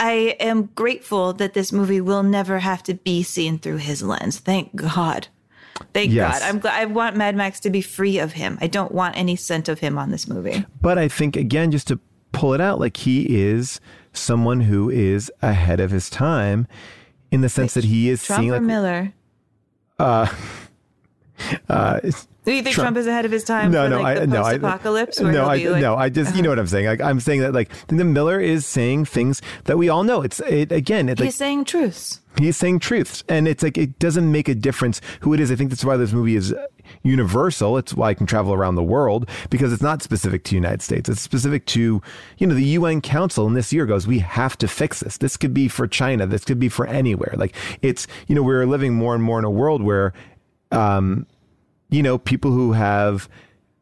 I 0.00 0.36
am 0.40 0.70
grateful 0.74 1.32
that 1.34 1.54
this 1.54 1.72
movie 1.72 2.00
will 2.00 2.22
never 2.22 2.58
have 2.58 2.82
to 2.84 2.94
be 2.94 3.22
seen 3.22 3.58
through 3.58 3.76
his 3.78 4.02
lens. 4.02 4.38
Thank 4.38 4.74
God. 4.74 5.28
Thank 5.92 6.12
Yes. 6.12 6.40
God. 6.40 6.48
I'm 6.48 6.58
glad 6.58 6.80
I 6.80 6.84
want 6.86 7.16
Mad 7.16 7.36
Max 7.36 7.60
to 7.60 7.70
be 7.70 7.80
free 7.80 8.18
of 8.18 8.32
him. 8.32 8.58
I 8.60 8.66
don't 8.66 8.92
want 8.92 9.16
any 9.16 9.36
scent 9.36 9.68
of 9.68 9.80
him 9.80 9.98
on 9.98 10.10
this 10.10 10.28
movie. 10.28 10.64
But 10.80 10.98
I 10.98 11.08
think 11.08 11.36
again, 11.36 11.70
just 11.70 11.88
to 11.88 11.98
pull 12.32 12.54
it 12.54 12.60
out, 12.60 12.80
like 12.80 12.96
he 12.96 13.42
is 13.42 13.80
someone 14.12 14.60
who 14.60 14.90
is 14.90 15.32
ahead 15.42 15.80
of 15.80 15.90
his 15.90 16.08
time, 16.08 16.66
in 17.30 17.40
the 17.40 17.48
sense 17.48 17.74
that 17.74 17.84
he 17.84 18.08
is 18.08 18.24
Trump 18.24 18.40
seeing 18.40 18.50
or 18.52 18.56
like 18.56 18.62
Miller? 18.62 19.12
uh, 19.98 20.26
Uh, 21.68 22.00
Do 22.44 22.52
you 22.52 22.62
think 22.62 22.74
Trump, 22.74 22.96
is 22.96 23.06
ahead 23.06 23.24
of 23.24 23.32
his 23.32 23.44
time 23.44 23.70
no, 23.70 23.88
no, 23.88 24.00
like, 24.00 24.18
I, 24.18 24.24
no, 24.26 24.42
I, 24.42 24.52
post-apocalypse? 24.58 25.20
no, 25.20 25.44
I, 25.44 25.56
like, 25.56 25.80
no, 25.80 25.96
I 25.96 26.08
just, 26.08 26.36
you 26.36 26.42
know 26.42 26.48
what 26.48 26.58
I'm 26.58 26.66
saying. 26.66 26.86
Like, 26.86 27.00
I'm 27.00 27.20
saying 27.20 27.40
that, 27.40 27.52
like, 27.52 27.70
the 27.88 28.04
Miller 28.04 28.40
is 28.40 28.64
saying 28.64 29.06
things 29.06 29.42
that 29.64 29.76
we 29.76 29.88
all 29.88 30.04
know. 30.04 30.22
It's 30.22 30.40
it, 30.40 30.70
again, 30.72 31.08
it's 31.08 31.20
he's 31.20 31.26
like, 31.26 31.34
saying 31.34 31.64
truths. 31.64 32.20
He's 32.38 32.56
saying 32.56 32.80
truths, 32.80 33.24
and 33.28 33.46
it's 33.46 33.62
like 33.62 33.78
it 33.78 33.98
doesn't 33.98 34.30
make 34.30 34.48
a 34.48 34.54
difference 34.54 35.00
who 35.20 35.34
it 35.34 35.40
is. 35.40 35.50
I 35.50 35.56
think 35.56 35.70
that's 35.70 35.84
why 35.84 35.96
this 35.96 36.12
movie 36.12 36.36
is 36.36 36.54
universal. 37.02 37.76
It's 37.78 37.94
why 37.94 38.10
I 38.10 38.14
can 38.14 38.26
travel 38.26 38.52
around 38.52 38.74
the 38.74 38.82
world 38.82 39.28
because 39.50 39.72
it's 39.72 39.82
not 39.82 40.02
specific 40.02 40.44
to 40.44 40.54
United 40.54 40.82
States. 40.82 41.08
It's 41.08 41.20
specific 41.20 41.66
to 41.66 42.02
you 42.38 42.46
know 42.46 42.54
the 42.54 42.64
UN 42.64 43.00
Council. 43.00 43.46
And 43.46 43.56
this 43.56 43.72
year 43.72 43.86
goes, 43.86 44.06
we 44.06 44.18
have 44.20 44.56
to 44.58 44.68
fix 44.68 45.00
this. 45.00 45.18
This 45.18 45.36
could 45.36 45.54
be 45.54 45.68
for 45.68 45.86
China. 45.86 46.26
This 46.26 46.44
could 46.44 46.58
be 46.58 46.68
for 46.68 46.86
anywhere. 46.86 47.34
Like 47.36 47.54
it's 47.82 48.06
you 48.26 48.34
know 48.34 48.42
we're 48.42 48.66
living 48.66 48.94
more 48.94 49.14
and 49.14 49.22
more 49.22 49.38
in 49.38 49.44
a 49.44 49.50
world 49.50 49.82
where, 49.82 50.12
um, 50.70 51.26
you 51.90 52.02
know, 52.02 52.18
people 52.18 52.50
who 52.50 52.72
have 52.72 53.28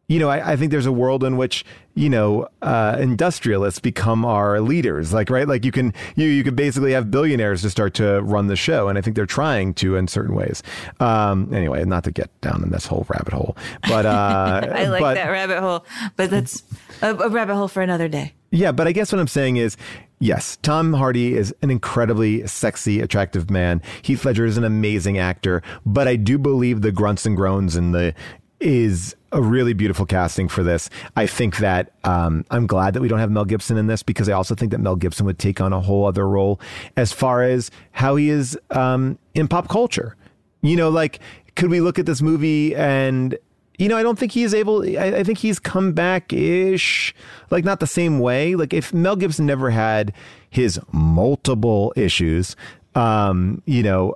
you 0.09 0.19
know, 0.19 0.29
I, 0.29 0.53
I, 0.53 0.57
think 0.57 0.71
there's 0.71 0.87
a 0.87 0.93
world 0.93 1.25
in 1.25 1.37
which 1.37 1.65
you 1.95 2.11
know 2.11 2.49
uh, 2.61 2.97
industrialists 2.99 3.81
become 3.81 4.25
our 4.25 4.61
leaders. 4.61 5.13
Like, 5.13 5.31
right? 5.31 5.47
Like 5.47 5.65
you 5.65 5.73
can 5.73 5.95
you 6.17 6.27
you 6.27 6.45
could 6.45 6.57
basically 6.57 6.93
have 6.93 7.11
billionaires 7.11 7.63
to 7.63 7.71
start 7.71 7.95
to 7.95 8.21
run 8.23 8.49
the 8.49 8.57
show, 8.57 8.89
and 8.89 8.99
I 8.99 9.01
think 9.01 9.17
they're 9.17 9.27
trying 9.27 9.75
to 9.75 9.97
in 9.97 10.09
certain 10.09 10.35
ways. 10.35 10.63
Um, 11.01 11.53
anyway, 11.55 11.85
not 11.85 12.05
to 12.05 12.11
get 12.11 12.29
down 12.41 12.63
in 12.63 12.71
this 12.71 12.87
whole 12.87 13.07
rabbit 13.09 13.33
hole, 13.33 13.57
but 13.89 14.05
uh, 14.05 14.69
I 14.75 14.87
like 14.87 15.01
but, 15.01 15.15
that 15.15 15.31
rabbit 15.31 15.61
hole, 15.61 15.87
but 16.17 16.31
that's 16.31 16.63
a, 17.01 17.15
a 17.15 17.29
rabbit 17.29 17.55
hole 17.55 17.69
for 17.69 17.83
another 17.83 18.09
day. 18.09 18.35
Yeah, 18.51 18.73
but 18.73 18.87
I 18.87 18.93
guess 18.93 19.13
what 19.13 19.21
I'm 19.21 19.29
saying 19.29 19.57
is. 19.57 19.77
Yes, 20.19 20.57
Tom 20.63 20.93
Hardy 20.93 21.35
is 21.35 21.53
an 21.63 21.71
incredibly 21.73 22.47
sexy, 22.47 23.01
attractive 23.01 23.51
man. 23.51 23.83
Heath 24.03 24.25
Ledger 24.25 24.45
is 24.45 24.57
an 24.57 24.63
amazing 24.63 25.19
actor, 25.19 25.65
but 25.85 26.07
I 26.07 26.15
do 26.15 26.39
believe 26.39 26.83
the 26.83 26.93
grunts 26.93 27.27
and 27.27 27.37
groans 27.37 27.75
and 27.75 27.93
the 27.93 28.15
is 28.61 29.17
a 29.33 29.41
really 29.41 29.73
beautiful 29.73 30.07
casting 30.07 30.49
for 30.49 30.63
this. 30.63 30.91
I 31.17 31.27
think 31.27 31.59
that 31.59 31.93
um, 32.05 32.45
I'm 32.51 32.67
glad 32.67 32.95
that 32.95 33.01
we 33.01 33.09
don't 33.09 33.19
have 33.19 33.31
Mel 33.31 33.45
Gibson 33.45 33.77
in 33.77 33.87
this 33.87 34.03
because 34.03 34.29
I 34.29 34.33
also 34.33 34.55
think 34.55 34.71
that 34.73 34.79
Mel 34.79 34.97
Gibson 34.97 35.27
would 35.27 35.39
take 35.39 35.61
on 35.61 35.73
a 35.73 35.81
whole 35.81 36.07
other 36.07 36.29
role 36.29 36.61
as 36.97 37.13
far 37.13 37.43
as 37.43 37.71
how 37.93 38.17
he 38.17 38.29
is 38.29 38.59
um, 38.71 39.19
in 39.35 39.49
pop 39.49 39.69
culture. 39.69 40.17
You 40.61 40.77
know, 40.77 40.91
like, 40.91 41.19
could 41.57 41.71
we 41.71 41.81
look 41.81 41.99
at 41.99 42.07
this 42.07 42.23
movie 42.23 42.77
and 42.77 43.37
you 43.79 43.89
know, 43.89 43.97
I 43.97 44.03
don't 44.03 44.19
think 44.19 44.33
he's 44.33 44.55
able. 44.55 44.83
I, 44.83 45.07
I 45.07 45.25
think 45.25 45.39
he's 45.39 45.59
come 45.59 45.93
back 45.93 46.33
ish, 46.33 47.15
like 47.51 47.65
not 47.65 47.81
the 47.81 47.87
same 47.87 48.21
way. 48.21 48.55
Like 48.55 48.73
if 48.73 48.93
Mel 48.93 49.17
Gibson 49.17 49.47
never 49.47 49.71
had 49.71 50.13
his 50.51 50.79
multiple 50.93 51.93
issues, 51.97 52.55
um, 52.95 53.63
you 53.65 53.83
know, 53.83 54.15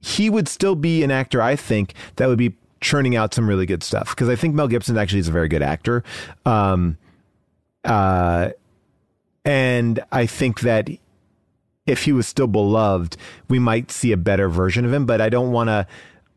he 0.00 0.30
would 0.30 0.46
still 0.48 0.76
be 0.76 1.02
an 1.02 1.10
actor. 1.10 1.42
I 1.42 1.56
think 1.56 1.94
that 2.16 2.28
would 2.28 2.38
be 2.38 2.54
churning 2.80 3.16
out 3.16 3.34
some 3.34 3.48
really 3.48 3.66
good 3.66 3.82
stuff 3.82 4.10
because 4.10 4.28
I 4.28 4.36
think 4.36 4.54
Mel 4.54 4.68
Gibson 4.68 4.96
actually 4.96 5.20
is 5.20 5.28
a 5.28 5.32
very 5.32 5.48
good 5.48 5.62
actor. 5.62 6.04
Um, 6.44 6.98
uh, 7.84 8.50
and 9.44 10.00
I 10.12 10.26
think 10.26 10.60
that 10.60 10.88
if 11.86 12.04
he 12.04 12.12
was 12.12 12.26
still 12.26 12.46
beloved, 12.46 13.16
we 13.48 13.58
might 13.58 13.90
see 13.90 14.12
a 14.12 14.16
better 14.16 14.48
version 14.48 14.84
of 14.84 14.92
him. 14.92 15.06
But 15.06 15.20
I 15.20 15.28
don't 15.28 15.52
want 15.52 15.68
to. 15.68 15.86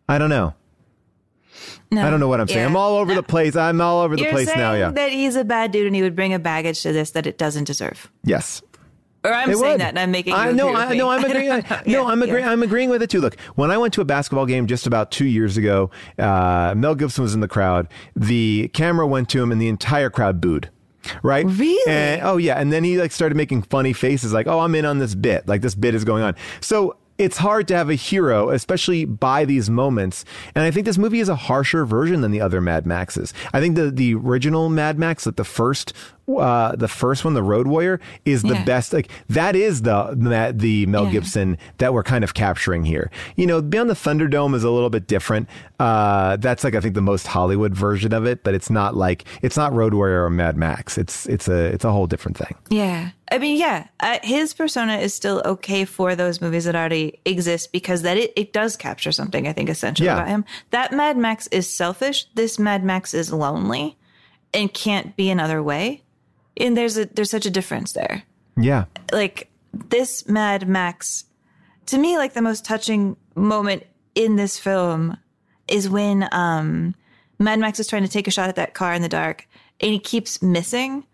I 0.07 0.17
don't 0.17 0.29
know. 0.29 0.53
No, 1.91 2.07
I 2.07 2.09
don't 2.09 2.21
know 2.21 2.29
what 2.29 2.39
I'm 2.39 2.47
saying. 2.47 2.65
I'm 2.65 2.77
all 2.77 2.97
over 2.97 3.13
no. 3.13 3.15
the 3.15 3.23
place. 3.23 3.55
I'm 3.55 3.81
all 3.81 4.01
over 4.01 4.15
the 4.15 4.23
You're 4.23 4.31
place 4.31 4.47
now. 4.55 4.73
Yeah. 4.73 4.91
that 4.91 5.11
he's 5.11 5.35
a 5.35 5.43
bad 5.43 5.71
dude 5.71 5.87
and 5.87 5.95
he 5.95 6.01
would 6.01 6.15
bring 6.15 6.33
a 6.33 6.39
baggage 6.39 6.81
to 6.83 6.93
this 6.93 7.11
that 7.11 7.27
it 7.27 7.37
doesn't 7.37 7.65
deserve. 7.65 8.09
yes. 8.23 8.61
Or 9.23 9.31
I'm 9.33 9.49
It 9.51 9.57
saying 9.57 9.71
would. 9.73 9.81
that 9.81 9.89
and 9.89 9.99
I'm 9.99 10.11
making. 10.11 10.33
I 10.33 10.51
know. 10.51 10.73
I 10.73 10.95
no. 10.95 11.09
I'm 11.09 11.23
agreeing. 11.23 11.49
know. 11.49 11.57
no, 11.69 11.81
Yeah, 11.85 12.03
I'm 12.03 12.21
agreeing. 12.23 12.43
yeah. 12.45 12.51
I'm 12.51 12.63
agreeing 12.63 12.89
with 12.89 13.01
it 13.03 13.09
too. 13.09 13.21
Look, 13.21 13.39
when 13.55 13.69
I 13.69 13.77
went 13.77 13.93
to 13.95 14.01
a 14.01 14.05
basketball 14.05 14.45
game 14.47 14.65
just 14.67 14.87
about 14.87 15.11
two 15.11 15.25
years 15.25 15.57
ago, 15.57 15.91
uh, 16.17 16.73
Mel 16.75 16.95
Gibson 16.95 17.21
was 17.23 17.33
in 17.35 17.39
the 17.39 17.47
crowd. 17.47 17.87
The 18.15 18.69
camera 18.73 19.05
went 19.05 19.29
to 19.29 19.41
him, 19.43 19.51
and 19.51 19.61
the 19.61 19.67
entire 19.67 20.09
crowd 20.09 20.41
booed. 20.41 20.69
Right? 21.23 21.45
Really? 21.47 21.91
And, 21.91 22.21
oh 22.23 22.37
yeah. 22.37 22.59
And 22.59 22.71
then 22.71 22.83
he 22.83 22.99
like 22.99 23.11
started 23.11 23.35
making 23.35 23.63
funny 23.63 23.93
faces, 23.93 24.33
like, 24.33 24.47
"Oh, 24.47 24.59
I'm 24.59 24.73
in 24.75 24.85
on 24.85 24.97
this 24.99 25.13
bit. 25.15 25.47
Like 25.47 25.61
this 25.61 25.75
bit 25.75 25.93
is 25.95 26.03
going 26.03 26.23
on." 26.23 26.35
So 26.59 26.95
it's 27.17 27.37
hard 27.37 27.67
to 27.67 27.75
have 27.75 27.89
a 27.89 27.95
hero, 27.95 28.49
especially 28.49 29.05
by 29.05 29.45
these 29.45 29.69
moments. 29.69 30.25
And 30.55 30.63
I 30.63 30.71
think 30.71 30.85
this 30.87 30.97
movie 30.97 31.19
is 31.19 31.29
a 31.29 31.35
harsher 31.35 31.85
version 31.85 32.21
than 32.21 32.31
the 32.31 32.41
other 32.41 32.61
Mad 32.61 32.85
Maxes. 32.87 33.33
I 33.53 33.59
think 33.59 33.75
the 33.75 33.91
the 33.91 34.15
original 34.15 34.69
Mad 34.69 34.97
Max, 34.97 35.25
like 35.27 35.35
the 35.35 35.43
first, 35.43 35.93
uh, 36.39 36.75
the 36.75 36.87
first 36.87 37.23
one, 37.25 37.33
the 37.33 37.43
Road 37.43 37.67
Warrior, 37.67 37.99
is 38.25 38.41
the 38.43 38.53
Yeah. 38.53 38.63
best. 38.65 38.93
Like 38.93 39.09
that 39.29 39.55
is 39.55 39.81
the 39.83 40.15
the, 40.15 40.53
the 40.55 40.85
Mel 40.87 41.05
Yeah. 41.05 41.11
Gibson 41.11 41.57
that 41.77 41.93
we're 41.93 42.03
kind 42.03 42.23
of 42.23 42.33
capturing 42.33 42.85
here. 42.85 43.09
You 43.35 43.47
know, 43.47 43.61
Beyond 43.61 43.89
the 43.89 43.93
Thunderdome 43.95 44.55
is 44.55 44.63
a 44.63 44.69
little 44.71 44.89
bit 44.89 45.07
different. 45.07 45.47
Uh, 45.79 46.37
that's 46.37 46.63
like 46.63 46.75
I 46.75 46.79
think 46.79 46.93
the 46.95 47.01
most 47.01 47.27
Hollywood 47.27 47.75
version 47.75 48.13
of 48.13 48.25
it, 48.25 48.43
but 48.43 48.53
it's 48.53 48.69
not 48.69 48.95
like 48.95 49.25
it's 49.41 49.57
not 49.57 49.73
Road 49.73 49.93
Warrior 49.93 50.23
or 50.25 50.29
Mad 50.29 50.57
Max. 50.57 50.97
It's 50.97 51.25
it's 51.27 51.47
a 51.47 51.65
it's 51.67 51.83
a 51.85 51.91
whole 51.91 52.07
different 52.07 52.37
thing. 52.37 52.55
Yeah. 52.69 53.09
I 53.31 53.37
mean, 53.37 53.57
yeah, 53.57 53.87
uh, 54.01 54.19
his 54.23 54.53
persona 54.53 54.97
is 54.97 55.13
still 55.13 55.41
okay 55.45 55.85
for 55.85 56.15
those 56.17 56.41
movies 56.41 56.65
that 56.65 56.75
already 56.75 57.17
exist 57.23 57.71
because 57.71 58.01
that 58.01 58.17
it, 58.17 58.33
it 58.35 58.51
does 58.51 58.75
capture 58.75 59.13
something 59.13 59.47
I 59.47 59.53
think 59.53 59.69
essential 59.69 60.05
Yeah. 60.05 60.15
about 60.15 60.27
him. 60.27 60.43
That 60.71 60.91
Mad 60.91 61.15
Max 61.17 61.47
is 61.47 61.69
selfish. 61.73 62.25
This 62.35 62.59
Mad 62.59 62.83
Max 62.83 63.13
is 63.13 63.31
lonely 63.31 63.97
and 64.53 64.73
can't 64.73 65.15
be 65.15 65.29
another 65.29 65.63
way. 65.63 66.03
And 66.61 66.77
there's 66.77 66.97
a 66.97 67.05
there's 67.05 67.31
such 67.31 67.45
a 67.45 67.51
difference 67.51 67.93
there. 67.93 68.23
Yeah. 68.57 68.85
Like 69.11 69.49
this 69.73 70.27
Mad 70.27 70.67
Max 70.67 71.25
to 71.87 71.97
me 71.97 72.17
like 72.17 72.33
the 72.33 72.41
most 72.41 72.63
touching 72.63 73.17
moment 73.35 73.83
in 74.15 74.35
this 74.35 74.59
film 74.59 75.17
is 75.67 75.89
when 75.89 76.27
um 76.31 76.95
Mad 77.39 77.59
Max 77.59 77.79
is 77.79 77.87
trying 77.87 78.03
to 78.03 78.09
take 78.09 78.27
a 78.27 78.31
shot 78.31 78.49
at 78.49 78.55
that 78.55 78.73
car 78.73 78.93
in 78.93 79.01
the 79.01 79.09
dark 79.09 79.47
and 79.79 79.91
he 79.91 79.99
keeps 79.99 80.41
missing 80.41 81.05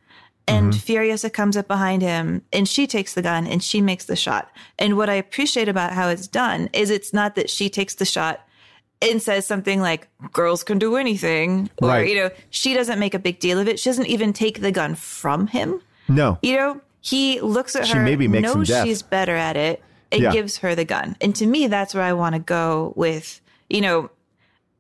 and 0.50 0.74
Furiosa 0.74 1.32
comes 1.32 1.58
up 1.58 1.68
behind 1.68 2.02
him 2.02 2.42
and 2.54 2.68
she 2.68 2.88
takes 2.88 3.14
the 3.14 3.22
gun 3.22 3.46
and 3.46 3.62
she 3.62 3.82
makes 3.82 4.06
the 4.06 4.16
shot. 4.16 4.50
And 4.80 4.96
what 4.96 5.10
I 5.10 5.16
appreciate 5.16 5.68
about 5.68 5.92
how 5.92 6.08
it's 6.08 6.28
done 6.28 6.70
is 6.72 6.90
it's 6.90 7.14
not 7.14 7.36
that 7.36 7.50
she 7.50 7.70
takes 7.70 7.96
the 7.96 8.06
shot 8.06 8.47
and 9.02 9.22
says 9.22 9.46
something 9.46 9.80
like 9.82 10.08
girls 10.32 10.64
can 10.64 10.80
do 10.80 10.96
anything 10.96 11.70
or 11.82 11.90
Right. 11.90 12.10
you 12.10 12.16
know 12.16 12.30
she 12.50 12.74
doesn't 12.74 12.98
make 13.00 13.14
a 13.14 13.20
big 13.20 13.40
deal 13.40 13.60
of 13.60 13.68
it 13.68 13.80
she 13.80 13.90
doesn't 13.90 14.08
even 14.08 14.34
take 14.34 14.62
the 14.62 14.72
gun 14.72 14.96
from 14.96 15.48
him 15.48 15.82
No. 16.08 16.38
you 16.42 16.56
know 16.56 16.82
he 17.02 17.40
looks 17.42 17.76
at 17.76 17.86
She 17.88 17.94
her 17.94 18.04
maybe 18.04 18.28
makes 18.28 18.54
knows 18.54 18.68
she's 18.68 19.02
better 19.04 19.36
at 19.36 19.56
it 19.56 19.84
and 20.12 20.22
Yeah. 20.24 20.32
gives 20.32 20.58
her 20.58 20.74
the 20.74 20.86
gun 20.86 21.16
and 21.22 21.36
to 21.36 21.46
me 21.46 21.68
that's 21.68 21.94
where 21.94 22.04
i 22.04 22.14
want 22.14 22.34
to 22.34 22.40
go 22.40 22.94
with 22.96 23.40
you 23.70 23.82
know 23.82 24.10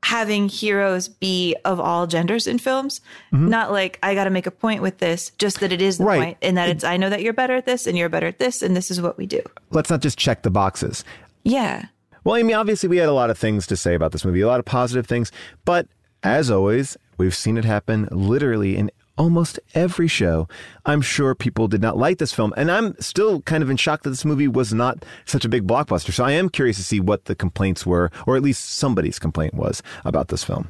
having 0.03 0.48
heroes 0.48 1.07
be 1.07 1.56
of 1.65 1.80
all 1.80 2.07
genders 2.07 2.48
in 2.48 2.57
films 2.60 3.02
not 3.31 3.72
like 3.72 3.99
i 4.03 4.14
got 4.15 4.23
to 4.23 4.30
make 4.30 4.48
a 4.48 4.52
point 4.52 4.81
with 4.81 4.99
this 4.99 5.31
just 5.38 5.60
that 5.60 5.72
it 5.72 5.81
is 5.81 5.98
the 5.98 6.03
Mm-hmm. 6.03 6.10
Right. 6.10 6.23
point 6.23 6.38
and 6.41 6.57
that 6.57 6.69
it's 6.69 6.84
i 6.84 6.98
know 6.98 7.10
that 7.10 7.22
you're 7.22 7.34
better 7.34 7.56
at 7.56 7.65
this 7.65 7.85
and 7.88 7.98
you're 7.98 8.07
better 8.10 8.27
at 8.27 8.39
this 8.39 8.61
and 8.61 8.76
this 8.76 8.89
is 8.89 9.02
what 9.02 9.18
we 9.18 9.26
do 9.26 9.41
Let's 9.72 9.89
not 9.89 10.02
just 10.02 10.18
check 10.18 10.44
the 10.44 10.49
boxes. 10.52 11.03
yeah 11.44 11.85
Well, 12.27 12.35
Amy, 12.35 12.53
obviously 12.53 12.89
we 12.89 12.97
had 12.97 13.07
a 13.07 13.13
lot 13.13 13.29
of 13.29 13.37
things 13.37 13.65
to 13.67 13.77
say 13.77 13.93
about 13.93 14.11
this 14.11 14.25
movie, 14.25 14.41
a 14.41 14.47
lot 14.47 14.59
of 14.59 14.65
positive 14.65 15.07
things, 15.07 15.31
but 15.63 15.87
as 16.23 16.51
always, 16.51 16.97
we've 17.17 17.33
seen 17.33 17.55
it 17.55 17.63
happen 17.63 18.09
literally 18.11 18.75
in 18.75 18.91
almost 19.17 19.61
every 19.73 20.09
show. 20.09 20.45
I'm 20.85 20.99
sure 20.99 21.33
people 21.35 21.69
did 21.69 21.81
not 21.81 21.97
like 21.97 22.17
this 22.17 22.33
film, 22.33 22.53
and 22.57 22.69
I'm 22.69 22.99
still 22.99 23.39
kind 23.43 23.63
of 23.63 23.69
in 23.69 23.77
shock 23.77 24.03
that 24.03 24.09
this 24.09 24.25
movie 24.25 24.49
was 24.49 24.73
not 24.73 25.05
such 25.23 25.45
a 25.45 25.47
big 25.47 25.65
blockbuster. 25.65 26.11
So 26.11 26.25
I 26.25 26.31
am 26.31 26.49
curious 26.49 26.75
to 26.75 26.83
see 26.83 26.99
what 26.99 27.23
the 27.23 27.33
complaints 27.33 27.85
were, 27.85 28.11
or 28.25 28.35
at 28.35 28.43
least 28.43 28.73
somebody's 28.73 29.19
complaint 29.19 29.53
was 29.53 29.81
about 30.03 30.27
this 30.27 30.43
film. 30.43 30.67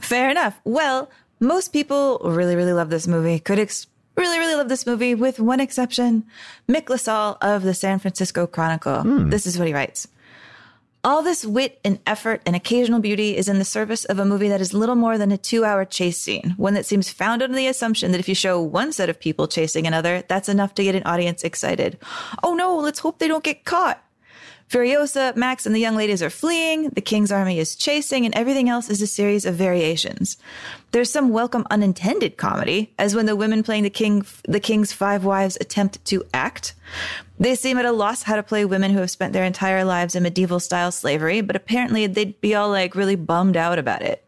Fair 0.00 0.28
enough. 0.28 0.60
Well, 0.64 1.08
most 1.38 1.72
people 1.72 2.18
really, 2.24 2.56
really 2.56 2.72
love 2.72 2.90
this 2.90 3.06
movie. 3.06 3.38
Critics 3.38 3.86
really, 4.16 4.40
really 4.40 4.56
love 4.56 4.68
this 4.68 4.86
movie, 4.86 5.14
with 5.14 5.38
one 5.38 5.60
exception 5.60 6.24
Mick 6.68 6.88
LaSalle 6.88 7.38
of 7.42 7.62
the 7.62 7.74
San 7.74 8.00
Francisco 8.00 8.48
Chronicle. 8.48 9.02
Hmm. 9.02 9.30
This 9.30 9.46
is 9.46 9.56
what 9.56 9.68
he 9.68 9.72
writes. 9.72 10.08
All 11.04 11.22
this 11.22 11.44
wit 11.44 11.78
and 11.84 12.00
effort 12.06 12.42
and 12.44 12.56
occasional 12.56 12.98
beauty 12.98 13.36
is 13.36 13.48
in 13.48 13.60
the 13.60 13.64
service 13.64 14.04
of 14.04 14.18
a 14.18 14.24
movie 14.24 14.48
that 14.48 14.60
is 14.60 14.74
little 14.74 14.96
more 14.96 15.16
than 15.16 15.30
a 15.30 15.38
two 15.38 15.64
hour 15.64 15.84
chase 15.84 16.18
scene, 16.18 16.54
one 16.56 16.74
that 16.74 16.86
seems 16.86 17.08
founded 17.08 17.50
on 17.50 17.56
the 17.56 17.68
assumption 17.68 18.10
that 18.10 18.18
if 18.18 18.28
you 18.28 18.34
show 18.34 18.60
one 18.60 18.92
set 18.92 19.08
of 19.08 19.20
people 19.20 19.46
chasing 19.46 19.86
another, 19.86 20.24
that's 20.26 20.48
enough 20.48 20.74
to 20.74 20.82
get 20.82 20.96
an 20.96 21.04
audience 21.04 21.44
excited. 21.44 21.98
Oh 22.42 22.54
no, 22.54 22.76
let's 22.76 22.98
hope 22.98 23.20
they 23.20 23.28
don't 23.28 23.44
get 23.44 23.64
caught. 23.64 24.02
Furiosa, 24.68 25.34
Max, 25.34 25.64
and 25.64 25.74
the 25.74 25.80
young 25.80 25.96
ladies 25.96 26.22
are 26.22 26.28
fleeing, 26.28 26.90
the 26.90 27.00
king's 27.00 27.32
army 27.32 27.58
is 27.58 27.74
chasing, 27.74 28.26
and 28.26 28.34
everything 28.34 28.68
else 28.68 28.90
is 28.90 29.00
a 29.00 29.06
series 29.06 29.46
of 29.46 29.54
variations. 29.54 30.36
There's 30.90 31.10
some 31.10 31.30
welcome 31.30 31.66
unintended 31.70 32.36
comedy, 32.36 32.92
as 32.98 33.14
when 33.14 33.24
the 33.24 33.34
women 33.34 33.62
playing 33.62 33.84
the 33.84 33.90
king, 33.90 34.26
the 34.46 34.60
king's 34.60 34.92
five 34.92 35.24
wives 35.24 35.56
attempt 35.58 36.04
to 36.06 36.22
act. 36.34 36.74
They 37.38 37.54
seem 37.54 37.78
at 37.78 37.86
a 37.86 37.92
loss 37.92 38.24
how 38.24 38.36
to 38.36 38.42
play 38.42 38.66
women 38.66 38.90
who 38.90 38.98
have 38.98 39.10
spent 39.10 39.32
their 39.32 39.44
entire 39.44 39.84
lives 39.86 40.14
in 40.14 40.22
medieval 40.22 40.60
style 40.60 40.92
slavery, 40.92 41.40
but 41.40 41.56
apparently 41.56 42.06
they'd 42.06 42.38
be 42.42 42.54
all 42.54 42.68
like 42.68 42.94
really 42.94 43.16
bummed 43.16 43.56
out 43.56 43.78
about 43.78 44.02
it. 44.02 44.22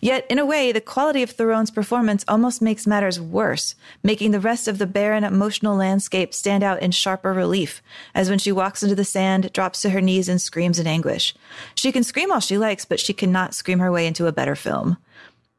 Yet, 0.00 0.26
in 0.28 0.38
a 0.38 0.46
way, 0.46 0.72
the 0.72 0.80
quality 0.80 1.22
of 1.22 1.30
Theron's 1.30 1.70
performance 1.70 2.24
almost 2.28 2.62
makes 2.62 2.86
matters 2.86 3.20
worse, 3.20 3.74
making 4.02 4.30
the 4.30 4.40
rest 4.40 4.68
of 4.68 4.78
the 4.78 4.86
barren 4.86 5.24
emotional 5.24 5.76
landscape 5.76 6.34
stand 6.34 6.62
out 6.62 6.82
in 6.82 6.90
sharper 6.90 7.32
relief, 7.32 7.82
as 8.14 8.30
when 8.30 8.38
she 8.38 8.52
walks 8.52 8.82
into 8.82 8.94
the 8.94 9.04
sand, 9.04 9.52
drops 9.52 9.82
to 9.82 9.90
her 9.90 10.00
knees, 10.00 10.28
and 10.28 10.40
screams 10.40 10.78
in 10.78 10.86
anguish. 10.86 11.34
She 11.74 11.92
can 11.92 12.04
scream 12.04 12.32
all 12.32 12.40
she 12.40 12.58
likes, 12.58 12.84
but 12.84 13.00
she 13.00 13.12
cannot 13.12 13.54
scream 13.54 13.78
her 13.78 13.92
way 13.92 14.06
into 14.06 14.26
a 14.26 14.32
better 14.32 14.56
film. 14.56 14.96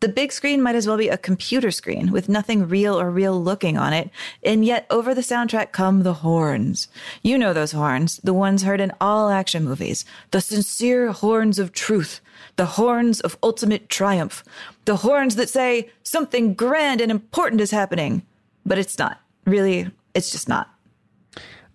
The 0.02 0.10
big 0.10 0.34
screen 0.34 0.62
might 0.62 0.76
as 0.76 0.88
well 0.88 0.98
be 0.98 1.08
a 1.08 1.18
computer 1.18 1.72
screen 1.72 2.12
with 2.12 2.28
nothing 2.28 2.68
real 2.68 3.00
or 3.00 3.10
real 3.10 3.42
looking 3.42 3.78
on 3.78 3.94
it, 3.94 4.10
and 4.44 4.66
yet 4.66 4.86
over 4.90 5.16
the 5.16 5.22
soundtrack 5.22 5.72
come 5.72 6.04
the 6.04 6.16
horns. 6.16 6.90
You 7.24 7.38
know 7.38 7.54
those 7.54 7.72
horns, 7.72 8.20
the 8.24 8.34
ones 8.34 8.64
heard 8.64 8.82
in 8.82 8.92
all 9.00 9.30
action 9.30 9.64
movies, 9.64 10.04
the 10.32 10.42
sincere 10.42 11.14
horns 11.14 11.60
of 11.60 11.72
truth, 11.72 12.20
the 12.56 12.66
horns 12.66 13.20
of 13.22 13.38
ultimate 13.44 13.90
triumph, 13.90 14.44
the 14.86 14.98
horns 14.98 15.36
that 15.36 15.50
say 15.50 15.90
something 16.04 16.54
grand 16.54 17.02
and 17.02 17.12
important 17.12 17.62
is 17.62 17.72
happening. 17.72 18.24
But 18.66 18.78
it's 18.78 18.98
not. 18.98 19.20
Really, 19.46 19.92
it's 20.14 20.32
just 20.32 20.50
not. 20.50 20.70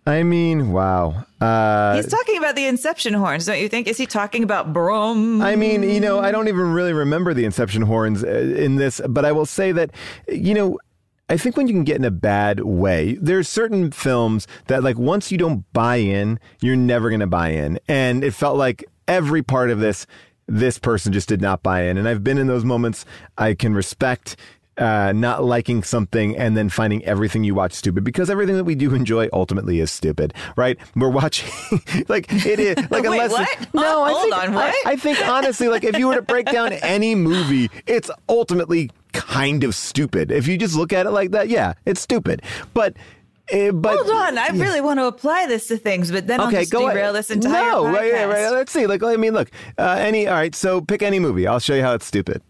I 0.07 0.23
mean, 0.23 0.73
wow. 0.73 1.25
Uh, 1.41 1.95
He's 1.95 2.07
talking 2.07 2.39
about 2.39 2.57
the 2.57 2.67
Inception 2.67 3.15
horns, 3.15 3.47
don't 3.47 3.61
you 3.61 3.69
think? 3.69 3.87
Is 3.87 3.99
he 3.99 4.07
talking 4.07 4.43
about 4.43 4.73
Brum? 4.73 5.43
I 5.43 5.57
mean, 5.57 5.83
you 5.83 6.01
know, 6.01 6.21
I 6.21 6.33
don't 6.33 6.49
even 6.49 6.73
really 6.73 6.93
remember 6.93 7.35
the 7.35 7.45
Inception 7.45 7.83
horns 7.83 8.25
uh, 8.25 8.29
in 8.29 8.77
this, 8.77 9.01
but 9.09 9.25
I 9.25 9.33
will 9.33 9.47
say 9.47 9.73
that, 9.73 9.91
you 10.27 10.55
know, 10.55 10.79
I 11.29 11.37
think 11.37 11.57
when 11.57 11.69
you 11.69 11.75
can 11.75 11.85
get 11.85 11.97
in 11.97 12.05
a 12.05 12.11
bad 12.11 12.61
way, 12.61 13.17
there's 13.21 13.49
certain 13.49 13.93
films 13.93 14.49
that, 14.67 14.83
like, 14.83 14.99
once 14.99 15.31
you 15.31 15.39
don't 15.39 15.71
buy 15.73 15.97
in, 15.97 16.41
you're 16.61 16.77
never 16.77 17.09
going 17.09 17.21
to 17.21 17.29
buy 17.29 17.51
in. 17.51 17.79
And 17.87 18.25
it 18.25 18.35
felt 18.35 18.57
like 18.57 18.85
every 19.07 19.43
part 19.43 19.71
of 19.71 19.79
this, 19.79 20.07
this 20.51 20.79
person 20.79 21.13
just 21.13 21.29
did 21.29 21.41
not 21.41 21.63
buy 21.63 21.83
in. 21.83 21.97
And 21.97 22.09
I've 22.09 22.25
been 22.25 22.37
in 22.37 22.49
those 22.49 22.65
moments. 22.65 23.07
I 23.39 23.55
can 23.55 23.73
respect 23.73 24.37
uh, 24.77 25.13
not 25.15 25.45
liking 25.45 25.83
something 25.83 26.37
and 26.37 26.57
then 26.57 26.69
finding 26.69 27.05
everything 27.05 27.45
you 27.45 27.55
watch 27.55 27.73
stupid 27.73 28.03
because 28.03 28.31
everything 28.31 28.57
that 28.57 28.65
we 28.65 28.75
do 28.75 28.95
enjoy 28.95 29.29
ultimately 29.33 29.79
is 29.79 29.91
stupid, 29.91 30.33
right? 30.57 30.79
We're 30.97 31.11
watching 31.11 31.51
like 32.09 32.33
it 32.33 32.59
is 32.59 32.77
like 32.91 33.05
Wait, 33.05 33.07
unless 33.07 33.31
what? 33.31 33.69
no, 33.75 34.03
I 34.03 34.11
Hold 34.11 34.23
think, 34.23 34.37
on, 34.37 34.55
what? 34.55 34.75
I, 34.87 34.93
I 34.93 34.97
think 34.97 35.29
honestly, 35.29 35.69
like 35.69 35.85
if 35.85 35.99
you 35.99 36.09
were 36.09 36.15
to 36.15 36.23
break 36.23 36.47
down 36.47 36.73
any 36.73 37.15
movie, 37.15 37.71
it's 37.87 38.11
ultimately 38.29 38.91
kind 39.13 39.65
of 39.65 39.75
stupid. 39.75 40.31
If 40.33 40.49
you 40.49 40.57
just 40.57 40.75
look 40.75 40.93
at 40.93 41.07
it 41.07 41.11
like 41.11 41.33
that, 41.33 41.49
yeah, 41.49 41.75
it's 41.85 42.01
stupid. 42.01 42.43
But 42.73 42.97
uh, 43.53 43.73
but 43.73 43.97
Hold 43.97 44.11
on, 44.11 44.39
I 44.39 44.49
really 44.49 44.81
want 44.81 44.99
to 45.01 45.07
apply 45.07 45.47
this 45.47 45.67
to 45.69 45.77
things, 45.77 46.11
but 46.11 46.27
then 46.27 46.41
I'll 46.41 46.51
just 46.51 46.71
go 46.73 46.89
derail 46.89 47.11
ahead. 47.11 47.15
this 47.17 47.31
entire 47.31 47.71
No, 47.71 47.85
podcast. 47.85 47.93
right, 47.95 48.13
right, 48.13 48.27
right. 48.27 48.51
Let's 48.51 48.73
see. 48.73 48.87
Like, 48.87 49.03
I 49.03 49.17
mean, 49.17 49.33
look, 49.33 49.51
uh, 49.79 49.97
any. 49.99 50.27
All 50.27 50.35
right, 50.35 50.55
so 50.55 50.81
pick 50.81 51.03
any 51.03 51.19
movie. 51.19 51.47
I'll 51.47 51.59
show 51.61 51.75
you 51.75 51.83
how 51.83 51.95
it's 51.95 52.07
stupid. 52.07 52.43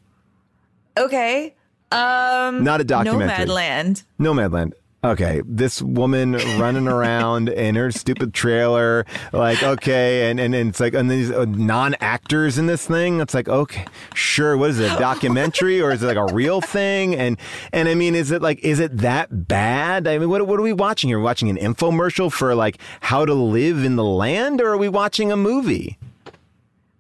Okay. 0.99 1.55
Um 1.93 2.63
Not 2.63 2.81
a 2.81 2.85
documentary. 2.85 3.47
Nomadland. 3.47 4.05
Nomadland. 4.21 4.73
Okay, 5.03 5.41
this 5.47 5.81
woman 5.81 6.33
running 6.59 6.87
around 6.87 7.49
in 7.49 7.75
her 7.75 7.91
stupid 7.91 8.35
trailer, 8.35 9.07
like 9.33 9.63
okay, 9.63 10.31
and 10.31 10.39
and, 10.39 10.55
and 10.55 10.69
it's 10.69 10.79
like 10.79 10.93
and 10.93 11.11
these 11.11 11.31
uh, 11.31 11.47
non-actors 11.47 12.59
in 12.59 12.67
this 12.67 12.87
thing. 12.87 13.19
It's 13.21 13.33
like 13.33 13.49
okay, 13.49 13.87
sure. 14.13 14.59
What 14.59 14.69
is 14.69 14.79
it? 14.79 14.93
A 14.93 14.99
documentary 14.99 15.81
or 15.81 15.91
is 15.91 16.03
it 16.03 16.07
like 16.07 16.19
a 16.19 16.27
real 16.35 16.61
thing? 16.61 17.17
And 17.17 17.39
and 17.73 17.89
I 17.89 17.95
mean, 17.95 18.15
is 18.15 18.31
it 18.31 18.43
like 18.43 18.59
is 18.59 18.79
it 18.79 18.99
that 18.99 19.49
bad? 19.49 20.07
I 20.07 20.19
mean, 20.19 20.29
what 20.29 20.47
what 20.47 20.61
are 20.61 20.63
we 20.63 20.75
watching 20.75 21.09
here? 21.09 21.17
Are 21.17 21.21
we 21.21 21.25
watching 21.25 21.49
an 21.49 21.57
infomercial 21.57 22.31
for 22.31 22.55
like 22.55 22.77
how 23.01 23.25
to 23.25 23.33
live 23.33 23.83
in 23.83 23.97
the 23.97 24.05
land, 24.05 24.61
or 24.61 24.69
are 24.69 24.79
we 24.79 24.91
watching 24.91 25.33
a 25.33 25.37
movie? 25.37 25.97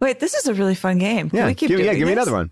Wait, 0.00 0.20
this 0.20 0.32
is 0.32 0.46
a 0.46 0.54
really 0.54 0.74
fun 0.74 0.96
game. 0.96 1.28
Can 1.28 1.36
Yeah, 1.36 1.46
we 1.48 1.54
keep 1.54 1.68
give, 1.68 1.80
yeah, 1.80 1.92
give 1.92 2.06
me 2.06 2.14
another 2.14 2.32
one. 2.32 2.50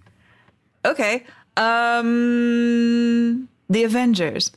Okay. 0.85 1.25
Um 1.57 3.49
The 3.71 3.85
Avengers. 3.85 4.53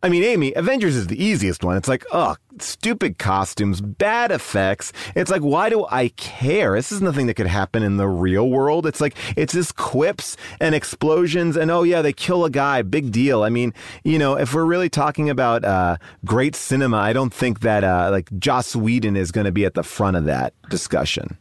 I 0.00 0.08
mean, 0.08 0.22
Amy, 0.22 0.52
Avengers 0.54 0.94
is 0.94 1.08
the 1.08 1.22
easiest 1.22 1.64
one. 1.64 1.76
It's 1.76 1.88
like, 1.88 2.04
oh, 2.12 2.36
stupid 2.60 3.18
costumes, 3.18 3.80
bad 3.80 4.30
effects. 4.30 4.92
It's 5.16 5.30
like, 5.30 5.42
why 5.42 5.70
do 5.70 5.86
I 5.90 6.08
care? 6.10 6.76
This 6.76 6.92
is 6.92 7.02
nothing 7.02 7.26
that 7.26 7.34
could 7.34 7.48
happen 7.48 7.82
in 7.82 7.96
the 7.96 8.06
real 8.06 8.48
world. 8.48 8.86
It's 8.86 9.00
like, 9.00 9.16
it's 9.36 9.54
just 9.54 9.74
quips 9.74 10.36
and 10.60 10.72
explosions 10.72 11.56
and, 11.56 11.68
oh, 11.70 11.82
yeah, 11.82 12.00
they 12.00 12.12
kill 12.12 12.44
a 12.44 12.50
guy. 12.50 12.82
Big 12.82 13.10
deal. 13.10 13.42
I 13.42 13.48
mean, 13.48 13.74
you 14.04 14.20
know, 14.20 14.36
if 14.36 14.54
we're 14.54 14.64
really 14.64 14.88
talking 14.88 15.30
about 15.30 15.64
uh, 15.64 15.96
great 16.24 16.54
cinema, 16.54 16.98
I 16.98 17.12
don't 17.12 17.34
think 17.34 17.60
that, 17.60 17.82
uh, 17.82 18.10
like, 18.12 18.30
Joss 18.38 18.76
Whedon 18.76 19.16
is 19.16 19.32
going 19.32 19.46
to 19.46 19.52
be 19.52 19.64
at 19.64 19.74
the 19.74 19.82
front 19.82 20.16
of 20.16 20.26
that 20.26 20.54
discussion. 20.70 21.38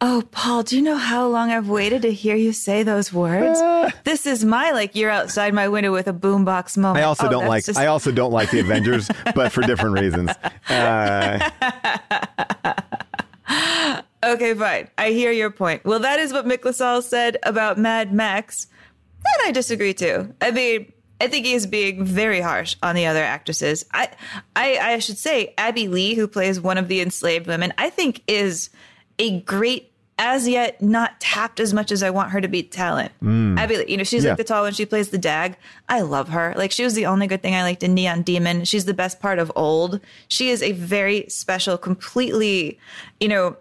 Oh, 0.00 0.22
Paul, 0.30 0.62
do 0.62 0.76
you 0.76 0.82
know 0.82 0.96
how 0.96 1.26
long 1.26 1.50
I've 1.50 1.68
waited 1.70 2.02
to 2.02 2.12
hear 2.12 2.36
you 2.36 2.52
say 2.52 2.82
those 2.82 3.12
words? 3.14 3.58
this 4.04 4.26
is 4.26 4.44
my 4.44 4.72
like 4.72 4.94
you're 4.94 5.10
outside 5.10 5.54
my 5.54 5.68
window 5.68 5.90
with 5.90 6.06
a 6.06 6.12
boombox 6.12 6.76
moment. 6.76 7.02
I 7.02 7.06
also 7.08 7.26
Oh, 7.28 7.30
don't 7.30 7.46
like, 7.46 7.64
just- 7.64 7.78
I 7.78 7.86
also 7.86 8.12
don't 8.12 8.32
like 8.32 8.50
the 8.50 8.60
Avengers, 8.60 9.10
but 9.34 9.52
for 9.52 9.62
different 9.62 9.98
reasons. 9.98 10.30
Uh, 10.68 11.50
Okay, 14.24 14.54
fine. 14.54 14.88
I 14.98 15.10
hear 15.12 15.30
your 15.30 15.50
point. 15.52 15.84
Well, 15.84 16.00
that 16.00 16.18
is 16.18 16.32
what 16.32 16.46
Mick 16.46 16.64
LaSalle 16.64 17.00
said 17.02 17.36
about 17.44 17.78
Mad 17.78 18.12
Max. 18.12 18.66
And 19.18 19.48
I 19.48 19.52
disagree 19.52 19.94
too. 19.94 20.34
I 20.40 20.50
mean, 20.50 20.92
I 21.20 21.28
think 21.28 21.46
he 21.46 21.52
is 21.52 21.64
being 21.64 22.04
very 22.04 22.40
harsh 22.40 22.74
on 22.82 22.96
the 22.96 23.06
other 23.06 23.22
actresses. 23.22 23.84
I, 23.92 24.08
I, 24.56 24.78
I 24.78 24.98
should 24.98 25.18
say, 25.18 25.54
Abby 25.56 25.86
Lee, 25.86 26.14
who 26.14 26.26
plays 26.26 26.60
one 26.60 26.76
of 26.76 26.88
the 26.88 27.00
enslaved 27.00 27.46
women, 27.46 27.72
I 27.78 27.88
think 27.88 28.22
is 28.26 28.68
a 29.18 29.40
great, 29.40 29.90
as 30.18 30.48
yet 30.48 30.80
not 30.80 31.20
tapped 31.20 31.60
as 31.60 31.74
much 31.74 31.92
as 31.92 32.02
I 32.02 32.10
want 32.10 32.30
her 32.30 32.40
to 32.40 32.48
be 32.48 32.62
talent. 32.62 33.12
Mm. 33.22 33.58
Abby 33.58 33.76
Lee, 33.78 33.84
you 33.88 33.96
know, 33.96 34.04
she's 34.04 34.24
Yeah. 34.24 34.30
like 34.30 34.38
the 34.38 34.44
tall 34.44 34.62
one. 34.62 34.72
She 34.72 34.86
plays 34.86 35.10
the 35.10 35.18
dag. 35.18 35.56
I 35.88 36.00
love 36.00 36.30
her. 36.30 36.54
Like 36.56 36.72
she 36.72 36.84
was 36.84 36.94
the 36.94 37.06
only 37.06 37.26
good 37.26 37.42
thing 37.42 37.54
I 37.54 37.62
liked 37.62 37.82
in 37.82 37.92
Neon 37.94 38.22
Demon. 38.22 38.64
She's 38.64 38.84
the 38.86 38.94
best 38.94 39.20
part 39.20 39.38
of 39.38 39.52
Old. 39.54 40.00
She 40.28 40.48
is 40.50 40.62
a 40.62 40.72
very 40.72 41.26
special, 41.28 41.76
completely, 41.76 42.78
you 43.20 43.28
know, 43.28 43.56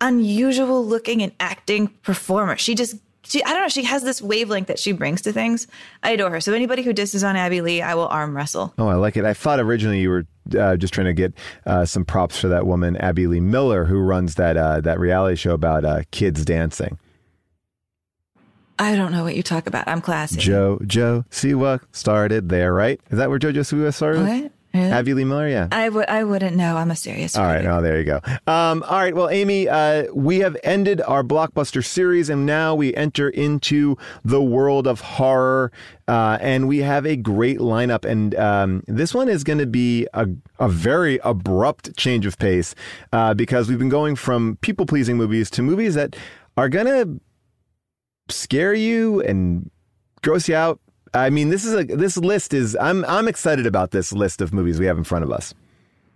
unusual 0.00 0.84
looking 0.86 1.22
and 1.22 1.32
acting 1.40 1.88
performer. 2.02 2.56
She 2.56 2.74
just, 2.74 2.96
she, 3.28 3.44
I 3.44 3.52
don't 3.52 3.62
know, 3.62 3.68
she 3.68 3.84
has 3.84 4.02
this 4.02 4.22
wavelength 4.22 4.68
that 4.68 4.78
she 4.78 4.92
brings 4.92 5.22
to 5.22 5.32
things. 5.32 5.66
I 6.02 6.10
adore 6.10 6.30
her. 6.30 6.40
So 6.40 6.52
anybody 6.54 6.82
who 6.82 6.92
disses 6.92 7.22
on 7.22 7.36
Abby 7.36 7.60
Lee, 7.60 7.82
I 7.82 7.94
will 7.94 8.08
arm 8.08 8.36
wrestle. 8.36 8.72
Oh, 8.78 8.88
I 8.88 8.94
like 8.94 9.16
it. 9.16 9.24
I 9.24 9.34
thought 9.34 9.60
originally 9.60 10.00
you 10.00 10.10
were 10.10 10.26
uh, 10.58 10.76
just 10.76 10.94
trying 10.94 11.06
to 11.06 11.14
get 11.14 11.34
uh, 11.66 11.84
some 11.84 12.04
props 12.04 12.38
for 12.38 12.48
that 12.48 12.66
woman, 12.66 12.96
Abby 12.96 13.26
Lee 13.26 13.40
Miller, 13.40 13.84
who 13.84 13.98
runs 13.98 14.36
that 14.36 14.56
uh, 14.56 14.80
that 14.80 14.98
reality 14.98 15.36
show 15.36 15.52
about 15.52 15.84
uh, 15.84 16.02
kids 16.10 16.44
dancing. 16.44 16.98
I 18.78 18.94
don't 18.94 19.10
know 19.10 19.24
what 19.24 19.34
you 19.34 19.42
talk 19.42 19.66
about. 19.66 19.88
I'm 19.88 20.00
classy. 20.00 20.40
JoJo 20.40 21.26
Siwa 21.30 21.80
started 21.90 22.48
there, 22.48 22.72
right? 22.72 23.00
Is 23.10 23.18
that 23.18 23.28
where 23.28 23.38
JoJo 23.38 23.60
Siwa 23.60 23.92
started? 23.92 24.22
What? 24.22 24.52
Really? 24.74 24.90
Abby 24.90 25.14
Lee 25.14 25.24
Miller, 25.24 25.48
yeah. 25.48 25.68
I 25.72 25.88
would 25.88 26.06
I 26.08 26.24
wouldn't 26.24 26.54
know. 26.54 26.76
I'm 26.76 26.90
a 26.90 26.96
serious. 26.96 27.36
All 27.36 27.44
right, 27.44 27.64
oh, 27.64 27.80
there 27.80 27.98
you 27.98 28.04
go. 28.04 28.20
Um, 28.46 28.82
all 28.82 28.98
right, 28.98 29.14
well, 29.14 29.30
Amy, 29.30 29.66
uh, 29.66 30.04
we 30.12 30.40
have 30.40 30.56
ended 30.62 31.00
our 31.00 31.22
blockbuster 31.22 31.84
series, 31.84 32.28
and 32.28 32.44
now 32.44 32.74
we 32.74 32.94
enter 32.94 33.30
into 33.30 33.96
the 34.24 34.42
world 34.42 34.86
of 34.86 35.00
horror, 35.00 35.72
uh, 36.06 36.36
and 36.42 36.68
we 36.68 36.78
have 36.78 37.06
a 37.06 37.16
great 37.16 37.60
lineup. 37.60 38.04
And 38.04 38.34
um, 38.34 38.82
this 38.86 39.14
one 39.14 39.28
is 39.28 39.42
going 39.42 39.58
to 39.58 39.66
be 39.66 40.06
a, 40.12 40.28
a 40.58 40.68
very 40.68 41.18
abrupt 41.24 41.96
change 41.96 42.26
of 42.26 42.38
pace 42.38 42.74
uh, 43.12 43.32
because 43.32 43.70
we've 43.70 43.78
been 43.78 43.88
going 43.88 44.16
from 44.16 44.58
people 44.60 44.84
pleasing 44.84 45.16
movies 45.16 45.48
to 45.50 45.62
movies 45.62 45.94
that 45.94 46.14
are 46.58 46.68
going 46.68 46.86
to 46.86 47.20
scare 48.28 48.74
you 48.74 49.22
and 49.22 49.70
gross 50.22 50.46
you 50.46 50.54
out. 50.54 50.78
I 51.14 51.30
mean, 51.30 51.48
this 51.50 51.64
is 51.64 51.74
a 51.74 51.84
this 51.84 52.16
list 52.16 52.54
is 52.54 52.76
I'm 52.80 53.04
I'm 53.06 53.28
excited 53.28 53.66
about 53.66 53.90
this 53.90 54.12
list 54.12 54.40
of 54.40 54.52
movies 54.52 54.78
we 54.78 54.86
have 54.86 54.98
in 54.98 55.04
front 55.04 55.24
of 55.24 55.30
us. 55.30 55.54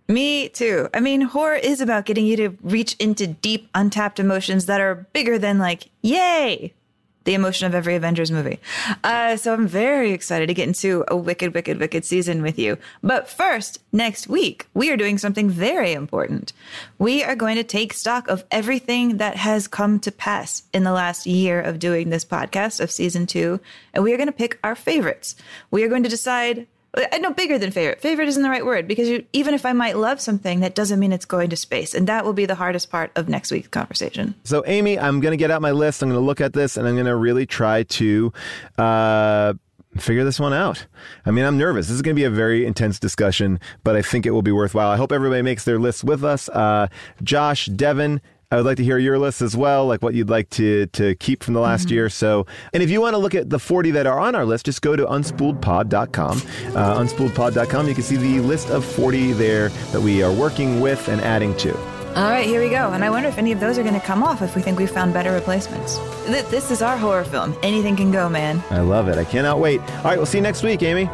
Me 0.09 0.49
too. 0.49 0.89
I 0.93 1.01
mean, 1.01 1.23
horror 1.23 1.55
is 1.55 1.81
about 1.81 2.07
getting 2.07 2.27
you 2.27 2.37
to 2.37 2.51
reach 2.63 2.95
into 2.99 3.27
deep, 3.27 3.69
untapped 3.75 4.19
emotions 4.19 4.67
that 4.67 4.81
are 4.81 5.07
bigger 5.13 5.39
than 5.39 5.59
like, 5.59 5.89
yay, 6.03 6.75
the 7.25 7.35
emotion 7.35 7.67
of 7.67 7.75
every 7.75 7.95
Avengers 7.95 8.31
movie. 8.31 8.59
Uh, 9.05 9.37
so 9.37 9.53
I'm 9.53 9.67
very 9.67 10.13
excited 10.13 10.47
to 10.47 10.55
get 10.55 10.69
into 10.69 11.05
a 11.09 11.17
wicked, 11.17 11.55
wicked, 11.55 11.79
wicked 11.79 12.05
season 12.05 12.43
with 12.43 12.59
you. 12.59 12.79
But 13.03 13.29
first, 13.29 13.79
next 13.93 14.29
week, 14.29 14.67
we 14.75 14.91
are 14.91 14.97
doing 14.97 15.19
something 15.19 15.49
very 15.49 15.93
important. 15.93 16.53
We 16.99 17.23
are 17.23 17.37
going 17.37 17.57
to 17.57 17.65
take 17.65 17.93
stock 17.93 18.29
of 18.29 18.45
everything 18.51 19.19
that 19.19 19.37
has 19.37 19.69
come 19.69 20.01
to 20.01 20.13
pass 20.13 20.63
in 20.73 20.85
the 20.85 20.93
last 20.93 21.27
year 21.27 21.61
of 21.61 21.79
doing 21.79 22.11
this 22.11 22.25
podcast 22.25 22.81
of 22.81 22.91
season 22.91 23.27
two, 23.27 23.61
and 23.95 24.03
we 24.03 24.13
are 24.13 24.17
going 24.17 24.27
to 24.27 24.33
pick 24.33 24.59
our 24.65 24.75
favorites. 24.75 25.37
We 25.71 25.85
are 25.85 25.89
going 25.89 26.03
to 26.03 26.09
decide 26.09 26.67
I 26.95 27.19
know 27.19 27.33
bigger 27.33 27.59
than 27.59 27.71
favorite. 27.71 28.03
Favorite 28.03 28.29
isn't 28.29 28.43
the 28.43 28.51
right 28.51 28.65
word 28.65 28.87
because 28.87 29.09
you, 29.09 29.25
even 29.33 29.55
if 29.55 29.65
I 29.65 29.73
might 29.73 29.97
love 29.97 30.21
something, 30.21 30.61
that 30.61 30.75
doesn't 30.75 31.01
mean 31.01 31.13
it's 31.13 31.25
going 31.25 31.49
to 31.51 31.57
space. 31.57 31.95
And 31.95 32.07
that 32.07 32.25
will 32.25 32.35
be 32.35 32.45
the 32.45 32.55
hardest 32.55 32.91
part 32.91 33.11
of 33.17 33.31
next 33.31 33.51
week's 33.51 33.69
conversation. 33.69 34.35
So, 34.45 34.63
Amy, 34.67 34.99
I'm 34.99 35.21
going 35.21 35.33
to 35.33 35.39
get 35.39 35.51
out 35.51 35.63
my 35.63 35.71
list. 35.71 36.03
I'm 36.03 36.11
going 36.11 36.21
to 36.21 36.25
look 36.25 36.43
at 36.43 36.53
this 36.53 36.77
and 36.77 36.87
I'm 36.87 36.95
going 36.95 37.07
to 37.07 37.17
really 37.17 37.47
try 37.47 37.85
to 37.85 38.33
uh, 38.77 39.55
figure 39.97 40.25
this 40.25 40.39
one 40.39 40.53
out. 40.53 40.87
I 41.25 41.31
mean, 41.31 41.47
I'm 41.47 41.57
nervous. 41.57 41.87
This 41.87 41.95
is 41.95 42.03
going 42.03 42.15
to 42.15 42.21
be 42.21 42.25
a 42.25 42.31
very 42.31 42.67
intense 42.67 42.99
discussion, 42.99 43.59
but 43.85 43.97
I 43.97 44.03
think 44.03 44.27
it 44.27 44.31
will 44.31 44.43
be 44.43 44.53
worthwhile. 44.53 44.91
I 44.91 44.97
hope 44.97 45.13
everybody 45.13 45.43
makes 45.43 45.65
their 45.65 45.79
lists 45.79 46.05
with 46.05 46.25
us. 46.25 46.51
Uh, 46.51 46.89
Josh, 47.23 47.67
Devin, 47.67 48.21
I 48.53 48.57
would 48.57 48.67
like 48.67 48.77
to 48.77 48.85
hear 48.85 48.99
your 48.99 49.19
list 49.19 49.41
as 49.43 49.57
well, 49.57 49.87
like 49.87 50.03
what 50.03 50.15
you'd 50.15 50.29
like 50.31 50.49
to 50.51 50.87
to 50.89 51.15
keep 51.17 51.43
from 51.43 51.55
the 51.55 51.61
last 51.61 51.87
Mm-hmm. 51.87 51.95
year. 51.95 52.09
So, 52.11 52.47
and 52.73 52.83
if 52.83 52.91
you 52.91 53.01
want 53.01 53.15
to 53.15 53.19
look 53.19 53.35
at 53.35 53.49
the 53.51 53.59
40 53.59 53.91
that 53.93 54.07
are 54.07 54.21
on 54.21 54.35
our 54.35 54.45
list, 54.45 54.67
just 54.67 54.83
go 54.83 54.95
to 54.95 55.05
unspooledpod.com. 55.07 56.39
Uh, 56.77 56.99
unspooledpod.com. 57.01 57.89
You 57.89 57.95
can 57.95 58.03
see 58.05 58.17
the 58.17 58.41
list 58.41 58.69
of 58.71 58.85
40 58.85 59.33
there 59.33 59.71
that 59.93 60.01
we 60.01 60.23
are 60.23 60.31
working 60.33 60.81
with 60.81 61.09
and 61.09 61.21
adding 61.23 61.57
to. 61.57 61.75
All 62.15 62.29
right, 62.29 62.45
here 62.47 62.61
we 62.63 62.69
go. 62.69 62.91
And 62.93 63.03
I 63.03 63.09
wonder 63.09 63.31
if 63.31 63.39
any 63.39 63.53
of 63.53 63.61
those 63.61 63.79
are 63.79 63.83
going 63.83 63.99
to 63.99 64.07
come 64.07 64.23
off 64.23 64.43
if 64.43 64.55
we 64.55 64.61
think 64.61 64.79
we 64.79 64.85
found 64.87 65.15
better 65.15 65.33
replacements. 65.33 65.97
Th- 66.27 66.45
This 66.47 66.71
is 66.71 66.83
our 66.83 66.99
horror 66.99 67.25
film. 67.25 67.57
Anything 67.63 67.97
can 67.97 68.11
go, 68.13 68.29
man. 68.29 68.63
I 68.69 68.81
love 68.81 69.09
it. 69.09 69.17
I 69.17 69.25
cannot 69.25 69.61
wait. 69.61 69.81
All 69.81 70.05
right, 70.05 70.19
we'll 70.19 70.27
see 70.27 70.37
you 70.37 70.43
next 70.43 70.63
week, 70.63 70.83
Amy. 70.83 71.09